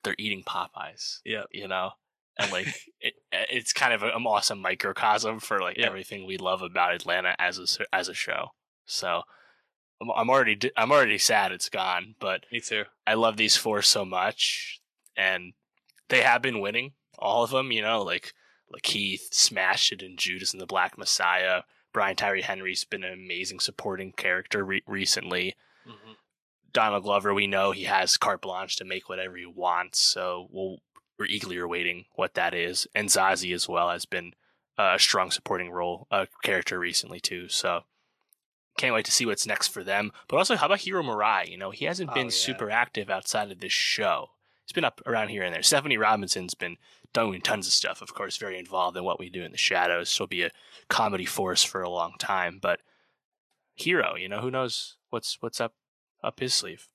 they're 0.02 0.16
eating 0.18 0.42
Popeyes. 0.42 1.20
Yeah. 1.24 1.44
You 1.50 1.68
know? 1.68 1.92
And 2.38 2.52
like 2.52 2.66
it, 3.00 3.14
it's 3.32 3.72
kind 3.72 3.92
of 3.92 4.02
an 4.02 4.10
awesome 4.10 4.60
microcosm 4.60 5.40
for 5.40 5.60
like 5.60 5.76
yeah. 5.76 5.86
everything 5.86 6.26
we 6.26 6.36
love 6.36 6.62
about 6.62 6.94
Atlanta 6.94 7.34
as 7.38 7.58
a 7.58 7.94
as 7.94 8.08
a 8.08 8.14
show. 8.14 8.48
So 8.86 9.22
I'm, 10.00 10.10
I'm 10.10 10.30
already 10.30 10.58
I'm 10.76 10.92
already 10.92 11.18
sad 11.18 11.52
it's 11.52 11.68
gone, 11.68 12.14
but 12.18 12.44
me 12.50 12.60
too. 12.60 12.84
I 13.06 13.14
love 13.14 13.36
these 13.36 13.56
four 13.56 13.82
so 13.82 14.04
much, 14.04 14.80
and 15.16 15.52
they 16.08 16.22
have 16.22 16.42
been 16.42 16.60
winning 16.60 16.92
all 17.18 17.44
of 17.44 17.50
them. 17.50 17.72
You 17.72 17.82
know, 17.82 18.02
like 18.02 18.32
Lakeith 18.74 19.32
smashed 19.32 19.92
it 19.92 20.02
in 20.02 20.16
Judas 20.16 20.52
and 20.52 20.60
the 20.60 20.66
Black 20.66 20.98
Messiah. 20.98 21.62
Brian 21.92 22.16
Tyree 22.16 22.42
Henry's 22.42 22.84
been 22.84 23.04
an 23.04 23.12
amazing 23.12 23.60
supporting 23.60 24.12
character 24.12 24.64
re- 24.64 24.82
recently. 24.86 25.54
Mm-hmm. 25.86 26.12
Donald 26.72 27.02
Glover, 27.02 27.34
we 27.34 27.46
know 27.46 27.70
he 27.70 27.84
has 27.84 28.16
carte 28.16 28.40
blanche 28.40 28.76
to 28.76 28.84
make 28.86 29.10
whatever 29.10 29.36
he 29.36 29.44
wants, 29.44 29.98
so 29.98 30.48
we'll 30.50 30.78
we're 31.18 31.26
eagerly 31.26 31.58
awaiting 31.58 32.06
what 32.14 32.34
that 32.34 32.54
is. 32.54 32.86
And 32.94 33.08
Zazie 33.08 33.54
as 33.54 33.68
well 33.68 33.90
has 33.90 34.06
been 34.06 34.32
a 34.78 34.98
strong 34.98 35.30
supporting 35.30 35.70
role 35.70 36.06
uh, 36.10 36.26
character 36.42 36.78
recently 36.78 37.20
too. 37.20 37.48
So 37.48 37.82
can't 38.78 38.94
wait 38.94 39.04
to 39.04 39.12
see 39.12 39.26
what's 39.26 39.46
next 39.46 39.68
for 39.68 39.84
them. 39.84 40.12
But 40.28 40.38
also, 40.38 40.56
how 40.56 40.66
about 40.66 40.80
Hiro 40.80 41.02
Murai? 41.02 41.48
You 41.48 41.58
know, 41.58 41.70
he 41.70 41.84
hasn't 41.84 42.10
oh, 42.10 42.14
been 42.14 42.26
yeah. 42.26 42.32
super 42.32 42.70
active 42.70 43.10
outside 43.10 43.50
of 43.50 43.60
this 43.60 43.72
show. 43.72 44.30
He's 44.64 44.72
been 44.72 44.84
up 44.84 45.00
around 45.06 45.28
here 45.28 45.42
and 45.42 45.54
there. 45.54 45.62
Stephanie 45.62 45.98
Robinson's 45.98 46.54
been 46.54 46.76
doing 47.12 47.42
tons 47.42 47.66
of 47.66 47.72
stuff. 47.72 48.00
Of 48.00 48.14
course, 48.14 48.36
very 48.36 48.58
involved 48.58 48.96
in 48.96 49.04
what 49.04 49.18
we 49.18 49.28
do 49.28 49.42
in 49.42 49.52
the 49.52 49.58
shadows. 49.58 50.08
She'll 50.08 50.26
be 50.26 50.42
a 50.42 50.52
comedy 50.88 51.26
force 51.26 51.62
for 51.62 51.82
a 51.82 51.90
long 51.90 52.14
time. 52.18 52.58
But 52.62 52.80
Hiro, 53.74 54.16
you 54.16 54.28
know, 54.28 54.40
who 54.40 54.50
knows 54.50 54.96
what's 55.10 55.36
what's 55.40 55.60
up 55.60 55.74
up 56.24 56.40
his 56.40 56.54
sleeve 56.54 56.88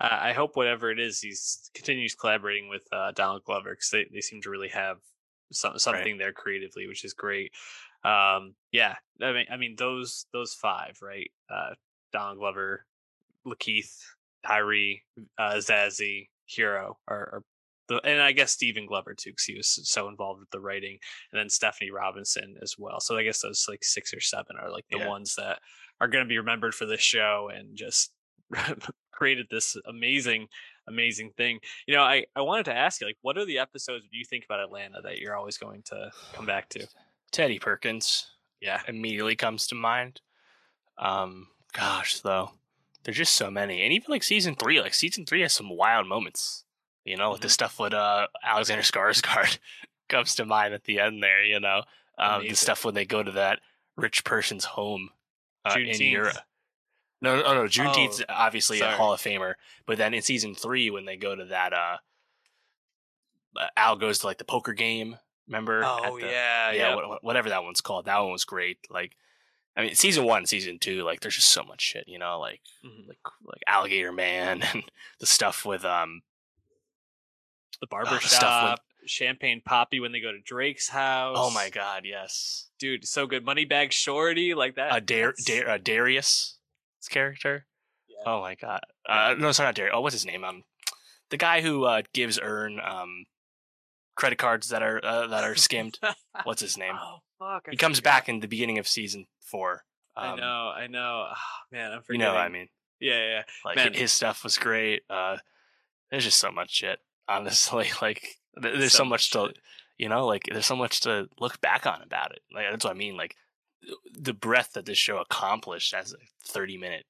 uh, 0.00 0.18
I 0.20 0.32
hope 0.32 0.56
whatever 0.56 0.90
it 0.90 0.98
is, 0.98 1.20
he 1.20 1.34
continues 1.74 2.14
collaborating 2.14 2.68
with 2.68 2.84
uh, 2.92 3.12
Donald 3.12 3.44
Glover 3.44 3.70
because 3.70 3.90
they, 3.90 4.06
they 4.12 4.20
seem 4.20 4.40
to 4.42 4.50
really 4.50 4.68
have 4.68 4.96
some, 5.52 5.78
something 5.78 6.12
right. 6.12 6.18
there 6.18 6.32
creatively, 6.32 6.86
which 6.86 7.04
is 7.04 7.12
great. 7.12 7.52
Um, 8.02 8.54
yeah, 8.72 8.94
I 9.22 9.32
mean, 9.32 9.46
I 9.50 9.56
mean 9.56 9.74
those 9.76 10.26
those 10.32 10.54
five, 10.54 10.98
right? 11.02 11.30
Uh, 11.52 11.74
Donald 12.12 12.38
Glover, 12.38 12.86
Lakeith, 13.46 13.94
Tyree, 14.46 15.02
uh, 15.38 15.56
Zazie, 15.56 16.28
Hiro 16.46 16.98
are, 17.06 17.18
are 17.18 17.42
the, 17.88 18.00
and 18.04 18.22
I 18.22 18.32
guess 18.32 18.52
Stephen 18.52 18.86
Glover 18.86 19.14
too, 19.14 19.30
because 19.30 19.44
he 19.44 19.56
was 19.56 19.80
so 19.84 20.08
involved 20.08 20.40
with 20.40 20.50
the 20.50 20.60
writing, 20.60 20.98
and 21.32 21.38
then 21.38 21.50
Stephanie 21.50 21.90
Robinson 21.90 22.54
as 22.62 22.76
well. 22.78 23.00
So 23.00 23.18
I 23.18 23.24
guess 23.24 23.42
those 23.42 23.66
like 23.68 23.84
six 23.84 24.14
or 24.14 24.20
seven 24.20 24.56
are 24.58 24.70
like 24.70 24.86
the 24.90 25.00
yeah. 25.00 25.08
ones 25.08 25.34
that 25.34 25.58
are 26.00 26.08
going 26.08 26.24
to 26.24 26.28
be 26.28 26.38
remembered 26.38 26.74
for 26.74 26.86
this 26.86 27.00
show 27.00 27.50
and 27.54 27.76
just 27.76 28.12
created 29.12 29.46
this 29.50 29.76
amazing 29.86 30.48
amazing 30.88 31.30
thing. 31.36 31.60
You 31.86 31.94
know 31.94 32.02
i 32.02 32.24
i 32.34 32.40
wanted 32.40 32.64
to 32.66 32.74
ask 32.74 33.00
you 33.00 33.06
like 33.06 33.18
what 33.22 33.38
are 33.38 33.44
the 33.44 33.58
episodes 33.58 34.06
do 34.10 34.16
you 34.16 34.24
think 34.24 34.44
about 34.44 34.60
atlanta 34.60 35.00
that 35.02 35.18
you're 35.18 35.36
always 35.36 35.58
going 35.58 35.82
to 35.86 36.10
come 36.32 36.46
back 36.46 36.68
to? 36.70 36.86
Teddy 37.32 37.58
perkins 37.58 38.26
yeah 38.60 38.80
immediately 38.88 39.36
comes 39.36 39.66
to 39.68 39.74
mind. 39.74 40.20
Um 40.98 41.48
gosh 41.72 42.20
though 42.20 42.52
there's 43.04 43.16
just 43.16 43.34
so 43.34 43.50
many. 43.50 43.82
And 43.82 43.94
even 43.94 44.10
like 44.10 44.22
season 44.22 44.54
three 44.54 44.80
like 44.80 44.94
season 44.94 45.26
three 45.26 45.42
has 45.42 45.52
some 45.52 45.70
wild 45.70 46.06
moments 46.06 46.64
you 47.04 47.16
know 47.16 47.24
mm-hmm. 47.24 47.32
like 47.32 47.40
the 47.40 47.48
stuff 47.48 47.78
with 47.78 47.94
uh 47.94 48.26
alexander 48.44 48.82
skarsgård 48.82 49.58
comes 50.08 50.34
to 50.34 50.44
mind 50.44 50.74
at 50.74 50.84
the 50.84 50.98
end 50.98 51.22
there 51.22 51.44
you 51.44 51.60
know 51.60 51.82
um 52.18 52.42
the 52.42 52.54
stuff 52.54 52.84
when 52.84 52.94
they 52.94 53.04
go 53.04 53.22
to 53.22 53.32
that 53.32 53.60
rich 53.96 54.24
person's 54.24 54.64
home 54.64 55.10
uh, 55.64 55.76
in 55.78 56.00
europe 56.00 56.36
No, 57.22 57.40
no, 57.40 57.54
no. 57.54 57.64
Juneteenth's 57.64 58.20
Oh, 58.22 58.24
obviously 58.28 58.78
sorry. 58.78 58.94
a 58.94 58.96
Hall 58.96 59.12
of 59.12 59.20
Famer, 59.20 59.54
but 59.86 59.98
then 59.98 60.14
in 60.14 60.22
season 60.22 60.54
three, 60.54 60.90
when 60.90 61.04
they 61.04 61.16
go 61.16 61.34
to 61.36 61.44
that, 61.46 61.72
uh, 61.72 61.96
uh, 63.58 63.66
Al 63.76 63.96
goes 63.96 64.20
to 64.20 64.26
like 64.26 64.38
the 64.38 64.44
poker 64.44 64.72
game. 64.72 65.16
Remember? 65.46 65.82
Oh 65.84 66.18
the- 66.18 66.26
yeah, 66.26 66.70
yeah, 66.70 66.72
yeah. 66.72 66.94
wha- 66.94 67.08
wha- 67.08 67.18
whatever 67.22 67.48
that 67.50 67.64
one's 67.64 67.80
called. 67.80 68.06
That 68.06 68.18
one 68.20 68.32
was 68.32 68.44
great. 68.44 68.78
Like, 68.88 69.16
I 69.76 69.82
mean, 69.82 69.94
season 69.94 70.24
one, 70.24 70.46
season 70.46 70.78
two, 70.78 71.02
like, 71.02 71.20
there's 71.20 71.34
just 71.36 71.50
so 71.50 71.62
much 71.62 71.80
shit. 71.82 72.04
You 72.06 72.18
know, 72.18 72.38
like, 72.38 72.60
Mhm. 72.84 73.08
like, 73.08 73.18
like 73.44 73.62
Alligator 73.66 74.12
Man 74.12 74.62
and 74.74 74.84
the 75.18 75.26
stuff 75.26 75.64
with 75.64 75.84
um. 75.84 76.22
The 77.80 77.86
the 77.86 77.86
barber 77.86 78.20
shop, 78.20 78.80
Champagne 79.06 79.62
Papi 79.66 80.00
when 80.02 80.12
they 80.12 80.20
go 80.20 80.30
to 80.32 80.38
Drake's 80.40 80.88
house. 80.90 81.36
Oh 81.38 81.50
my 81.50 81.70
god, 81.70 82.02
yes. 82.04 82.68
dude, 82.78 83.06
so 83.08 83.26
good. 83.26 83.44
Moneybag 83.44 83.88
Shawty, 83.90 84.54
like 84.54 84.74
that. 84.76 84.92
Uh, 84.92 85.00
Dar- 85.00 85.34
Dar- 85.46 85.68
uh, 85.70 85.78
Darius, 85.78 86.58
character. 87.08 87.66
Yeah. 88.08 88.24
Oh 88.26 88.40
my 88.40 88.54
god. 88.54 88.80
Uh, 89.08 89.34
no, 89.38 89.52
sorry, 89.52 89.68
not 89.68 89.74
Darius. 89.74 89.92
Oh, 89.96 90.00
what's 90.00 90.14
his 90.14 90.26
name? 90.26 90.44
Um, 90.44 90.64
the 91.30 91.36
guy 91.36 91.60
who 91.60 91.84
uh, 91.84 92.02
gives 92.12 92.38
Earn 92.42 92.80
um 92.80 93.26
credit 94.16 94.38
cards 94.38 94.68
that 94.68 94.82
are 94.82 95.00
uh, 95.04 95.26
that 95.28 95.44
are 95.44 95.54
skimmed. 95.54 95.98
What's 96.44 96.60
his 96.60 96.76
name? 96.76 96.94
oh 97.00 97.18
fuck! 97.38 97.64
I 97.68 97.70
He 97.70 97.76
comes 97.76 97.98
forgot. 97.98 98.10
back 98.10 98.28
in 98.28 98.40
the 98.40 98.48
beginning 98.48 98.78
of 98.78 98.86
season 98.88 99.26
four. 99.40 99.84
I 100.16 100.32
Um, 100.32 100.40
know, 100.40 100.72
I 100.76 100.86
know. 100.88 101.28
Oh, 101.30 101.34
man, 101.72 101.92
I'm 101.92 102.02
forgetting. 102.02 102.20
You 102.20 102.26
know 102.26 102.34
what 102.34 102.42
I 102.42 102.48
mean? 102.48 102.68
Yeah, 102.98 103.26
yeah. 103.28 103.42
Like 103.64 103.76
Man. 103.76 103.94
his 103.94 104.12
stuff 104.12 104.44
was 104.44 104.58
great. 104.58 105.02
Uh, 105.08 105.38
there's 106.10 106.24
just 106.24 106.38
so 106.38 106.50
much 106.50 106.70
shit. 106.74 106.98
Honestly, 107.28 107.88
like 108.02 108.36
there's 108.60 108.92
so, 108.92 108.98
So 108.98 109.04
much 109.04 109.34
much 109.34 109.54
to, 109.54 109.54
you 109.96 110.08
know, 110.08 110.26
like 110.26 110.42
there's 110.50 110.66
so 110.66 110.76
much 110.76 111.00
to 111.02 111.28
look 111.38 111.60
back 111.60 111.86
on 111.86 112.02
about 112.02 112.32
it. 112.32 112.40
Like 112.52 112.66
that's 112.70 112.84
what 112.84 112.94
I 112.94 112.98
mean. 112.98 113.16
Like 113.16 113.36
the 114.12 114.34
breadth 114.34 114.74
that 114.74 114.86
this 114.86 114.98
show 114.98 115.18
accomplished 115.18 115.94
as 115.94 116.12
a 116.12 116.16
30 116.44 116.76
minute 116.78 117.04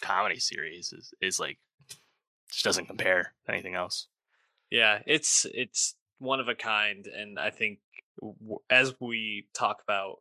comedy 0.00 0.38
series 0.38 0.92
is 0.92 1.14
is 1.20 1.40
like 1.40 1.58
just 2.50 2.64
doesn't 2.64 2.86
compare 2.86 3.34
to 3.46 3.52
anything 3.52 3.74
else. 3.74 4.08
Yeah, 4.70 5.00
it's 5.06 5.46
it's 5.54 5.94
one 6.18 6.40
of 6.40 6.48
a 6.48 6.54
kind, 6.54 7.06
and 7.06 7.38
I 7.38 7.50
think 7.50 7.78
as 8.70 8.94
we 9.00 9.48
talk 9.54 9.82
about 9.82 10.16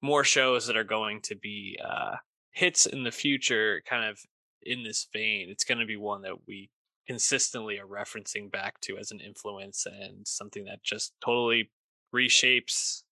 more 0.00 0.24
shows 0.24 0.66
that 0.66 0.76
are 0.76 0.84
going 0.84 1.20
to 1.22 1.34
be 1.34 1.78
uh, 1.84 2.16
hits 2.52 2.86
in 2.86 3.04
the 3.04 3.10
future, 3.10 3.82
kind 3.88 4.08
of 4.08 4.18
in 4.62 4.82
this 4.82 5.06
vein, 5.12 5.48
it's 5.50 5.64
going 5.64 5.78
to 5.78 5.86
be 5.86 5.96
one 5.96 6.22
that 6.22 6.46
we 6.46 6.70
consistently 7.06 7.78
are 7.78 7.86
referencing 7.86 8.50
back 8.50 8.80
to 8.80 8.98
as 8.98 9.10
an 9.10 9.20
influence 9.20 9.86
and 9.86 10.26
something 10.26 10.64
that 10.64 10.82
just 10.82 11.14
totally 11.24 11.70
reshapes 12.14 13.02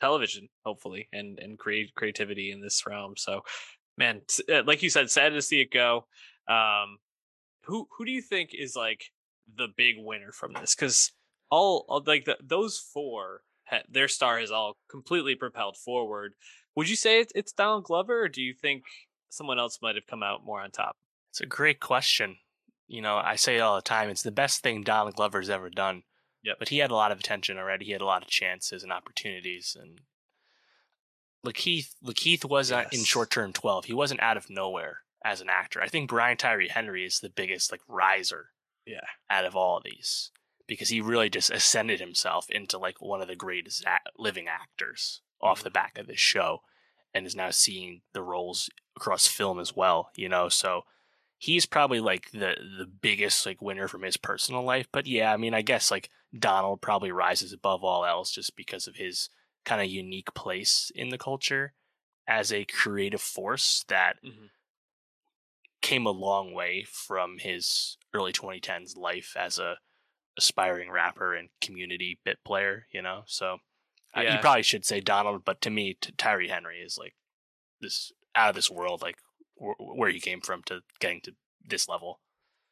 television, 0.00 0.48
hopefully, 0.64 1.08
and 1.12 1.38
and 1.38 1.58
create 1.58 1.94
creativity 1.94 2.50
in 2.52 2.60
this 2.60 2.84
realm. 2.86 3.14
So, 3.16 3.42
man, 3.96 4.22
uh, 4.52 4.62
like 4.66 4.82
you 4.82 4.90
said, 4.90 5.10
sad 5.10 5.32
to 5.32 5.42
see 5.42 5.60
it 5.60 5.70
go. 5.70 6.06
Um, 6.48 6.98
who 7.64 7.86
who 7.96 8.04
do 8.04 8.10
you 8.10 8.22
think 8.22 8.50
is 8.52 8.74
like 8.74 9.04
the 9.56 9.68
big 9.76 9.96
winner 9.98 10.32
from 10.32 10.52
this? 10.52 10.74
Because 10.74 11.12
all, 11.50 11.84
all 11.88 12.02
like 12.06 12.24
the, 12.24 12.36
those 12.42 12.78
four, 12.78 13.42
their 13.88 14.08
star 14.08 14.38
has 14.38 14.50
all 14.50 14.76
completely 14.90 15.34
propelled 15.34 15.76
forward. 15.76 16.32
Would 16.76 16.88
you 16.88 16.96
say 16.96 17.20
it's, 17.20 17.32
it's 17.34 17.52
Donald 17.52 17.84
Glover, 17.84 18.22
or 18.22 18.28
do 18.28 18.42
you 18.42 18.54
think 18.54 18.84
someone 19.28 19.58
else 19.58 19.78
might 19.82 19.96
have 19.96 20.06
come 20.06 20.22
out 20.22 20.44
more 20.44 20.60
on 20.60 20.70
top? 20.70 20.96
It's 21.30 21.40
a 21.40 21.46
great 21.46 21.80
question. 21.80 22.36
You 22.88 23.02
know, 23.02 23.16
I 23.16 23.36
say 23.36 23.56
it 23.56 23.60
all 23.60 23.76
the 23.76 23.82
time. 23.82 24.08
It's 24.08 24.22
the 24.22 24.32
best 24.32 24.62
thing 24.62 24.82
Donald 24.82 25.14
Glover's 25.14 25.50
ever 25.50 25.70
done. 25.70 26.02
Yep. 26.42 26.56
But 26.58 26.68
he 26.68 26.78
had 26.78 26.90
a 26.90 26.94
lot 26.94 27.12
of 27.12 27.18
attention 27.20 27.58
already. 27.58 27.84
He 27.84 27.92
had 27.92 28.00
a 28.00 28.06
lot 28.06 28.22
of 28.22 28.28
chances 28.28 28.82
and 28.82 28.92
opportunities. 28.92 29.76
And 29.78 30.00
Lakeith, 31.44 31.94
Lakeith 32.04 32.44
was 32.44 32.72
uh 32.72 32.84
in 32.92 33.04
short 33.04 33.30
term 33.30 33.52
twelve. 33.52 33.84
He 33.84 33.94
wasn't 33.94 34.22
out 34.22 34.36
of 34.36 34.50
nowhere 34.50 35.00
as 35.24 35.40
an 35.40 35.50
actor. 35.50 35.82
I 35.82 35.88
think 35.88 36.08
Brian 36.08 36.36
Tyree 36.36 36.68
Henry 36.68 37.04
is 37.04 37.20
the 37.20 37.28
biggest 37.28 37.70
like 37.70 37.82
riser. 37.86 38.50
Yeah. 38.86 39.06
Out 39.28 39.44
of 39.44 39.54
all 39.54 39.76
of 39.76 39.84
these, 39.84 40.30
because 40.66 40.88
he 40.88 41.00
really 41.00 41.28
just 41.28 41.50
ascended 41.50 42.00
himself 42.00 42.48
into 42.50 42.78
like 42.78 43.00
one 43.00 43.20
of 43.20 43.28
the 43.28 43.36
greatest 43.36 43.84
living 44.16 44.46
actors 44.48 45.20
off 45.40 45.62
the 45.62 45.70
back 45.70 45.98
of 45.98 46.06
this 46.06 46.18
show, 46.18 46.60
and 47.14 47.26
is 47.26 47.36
now 47.36 47.50
seeing 47.50 48.00
the 48.14 48.22
roles 48.22 48.70
across 48.96 49.26
film 49.26 49.60
as 49.60 49.76
well. 49.76 50.10
You 50.16 50.28
know, 50.28 50.48
so 50.48 50.84
he's 51.36 51.66
probably 51.66 52.00
like 52.00 52.30
the 52.32 52.56
the 52.78 52.86
biggest 52.86 53.44
like 53.44 53.60
winner 53.60 53.86
from 53.86 54.02
his 54.02 54.16
personal 54.16 54.62
life. 54.62 54.88
But 54.90 55.06
yeah, 55.06 55.32
I 55.32 55.36
mean, 55.36 55.54
I 55.54 55.62
guess 55.62 55.90
like 55.90 56.08
Donald 56.38 56.80
probably 56.80 57.10
rises 57.12 57.52
above 57.52 57.82
all 57.82 58.04
else 58.04 58.30
just 58.30 58.56
because 58.56 58.86
of 58.86 58.96
his 58.96 59.30
kind 59.64 59.80
of 59.80 59.88
unique 59.88 60.32
place 60.34 60.90
in 60.94 61.08
the 61.08 61.18
culture 61.18 61.74
as 62.26 62.52
a 62.52 62.64
creative 62.64 63.20
force 63.20 63.84
that 63.88 64.22
Mhm. 64.22 64.50
came 65.80 66.06
a 66.06 66.10
long 66.10 66.52
way 66.52 66.84
from 66.84 67.38
his 67.38 67.96
early 68.14 68.32
2010s 68.32 68.96
life 68.96 69.36
as 69.36 69.58
a 69.58 69.78
aspiring 70.36 70.90
rapper 70.90 71.34
and 71.34 71.50
community 71.60 72.20
bit 72.24 72.42
player, 72.44 72.86
you 72.92 73.02
know. 73.02 73.24
So 73.26 73.58
uh, 74.16 74.20
you 74.22 74.38
probably 74.40 74.62
should 74.62 74.84
say 74.84 75.00
Donald, 75.00 75.44
but 75.44 75.60
to 75.62 75.70
me, 75.70 75.94
t- 75.94 76.12
Tyree 76.16 76.48
Henry 76.48 76.80
is 76.80 76.96
like 76.98 77.14
this 77.80 78.12
out 78.34 78.50
of 78.50 78.54
this 78.54 78.70
world, 78.70 79.02
like 79.02 79.18
wh- 79.56 79.78
where 79.80 80.10
he 80.10 80.20
came 80.20 80.40
from 80.40 80.62
to 80.64 80.82
getting 81.00 81.20
to 81.22 81.34
this 81.64 81.88
level. 81.88 82.20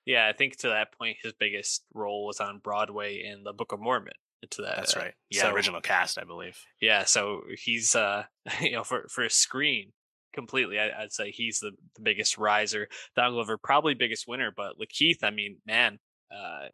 Yeah, 0.08 0.26
I 0.26 0.32
think 0.32 0.56
to 0.60 0.68
that 0.68 0.96
point, 0.98 1.18
his 1.22 1.34
biggest 1.34 1.84
role 1.92 2.26
was 2.26 2.40
on 2.40 2.60
Broadway 2.64 3.22
in 3.22 3.44
The 3.44 3.52
Book 3.52 3.72
of 3.72 3.78
Mormon. 3.80 4.14
To 4.52 4.62
that, 4.62 4.76
That's 4.76 4.96
uh, 4.96 5.00
right. 5.00 5.14
Yeah, 5.30 5.42
so- 5.42 5.52
original 5.52 5.80
cast, 5.82 6.16
I 6.18 6.24
believe. 6.24 6.56
Yeah, 6.80 7.04
so 7.04 7.42
he's 7.62 7.94
uh 7.94 8.22
you 8.62 8.72
know 8.72 8.84
for 8.84 9.06
for 9.08 9.22
a 9.24 9.30
screen 9.30 9.92
completely, 10.32 10.78
I, 10.78 11.02
I'd 11.02 11.12
say 11.12 11.30
he's 11.30 11.58
the, 11.60 11.72
the 11.96 12.02
biggest 12.02 12.38
riser. 12.38 12.88
Don 13.16 13.32
Glover 13.32 13.58
probably 13.58 13.92
biggest 13.94 14.26
winner, 14.26 14.50
but 14.56 14.78
Lakeith, 14.78 15.22
I 15.22 15.30
mean, 15.30 15.58
man, 15.66 15.98
uh, 16.30 16.68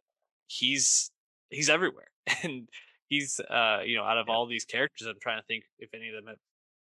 he's 0.47 1.11
he's 1.49 1.69
everywhere, 1.69 2.07
and 2.43 2.69
he's 3.09 3.39
uh 3.49 3.79
you 3.85 3.97
know 3.97 4.03
out 4.03 4.17
of 4.17 4.27
Yeah. 4.29 4.33
all 4.33 4.45
these 4.47 4.63
characters, 4.65 5.07
I'm 5.07 5.19
trying 5.21 5.41
to 5.41 5.45
think 5.45 5.65
if 5.79 5.89
any 5.93 6.07
of 6.09 6.15
them 6.15 6.27
have 6.27 6.39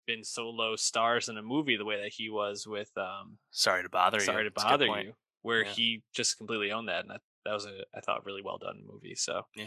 been 0.06 0.24
solo 0.24 0.76
stars 0.76 1.30
in 1.30 1.38
a 1.38 1.42
movie 1.42 1.76
the 1.78 1.84
way 1.86 2.02
that 2.02 2.12
he 2.12 2.28
was 2.28 2.66
with 2.66 2.90
um 2.98 3.38
Sorry 3.50 3.82
to 3.82 3.88
bother 3.88 4.18
you. 4.18 4.24
Sorry 4.24 4.44
to 4.44 4.50
Bother. 4.50 4.84
You, 4.86 5.14
where 5.44 5.62
Yeah. 5.64 5.70
he 5.72 6.02
just 6.14 6.36
completely 6.38 6.72
owned 6.72 6.88
that, 6.88 7.02
and 7.02 7.10
that, 7.10 7.20
that 7.44 7.52
was 7.52 7.66
a 7.66 7.84
I 7.94 8.00
thought 8.00 8.26
really 8.26 8.42
well 8.42 8.58
done 8.58 8.82
movie. 8.90 9.14
So 9.14 9.42
yeah, 9.54 9.66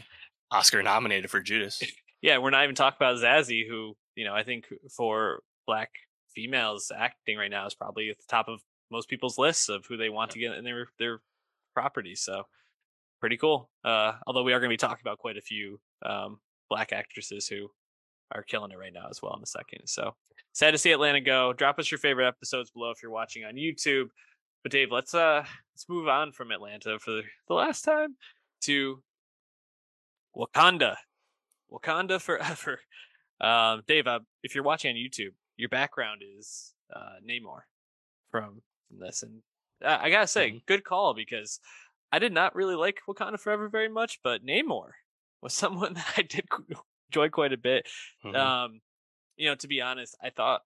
Oscar 0.51 0.83
nominated 0.83 1.29
for 1.29 1.39
Judas. 1.39 1.81
yeah, 2.21 2.39
we're 2.39 2.49
not 2.49 2.63
even 2.63 2.75
talking 2.75 2.97
about 2.99 3.17
Zazie, 3.21 3.67
who 3.67 3.95
you 4.15 4.25
know 4.25 4.33
I 4.33 4.43
think 4.43 4.65
for 4.95 5.41
black 5.65 5.91
females 6.35 6.91
acting 6.95 7.37
right 7.37 7.51
now 7.51 7.65
is 7.65 7.75
probably 7.75 8.09
at 8.09 8.17
the 8.17 8.23
top 8.27 8.47
of 8.47 8.59
most 8.91 9.09
people's 9.09 9.37
lists 9.37 9.69
of 9.69 9.85
who 9.87 9.97
they 9.97 10.09
want 10.09 10.31
to 10.31 10.39
get 10.39 10.53
in 10.55 10.63
their 10.63 10.87
their 10.99 11.19
properties. 11.73 12.21
So 12.21 12.43
pretty 13.19 13.37
cool. 13.37 13.69
Uh, 13.83 14.13
although 14.25 14.43
we 14.43 14.53
are 14.53 14.59
going 14.59 14.69
to 14.69 14.73
be 14.73 14.77
talking 14.77 15.01
about 15.01 15.17
quite 15.19 15.37
a 15.37 15.41
few 15.41 15.79
um, 16.05 16.39
black 16.69 16.91
actresses 16.93 17.47
who 17.47 17.69
are 18.33 18.43
killing 18.43 18.71
it 18.71 18.77
right 18.77 18.93
now 18.93 19.07
as 19.09 19.21
well 19.21 19.33
in 19.35 19.43
a 19.43 19.47
second. 19.47 19.81
So 19.87 20.15
sad 20.53 20.71
to 20.71 20.77
see 20.77 20.91
Atlanta 20.91 21.21
go. 21.21 21.53
Drop 21.53 21.79
us 21.79 21.89
your 21.91 21.97
favorite 21.97 22.27
episodes 22.27 22.71
below 22.71 22.91
if 22.91 23.01
you're 23.01 23.11
watching 23.11 23.43
on 23.45 23.55
YouTube. 23.55 24.07
But 24.67 24.73
Dave, 24.73 24.91
let's 24.91 25.13
uh 25.13 25.45
let's 25.73 25.87
move 25.87 26.09
on 26.09 26.33
from 26.33 26.51
Atlanta 26.51 26.99
for 26.99 27.11
the, 27.47 27.53
last 27.53 27.83
time 27.83 28.17
to 28.63 29.01
Wakanda. 30.35 30.97
Wakanda 31.71 32.19
forever. 32.19 32.81
Um, 33.39 33.83
Dave, 33.87 34.07
uh, 34.07 34.21
if 34.41 34.55
you're 34.55 34.63
watching 34.63 34.89
on 34.89 34.97
YouTube, 34.97 35.35
your 35.57 35.69
background 35.69 36.21
is 36.39 36.73
uh, 36.91 37.17
Namor 37.23 37.59
from 38.31 38.63
this, 38.89 39.21
and 39.21 39.43
uh, 39.85 39.99
I 40.01 40.09
gotta 40.09 40.25
say, 40.25 40.53
Mhm. 40.53 40.65
good 40.65 40.83
call 40.83 41.13
because 41.13 41.59
I 42.11 42.17
did 42.17 42.33
not 42.33 42.55
really 42.55 42.73
like 42.73 42.99
Wakanda 43.07 43.39
Forever 43.39 43.69
very 43.69 43.89
much, 43.89 44.19
but 44.23 44.43
Namor 44.43 44.89
was 45.43 45.53
someone 45.53 45.93
that 45.93 46.13
I 46.17 46.23
did 46.23 46.47
enjoy 47.11 47.29
quite 47.29 47.53
a 47.53 47.57
bit. 47.57 47.87
Mhm. 48.25 48.35
Um, 48.35 48.79
you 49.35 49.47
know, 49.47 49.55
to 49.55 49.67
be 49.67 49.81
honest, 49.81 50.17
I 50.19 50.31
thought 50.31 50.63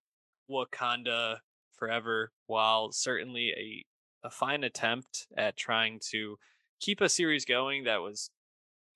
Wakanda 0.50 1.40
Forever, 1.78 2.32
while 2.46 2.94
certainly 2.94 3.50
a 3.50 3.84
a 4.24 4.30
fine 4.30 4.64
attempt 4.64 5.28
at 5.38 5.58
trying 5.58 6.00
to 6.12 6.38
keep 6.80 7.02
a 7.02 7.10
series 7.10 7.46
going 7.46 7.84
that 7.86 8.02
was 8.02 8.32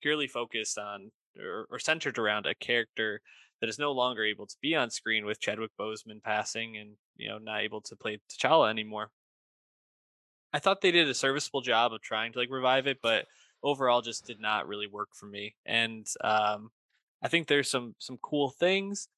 purely 0.02 0.28
focused 0.28 0.78
on 0.78 1.12
or, 1.38 1.66
or 1.70 1.78
centered 1.78 2.18
around 2.18 2.46
a 2.46 2.54
character 2.54 3.22
that 3.60 3.68
is 3.70 3.78
no 3.78 3.92
longer 3.92 4.24
able 4.24 4.46
to 4.46 4.56
be 4.60 4.74
on 4.74 4.90
screen 4.90 5.24
with 5.24 5.40
Chadwick 5.40 5.72
Boseman 5.78 6.22
passing 6.22 6.76
and 6.76 6.96
you 7.16 7.28
know 7.28 7.38
not 7.38 7.62
able 7.62 7.80
to 7.82 7.96
play 7.96 8.18
T'Challa 8.30 8.70
anymore. 8.70 9.12
I 10.52 10.58
thought 10.58 10.80
they 10.80 10.90
did 10.90 11.08
a 11.08 11.14
serviceable 11.14 11.60
job 11.60 11.92
of 11.92 12.02
trying 12.02 12.32
to 12.32 12.38
like 12.38 12.50
revive 12.50 12.86
it, 12.86 13.00
but 13.02 13.26
overall 13.62 14.00
just 14.02 14.26
did 14.26 14.40
not 14.40 14.66
really 14.68 14.86
work 14.86 15.14
for 15.14 15.26
me. 15.26 15.56
And 15.64 16.06
um, 16.22 16.70
I 17.22 17.28
think 17.28 17.46
there's 17.48 17.70
some 17.70 17.94
some 17.98 18.18
cool 18.18 18.50
things, 18.50 19.08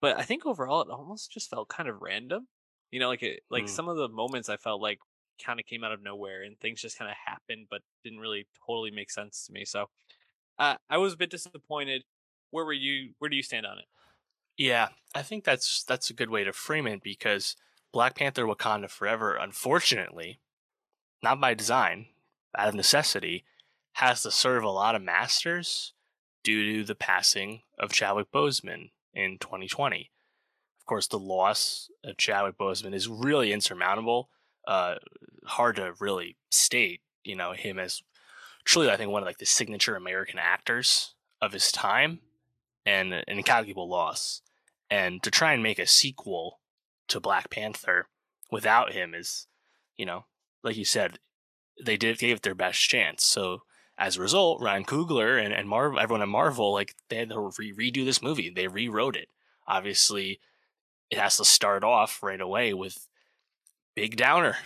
but 0.00 0.18
I 0.18 0.22
think 0.24 0.46
overall 0.46 0.82
it 0.82 0.90
almost 0.90 1.32
just 1.32 1.50
felt 1.50 1.68
kind 1.68 1.88
of 1.88 2.02
random. 2.02 2.48
You 2.90 3.00
know, 3.00 3.08
like 3.08 3.22
it 3.22 3.44
like 3.50 3.68
Mm. 3.68 3.68
some 3.68 3.88
of 3.88 3.96
the 3.96 4.08
moments 4.08 4.48
I 4.48 4.56
felt 4.58 4.82
like 4.82 5.00
kind 5.44 5.60
of 5.60 5.66
came 5.66 5.84
out 5.84 5.92
of 5.92 6.02
nowhere 6.02 6.42
and 6.42 6.58
things 6.58 6.80
just 6.80 6.98
kind 6.98 7.10
of 7.10 7.16
happened, 7.26 7.66
but 7.70 7.82
didn't 8.04 8.20
really 8.20 8.46
totally 8.66 8.90
make 8.90 9.10
sense 9.10 9.46
to 9.46 9.52
me. 9.52 9.64
So 9.64 9.86
uh, 10.58 10.76
I 10.88 10.98
was 10.98 11.14
a 11.14 11.16
bit 11.16 11.30
disappointed. 11.30 12.04
Where 12.50 12.64
were 12.64 12.72
you? 12.72 13.10
Where 13.18 13.28
do 13.28 13.36
you 13.36 13.42
stand 13.42 13.66
on 13.66 13.78
it? 13.78 13.84
Yeah, 14.56 14.88
I 15.14 15.22
think 15.22 15.44
that's 15.44 15.82
that's 15.84 16.10
a 16.10 16.14
good 16.14 16.30
way 16.30 16.44
to 16.44 16.52
frame 16.52 16.86
it 16.86 17.02
because 17.02 17.56
Black 17.92 18.16
Panther 18.16 18.44
Wakanda 18.44 18.90
Forever, 18.90 19.34
unfortunately, 19.34 20.40
not 21.22 21.40
by 21.40 21.54
design, 21.54 22.06
out 22.56 22.68
of 22.68 22.74
necessity, 22.74 23.44
has 23.94 24.22
to 24.22 24.30
serve 24.30 24.62
a 24.62 24.70
lot 24.70 24.94
of 24.94 25.02
masters 25.02 25.94
due 26.44 26.78
to 26.78 26.84
the 26.84 26.94
passing 26.94 27.62
of 27.78 27.92
Chadwick 27.92 28.30
Boseman 28.32 28.90
in 29.14 29.38
2020. 29.38 30.10
Of 30.80 30.86
course, 30.86 31.06
the 31.06 31.18
loss 31.18 31.90
of 32.04 32.16
Chadwick 32.16 32.58
Boseman 32.58 32.94
is 32.94 33.08
really 33.08 33.52
insurmountable. 33.52 34.28
Uh, 34.66 34.96
hard 35.44 35.76
to 35.76 35.92
really 35.98 36.36
state, 36.50 37.00
you 37.24 37.34
know, 37.34 37.52
him 37.52 37.78
as 37.78 38.02
truly, 38.64 38.90
I 38.90 38.96
think, 38.96 39.10
one 39.10 39.22
of 39.22 39.26
like 39.26 39.38
the 39.38 39.46
signature 39.46 39.96
American 39.96 40.38
actors 40.38 41.14
of 41.40 41.52
his 41.52 41.72
time, 41.72 42.20
and 42.86 43.12
an 43.12 43.24
incalculable 43.26 43.88
loss. 43.88 44.42
And 44.90 45.22
to 45.22 45.30
try 45.30 45.52
and 45.52 45.62
make 45.62 45.78
a 45.78 45.86
sequel 45.86 46.60
to 47.08 47.20
Black 47.20 47.50
Panther 47.50 48.06
without 48.50 48.92
him 48.92 49.14
is, 49.14 49.46
you 49.96 50.06
know, 50.06 50.26
like 50.62 50.76
you 50.76 50.84
said, 50.84 51.18
they 51.82 51.96
did 51.96 52.18
gave 52.18 52.36
it 52.36 52.42
their 52.42 52.54
best 52.54 52.80
chance. 52.80 53.24
So 53.24 53.62
as 53.98 54.16
a 54.16 54.20
result, 54.20 54.62
Ryan 54.62 54.84
Coogler 54.84 55.42
and, 55.42 55.52
and 55.52 55.68
Marvel, 55.68 55.98
everyone 55.98 56.22
at 56.22 56.28
Marvel, 56.28 56.72
like 56.72 56.94
they 57.08 57.16
had 57.16 57.30
to 57.30 57.52
re- 57.58 57.72
redo 57.72 58.04
this 58.04 58.22
movie. 58.22 58.50
They 58.50 58.68
rewrote 58.68 59.16
it. 59.16 59.28
Obviously, 59.66 60.40
it 61.10 61.18
has 61.18 61.36
to 61.36 61.44
start 61.44 61.84
off 61.84 62.22
right 62.22 62.40
away 62.40 62.74
with 62.74 63.08
big 63.94 64.16
downer. 64.16 64.56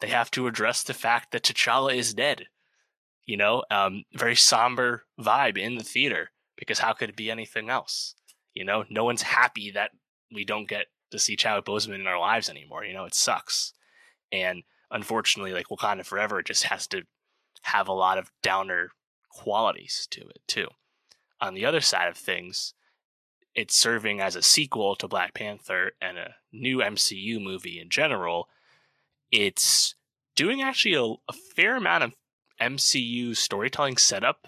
They 0.00 0.08
have 0.08 0.30
to 0.32 0.46
address 0.46 0.82
the 0.82 0.94
fact 0.94 1.32
that 1.32 1.42
T'Challa 1.42 1.94
is 1.94 2.14
dead. 2.14 2.46
You 3.24 3.36
know, 3.36 3.62
um, 3.70 4.04
very 4.12 4.34
somber 4.34 5.04
vibe 5.20 5.56
in 5.56 5.76
the 5.76 5.84
theater 5.84 6.30
because 6.56 6.80
how 6.80 6.92
could 6.92 7.10
it 7.10 7.16
be 7.16 7.30
anything 7.30 7.70
else? 7.70 8.14
You 8.54 8.64
know, 8.64 8.84
no 8.90 9.04
one's 9.04 9.22
happy 9.22 9.70
that 9.70 9.92
we 10.34 10.44
don't 10.44 10.68
get 10.68 10.86
to 11.12 11.18
see 11.18 11.36
Chadwick 11.36 11.64
Boseman 11.64 12.00
in 12.00 12.06
our 12.06 12.18
lives 12.18 12.50
anymore. 12.50 12.84
You 12.84 12.94
know, 12.94 13.04
it 13.04 13.14
sucks. 13.14 13.72
And 14.32 14.64
unfortunately, 14.90 15.52
like 15.52 15.66
Wakanda 15.68 16.04
Forever, 16.04 16.42
just 16.42 16.64
has 16.64 16.86
to 16.88 17.02
have 17.62 17.86
a 17.86 17.92
lot 17.92 18.18
of 18.18 18.32
downer 18.42 18.90
qualities 19.30 20.06
to 20.10 20.22
it 20.22 20.40
too. 20.46 20.68
On 21.40 21.54
the 21.54 21.64
other 21.64 21.80
side 21.80 22.08
of 22.08 22.16
things, 22.16 22.74
it's 23.54 23.76
serving 23.76 24.20
as 24.20 24.36
a 24.36 24.42
sequel 24.42 24.96
to 24.96 25.08
Black 25.08 25.34
Panther 25.34 25.92
and 26.00 26.18
a 26.18 26.34
new 26.52 26.78
MCU 26.78 27.42
movie 27.42 27.80
in 27.80 27.90
general. 27.90 28.48
It's 29.32 29.94
doing 30.36 30.62
actually 30.62 30.94
a, 30.94 31.02
a 31.28 31.32
fair 31.56 31.76
amount 31.76 32.04
of 32.04 32.14
MCU 32.60 33.36
storytelling 33.36 33.96
setup 33.96 34.46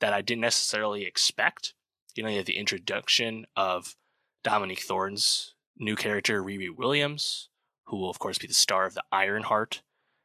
that 0.00 0.12
I 0.12 0.22
didn't 0.22 0.40
necessarily 0.40 1.04
expect. 1.04 1.74
You 2.16 2.24
know, 2.24 2.30
you 2.30 2.38
have 2.38 2.46
the 2.46 2.58
introduction 2.58 3.46
of 3.54 3.94
Dominique 4.42 4.80
Thorne's 4.80 5.54
new 5.78 5.94
character, 5.94 6.42
Riri 6.42 6.74
Williams, 6.74 7.50
who 7.84 7.98
will, 7.98 8.10
of 8.10 8.18
course, 8.18 8.38
be 8.38 8.46
the 8.46 8.54
star 8.54 8.86
of 8.86 8.94
the 8.94 9.04
Ironheart 9.12 9.82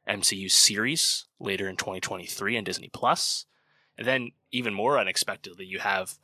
MCU 0.08 0.50
series 0.50 1.26
later 1.38 1.68
in 1.68 1.76
2023 1.76 2.58
on 2.58 2.64
Disney 2.64 2.90
Plus. 2.92 3.46
And 3.98 4.06
then, 4.06 4.32
even 4.52 4.74
more 4.74 4.98
unexpectedly, 4.98 5.66
you 5.66 5.78
have 5.78 6.14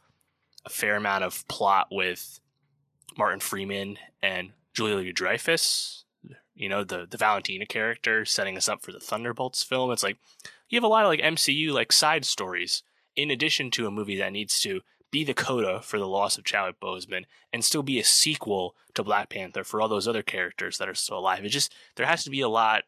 a 0.65 0.71
fair 0.71 0.97
amount 0.97 1.25
of 1.25 1.47
plot 1.49 1.89
with 1.91 2.41
Martin 3.17 3.41
Freeman 3.41 3.99
and 4.23 4.53
Julia 4.75 5.13
Dreyfus. 5.13 6.05
You 6.55 6.69
know, 6.69 6.85
the 6.85 7.07
the 7.11 7.17
Valentina 7.17 7.67
character 7.67 8.25
setting 8.25 8.57
us 8.57 8.69
up 8.69 8.83
for 8.83 8.93
the 8.93 9.01
Thunderbolts 9.01 9.63
film. 9.63 9.91
It's 9.91 10.03
like 10.03 10.19
you 10.69 10.77
have 10.77 10.85
a 10.85 10.89
lot 10.89 11.05
of 11.05 11.09
like 11.09 11.21
MCU 11.21 11.73
like 11.73 11.93
side 11.93 12.25
stories 12.25 12.83
in 13.17 13.31
addition 13.31 13.71
to 13.73 13.87
a 13.87 13.91
movie 13.91 14.17
that 14.17 14.33
needs 14.33 14.61
to 14.61 14.81
be 15.11 15.25
the 15.25 15.35
coda 15.35 15.81
for 15.83 15.99
the 15.99 16.09
loss 16.09 16.39
of 16.39 16.45
Chadwick 16.45 16.81
Boseman 16.81 17.25
and 17.53 17.65
still 17.65 17.83
be 17.83 18.01
a 18.01 18.05
sequel 18.05 18.75
to 18.95 19.05
Black 19.05 19.29
Panther 19.29 19.63
for 19.63 19.81
all 19.81 19.89
those 19.89 20.09
other 20.09 20.23
characters 20.23 20.79
that 20.79 20.89
are 20.89 20.95
still 20.95 21.19
alive. 21.19 21.45
It 21.45 21.51
just 21.51 21.73
there 21.97 22.07
has 22.07 22.25
to 22.25 22.31
be 22.31 22.41
a 22.41 22.49
lot 22.49 22.85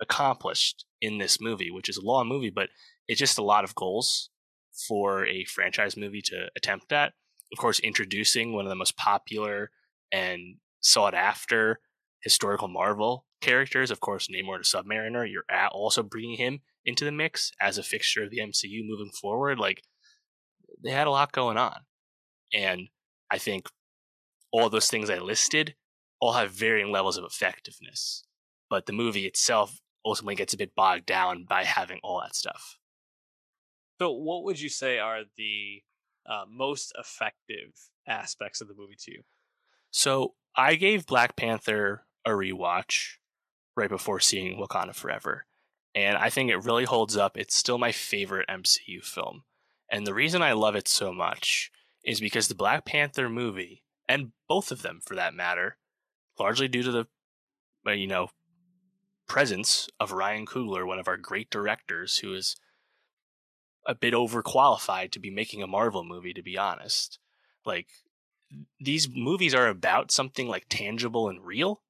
accomplished 0.00 0.84
in 1.00 1.18
this 1.18 1.40
movie, 1.40 1.70
which 1.70 1.88
is 1.88 1.96
a 1.96 2.04
long 2.04 2.28
movie, 2.28 2.50
but 2.50 2.68
it's 3.06 3.20
just 3.20 3.38
a 3.38 3.42
lot 3.42 3.64
of 3.64 3.74
goals 3.74 4.30
for 4.86 5.26
a 5.26 5.44
franchise 5.44 5.96
movie 5.96 6.22
to 6.22 6.48
attempt 6.56 6.92
at. 6.92 7.12
Of 7.52 7.58
course, 7.58 7.78
introducing 7.80 8.52
one 8.52 8.66
of 8.66 8.68
the 8.68 8.76
most 8.76 8.96
popular 8.96 9.70
and 10.12 10.56
sought 10.80 11.14
after 11.14 11.80
historical 12.22 12.68
Marvel 12.68 13.24
characters, 13.40 13.90
of 13.90 14.00
course, 14.00 14.28
Namor 14.28 14.58
the 14.58 14.64
Submariner. 14.64 15.30
You're 15.30 15.44
also 15.70 16.02
bringing 16.02 16.36
him 16.36 16.60
into 16.84 17.04
the 17.04 17.12
mix 17.12 17.52
as 17.60 17.78
a 17.78 17.82
fixture 17.82 18.24
of 18.24 18.30
the 18.30 18.38
MCU 18.38 18.80
moving 18.84 19.10
forward. 19.10 19.58
Like, 19.58 19.82
they 20.82 20.90
had 20.90 21.06
a 21.06 21.10
lot 21.10 21.32
going 21.32 21.56
on. 21.56 21.80
And 22.52 22.88
I 23.30 23.38
think 23.38 23.68
all 24.52 24.70
those 24.70 24.88
things 24.88 25.10
I 25.10 25.18
listed 25.18 25.74
all 26.20 26.32
have 26.32 26.50
varying 26.50 26.90
levels 26.90 27.16
of 27.16 27.24
effectiveness. 27.24 28.24
But 28.70 28.86
the 28.86 28.92
movie 28.92 29.26
itself 29.26 29.80
ultimately 30.04 30.34
gets 30.34 30.54
a 30.54 30.58
bit 30.58 30.74
bogged 30.74 31.06
down 31.06 31.44
by 31.48 31.64
having 31.64 32.00
all 32.02 32.20
that 32.20 32.34
stuff. 32.34 32.78
So, 34.00 34.12
what 34.12 34.44
would 34.44 34.60
you 34.60 34.68
say 34.68 34.98
are 34.98 35.22
the 35.36 35.82
uh, 36.28 36.44
most 36.48 36.92
effective 36.98 37.72
aspects 38.06 38.60
of 38.60 38.68
the 38.68 38.74
movie 38.74 38.96
to 39.00 39.10
you? 39.10 39.22
So, 39.90 40.34
I 40.56 40.76
gave 40.76 41.06
Black 41.06 41.36
Panther 41.36 42.04
a 42.28 42.32
rewatch 42.36 43.14
right 43.76 43.88
before 43.88 44.20
seeing 44.20 44.58
Wakanda 44.58 44.94
Forever, 44.94 45.46
and 45.94 46.16
I 46.16 46.30
think 46.30 46.50
it 46.50 46.64
really 46.64 46.84
holds 46.84 47.16
up. 47.16 47.36
It's 47.36 47.54
still 47.54 47.78
my 47.78 47.92
favorite 47.92 48.48
MCU 48.48 49.02
film. 49.02 49.44
And 49.90 50.06
the 50.06 50.14
reason 50.14 50.42
I 50.42 50.52
love 50.52 50.76
it 50.76 50.86
so 50.86 51.12
much 51.12 51.70
is 52.04 52.20
because 52.20 52.48
the 52.48 52.54
Black 52.54 52.84
Panther 52.84 53.28
movie, 53.28 53.82
and 54.08 54.32
both 54.48 54.70
of 54.70 54.82
them 54.82 55.00
for 55.04 55.14
that 55.16 55.34
matter, 55.34 55.78
largely 56.38 56.68
due 56.68 56.82
to 56.82 56.92
the, 56.92 57.06
uh, 57.86 57.92
you 57.92 58.06
know, 58.06 58.28
presence 59.26 59.88
of 59.98 60.12
Ryan 60.12 60.46
Coogler, 60.46 60.86
one 60.86 60.98
of 60.98 61.08
our 61.08 61.16
great 61.16 61.50
directors, 61.50 62.18
who 62.18 62.34
is 62.34 62.56
a 63.86 63.94
bit 63.94 64.14
overqualified 64.14 65.10
to 65.12 65.18
be 65.18 65.30
making 65.30 65.62
a 65.62 65.66
Marvel 65.66 66.04
movie, 66.04 66.34
to 66.34 66.42
be 66.42 66.58
honest. 66.58 67.18
Like, 67.64 67.88
these 68.80 69.08
movies 69.10 69.54
are 69.54 69.68
about 69.68 70.10
something 70.10 70.48
like 70.48 70.66
tangible 70.68 71.28
and 71.28 71.44
real, 71.44 71.82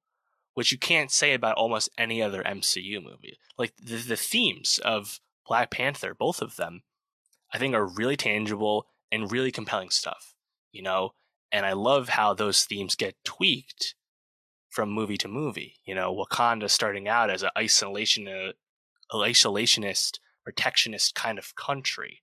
which 0.59 0.73
you 0.73 0.77
can't 0.77 1.09
say 1.09 1.33
about 1.33 1.55
almost 1.55 1.89
any 1.97 2.21
other 2.21 2.43
MCU 2.43 3.01
movie. 3.01 3.39
Like, 3.57 3.71
the, 3.81 3.95
the 3.95 4.17
themes 4.17 4.77
of 4.83 5.21
Black 5.47 5.71
Panther, 5.71 6.13
both 6.13 6.41
of 6.41 6.57
them, 6.57 6.83
I 7.53 7.57
think 7.57 7.73
are 7.73 7.87
really 7.87 8.17
tangible 8.17 8.87
and 9.09 9.31
really 9.31 9.53
compelling 9.53 9.89
stuff, 9.89 10.35
you 10.73 10.81
know? 10.81 11.11
And 11.49 11.65
I 11.65 11.71
love 11.71 12.09
how 12.09 12.33
those 12.33 12.65
themes 12.65 12.95
get 12.95 13.15
tweaked 13.23 13.95
from 14.69 14.89
movie 14.89 15.15
to 15.19 15.29
movie. 15.29 15.75
You 15.85 15.95
know, 15.95 16.13
Wakanda 16.13 16.69
starting 16.69 17.07
out 17.07 17.29
as 17.29 17.41
an 17.41 17.51
isolation, 17.57 18.27
uh, 18.27 18.51
isolationist 19.13 20.19
protectionist 20.43 21.15
kind 21.15 21.39
of 21.39 21.55
country. 21.55 22.21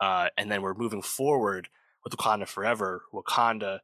Uh, 0.00 0.28
and 0.38 0.50
then 0.50 0.62
we're 0.62 0.72
moving 0.72 1.02
forward 1.02 1.68
with 2.04 2.16
Wakanda 2.16 2.48
Forever, 2.48 3.02
Wakanda 3.12 3.80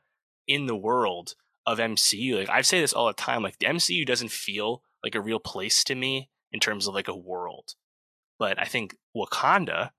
in 0.46 0.64
the 0.64 0.74
world 0.76 1.34
of 1.66 1.78
MCU. 1.78 2.38
Like 2.38 2.50
I 2.50 2.62
say 2.62 2.80
this 2.80 2.92
all 2.92 3.06
the 3.06 3.12
time, 3.12 3.42
like 3.42 3.58
the 3.58 3.66
MCU 3.66 4.06
doesn't 4.06 4.30
feel 4.30 4.82
like 5.02 5.14
a 5.14 5.20
real 5.20 5.40
place 5.40 5.84
to 5.84 5.94
me 5.94 6.30
in 6.52 6.60
terms 6.60 6.86
of 6.86 6.94
like 6.94 7.08
a 7.08 7.16
world. 7.16 7.74
But 8.38 8.60
I 8.60 8.64
think 8.64 8.96
Wakanda 9.16 9.90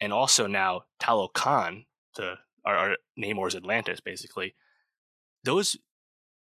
and 0.00 0.12
also 0.12 0.46
now 0.46 0.82
Talokan, 1.00 1.86
the 2.16 2.34
our, 2.64 2.76
our 2.76 2.96
Namor's 3.18 3.54
Atlantis, 3.54 4.00
basically, 4.00 4.54
those 5.44 5.76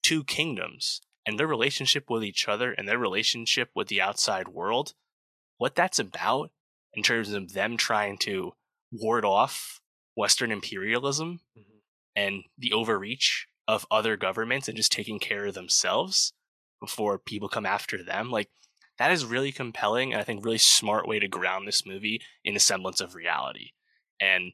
two 0.04 0.24
kingdoms 0.24 1.02
and 1.26 1.40
their 1.40 1.48
relationship 1.48 2.10
with 2.10 2.24
each 2.24 2.48
other 2.48 2.72
and 2.72 2.88
their 2.88 2.98
relationship 2.98 3.70
with 3.76 3.88
the 3.88 4.02
outside 4.02 4.48
world, 4.48 4.94
what 5.58 5.76
that's 5.76 6.00
about 6.00 6.52
in 6.94 7.04
terms 7.04 7.32
of 7.32 7.54
them 7.54 7.78
trying 7.78 8.18
to 8.18 8.54
ward 8.92 9.26
off 9.26 9.82
Western 10.16 10.52
imperialism 10.52 11.40
mm-hmm. 11.58 11.78
and 12.16 12.44
the 12.58 12.74
overreach 12.74 13.48
of 13.68 13.86
other 13.92 14.18
governments 14.18 14.68
and 14.68 14.78
just 14.78 14.92
taking 14.92 15.20
care 15.20 15.46
of 15.46 15.54
themselves 15.54 16.34
before 16.80 17.18
people 17.18 17.48
come 17.48 17.66
after 17.66 18.04
them. 18.04 18.32
Like 18.32 18.50
that 18.98 19.12
is 19.12 19.26
really 19.26 19.52
compelling 19.52 20.14
and 20.14 20.22
I 20.22 20.24
think 20.24 20.44
really 20.44 20.58
smart 20.58 21.08
way 21.08 21.20
to 21.20 21.28
ground 21.28 21.68
this 21.68 21.86
movie 21.86 22.22
in 22.44 22.56
a 22.56 22.60
semblance 22.60 23.02
of 23.02 23.16
reality. 23.16 23.72
And 24.20 24.54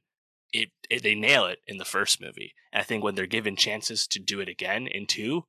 it, 0.53 0.69
it 0.89 1.03
they 1.03 1.15
nail 1.15 1.45
it 1.45 1.59
in 1.67 1.77
the 1.77 1.85
first 1.85 2.21
movie. 2.21 2.53
And 2.71 2.81
I 2.81 2.83
think 2.83 3.03
when 3.03 3.15
they're 3.15 3.25
given 3.25 3.55
chances 3.55 4.07
to 4.07 4.19
do 4.19 4.39
it 4.39 4.49
again 4.49 4.87
in 4.87 5.05
two, 5.05 5.45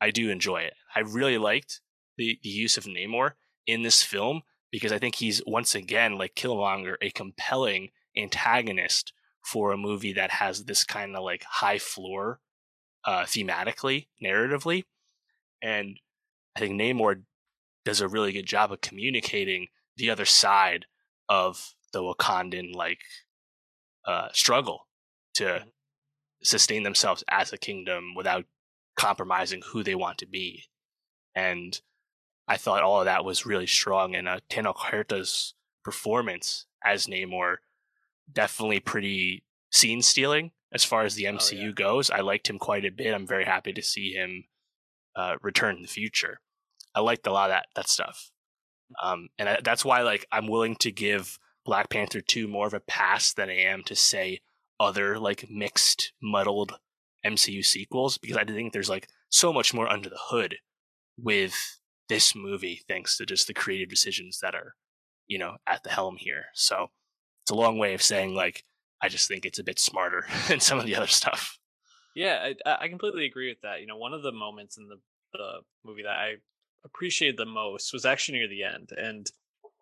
I 0.00 0.10
do 0.10 0.30
enjoy 0.30 0.62
it. 0.62 0.74
I 0.94 1.00
really 1.00 1.38
liked 1.38 1.80
the, 2.16 2.38
the 2.42 2.48
use 2.48 2.76
of 2.76 2.84
Namor 2.84 3.32
in 3.66 3.82
this 3.82 4.02
film 4.02 4.42
because 4.70 4.92
I 4.92 4.98
think 4.98 5.16
he's 5.16 5.42
once 5.46 5.74
again, 5.74 6.16
like 6.16 6.34
Killmonger, 6.34 6.96
a 7.00 7.10
compelling 7.10 7.90
antagonist 8.16 9.12
for 9.42 9.72
a 9.72 9.76
movie 9.76 10.12
that 10.12 10.30
has 10.32 10.64
this 10.64 10.84
kind 10.84 11.16
of 11.16 11.24
like 11.24 11.44
high 11.44 11.78
floor 11.78 12.40
uh, 13.04 13.22
thematically, 13.22 14.06
narratively. 14.22 14.84
And 15.62 15.98
I 16.56 16.60
think 16.60 16.80
Namor 16.80 17.22
does 17.84 18.00
a 18.00 18.08
really 18.08 18.32
good 18.32 18.46
job 18.46 18.72
of 18.72 18.80
communicating 18.80 19.68
the 19.96 20.10
other 20.10 20.24
side 20.24 20.86
of 21.28 21.74
the 21.92 22.00
Wakandan 22.00 22.74
like 22.74 23.00
uh, 24.06 24.28
struggle 24.32 24.86
to 25.34 25.44
mm-hmm. 25.44 25.68
sustain 26.42 26.82
themselves 26.82 27.24
as 27.28 27.52
a 27.52 27.58
kingdom 27.58 28.14
without 28.14 28.44
compromising 28.96 29.62
who 29.72 29.82
they 29.82 29.94
want 29.94 30.18
to 30.18 30.26
be 30.26 30.64
and 31.34 31.80
I 32.48 32.56
thought 32.56 32.82
all 32.82 33.00
of 33.00 33.04
that 33.04 33.24
was 33.24 33.46
really 33.46 33.66
strong. 33.66 34.14
And 34.14 34.28
uh, 34.28 34.40
Tenoch 34.48 34.76
Huerta's 34.76 35.54
performance 35.84 36.66
as 36.84 37.06
Namor 37.06 37.56
definitely 38.32 38.80
pretty 38.80 39.44
scene 39.70 40.02
stealing 40.02 40.52
as 40.72 40.84
far 40.84 41.02
as 41.02 41.14
the 41.14 41.24
MCU 41.24 41.60
oh, 41.60 41.64
yeah. 41.66 41.72
goes. 41.72 42.10
I 42.10 42.20
liked 42.20 42.48
him 42.48 42.58
quite 42.58 42.84
a 42.84 42.90
bit. 42.90 43.14
I'm 43.14 43.26
very 43.26 43.44
happy 43.44 43.72
to 43.72 43.82
see 43.82 44.12
him 44.12 44.44
uh, 45.16 45.36
return 45.42 45.76
in 45.76 45.82
the 45.82 45.88
future. 45.88 46.40
I 46.94 47.00
liked 47.00 47.26
a 47.26 47.32
lot 47.32 47.50
of 47.50 47.54
that 47.54 47.66
that 47.76 47.88
stuff, 47.88 48.30
um, 49.02 49.28
and 49.38 49.48
I, 49.48 49.58
that's 49.62 49.84
why 49.84 50.02
like 50.02 50.26
I'm 50.32 50.48
willing 50.48 50.76
to 50.76 50.90
give 50.90 51.38
Black 51.64 51.88
Panther 51.88 52.20
two 52.20 52.48
more 52.48 52.66
of 52.66 52.74
a 52.74 52.80
pass 52.80 53.32
than 53.32 53.48
I 53.48 53.56
am 53.58 53.84
to 53.84 53.94
say 53.94 54.40
other 54.80 55.18
like 55.18 55.48
mixed, 55.50 56.12
muddled 56.22 56.78
MCU 57.24 57.64
sequels 57.64 58.18
because 58.18 58.36
I 58.36 58.44
think 58.44 58.72
there's 58.72 58.90
like 58.90 59.08
so 59.28 59.52
much 59.52 59.72
more 59.72 59.88
under 59.88 60.08
the 60.08 60.18
hood 60.18 60.56
with 61.16 61.78
this 62.08 62.34
movie 62.34 62.80
thanks 62.88 63.16
to 63.16 63.26
just 63.26 63.46
the 63.46 63.54
creative 63.54 63.88
decisions 63.88 64.40
that 64.40 64.54
are 64.54 64.74
you 65.28 65.38
know 65.38 65.56
at 65.66 65.84
the 65.84 65.90
helm 65.90 66.16
here. 66.18 66.46
So 66.54 66.88
it's 67.44 67.50
a 67.52 67.54
long 67.54 67.78
way 67.78 67.94
of 67.94 68.02
saying 68.02 68.34
like 68.34 68.64
I 69.02 69.08
just 69.08 69.28
think 69.28 69.44
it's 69.46 69.58
a 69.58 69.64
bit 69.64 69.78
smarter 69.78 70.26
than 70.48 70.60
some 70.60 70.78
of 70.78 70.86
the 70.86 70.96
other 70.96 71.06
stuff. 71.06 71.58
Yeah, 72.14 72.52
I, 72.66 72.76
I 72.84 72.88
completely 72.88 73.24
agree 73.24 73.48
with 73.48 73.60
that. 73.62 73.80
You 73.80 73.86
know, 73.86 73.96
one 73.96 74.12
of 74.12 74.22
the 74.22 74.32
moments 74.32 74.76
in 74.76 74.88
the, 74.88 74.98
the 75.32 75.60
movie 75.84 76.02
that 76.02 76.16
I 76.16 76.34
appreciated 76.84 77.36
the 77.36 77.46
most 77.46 77.92
was 77.92 78.04
actually 78.04 78.38
near 78.38 78.48
the 78.48 78.64
end, 78.64 78.90
and 78.96 79.30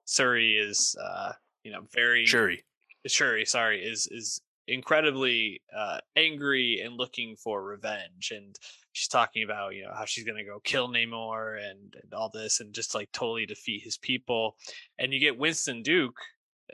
Shuri 0.06 0.56
is, 0.56 0.96
uh, 1.02 1.32
you 1.62 1.72
know, 1.72 1.82
very 1.92 2.26
Shuri. 2.26 2.64
Shuri, 3.06 3.44
sorry, 3.46 3.82
is 3.82 4.06
is 4.10 4.40
incredibly 4.66 5.62
uh, 5.74 5.98
angry 6.16 6.82
and 6.84 6.96
looking 6.96 7.36
for 7.36 7.62
revenge, 7.62 8.32
and 8.34 8.56
she's 8.92 9.08
talking 9.08 9.42
about 9.42 9.74
you 9.74 9.84
know 9.84 9.92
how 9.94 10.04
she's 10.04 10.24
gonna 10.24 10.44
go 10.44 10.60
kill 10.60 10.88
Namor 10.88 11.58
and, 11.58 11.94
and 12.02 12.12
all 12.12 12.30
this, 12.32 12.60
and 12.60 12.74
just 12.74 12.94
like 12.94 13.10
totally 13.12 13.46
defeat 13.46 13.82
his 13.82 13.96
people, 13.96 14.56
and 14.98 15.12
you 15.14 15.20
get 15.20 15.38
Winston 15.38 15.82
Duke 15.82 16.18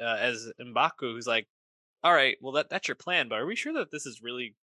uh, 0.00 0.16
as 0.18 0.50
Mbaku, 0.60 1.12
who's 1.12 1.26
like, 1.26 1.46
all 2.04 2.14
right, 2.14 2.36
well 2.40 2.52
that 2.52 2.68
that's 2.68 2.86
your 2.86 2.94
plan, 2.94 3.28
but 3.28 3.38
are 3.40 3.46
we 3.46 3.56
sure 3.56 3.72
that 3.72 3.90
this 3.90 4.06
is 4.06 4.22
really 4.22 4.54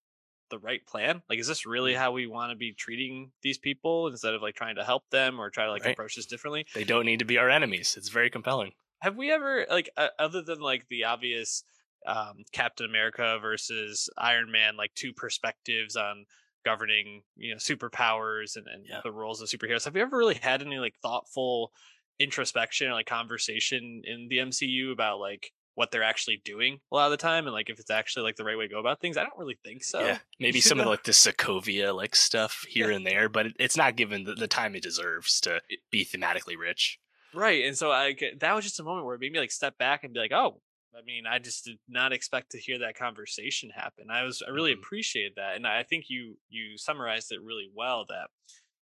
the 0.52 0.60
right 0.60 0.86
plan? 0.86 1.24
Like, 1.28 1.40
is 1.40 1.48
this 1.48 1.66
really 1.66 1.94
mm. 1.94 1.98
how 1.98 2.12
we 2.12 2.28
want 2.28 2.52
to 2.52 2.56
be 2.56 2.74
treating 2.74 3.32
these 3.42 3.58
people 3.58 4.08
instead 4.08 4.36
of 4.36 4.42
like 4.44 4.56
trying 4.56 4.76
to 4.76 4.84
help 4.84 5.10
them 5.10 5.40
or 5.40 5.50
try 5.50 5.66
to 5.66 5.72
like 5.72 5.84
right. 5.84 5.94
approach 5.94 6.16
this 6.16 6.28
differently? 6.28 6.68
They 6.76 6.84
don't 6.84 7.06
need 7.06 7.20
to 7.20 7.26
be 7.26 7.40
our 7.40 7.50
enemies. 7.50 7.96
It's 7.98 8.10
very 8.10 8.30
compelling. 8.30 8.74
Have 9.00 9.18
we 9.18 9.32
ever 9.32 9.66
like 9.70 9.90
uh, 9.98 10.10
other 10.20 10.44
than 10.44 10.60
like 10.60 10.88
the 10.90 11.06
obvious 11.06 11.64
um, 12.06 12.44
Captain 12.52 12.86
America 12.86 13.40
versus 13.42 14.10
Iron 14.18 14.52
Man, 14.52 14.78
like 14.78 14.94
two 14.94 15.12
perspectives 15.12 15.96
on 15.96 16.26
governing, 16.64 17.24
you 17.36 17.52
know, 17.52 17.58
superpowers 17.58 18.56
and, 18.56 18.68
and 18.68 18.86
yeah. 18.88 19.02
the 19.04 19.12
roles 19.12 19.42
of 19.42 19.50
superheroes. 19.50 19.86
Have 19.86 19.96
you 19.96 20.04
ever 20.04 20.18
really 20.18 20.36
had 20.36 20.62
any 20.62 20.78
like 20.78 20.94
thoughtful 21.02 21.72
introspection 22.20 22.90
or 22.90 22.94
like 22.94 23.08
conversation 23.08 24.04
in 24.06 24.28
the 24.30 24.38
MCU 24.38 24.92
about 24.92 25.20
like 25.20 25.52
what 25.76 25.92
they're 25.92 26.04
actually 26.04 26.42
doing 26.44 26.80
a 26.92 26.96
lot 26.96 27.06
of 27.06 27.12
the 27.12 27.18
time 27.18 27.46
and 27.46 27.54
like 27.54 27.70
if 27.70 27.80
it's 27.80 27.90
actually 27.90 28.24
like 28.24 28.36
the 28.36 28.44
right 28.44 28.58
way 28.58 28.68
to 28.68 28.74
go 28.74 28.80
about 28.80 29.00
things. 29.00 29.18
I 29.18 29.24
don't 29.24 29.38
really 29.38 29.58
think 29.64 29.84
so. 29.84 30.02
Yeah, 30.02 30.18
maybe 30.40 30.62
some 30.62 30.80
of 30.80 30.86
like 30.88 31.04
the 31.04 31.12
Sokovia 31.12 31.96
like 31.96 32.16
stuff 32.16 32.66
here 32.68 32.90
yeah. 32.90 32.98
and 32.98 33.06
there, 33.06 33.30
but 33.30 33.48
it's 33.60 33.78
not 33.78 33.96
given 33.96 34.26
the, 34.26 34.34
the, 34.34 34.48
time 34.48 34.76
it 34.76 34.84
deserves 34.84 35.40
to 35.42 35.62
be 35.90 36.06
thematically 36.06 36.58
rich. 36.58 37.00
Right, 37.34 37.64
and 37.66 37.78
so 37.78 37.92
I 37.92 38.16
that 38.40 38.54
was 38.54 38.66
just 38.66 38.80
a 38.80 38.84
moment 38.84 39.06
where 39.06 39.16
it 39.16 39.22
made 39.22 39.32
me 39.32 39.40
like 39.40 39.52
step 39.52 39.78
back 39.78 40.04
and 40.04 40.14
be 40.14 40.20
like, 40.20 40.34
oh, 40.34 40.62
I 40.94 41.02
mean, 41.06 41.24
I 41.26 41.40
just 41.40 41.64
did 41.64 41.78
not 41.88 42.12
expect 42.12 42.52
to 42.52 42.60
hear 42.60 42.80
that 42.80 42.98
conversation 42.98 43.70
happen. 43.70 44.08
I 44.12 44.24
was 44.24 44.44
I 44.46 44.52
really 44.52 44.72
mm-hmm. 44.72 44.82
appreciated 44.82 45.34
that, 45.38 45.56
and 45.56 45.66
I 45.66 45.84
think 45.84 46.06
you 46.10 46.38
you 46.50 46.78
summarized 46.78 47.32
it 47.32 47.42
really 47.42 47.70
well. 47.74 48.06
That 48.10 48.28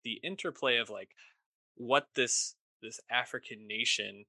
the 0.04 0.20
interplay 0.24 0.78
of 0.78 0.90
like 0.90 1.10
what 1.76 2.08
this 2.16 2.56
this 2.82 3.00
African 3.10 3.68
nation 3.68 4.26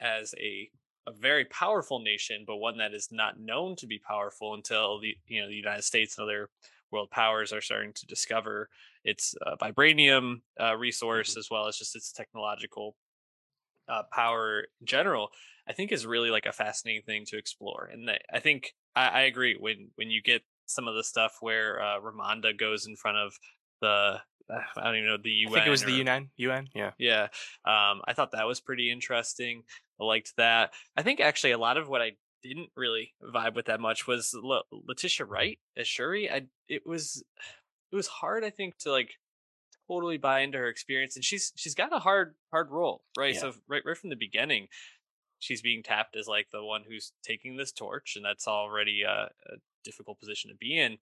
as 0.00 0.34
a 0.38 0.70
a 1.08 1.12
very 1.12 1.44
powerful 1.46 2.00
nation, 2.00 2.44
but 2.46 2.56
one 2.56 2.78
that 2.78 2.92
is 2.92 3.08
not 3.10 3.40
known 3.40 3.76
to 3.76 3.86
be 3.86 3.98
powerful 3.98 4.54
until 4.54 5.00
the 5.00 5.16
you 5.26 5.40
know 5.40 5.48
the 5.48 5.54
United 5.54 5.82
States 5.82 6.18
and 6.18 6.24
other 6.24 6.50
world 6.90 7.10
powers 7.10 7.52
are 7.52 7.60
starting 7.60 7.92
to 7.94 8.06
discover 8.06 8.68
its 9.04 9.34
uh, 9.44 9.56
vibranium 9.56 10.40
uh, 10.60 10.76
resource 10.76 11.30
mm-hmm. 11.30 11.40
as 11.40 11.48
well 11.50 11.66
as 11.66 11.76
just 11.76 11.96
its 11.96 12.12
technological 12.12 12.96
uh, 13.88 14.02
power 14.12 14.64
in 14.80 14.86
general. 14.86 15.30
I 15.66 15.72
think 15.72 15.92
is 15.92 16.06
really 16.06 16.30
like 16.30 16.46
a 16.46 16.52
fascinating 16.52 17.02
thing 17.02 17.24
to 17.26 17.38
explore, 17.38 17.88
and 17.92 18.10
I 18.32 18.40
think 18.40 18.74
I, 18.94 19.08
I 19.08 19.20
agree 19.22 19.56
when 19.58 19.90
when 19.96 20.10
you 20.10 20.22
get 20.22 20.42
some 20.66 20.86
of 20.86 20.94
the 20.94 21.04
stuff 21.04 21.38
where 21.40 21.80
uh, 21.82 21.98
Ramonda 22.00 22.58
goes 22.58 22.86
in 22.86 22.96
front 22.96 23.16
of 23.16 23.32
the 23.80 24.20
I 24.50 24.84
don't 24.84 24.96
even 24.96 25.08
know 25.08 25.16
the 25.22 25.30
UN. 25.30 25.52
I 25.52 25.54
think 25.56 25.66
it 25.66 25.70
was 25.70 25.82
or, 25.82 25.86
the 25.86 25.92
UN. 25.92 26.30
UN, 26.36 26.68
yeah, 26.74 26.92
yeah. 26.98 27.24
Um, 27.64 28.02
I 28.06 28.14
thought 28.14 28.32
that 28.32 28.46
was 28.46 28.60
pretty 28.60 28.90
interesting. 28.90 29.64
I 30.00 30.04
liked 30.04 30.34
that. 30.36 30.72
I 30.96 31.02
think 31.02 31.20
actually 31.20 31.52
a 31.52 31.58
lot 31.58 31.76
of 31.76 31.88
what 31.88 32.00
I 32.00 32.12
didn't 32.42 32.70
really 32.76 33.14
vibe 33.22 33.54
with 33.54 33.66
that 33.66 33.80
much 33.80 34.06
was 34.06 34.34
Le- 34.34 34.62
Letitia 34.70 35.26
Wright 35.26 35.58
as 35.76 35.86
Shuri. 35.86 36.30
I 36.30 36.46
it 36.68 36.86
was 36.86 37.22
it 37.92 37.96
was 37.96 38.06
hard. 38.06 38.44
I 38.44 38.50
think 38.50 38.78
to 38.78 38.90
like 38.90 39.10
totally 39.88 40.18
buy 40.18 40.40
into 40.40 40.58
her 40.58 40.68
experience, 40.68 41.16
and 41.16 41.24
she's 41.24 41.52
she's 41.56 41.74
got 41.74 41.94
a 41.94 41.98
hard 41.98 42.34
hard 42.50 42.70
role, 42.70 43.02
right? 43.16 43.34
Yeah. 43.34 43.40
So 43.40 43.52
right 43.68 43.82
right 43.84 43.96
from 43.96 44.10
the 44.10 44.16
beginning, 44.16 44.68
she's 45.38 45.62
being 45.62 45.82
tapped 45.82 46.16
as 46.16 46.26
like 46.26 46.48
the 46.52 46.64
one 46.64 46.84
who's 46.88 47.12
taking 47.22 47.56
this 47.56 47.72
torch, 47.72 48.14
and 48.16 48.24
that's 48.24 48.46
already 48.46 49.02
a, 49.02 49.30
a 49.46 49.56
difficult 49.84 50.20
position 50.20 50.50
to 50.50 50.56
be 50.56 50.78
in 50.78 50.98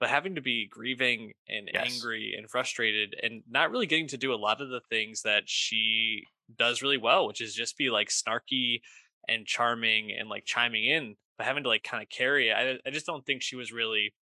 but 0.00 0.08
having 0.08 0.34
to 0.34 0.40
be 0.40 0.66
grieving 0.66 1.32
and 1.46 1.68
yes. 1.72 1.92
angry 1.92 2.34
and 2.36 2.50
frustrated 2.50 3.14
and 3.22 3.42
not 3.48 3.70
really 3.70 3.86
getting 3.86 4.08
to 4.08 4.16
do 4.16 4.32
a 4.32 4.34
lot 4.34 4.62
of 4.62 4.70
the 4.70 4.80
things 4.88 5.22
that 5.22 5.42
she 5.46 6.24
does 6.58 6.82
really 6.82 6.96
well, 6.96 7.26
which 7.26 7.42
is 7.42 7.54
just 7.54 7.76
be 7.76 7.90
like 7.90 8.08
snarky 8.08 8.80
and 9.28 9.46
charming 9.46 10.10
and 10.10 10.28
like 10.28 10.44
chiming 10.46 10.86
in, 10.86 11.16
but 11.36 11.46
having 11.46 11.62
to 11.62 11.68
like 11.68 11.84
kind 11.84 12.02
of 12.02 12.08
carry 12.08 12.48
it. 12.48 12.54
I, 12.54 12.78
I 12.88 12.90
just 12.90 13.06
don't 13.06 13.24
think 13.24 13.42
she 13.42 13.56
was 13.56 13.72
really 13.72 14.14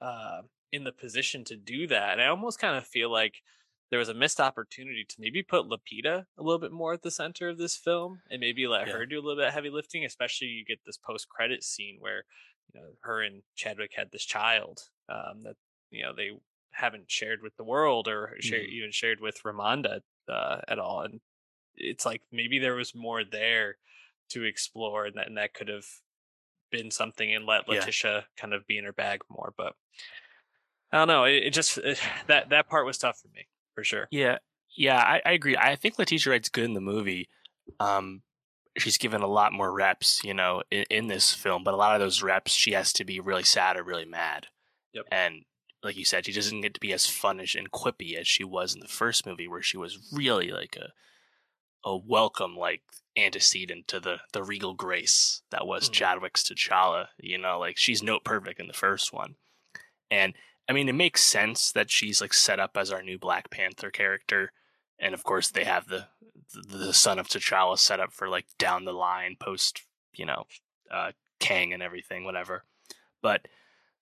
uh, 0.00 0.40
in 0.72 0.84
the 0.84 0.92
position 0.92 1.44
to 1.44 1.56
do 1.56 1.86
that. 1.88 2.14
And 2.14 2.22
I 2.22 2.28
almost 2.28 2.58
kind 2.58 2.76
of 2.76 2.86
feel 2.86 3.12
like 3.12 3.34
there 3.90 3.98
was 3.98 4.08
a 4.08 4.14
missed 4.14 4.40
opportunity 4.40 5.04
to 5.06 5.16
maybe 5.18 5.42
put 5.42 5.66
Lupita 5.66 6.24
a 6.38 6.42
little 6.42 6.58
bit 6.58 6.72
more 6.72 6.94
at 6.94 7.02
the 7.02 7.10
center 7.10 7.50
of 7.50 7.58
this 7.58 7.76
film 7.76 8.22
and 8.30 8.40
maybe 8.40 8.66
let 8.66 8.86
yeah. 8.86 8.94
her 8.94 9.04
do 9.04 9.16
a 9.16 9.20
little 9.20 9.36
bit 9.36 9.48
of 9.48 9.52
heavy 9.52 9.68
lifting, 9.68 10.06
especially 10.06 10.46
you 10.46 10.64
get 10.64 10.78
this 10.86 10.96
post 10.96 11.28
credit 11.28 11.62
scene 11.62 11.98
where 12.00 12.24
you 12.72 12.80
know 12.80 12.86
her 13.02 13.20
and 13.20 13.42
Chadwick 13.54 13.92
had 13.94 14.10
this 14.10 14.24
child 14.24 14.80
um, 15.08 15.42
that 15.42 15.56
you 15.90 16.02
know 16.02 16.12
they 16.14 16.30
haven't 16.72 17.10
shared 17.10 17.42
with 17.42 17.56
the 17.56 17.64
world 17.64 18.08
or 18.08 18.36
share, 18.40 18.60
mm. 18.60 18.68
even 18.68 18.90
shared 18.90 19.20
with 19.20 19.42
Ramonda 19.44 20.00
uh, 20.28 20.58
at 20.68 20.78
all. 20.78 21.02
And 21.02 21.20
it's 21.76 22.06
like 22.06 22.22
maybe 22.32 22.58
there 22.58 22.74
was 22.74 22.94
more 22.94 23.22
there 23.24 23.76
to 24.30 24.44
explore, 24.44 25.06
and 25.06 25.16
that 25.16 25.26
and 25.26 25.36
that 25.36 25.54
could 25.54 25.68
have 25.68 25.86
been 26.70 26.90
something 26.90 27.34
and 27.34 27.46
let 27.46 27.68
Letitia 27.68 28.10
yeah. 28.10 28.20
kind 28.36 28.54
of 28.54 28.66
be 28.66 28.78
in 28.78 28.84
her 28.84 28.92
bag 28.92 29.20
more. 29.28 29.52
But 29.56 29.74
I 30.92 30.98
don't 30.98 31.08
know. 31.08 31.24
It, 31.24 31.44
it 31.44 31.50
just 31.50 31.78
it, 31.78 32.00
that 32.26 32.50
that 32.50 32.68
part 32.68 32.86
was 32.86 32.98
tough 32.98 33.18
for 33.18 33.28
me 33.28 33.46
for 33.74 33.84
sure. 33.84 34.08
Yeah, 34.10 34.38
yeah, 34.76 34.98
I, 34.98 35.20
I 35.24 35.32
agree. 35.32 35.56
I 35.56 35.76
think 35.76 35.98
Letitia 35.98 36.30
Wright's 36.30 36.48
good 36.48 36.64
in 36.64 36.74
the 36.74 36.80
movie. 36.80 37.28
Um, 37.78 38.22
she's 38.76 38.98
given 38.98 39.22
a 39.22 39.26
lot 39.26 39.52
more 39.52 39.72
reps, 39.72 40.22
you 40.24 40.34
know, 40.34 40.62
in, 40.70 40.84
in, 40.90 41.06
this 41.06 41.32
film, 41.32 41.62
but 41.62 41.74
a 41.74 41.76
lot 41.76 41.94
of 41.94 42.00
those 42.00 42.22
reps 42.22 42.52
she 42.52 42.72
has 42.72 42.92
to 42.94 43.04
be 43.04 43.20
really 43.20 43.42
sad 43.42 43.76
or 43.76 43.84
really 43.84 44.04
mad. 44.04 44.46
Yep. 44.92 45.06
And 45.10 45.44
like 45.82 45.96
you 45.96 46.04
said, 46.04 46.26
she 46.26 46.32
doesn't 46.32 46.60
get 46.60 46.74
to 46.74 46.80
be 46.80 46.92
as 46.92 47.06
funnish 47.06 47.54
and 47.54 47.70
quippy 47.70 48.16
as 48.16 48.26
she 48.28 48.44
was 48.44 48.74
in 48.74 48.80
the 48.80 48.88
first 48.88 49.26
movie, 49.26 49.48
where 49.48 49.62
she 49.62 49.76
was 49.76 49.98
really 50.12 50.50
like 50.50 50.76
a 50.76 50.90
a 51.84 51.96
welcome 51.96 52.56
like 52.56 52.82
antecedent 53.16 53.88
to 53.88 54.00
the 54.00 54.18
the 54.32 54.42
regal 54.42 54.74
grace 54.74 55.42
that 55.50 55.66
was 55.66 55.84
mm-hmm. 55.84 55.92
Chadwick's 55.92 56.44
T'Challa. 56.44 57.06
You 57.18 57.38
know, 57.38 57.58
like 57.58 57.76
she's 57.76 58.02
note 58.02 58.24
perfect 58.24 58.60
in 58.60 58.68
the 58.68 58.72
first 58.72 59.12
one, 59.12 59.36
and 60.10 60.34
I 60.68 60.72
mean 60.72 60.88
it 60.88 60.94
makes 60.94 61.22
sense 61.22 61.72
that 61.72 61.90
she's 61.90 62.20
like 62.20 62.34
set 62.34 62.60
up 62.60 62.76
as 62.76 62.92
our 62.92 63.02
new 63.02 63.18
Black 63.18 63.50
Panther 63.50 63.90
character, 63.90 64.52
and 64.98 65.14
of 65.14 65.24
course 65.24 65.50
they 65.50 65.64
have 65.64 65.88
the 65.88 66.06
the, 66.54 66.76
the 66.76 66.94
son 66.94 67.18
of 67.18 67.28
T'Challa 67.28 67.78
set 67.78 68.00
up 68.00 68.12
for 68.12 68.28
like 68.28 68.46
down 68.58 68.84
the 68.84 68.92
line 68.92 69.36
post 69.40 69.82
you 70.14 70.26
know 70.26 70.44
uh, 70.90 71.12
Kang 71.40 71.72
and 71.72 71.82
everything, 71.82 72.24
whatever, 72.24 72.64
but 73.20 73.48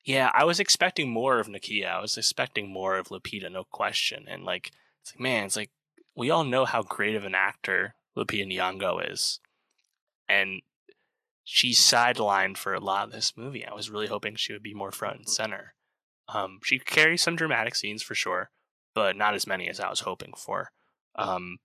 yeah, 0.05 0.31
I 0.35 0.45
was 0.45 0.61
expecting 0.61 1.11
more 1.11 1.39
of 1.39 1.49
Nakia. 1.49 1.91
I 1.91 2.01
was 2.01 2.17
expecting 2.17 2.73
more 2.73 2.97
of 2.97 3.09
Lupita, 3.09 3.51
no 3.51 3.65
question. 3.65 4.27
And 4.29 4.45
like, 4.45 4.71
it's 5.03 5.15
like, 5.15 5.21
man, 5.21 5.45
it's 5.45 5.57
like 5.57 5.71
we 6.17 6.31
all 6.31 6.45
know 6.45 6.65
how 6.65 6.83
great 6.83 7.17
of 7.17 7.25
an 7.25 7.35
actor 7.35 7.95
Lupita 8.17 8.47
Nyong'o 8.47 9.13
is, 9.13 9.41
and 10.29 10.63
she's 11.45 11.81
sidelined 11.81 12.57
for 12.57 12.75
a 12.75 12.81
lot 12.81 13.05
of 13.05 13.13
this 13.13 13.35
movie. 13.37 13.65
I 13.65 13.75
was 13.75 13.91
really 13.91 14.07
hoping 14.07 14.37
she 14.37 14.53
would 14.53 14.63
be 14.63 14.75
more 14.75 14.93
front 14.93 15.17
and 15.19 15.29
center. 15.29 15.75
Um, 16.29 16.61
she 16.63 16.79
carries 16.79 17.23
some 17.23 17.37
dramatic 17.37 17.75
scenes 17.75 18.03
for 18.03 18.15
sure, 18.15 18.51
but 18.95 19.17
not 19.17 19.35
as 19.35 19.47
many 19.47 19.69
as 19.69 19.81
I 19.81 19.91
was 19.91 20.01
hoping 20.01 20.33
for. 20.37 20.71
Um, 21.17 21.59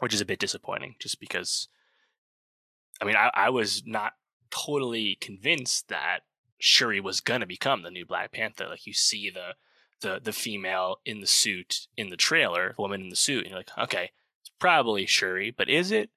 which 0.00 0.14
is 0.14 0.20
a 0.20 0.26
bit 0.26 0.38
disappointing, 0.38 0.94
just 1.00 1.20
because. 1.20 1.68
I 3.02 3.06
mean, 3.06 3.16
I, 3.16 3.30
I 3.32 3.50
was 3.50 3.82
not 3.86 4.12
totally 4.50 5.16
convinced 5.20 5.88
that 5.88 6.20
Shuri 6.60 7.00
was 7.00 7.20
gonna 7.20 7.46
become 7.46 7.82
the 7.82 7.90
new 7.90 8.06
Black 8.06 8.32
Panther. 8.32 8.68
Like 8.68 8.86
you 8.86 8.92
see 8.92 9.30
the 9.30 9.54
the 10.00 10.20
the 10.22 10.32
female 10.32 10.96
in 11.04 11.20
the 11.20 11.26
suit 11.26 11.88
in 11.96 12.10
the 12.10 12.16
trailer, 12.16 12.74
the 12.76 12.82
woman 12.82 13.00
in 13.00 13.08
the 13.08 13.16
suit, 13.16 13.40
and 13.40 13.48
you're 13.48 13.58
like, 13.58 13.70
okay, 13.78 14.10
it's 14.42 14.50
probably 14.58 15.06
Shuri, 15.06 15.50
but 15.50 15.68
is 15.68 15.90
it? 15.90 16.10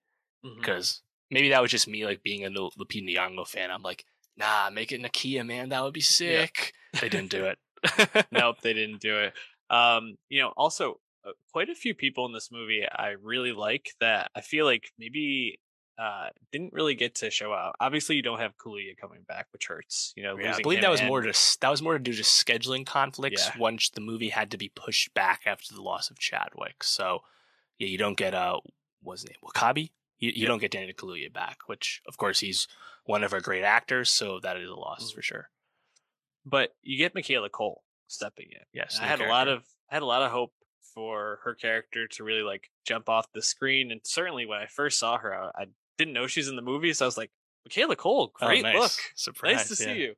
Because 0.57 1.01
maybe 1.31 1.49
that 1.49 1.61
was 1.61 1.71
just 1.71 1.87
me 1.87 2.05
like 2.05 2.21
being 2.21 2.45
a 2.45 2.49
Lu- 2.49 2.71
Lupita 2.77 3.15
Nyong'o 3.15 3.47
fan. 3.47 3.71
I'm 3.71 3.81
like, 3.81 4.05
nah, 4.37 4.69
make 4.69 4.91
it 4.91 5.01
Nakia, 5.01 5.45
man, 5.45 5.69
that 5.69 5.83
would 5.83 5.93
be 5.93 6.01
sick. 6.01 6.73
They 6.99 7.09
didn't 7.09 7.31
do 7.31 7.45
it. 7.45 7.57
nope, 8.31 8.57
they 8.61 8.73
didn't 8.73 9.01
do 9.01 9.17
it. 9.19 9.33
Um, 9.69 10.17
you 10.29 10.41
know, 10.41 10.53
also 10.55 10.99
uh, 11.25 11.31
quite 11.51 11.69
a 11.69 11.75
few 11.75 11.95
people 11.95 12.25
in 12.25 12.33
this 12.33 12.51
movie 12.51 12.85
I 12.89 13.15
really 13.21 13.53
like 13.53 13.91
that 13.99 14.29
I 14.35 14.41
feel 14.41 14.65
like 14.65 14.91
maybe 14.99 15.59
uh 15.97 16.29
didn't 16.51 16.73
really 16.73 16.95
get 16.95 17.15
to 17.15 17.29
show 17.29 17.53
out. 17.53 17.75
Obviously, 17.79 18.15
you 18.15 18.21
don't 18.23 18.39
have 18.39 18.57
Kaluuya 18.57 18.97
coming 18.99 19.21
back, 19.27 19.47
which 19.53 19.67
hurts. 19.67 20.13
You 20.15 20.23
know, 20.23 20.37
Yeah, 20.39 20.55
I 20.55 20.61
believe 20.61 20.81
that 20.81 20.89
was 20.89 21.01
and- 21.01 21.09
more 21.09 21.21
just 21.21 21.61
that 21.61 21.69
was 21.69 21.81
more 21.81 21.93
to 21.93 21.99
do 22.03 22.13
just 22.13 22.43
scheduling 22.45 22.85
conflicts 22.85 23.47
Yeah. 23.47 23.57
once 23.59 23.89
the 23.89 24.01
movie 24.01 24.29
had 24.29 24.49
to 24.51 24.57
be 24.57 24.69
pushed 24.69 25.13
back 25.13 25.43
after 25.45 25.73
the 25.73 25.81
loss 25.81 26.09
of 26.09 26.17
Chadwick. 26.19 26.83
So 26.83 27.23
yeah, 27.77 27.87
you 27.87 27.97
don't 27.97 28.17
get 28.17 28.33
uh 28.33 28.59
what's 29.01 29.21
his 29.21 29.29
name 29.29 29.37
W'Kabi. 29.43 29.91
You, 30.19 30.29
you 30.29 30.41
Yep. 30.43 30.47
don't 30.47 30.59
get 30.59 30.71
Daniel 30.71 30.93
Kaluuya 30.93 31.31
back, 31.31 31.67
which 31.67 32.01
of 32.07 32.17
course 32.17 32.39
he's 32.39 32.67
one 33.05 33.23
of 33.23 33.33
our 33.33 33.41
great 33.41 33.63
actors, 33.63 34.09
so 34.09 34.39
that 34.39 34.55
is 34.57 34.69
a 34.69 34.75
loss 34.75 35.11
Mhm. 35.11 35.15
for 35.15 35.21
sure. 35.21 35.49
but 36.45 36.75
you 36.81 36.97
get 36.97 37.15
Michaela 37.15 37.49
Coel 37.49 37.83
stepping 38.07 38.49
in. 38.51 38.65
Yes, 38.73 38.99
I 38.99 39.05
had 39.05 39.21
a 39.21 39.27
lot 39.29 39.47
of 39.47 39.63
I 39.89 39.95
had 39.95 40.01
a 40.03 40.05
lot 40.05 40.21
of 40.21 40.31
hope 40.31 40.53
for 40.93 41.39
her 41.43 41.55
character 41.55 42.05
to 42.07 42.23
really 42.23 42.41
like 42.43 42.69
jump 42.85 43.07
off 43.09 43.31
the 43.31 43.41
screen. 43.41 43.91
And 43.91 44.01
certainly 44.03 44.45
when 44.45 44.59
I 44.59 44.65
first 44.65 44.99
saw 44.99 45.17
her, 45.17 45.33
I, 45.33 45.63
I 45.63 45.65
didn't 45.97 46.13
know 46.13 46.27
she's 46.27 46.47
in 46.47 46.55
the 46.55 46.61
movie, 46.61 46.93
so 46.93 47.05
I 47.05 47.07
was 47.07 47.17
like, 47.17 47.31
Michaela 47.65 47.95
Coel, 47.95 48.31
Oh, 48.41 48.47
great 48.47 48.63
nice. 48.63 48.75
look. 48.75 48.91
Surprise, 49.15 49.55
nice 49.69 49.77
to 49.77 49.83
yeah. 49.83 49.93
see 49.93 49.99
you. 50.01 50.15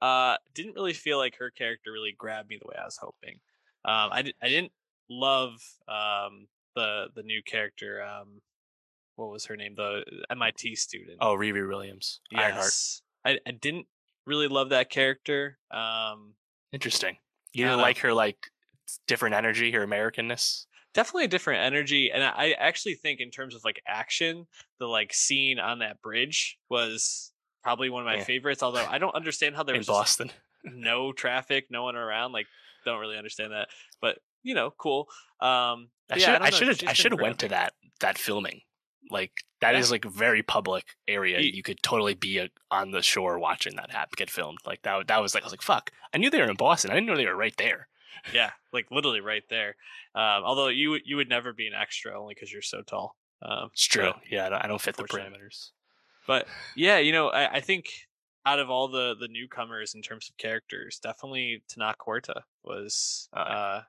Uh, 0.00 0.36
didn't 0.54 0.74
really 0.74 0.92
feel 0.92 1.18
like 1.18 1.36
her 1.38 1.50
character 1.50 1.90
really 1.92 2.14
grabbed 2.16 2.48
me 2.48 2.58
the 2.60 2.68
way 2.68 2.76
I 2.80 2.84
was 2.84 2.96
hoping. 2.96 3.34
Um, 3.84 4.10
I, 4.12 4.22
di- 4.22 4.34
I 4.42 4.48
didn't 4.48 4.72
love 5.10 5.52
um, 5.88 6.46
the 6.76 7.06
the 7.14 7.22
new 7.22 7.42
character. 7.42 8.02
Um, 8.02 8.40
what 9.16 9.30
was 9.30 9.46
her 9.46 9.56
name? 9.56 9.74
The 9.76 10.04
MIT 10.30 10.76
student. 10.76 11.18
Oh, 11.20 11.34
Riri 11.34 11.66
Williams, 11.68 12.20
Ironheart. 12.34 12.64
yes. 12.64 13.02
I, 13.24 13.38
I 13.46 13.50
didn't 13.50 13.86
really 14.26 14.46
love 14.48 14.68
that 14.70 14.88
character. 14.90 15.58
Um, 15.72 16.34
Interesting. 16.72 17.16
You 17.52 17.64
didn't 17.64 17.80
like 17.80 17.98
her 17.98 18.12
like 18.12 18.36
different 19.06 19.34
energy, 19.34 19.72
her 19.72 19.84
Americanness. 19.86 20.66
Definitely 20.94 21.24
a 21.24 21.28
different 21.28 21.62
energy 21.64 22.10
and 22.12 22.22
I, 22.24 22.54
actually 22.58 22.94
think 22.94 23.20
in 23.20 23.30
terms 23.30 23.54
of 23.54 23.64
like 23.64 23.80
action 23.86 24.46
the 24.80 24.86
like 24.86 25.12
scene 25.12 25.58
on 25.58 25.78
that 25.80 26.00
bridge 26.02 26.58
was 26.68 27.32
probably 27.62 27.90
one 27.90 28.02
of 28.02 28.06
my 28.06 28.16
Yeah. 28.16 28.24
favorites 28.24 28.62
although 28.62 28.86
i 28.88 28.98
don't 28.98 29.14
understand 29.14 29.54
how 29.56 29.62
there 29.62 29.74
in 29.74 29.80
was 29.80 29.86
Boston. 29.86 30.30
no 30.64 31.12
traffic 31.12 31.66
no 31.70 31.82
one 31.82 31.96
around 31.96 32.32
like 32.32 32.46
don't 32.84 33.00
really 33.00 33.18
understand 33.18 33.52
that 33.52 33.68
but 34.00 34.18
you 34.42 34.54
know 34.54 34.70
cool 34.78 35.08
um 35.40 35.88
I 36.10 36.16
should 36.18 36.28
yeah, 36.28 36.38
I 36.40 36.50
should 36.50 36.68
have 36.68 36.80
I 36.88 36.92
should 36.94 37.12
have 37.12 37.20
went 37.20 37.38
to 37.40 37.48
that 37.48 37.74
that 38.00 38.16
filming. 38.16 38.62
Like 39.10 39.32
that 39.60 39.74
is 39.74 39.88
Yeah. 39.88 39.92
like 39.92 40.04
a 40.06 40.10
very 40.10 40.42
public 40.42 40.84
area. 41.06 41.38
Ye- 41.38 41.52
You 41.54 41.62
could 41.62 41.82
totally 41.82 42.14
be 42.14 42.38
a, 42.38 42.48
on 42.70 42.92
the 42.92 43.02
shore 43.02 43.38
watching 43.38 43.76
that 43.76 43.90
happen 43.90 44.14
get 44.16 44.30
filmed. 44.30 44.58
Like 44.64 44.80
that 44.82 45.06
that 45.08 45.20
was 45.20 45.34
like 45.34 45.42
I 45.44 45.46
was 45.46 45.52
like 45.52 45.60
fuck. 45.60 45.90
I 46.14 46.18
knew 46.18 46.30
they 46.30 46.40
were 46.40 46.48
in 46.48 46.56
Boston. 46.56 46.90
I 46.90 46.94
didn't 46.94 47.06
know 47.08 47.16
they 47.16 47.26
were 47.26 47.36
right 47.36 47.54
there. 47.58 47.88
Yeah 48.32 48.50
like 48.72 48.86
literally 48.90 49.20
right 49.20 49.44
there 49.48 49.76
um 50.14 50.42
although 50.44 50.68
you 50.68 50.90
would 50.90 51.02
you 51.04 51.16
would 51.16 51.28
never 51.28 51.52
be 51.52 51.66
an 51.66 51.74
extra 51.74 52.18
only 52.18 52.34
because 52.34 52.52
you're 52.52 52.62
so 52.62 52.82
tall 52.82 53.16
um 53.42 53.70
It's 53.72 53.84
true. 53.84 54.12
yeah, 54.30 54.46
I 54.46 54.48
don't, 54.48 54.64
I 54.64 54.66
don't 54.66 54.80
fit 54.80 54.96
the 54.96 55.04
parameters. 55.04 55.70
but 56.26 56.46
yeah, 56.74 56.98
you 56.98 57.12
know, 57.12 57.28
I, 57.28 57.54
I 57.54 57.60
think 57.60 57.86
out 58.46 58.58
of 58.58 58.70
all 58.70 58.88
the 58.88 59.14
the 59.18 59.28
newcomers 59.28 59.94
in 59.94 60.02
terms 60.02 60.28
of 60.28 60.36
characters, 60.36 60.98
definitely 61.02 61.62
Tenoch 61.68 61.96
Huerta 62.06 62.42
was 62.64 63.28
yeah. 63.34 63.40
uh, 63.42 63.82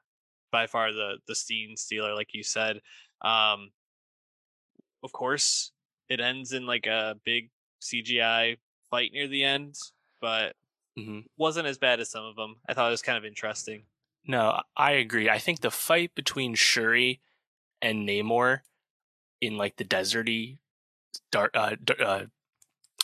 by 0.51 0.67
far 0.67 0.91
the 0.91 1.17
the 1.27 1.35
scene 1.35 1.75
stealer, 1.77 2.13
like 2.13 2.33
you 2.33 2.43
said. 2.43 2.81
Um, 3.21 3.71
of 5.03 5.11
course, 5.11 5.71
it 6.09 6.19
ends 6.19 6.51
in 6.53 6.65
like 6.65 6.85
a 6.87 7.15
big 7.23 7.49
CGI 7.81 8.57
fight 8.89 9.11
near 9.13 9.27
the 9.27 9.43
end, 9.43 9.75
but 10.21 10.55
hmm 10.97 11.19
wasn't 11.37 11.67
as 11.67 11.77
bad 11.77 11.99
as 11.99 12.11
some 12.11 12.25
of 12.25 12.35
them. 12.35 12.57
I 12.67 12.73
thought 12.73 12.87
it 12.87 12.91
was 12.91 13.01
kind 13.01 13.17
of 13.17 13.25
interesting. 13.25 13.83
No, 14.29 14.61
I 14.77 14.91
agree. 14.91 15.27
I 15.27 15.39
think 15.39 15.61
the 15.61 15.71
fight 15.71 16.13
between 16.13 16.53
Shuri 16.53 17.19
and 17.81 18.07
Namor 18.07 18.59
in 19.41 19.57
like 19.57 19.77
the 19.77 19.83
deserty, 19.83 20.59
dark, 21.31 21.49
uh, 21.55 21.77
d- 21.83 21.95
uh, 21.99 22.25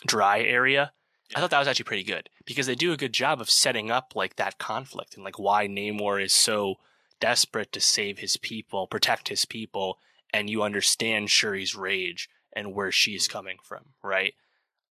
dry 0.06 0.40
area, 0.42 0.92
I 1.34 1.40
thought 1.40 1.50
that 1.50 1.58
was 1.58 1.66
actually 1.66 1.82
pretty 1.82 2.04
good 2.04 2.30
because 2.44 2.68
they 2.68 2.76
do 2.76 2.92
a 2.92 2.96
good 2.96 3.12
job 3.12 3.40
of 3.40 3.50
setting 3.50 3.90
up 3.90 4.12
like 4.14 4.36
that 4.36 4.58
conflict 4.58 5.16
and 5.16 5.24
like 5.24 5.36
why 5.36 5.66
Namor 5.66 6.22
is 6.22 6.32
so 6.32 6.76
desperate 7.18 7.72
to 7.72 7.80
save 7.80 8.20
his 8.20 8.36
people, 8.36 8.86
protect 8.86 9.28
his 9.28 9.44
people, 9.44 9.98
and 10.32 10.48
you 10.48 10.62
understand 10.62 11.28
Shuri's 11.28 11.74
rage 11.74 12.28
and 12.52 12.72
where 12.72 12.92
she's 12.92 13.26
coming 13.26 13.56
from, 13.64 13.94
right? 14.00 14.34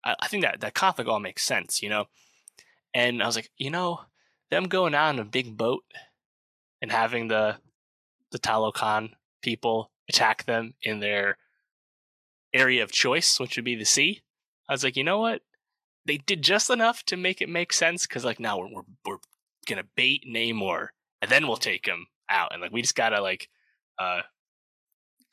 I, 0.03 0.15
I 0.19 0.27
think 0.27 0.43
that 0.43 0.59
that 0.59 0.73
conflict 0.73 1.09
all 1.09 1.21
makes 1.21 1.43
sense, 1.43 1.81
you 1.81 1.87
know. 1.87 2.07
And 2.93 3.23
I 3.23 3.25
was 3.25 3.37
like, 3.37 3.51
you 3.57 3.69
know, 3.69 4.01
them 4.49 4.65
going 4.65 4.93
out 4.93 5.15
on 5.15 5.19
a 5.19 5.23
big 5.23 5.55
boat 5.55 5.85
and 6.85 6.91
having 6.91 7.29
the 7.29 7.57
the 8.31 8.37
Talokan 8.37 9.13
people 9.41 9.89
attack 10.07 10.45
them 10.45 10.75
in 10.83 10.99
their 10.99 11.35
area 12.53 12.83
of 12.83 12.91
choice, 12.91 13.39
which 13.39 13.55
would 13.55 13.65
be 13.65 13.73
the 13.75 13.85
sea. 13.85 14.21
I 14.69 14.73
was 14.73 14.83
like, 14.83 14.95
you 14.95 15.03
know 15.03 15.17
what? 15.17 15.41
They 16.05 16.17
did 16.17 16.43
just 16.43 16.69
enough 16.69 17.03
to 17.05 17.17
make 17.17 17.41
it 17.41 17.49
make 17.49 17.73
sense 17.73 18.05
because, 18.05 18.23
like, 18.23 18.39
now 18.39 18.59
we're, 18.59 18.67
we're 18.67 18.81
we're 19.03 19.17
gonna 19.67 19.87
bait 19.95 20.25
Namor 20.29 20.89
and 21.23 21.31
then 21.31 21.47
we'll 21.47 21.57
take 21.57 21.87
him 21.87 22.05
out, 22.29 22.53
and 22.53 22.61
like 22.61 22.71
we 22.71 22.83
just 22.83 22.95
gotta 22.95 23.19
like 23.19 23.49
uh 23.97 24.21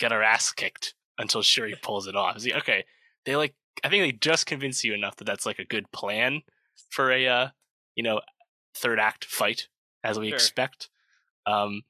get 0.00 0.10
our 0.10 0.22
ass 0.22 0.52
kicked 0.52 0.94
until 1.18 1.42
Shuri 1.42 1.74
pulls 1.82 2.06
it 2.06 2.16
off. 2.16 2.30
I 2.30 2.34
was 2.34 2.46
like, 2.46 2.62
okay, 2.62 2.84
they 3.26 3.36
like 3.36 3.54
I 3.84 3.90
think 3.90 4.04
they 4.04 4.12
just 4.12 4.46
convince 4.46 4.82
you 4.84 4.94
enough 4.94 5.16
that 5.16 5.24
that's 5.26 5.44
like 5.44 5.58
a 5.58 5.66
good 5.66 5.92
plan 5.92 6.40
for 6.88 7.12
a 7.12 7.26
uh 7.28 7.48
you 7.94 8.02
know 8.02 8.22
third 8.74 8.98
act 8.98 9.26
fight 9.26 9.68
as 10.02 10.18
we 10.18 10.28
Sure. 10.28 10.36
expect. 10.36 10.88
Um, 11.46 11.82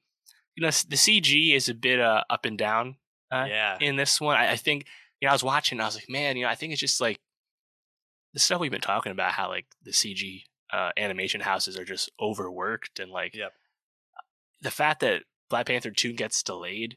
you 0.55 0.63
know, 0.63 0.69
the 0.69 0.97
CG 0.97 1.55
is 1.55 1.69
a 1.69 1.75
bit 1.75 2.01
uh, 2.01 2.25
up 2.31 2.45
and 2.45 2.59
down 2.59 2.97
uh, 3.31 3.47
yeah, 3.49 3.79
in 3.81 3.97
this 3.97 4.21
one. 4.21 4.37
I, 4.37 4.53
I 4.53 4.57
think 4.57 4.87
you 5.21 5.27
know 5.27 5.31
I 5.31 5.35
was 5.35 5.43
watching, 5.45 5.81
I 5.81 5.85
was 5.87 5.95
like, 5.95 6.09
man, 6.09 6.37
you 6.37 6.45
know, 6.45 6.51
I 6.51 6.55
think 6.55 6.73
it's 6.73 6.81
just 6.81 7.01
like 7.01 7.21
the 8.35 8.41
stuff 8.41 8.61
we've 8.61 8.71
been 8.71 8.81
talking 8.81 9.13
about, 9.13 9.33
how 9.33 9.49
like 9.49 9.67
the 9.83 9.91
CG 9.93 10.43
uh, 10.73 10.91
animation 10.97 11.41
houses 11.41 11.79
are 11.79 11.85
just 11.85 12.11
overworked, 12.21 12.99
and 13.01 13.11
like 13.11 13.35
Yep. 13.35 13.53
the 14.61 14.71
fact 14.71 15.01
that 15.01 15.23
Black 15.51 15.67
Panther 15.67 15.91
two 15.91 16.13
gets 16.13 16.43
delayed, 16.43 16.97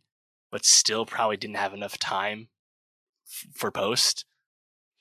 but 0.52 0.66
still 0.66 1.06
probably 1.06 1.38
didn't 1.38 1.58
have 1.58 1.74
enough 1.74 1.98
time 1.98 2.48
f- 3.28 3.48
for 3.54 3.72
post, 3.72 4.26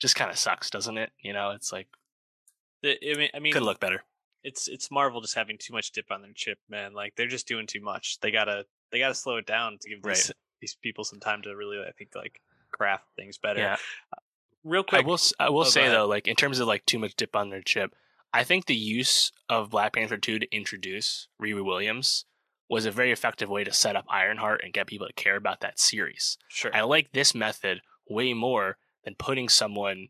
just 0.01 0.15
kind 0.15 0.29
of 0.31 0.37
sucks, 0.37 0.69
doesn't 0.69 0.97
it? 0.97 1.11
You 1.21 1.31
know, 1.33 1.51
it's 1.51 1.71
like 1.71 1.87
The- 2.83 2.97
I 3.11 3.17
mean, 3.17 3.29
I 3.33 3.39
mean, 3.39 3.53
could 3.53 3.63
look 3.63 3.79
better. 3.79 4.03
It's 4.45 4.67
it's 4.67 4.89
Marvel 4.91 5.19
just 5.21 5.35
having 5.35 5.57
too 5.57 5.73
much 5.73 5.91
dip 5.91 6.11
on 6.11 6.21
their 6.21 6.31
chip, 6.33 6.59
man. 6.69 6.93
Like 6.93 7.15
they're 7.15 7.27
just 7.27 7.47
doing 7.47 7.67
too 7.67 7.81
much. 7.81 8.19
They 8.21 8.31
gotta 8.31 8.65
they 8.91 8.99
gotta 8.99 9.15
slow 9.15 9.37
it 9.37 9.45
down 9.45 9.77
to 9.81 9.89
give 9.89 10.03
these 10.03 10.31
these 10.61 10.77
people 10.81 11.03
some 11.03 11.19
time 11.19 11.41
to 11.41 11.55
really, 11.55 11.77
I 11.79 11.91
think, 11.91 12.11
like 12.15 12.41
craft 12.71 13.05
things 13.15 13.37
better. 13.37 13.59
Yeah, 13.59 13.73
uh, 14.13 14.19
Real 14.63 14.83
quick, 14.83 15.03
I 15.03 15.07
will. 15.07 15.19
I 15.39 15.49
will 15.49 15.59
Oh, 15.61 15.63
say 15.65 15.89
though, 15.89 16.07
like 16.07 16.27
in 16.27 16.35
terms 16.35 16.59
of 16.59 16.67
like 16.67 16.85
too 16.85 16.99
much 16.99 17.15
dip 17.15 17.35
on 17.35 17.49
their 17.49 17.61
chip, 17.61 17.93
I 18.33 18.43
think 18.43 18.65
the 18.65 18.75
use 18.75 19.31
of 19.49 19.69
Black 19.71 19.93
Panther 19.93 20.17
two 20.17 20.39
to 20.39 20.55
introduce 20.55 21.27
Riri 21.41 21.63
Williams 21.65 22.25
was 22.69 22.85
a 22.85 22.91
very 22.91 23.11
effective 23.11 23.49
way 23.49 23.63
to 23.63 23.71
set 23.73 23.95
up 23.95 24.05
Ironheart 24.09 24.61
and 24.63 24.73
get 24.73 24.87
people 24.87 25.05
to 25.07 25.13
care 25.13 25.35
about 25.35 25.59
that 25.61 25.79
series. 25.79 26.37
sure. 26.49 26.71
I 26.75 26.81
like 26.81 27.11
this 27.11 27.35
method 27.35 27.81
way 28.09 28.33
more 28.33 28.77
than 29.03 29.13
putting 29.15 29.49
someone 29.49 30.07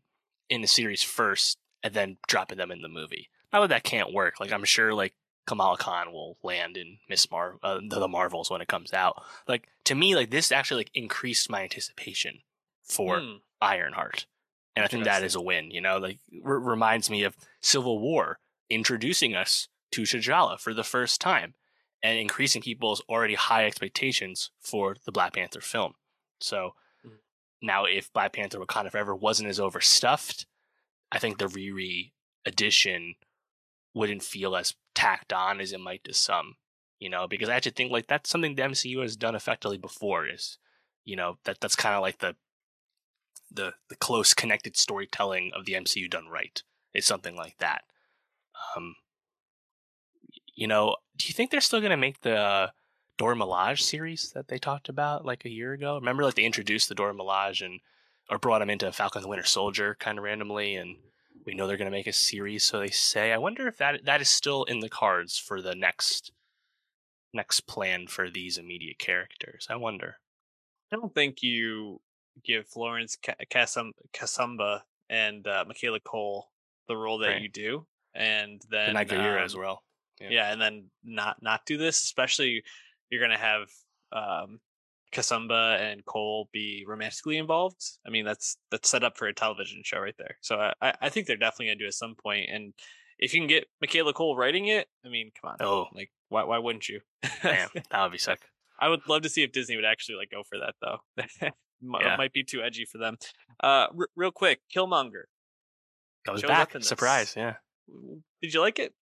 in 0.48 0.62
the 0.62 0.66
series 0.66 1.02
first 1.02 1.58
and 1.82 1.92
then 1.92 2.16
dropping 2.26 2.56
them 2.56 2.70
in 2.70 2.80
the 2.80 2.88
movie. 2.88 3.28
Not 3.52 3.60
that 3.60 3.68
that 3.68 3.84
can't 3.84 4.12
work. 4.12 4.40
Like 4.40 4.52
I'm 4.52 4.64
sure 4.64 4.92
like 4.94 5.14
Kamala 5.46 5.76
Khan 5.76 6.12
will 6.12 6.36
land 6.42 6.76
in 6.76 6.98
Miss 7.08 7.30
Mar 7.30 7.56
uh, 7.62 7.80
the, 7.88 8.08
Marvels 8.08 8.50
when 8.50 8.60
it 8.60 8.68
comes 8.68 8.92
out. 8.92 9.22
Like 9.46 9.68
to 9.84 9.94
me, 9.94 10.14
like 10.16 10.30
this 10.30 10.50
actually 10.52 10.80
like 10.80 10.90
increased 10.94 11.48
my 11.50 11.62
anticipation 11.62 12.40
for 12.82 13.20
Hmm, 13.20 13.32
Ironheart. 13.60 14.26
And 14.74 14.84
I 14.84 14.88
think 14.88 15.04
that 15.04 15.22
is 15.22 15.34
a 15.34 15.40
win, 15.40 15.70
you 15.70 15.80
know, 15.80 15.96
like 15.98 16.18
r- 16.44 16.58
reminds 16.58 17.08
me 17.08 17.22
of 17.22 17.34
Civil 17.62 17.98
War 17.98 18.38
introducing 18.68 19.34
us 19.34 19.68
to 19.92 20.02
T'Challa 20.02 20.60
for 20.60 20.74
the 20.74 20.84
first 20.84 21.20
time 21.20 21.54
and 22.02 22.18
increasing 22.18 22.60
people's 22.60 23.00
already 23.08 23.34
high 23.36 23.64
expectations 23.64 24.50
for 24.60 24.96
the 25.06 25.12
Black 25.12 25.32
Panther 25.32 25.62
film. 25.62 25.94
So 26.40 26.74
Mhm. 27.04 27.18
now 27.62 27.84
if 27.86 28.12
Black 28.12 28.34
Panther 28.34 28.58
Wakanda 28.58 28.90
Forever 28.90 29.14
wasn't 29.14 29.48
as 29.48 29.58
overstuffed, 29.58 30.44
I 31.10 31.18
think 31.18 31.38
the 31.38 31.46
Riri 31.46 32.12
edition 32.44 33.14
wouldn't 33.96 34.22
feel 34.22 34.54
as 34.54 34.74
tacked 34.94 35.32
on 35.32 35.58
as 35.58 35.72
it 35.72 35.80
might 35.80 36.04
to 36.04 36.12
some, 36.12 36.56
you 36.98 37.08
know, 37.08 37.26
because 37.26 37.48
I 37.48 37.54
actually 37.54 37.72
think 37.72 37.90
like 37.90 38.06
that's 38.06 38.28
something 38.28 38.54
the 38.54 38.62
MCU 38.62 39.00
has 39.00 39.16
done 39.16 39.34
effectively 39.34 39.78
before 39.78 40.28
is, 40.28 40.58
you 41.06 41.16
know, 41.16 41.38
that 41.44 41.60
that's 41.60 41.74
kind 41.74 41.94
of 41.94 42.02
like 42.02 42.18
the 42.18 42.36
the 43.50 43.72
the 43.88 43.96
close 43.96 44.34
connected 44.34 44.76
storytelling 44.76 45.50
of 45.56 45.64
the 45.64 45.72
MCU 45.72 46.10
done 46.10 46.28
right 46.28 46.62
is 46.92 47.06
something 47.06 47.36
like 47.36 47.56
that. 47.58 47.84
Um, 48.76 48.96
you 50.54 50.66
know, 50.66 50.96
do 51.16 51.26
you 51.28 51.32
think 51.32 51.50
they're 51.50 51.62
still 51.62 51.80
going 51.80 51.90
to 51.90 51.96
make 51.96 52.20
the 52.20 52.72
Dora 53.16 53.34
Milaje 53.34 53.80
series 53.80 54.30
that 54.34 54.48
they 54.48 54.58
talked 54.58 54.90
about 54.90 55.24
like 55.24 55.46
a 55.46 55.50
year 55.50 55.72
ago? 55.72 55.94
Remember, 55.94 56.22
like 56.22 56.34
they 56.34 56.44
introduced 56.44 56.90
the 56.90 56.94
Dora 56.94 57.14
Milaje 57.14 57.64
and 57.64 57.80
or 58.28 58.38
brought 58.38 58.60
him 58.60 58.68
into 58.68 58.92
Falcon 58.92 59.22
the 59.22 59.28
Winter 59.28 59.46
Soldier 59.46 59.96
kind 59.98 60.18
of 60.18 60.24
randomly, 60.24 60.74
and 60.74 60.96
we 61.46 61.54
know 61.54 61.66
they're 61.66 61.76
going 61.76 61.90
to 61.90 61.96
make 61.96 62.08
a 62.08 62.12
series, 62.12 62.64
so 62.64 62.80
they 62.80 62.88
say. 62.88 63.32
I 63.32 63.38
wonder 63.38 63.68
if 63.68 63.78
that 63.78 64.04
that 64.04 64.20
is 64.20 64.28
still 64.28 64.64
in 64.64 64.80
the 64.80 64.88
cards 64.88 65.38
for 65.38 65.62
the 65.62 65.74
next 65.74 66.32
next 67.32 67.60
plan 67.60 68.06
for 68.06 68.28
these 68.28 68.58
immediate 68.58 68.98
characters. 68.98 69.66
I 69.70 69.76
wonder. 69.76 70.16
I 70.92 70.96
don't 70.96 71.14
think 71.14 71.42
you 71.42 72.00
give 72.44 72.66
Florence 72.66 73.16
Kasumba 73.16 74.80
and 75.08 75.46
uh, 75.46 75.64
Michaela 75.66 76.00
Coel 76.00 76.50
the 76.88 76.96
role 76.96 77.18
that 77.18 77.28
right. 77.28 77.42
you 77.42 77.48
do, 77.48 77.86
and 78.14 78.60
then 78.70 78.94
Night 78.94 79.12
um, 79.12 79.20
as 79.20 79.56
well. 79.56 79.82
Yeah. 80.20 80.28
yeah. 80.30 80.52
and 80.52 80.60
then 80.60 80.90
not 81.04 81.42
not 81.42 81.66
do 81.66 81.76
this, 81.76 82.02
especially 82.02 82.62
you're 83.10 83.22
gonna 83.22 83.38
have 83.38 83.68
um, 84.12 84.60
Kasumba 85.12 85.80
and 85.80 86.04
Coel 86.04 86.48
be 86.52 86.84
romantically 86.86 87.38
involved. 87.38 87.82
I 88.06 88.10
mean, 88.10 88.24
that's 88.24 88.56
that's 88.70 88.88
set 88.88 89.04
up 89.04 89.16
for 89.16 89.26
a 89.28 89.34
television 89.34 89.82
show 89.84 89.98
right 89.98 90.14
there. 90.18 90.36
So 90.40 90.72
I 90.80 90.94
I 91.00 91.08
think 91.08 91.26
they're 91.26 91.36
definitely 91.36 91.66
gonna 91.66 91.78
do 91.78 91.84
it 91.84 91.88
at 91.88 91.94
some 91.94 92.14
point. 92.14 92.48
And 92.50 92.72
if 93.18 93.32
you 93.32 93.40
can 93.40 93.48
get 93.48 93.66
Michaela 93.80 94.12
Coel 94.12 94.36
writing 94.36 94.66
it, 94.66 94.88
I 95.04 95.08
mean, 95.08 95.30
come 95.40 95.50
on, 95.50 95.56
oh, 95.60 95.86
like 95.94 96.10
why 96.28 96.44
why 96.44 96.58
wouldn't 96.58 96.88
you? 96.88 97.00
Damn, 97.42 97.68
that 97.90 98.02
would 98.02 98.12
be 98.12 98.18
sick. 98.18 98.40
I 98.78 98.88
would 98.88 99.08
love 99.08 99.22
to 99.22 99.28
see 99.28 99.42
if 99.42 99.52
Disney 99.52 99.76
would 99.76 99.84
actually 99.84 100.16
like 100.16 100.30
go 100.30 100.42
for 100.42 100.58
that 100.58 100.74
though. 100.80 100.98
yeah. 101.80 102.16
might 102.16 102.32
be 102.32 102.44
too 102.44 102.62
edgy 102.62 102.84
for 102.84 102.98
them. 102.98 103.16
Uh, 103.62 103.86
r- 103.98 104.08
real 104.16 104.30
quick, 104.30 104.60
Killmonger 104.74 105.24
goes 106.26 106.42
back. 106.42 106.74
Surprise, 106.80 107.34
yeah. 107.36 107.54
Did 108.42 108.52
you 108.52 108.60
like 108.60 108.78
it? 108.78 108.92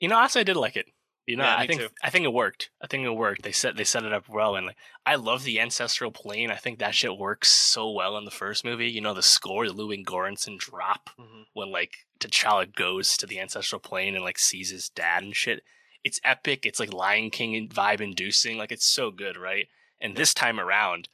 You 0.00 0.08
know, 0.08 0.16
honestly, 0.16 0.40
I 0.40 0.44
did 0.44 0.56
like 0.56 0.76
it. 0.76 0.86
You 1.26 1.36
know, 1.36 1.44
yeah, 1.44 1.56
I 1.56 1.66
think 1.66 1.80
too. 1.80 1.88
I 2.02 2.10
think 2.10 2.24
it 2.24 2.32
worked. 2.32 2.70
I 2.82 2.86
think 2.86 3.04
it 3.04 3.10
worked. 3.10 3.42
They 3.42 3.52
set 3.52 3.76
they 3.76 3.84
set 3.84 4.04
it 4.04 4.12
up 4.12 4.28
well, 4.28 4.56
and 4.56 4.66
like 4.66 4.76
I 5.06 5.14
love 5.14 5.44
the 5.44 5.60
ancestral 5.60 6.10
plane. 6.10 6.50
I 6.50 6.56
think 6.56 6.78
that 6.78 6.94
shit 6.94 7.16
works 7.16 7.50
so 7.52 7.90
well 7.90 8.16
in 8.16 8.24
the 8.24 8.30
first 8.30 8.64
movie. 8.64 8.90
You 8.90 9.00
know, 9.00 9.14
the 9.14 9.22
score, 9.22 9.66
the 9.66 9.72
Ludwig 9.72 10.06
Göransson 10.06 10.58
drop 10.58 11.10
mm-hmm. 11.18 11.42
when 11.52 11.70
like 11.70 12.06
T'Challa 12.18 12.74
goes 12.74 13.16
to 13.16 13.26
the 13.26 13.38
ancestral 13.38 13.80
plane 13.80 14.14
and 14.14 14.24
like 14.24 14.38
sees 14.38 14.70
his 14.70 14.88
dad 14.88 15.22
and 15.22 15.36
shit. 15.36 15.62
It's 16.02 16.20
epic. 16.24 16.64
It's 16.64 16.80
like 16.80 16.92
Lion 16.92 17.30
King 17.30 17.68
vibe 17.68 18.00
inducing. 18.00 18.58
Like 18.58 18.72
it's 18.72 18.86
so 18.86 19.10
good, 19.10 19.36
right? 19.36 19.68
And 20.00 20.16
this 20.16 20.32
time 20.34 20.58
around, 20.58 21.08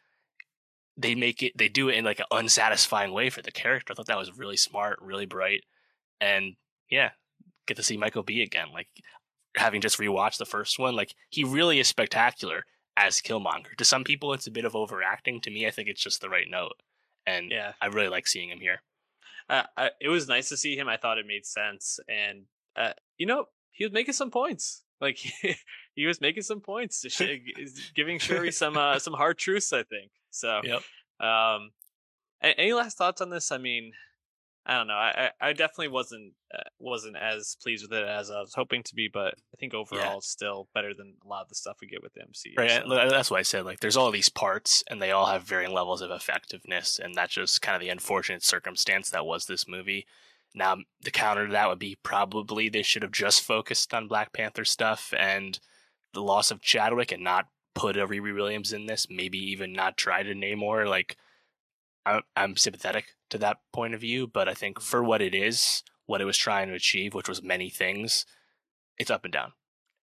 they 0.96 1.14
make 1.14 1.42
it 1.42 1.52
they 1.58 1.68
do 1.68 1.88
it 1.88 1.96
in 1.96 2.04
like 2.04 2.20
an 2.20 2.26
unsatisfying 2.30 3.12
way 3.12 3.28
for 3.28 3.42
the 3.42 3.50
character. 3.50 3.92
I 3.92 3.96
thought 3.96 4.06
that 4.06 4.18
was 4.18 4.38
really 4.38 4.56
smart, 4.56 4.98
really 5.02 5.26
bright, 5.26 5.64
and 6.20 6.56
yeah, 6.88 7.10
get 7.66 7.76
to 7.76 7.82
see 7.82 7.96
Michael 7.96 8.22
B 8.22 8.42
again. 8.42 8.68
Like 8.72 8.88
having 9.56 9.80
just 9.80 9.98
rewatched 9.98 10.38
the 10.38 10.46
first 10.46 10.78
one, 10.78 10.96
like 10.96 11.14
he 11.30 11.44
really 11.44 11.78
is 11.80 11.88
spectacular 11.88 12.64
as 12.96 13.20
Killmonger. 13.20 13.74
To 13.76 13.84
some 13.84 14.04
people, 14.04 14.32
it's 14.32 14.46
a 14.46 14.50
bit 14.50 14.64
of 14.64 14.74
overacting. 14.74 15.40
To 15.42 15.50
me, 15.50 15.66
I 15.66 15.70
think 15.70 15.88
it's 15.88 16.02
just 16.02 16.20
the 16.20 16.30
right 16.30 16.48
note, 16.48 16.82
and 17.26 17.50
yeah, 17.50 17.72
I 17.80 17.86
really 17.86 18.08
like 18.08 18.26
seeing 18.26 18.50
him 18.50 18.60
here. 18.60 18.82
Uh, 19.48 19.62
I, 19.76 19.90
it 20.00 20.08
was 20.08 20.28
nice 20.28 20.48
to 20.48 20.56
see 20.56 20.76
him. 20.76 20.88
I 20.88 20.96
thought 20.96 21.18
it 21.18 21.26
made 21.26 21.46
sense, 21.46 22.00
and 22.08 22.44
uh, 22.76 22.92
you 23.18 23.26
know, 23.26 23.46
he 23.70 23.84
was 23.84 23.92
making 23.92 24.14
some 24.14 24.30
points. 24.30 24.82
Like 25.00 25.18
he 25.94 26.06
was 26.06 26.20
making 26.20 26.42
some 26.42 26.60
points, 26.60 27.04
giving 27.94 28.18
Shuri 28.18 28.52
some 28.52 28.76
uh, 28.76 28.98
some 28.98 29.14
hard 29.14 29.38
truths. 29.38 29.72
I 29.72 29.82
think 29.82 30.10
so. 30.30 30.60
Yep. 30.64 30.82
Um, 31.20 31.70
any 32.42 32.72
last 32.72 32.98
thoughts 32.98 33.20
on 33.20 33.30
this? 33.30 33.50
I 33.52 33.58
mean, 33.58 33.92
I 34.68 34.76
don't 34.76 34.88
know. 34.88 34.94
I 34.94 35.30
I 35.40 35.52
definitely 35.52 35.88
wasn't 35.88 36.32
uh, 36.52 36.62
wasn't 36.78 37.16
as 37.16 37.56
pleased 37.62 37.84
with 37.88 37.96
it 37.96 38.06
as 38.06 38.30
I 38.30 38.40
was 38.40 38.54
hoping 38.54 38.82
to 38.82 38.94
be, 38.94 39.08
but 39.12 39.34
I 39.34 39.56
think 39.58 39.74
overall 39.74 40.00
yeah. 40.00 40.16
it's 40.16 40.28
still 40.28 40.68
better 40.74 40.92
than 40.92 41.14
a 41.24 41.28
lot 41.28 41.42
of 41.42 41.48
the 41.48 41.54
stuff 41.54 41.76
we 41.80 41.86
get 41.86 42.02
with 42.02 42.14
the 42.14 42.20
MCU. 42.20 42.58
Right. 42.58 42.82
So. 42.84 43.08
That's 43.08 43.30
why 43.30 43.38
I 43.38 43.42
said 43.42 43.64
like 43.64 43.80
there's 43.80 43.96
all 43.96 44.10
these 44.10 44.28
parts 44.28 44.82
and 44.88 45.00
they 45.00 45.12
all 45.12 45.26
have 45.26 45.44
varying 45.44 45.72
levels 45.72 46.02
of 46.02 46.10
effectiveness, 46.10 46.98
and 46.98 47.14
that's 47.14 47.34
just 47.34 47.62
kind 47.62 47.76
of 47.76 47.80
the 47.80 47.90
unfortunate 47.90 48.42
circumstance 48.42 49.10
that 49.10 49.24
was 49.24 49.46
this 49.46 49.68
movie. 49.68 50.06
Now 50.54 50.78
the 51.02 51.10
counter 51.10 51.46
to 51.46 51.52
that 51.52 51.68
would 51.68 51.78
be 51.78 51.98
probably 52.02 52.68
they 52.68 52.82
should 52.82 53.02
have 53.02 53.12
just 53.12 53.42
focused 53.42 53.94
on 53.94 54.08
Black 54.08 54.32
Panther 54.32 54.64
stuff 54.64 55.14
and 55.16 55.60
the 56.12 56.22
loss 56.22 56.50
of 56.50 56.60
Chadwick 56.60 57.12
and 57.12 57.22
not 57.22 57.46
put 57.76 57.96
a 57.96 58.06
Riri 58.08 58.34
Williams 58.34 58.72
in 58.72 58.86
this, 58.86 59.06
maybe 59.08 59.38
even 59.38 59.72
not 59.72 59.96
try 59.96 60.24
to 60.24 60.34
Namor. 60.34 60.88
Like, 60.88 61.16
I'm, 62.06 62.22
I'm 62.36 62.56
sympathetic 62.56 63.06
to 63.30 63.38
that 63.38 63.58
point 63.72 63.94
of 63.94 64.00
view, 64.00 64.26
but 64.26 64.48
I 64.48 64.54
think 64.54 64.80
for 64.80 65.02
what 65.02 65.20
it 65.20 65.34
is, 65.34 65.82
what 66.06 66.20
it 66.20 66.24
was 66.24 66.38
trying 66.38 66.68
to 66.68 66.74
achieve, 66.74 67.12
which 67.12 67.28
was 67.28 67.42
many 67.42 67.68
things, 67.68 68.24
it's 68.96 69.10
up 69.10 69.24
and 69.24 69.32
down. 69.32 69.52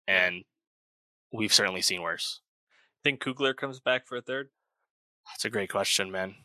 And 0.08 0.44
we've 1.32 1.54
certainly 1.54 1.82
seen 1.82 2.02
worse. 2.02 2.42
Think 3.04 3.22
Coogler 3.22 3.56
comes 3.56 3.80
back 3.80 4.08
for 4.08 4.18
a 4.18 4.22
third? 4.22 4.50
That's 5.28 5.46
a 5.46 5.50
great 5.50 5.70
question, 5.70 6.12
man. 6.12 6.36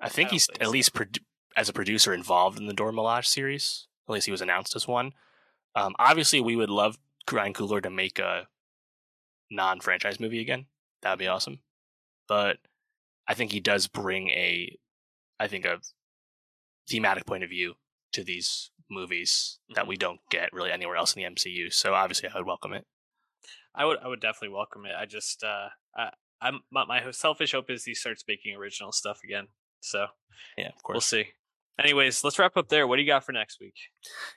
I 0.00 0.08
think 0.08 0.30
I 0.30 0.32
he's 0.32 0.46
think 0.46 0.60
at 0.60 0.66
so. 0.66 0.70
least 0.72 0.92
pro- 0.92 1.06
as 1.56 1.68
a 1.68 1.72
producer 1.72 2.12
involved 2.12 2.58
in 2.58 2.66
the 2.66 2.74
Dora 2.74 2.92
Milaje 2.92 3.26
series. 3.26 3.86
At 4.08 4.12
least 4.12 4.26
he 4.26 4.32
was 4.32 4.42
announced 4.42 4.76
as 4.76 4.86
one. 4.86 5.12
Um, 5.74 5.94
obviously, 5.98 6.40
we 6.40 6.56
would 6.56 6.70
love 6.70 6.98
Ryan 7.30 7.54
Coogler 7.54 7.82
to 7.82 7.90
make 7.90 8.18
a 8.18 8.48
non-franchise 9.50 10.20
movie 10.20 10.40
again. 10.40 10.66
That 11.02 11.10
would 11.10 11.18
be 11.18 11.28
awesome. 11.28 11.60
But 12.28 12.58
I 13.28 13.34
think 13.34 13.52
he 13.52 13.60
does 13.60 13.86
bring 13.86 14.30
a, 14.30 14.76
I 15.38 15.48
think 15.48 15.64
a 15.64 15.78
thematic 16.88 17.26
point 17.26 17.44
of 17.44 17.50
view 17.50 17.74
to 18.12 18.22
these 18.24 18.70
movies 18.90 19.58
that 19.74 19.86
we 19.86 19.96
don't 19.96 20.20
get 20.30 20.52
really 20.52 20.72
anywhere 20.72 20.96
else 20.96 21.14
in 21.14 21.22
the 21.22 21.28
MCU. 21.28 21.72
So 21.72 21.94
obviously, 21.94 22.28
I 22.28 22.38
would 22.38 22.46
welcome 22.46 22.72
it. 22.72 22.86
I 23.74 23.84
would, 23.84 23.98
I 24.02 24.08
would 24.08 24.20
definitely 24.20 24.54
welcome 24.54 24.86
it. 24.86 24.92
I 24.98 25.04
just, 25.04 25.44
uh, 25.44 25.68
I, 25.94 26.10
I'm 26.40 26.60
my, 26.70 26.84
my 26.84 27.10
selfish 27.10 27.52
hope 27.52 27.70
is 27.70 27.84
he 27.84 27.94
starts 27.94 28.24
making 28.26 28.56
original 28.56 28.92
stuff 28.92 29.20
again. 29.24 29.48
So 29.80 30.06
yeah, 30.56 30.68
of 30.68 30.82
course, 30.82 30.94
we'll 30.94 31.00
see. 31.00 31.30
Anyways, 31.78 32.24
let's 32.24 32.38
wrap 32.38 32.56
up 32.56 32.70
there. 32.70 32.86
What 32.86 32.96
do 32.96 33.02
you 33.02 33.08
got 33.08 33.24
for 33.24 33.32
next 33.32 33.60
week? 33.60 33.74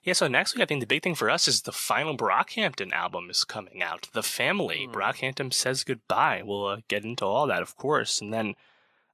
Yeah, 0.03 0.11
so 0.11 0.27
next 0.27 0.55
week 0.55 0.61
I 0.61 0.65
think 0.65 0.81
the 0.81 0.87
big 0.87 1.03
thing 1.03 1.15
for 1.15 1.29
us 1.29 1.47
is 1.47 1.61
the 1.61 1.71
final 1.71 2.17
Brockhampton 2.17 2.91
album 2.91 3.29
is 3.29 3.45
coming 3.45 3.81
out. 3.81 4.09
The 4.11 4.23
Family. 4.23 4.87
Mm. 4.89 4.93
Brockhampton 4.93 5.53
says 5.53 5.85
goodbye. 5.85 6.41
We'll 6.43 6.65
uh, 6.65 6.77
get 6.89 7.05
into 7.05 7.25
all 7.25 7.47
that, 7.47 7.61
of 7.61 7.77
course, 7.77 8.19
and 8.19 8.33
then 8.33 8.55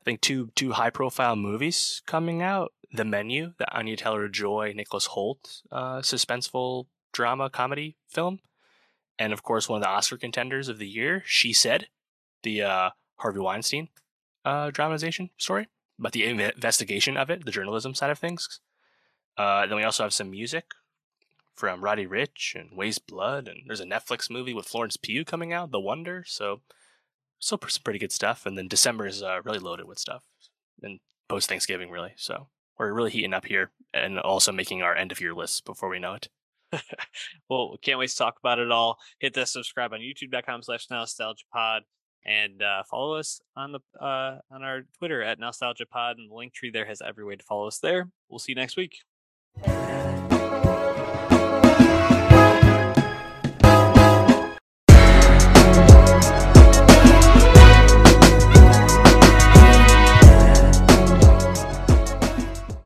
think 0.06 0.22
two 0.22 0.52
two 0.56 0.74
high 0.74 0.90
profile 0.90 1.36
movies 1.36 2.02
coming 2.06 2.42
out. 2.42 2.72
The 2.94 3.04
Menu, 3.04 3.54
the 3.58 3.70
Anya 3.76 3.98
Taylor 3.98 4.30
Joy, 4.30 4.72
Nicholas 4.74 5.10
Hoult 5.10 5.64
uh, 5.72 5.98
suspenseful 5.98 6.86
drama 7.12 7.50
comedy 7.50 7.98
film, 8.08 8.40
and 9.20 9.34
of 9.34 9.44
course 9.44 9.68
one 9.68 9.78
of 9.78 9.84
the 9.84 9.90
Oscar 9.90 10.18
contenders 10.18 10.70
of 10.70 10.78
the 10.78 10.88
year. 10.88 11.24
She 11.26 11.52
said, 11.52 11.88
the 12.44 12.62
uh, 12.62 12.90
Harvey 13.18 13.40
Weinstein 13.40 13.90
uh, 14.46 14.72
dramatization 14.72 15.32
story 15.38 15.68
but 15.98 16.12
the 16.12 16.26
investigation 16.26 17.18
of 17.18 17.30
it, 17.30 17.46
the 17.46 17.52
journalism 17.52 17.94
side 17.94 18.10
of 18.10 18.20
things. 18.20 18.60
Uh, 19.38 19.66
then 19.66 19.78
we 19.78 19.84
also 19.84 20.04
have 20.04 20.14
some 20.14 20.30
music 20.30 20.66
from 21.54 21.84
Roddy 21.84 22.06
Ricch 22.06 22.54
and 22.54 22.78
Weyes 22.78 23.00
Blood, 23.00 23.48
and 23.48 23.62
there's 23.68 23.80
a 23.80 23.86
Netflix 23.86 24.30
movie 24.30 24.54
with 24.54 24.68
Florence 24.68 24.98
Pugh 24.98 25.26
coming 25.26 25.54
out, 25.54 25.72
The 25.72 25.80
Wonder. 25.80 26.24
So, 26.28 26.62
still 27.40 27.60
some 27.68 27.84
pretty 27.84 28.00
good 28.00 28.12
stuff. 28.12 28.46
And 28.46 28.58
then 28.58 28.68
December 28.68 29.08
is 29.08 29.24
uh, 29.24 29.42
really 29.44 29.60
loaded 29.60 29.88
with 29.88 30.00
stuff, 30.00 30.24
and 30.82 31.00
post 31.30 31.50
Thanksgiving 31.50 31.90
really. 31.90 32.14
So 32.18 32.48
we're 32.78 32.94
really 32.94 33.12
heating 33.12 33.34
up 33.34 33.46
here, 33.46 33.72
and 33.94 34.20
also 34.20 34.52
making 34.52 34.82
our 34.82 34.96
end 34.96 35.12
of 35.12 35.22
year 35.22 35.34
lists 35.34 35.62
before 35.62 35.90
we 35.90 36.00
know 36.00 36.14
it. 36.14 36.30
well, 37.50 37.78
can't 37.82 38.00
wait 38.00 38.10
to 38.10 38.16
talk 38.16 38.36
about 38.40 38.60
it 38.60 38.72
all. 38.72 38.98
Hit 39.20 39.34
the 39.34 39.46
subscribe 39.46 39.94
on 39.94 40.00
youtube.com 40.00 40.64
slash 40.64 40.88
nostalgia 40.90 41.46
pod 41.54 41.84
and 42.26 42.62
uh, 42.62 42.84
follow 42.90 43.16
us 43.16 43.40
on 43.56 43.72
the 43.72 43.80
uh, 44.04 44.40
on 44.52 44.64
our 44.64 44.82
Twitter 44.98 45.22
at 45.22 45.40
Nostalgia 45.40 45.86
Pod, 45.86 46.18
and 46.18 46.30
the 46.30 46.36
link 46.36 46.54
tree 46.54 46.72
there 46.72 46.86
has 46.86 47.02
every 47.02 47.24
way 47.24 47.36
to 47.36 47.44
follow 47.44 47.68
us 47.68 47.80
there. 47.80 48.10
We'll 48.30 48.40
see 48.40 48.52
you 48.52 48.56
next 48.56 48.76
week. 48.78 48.98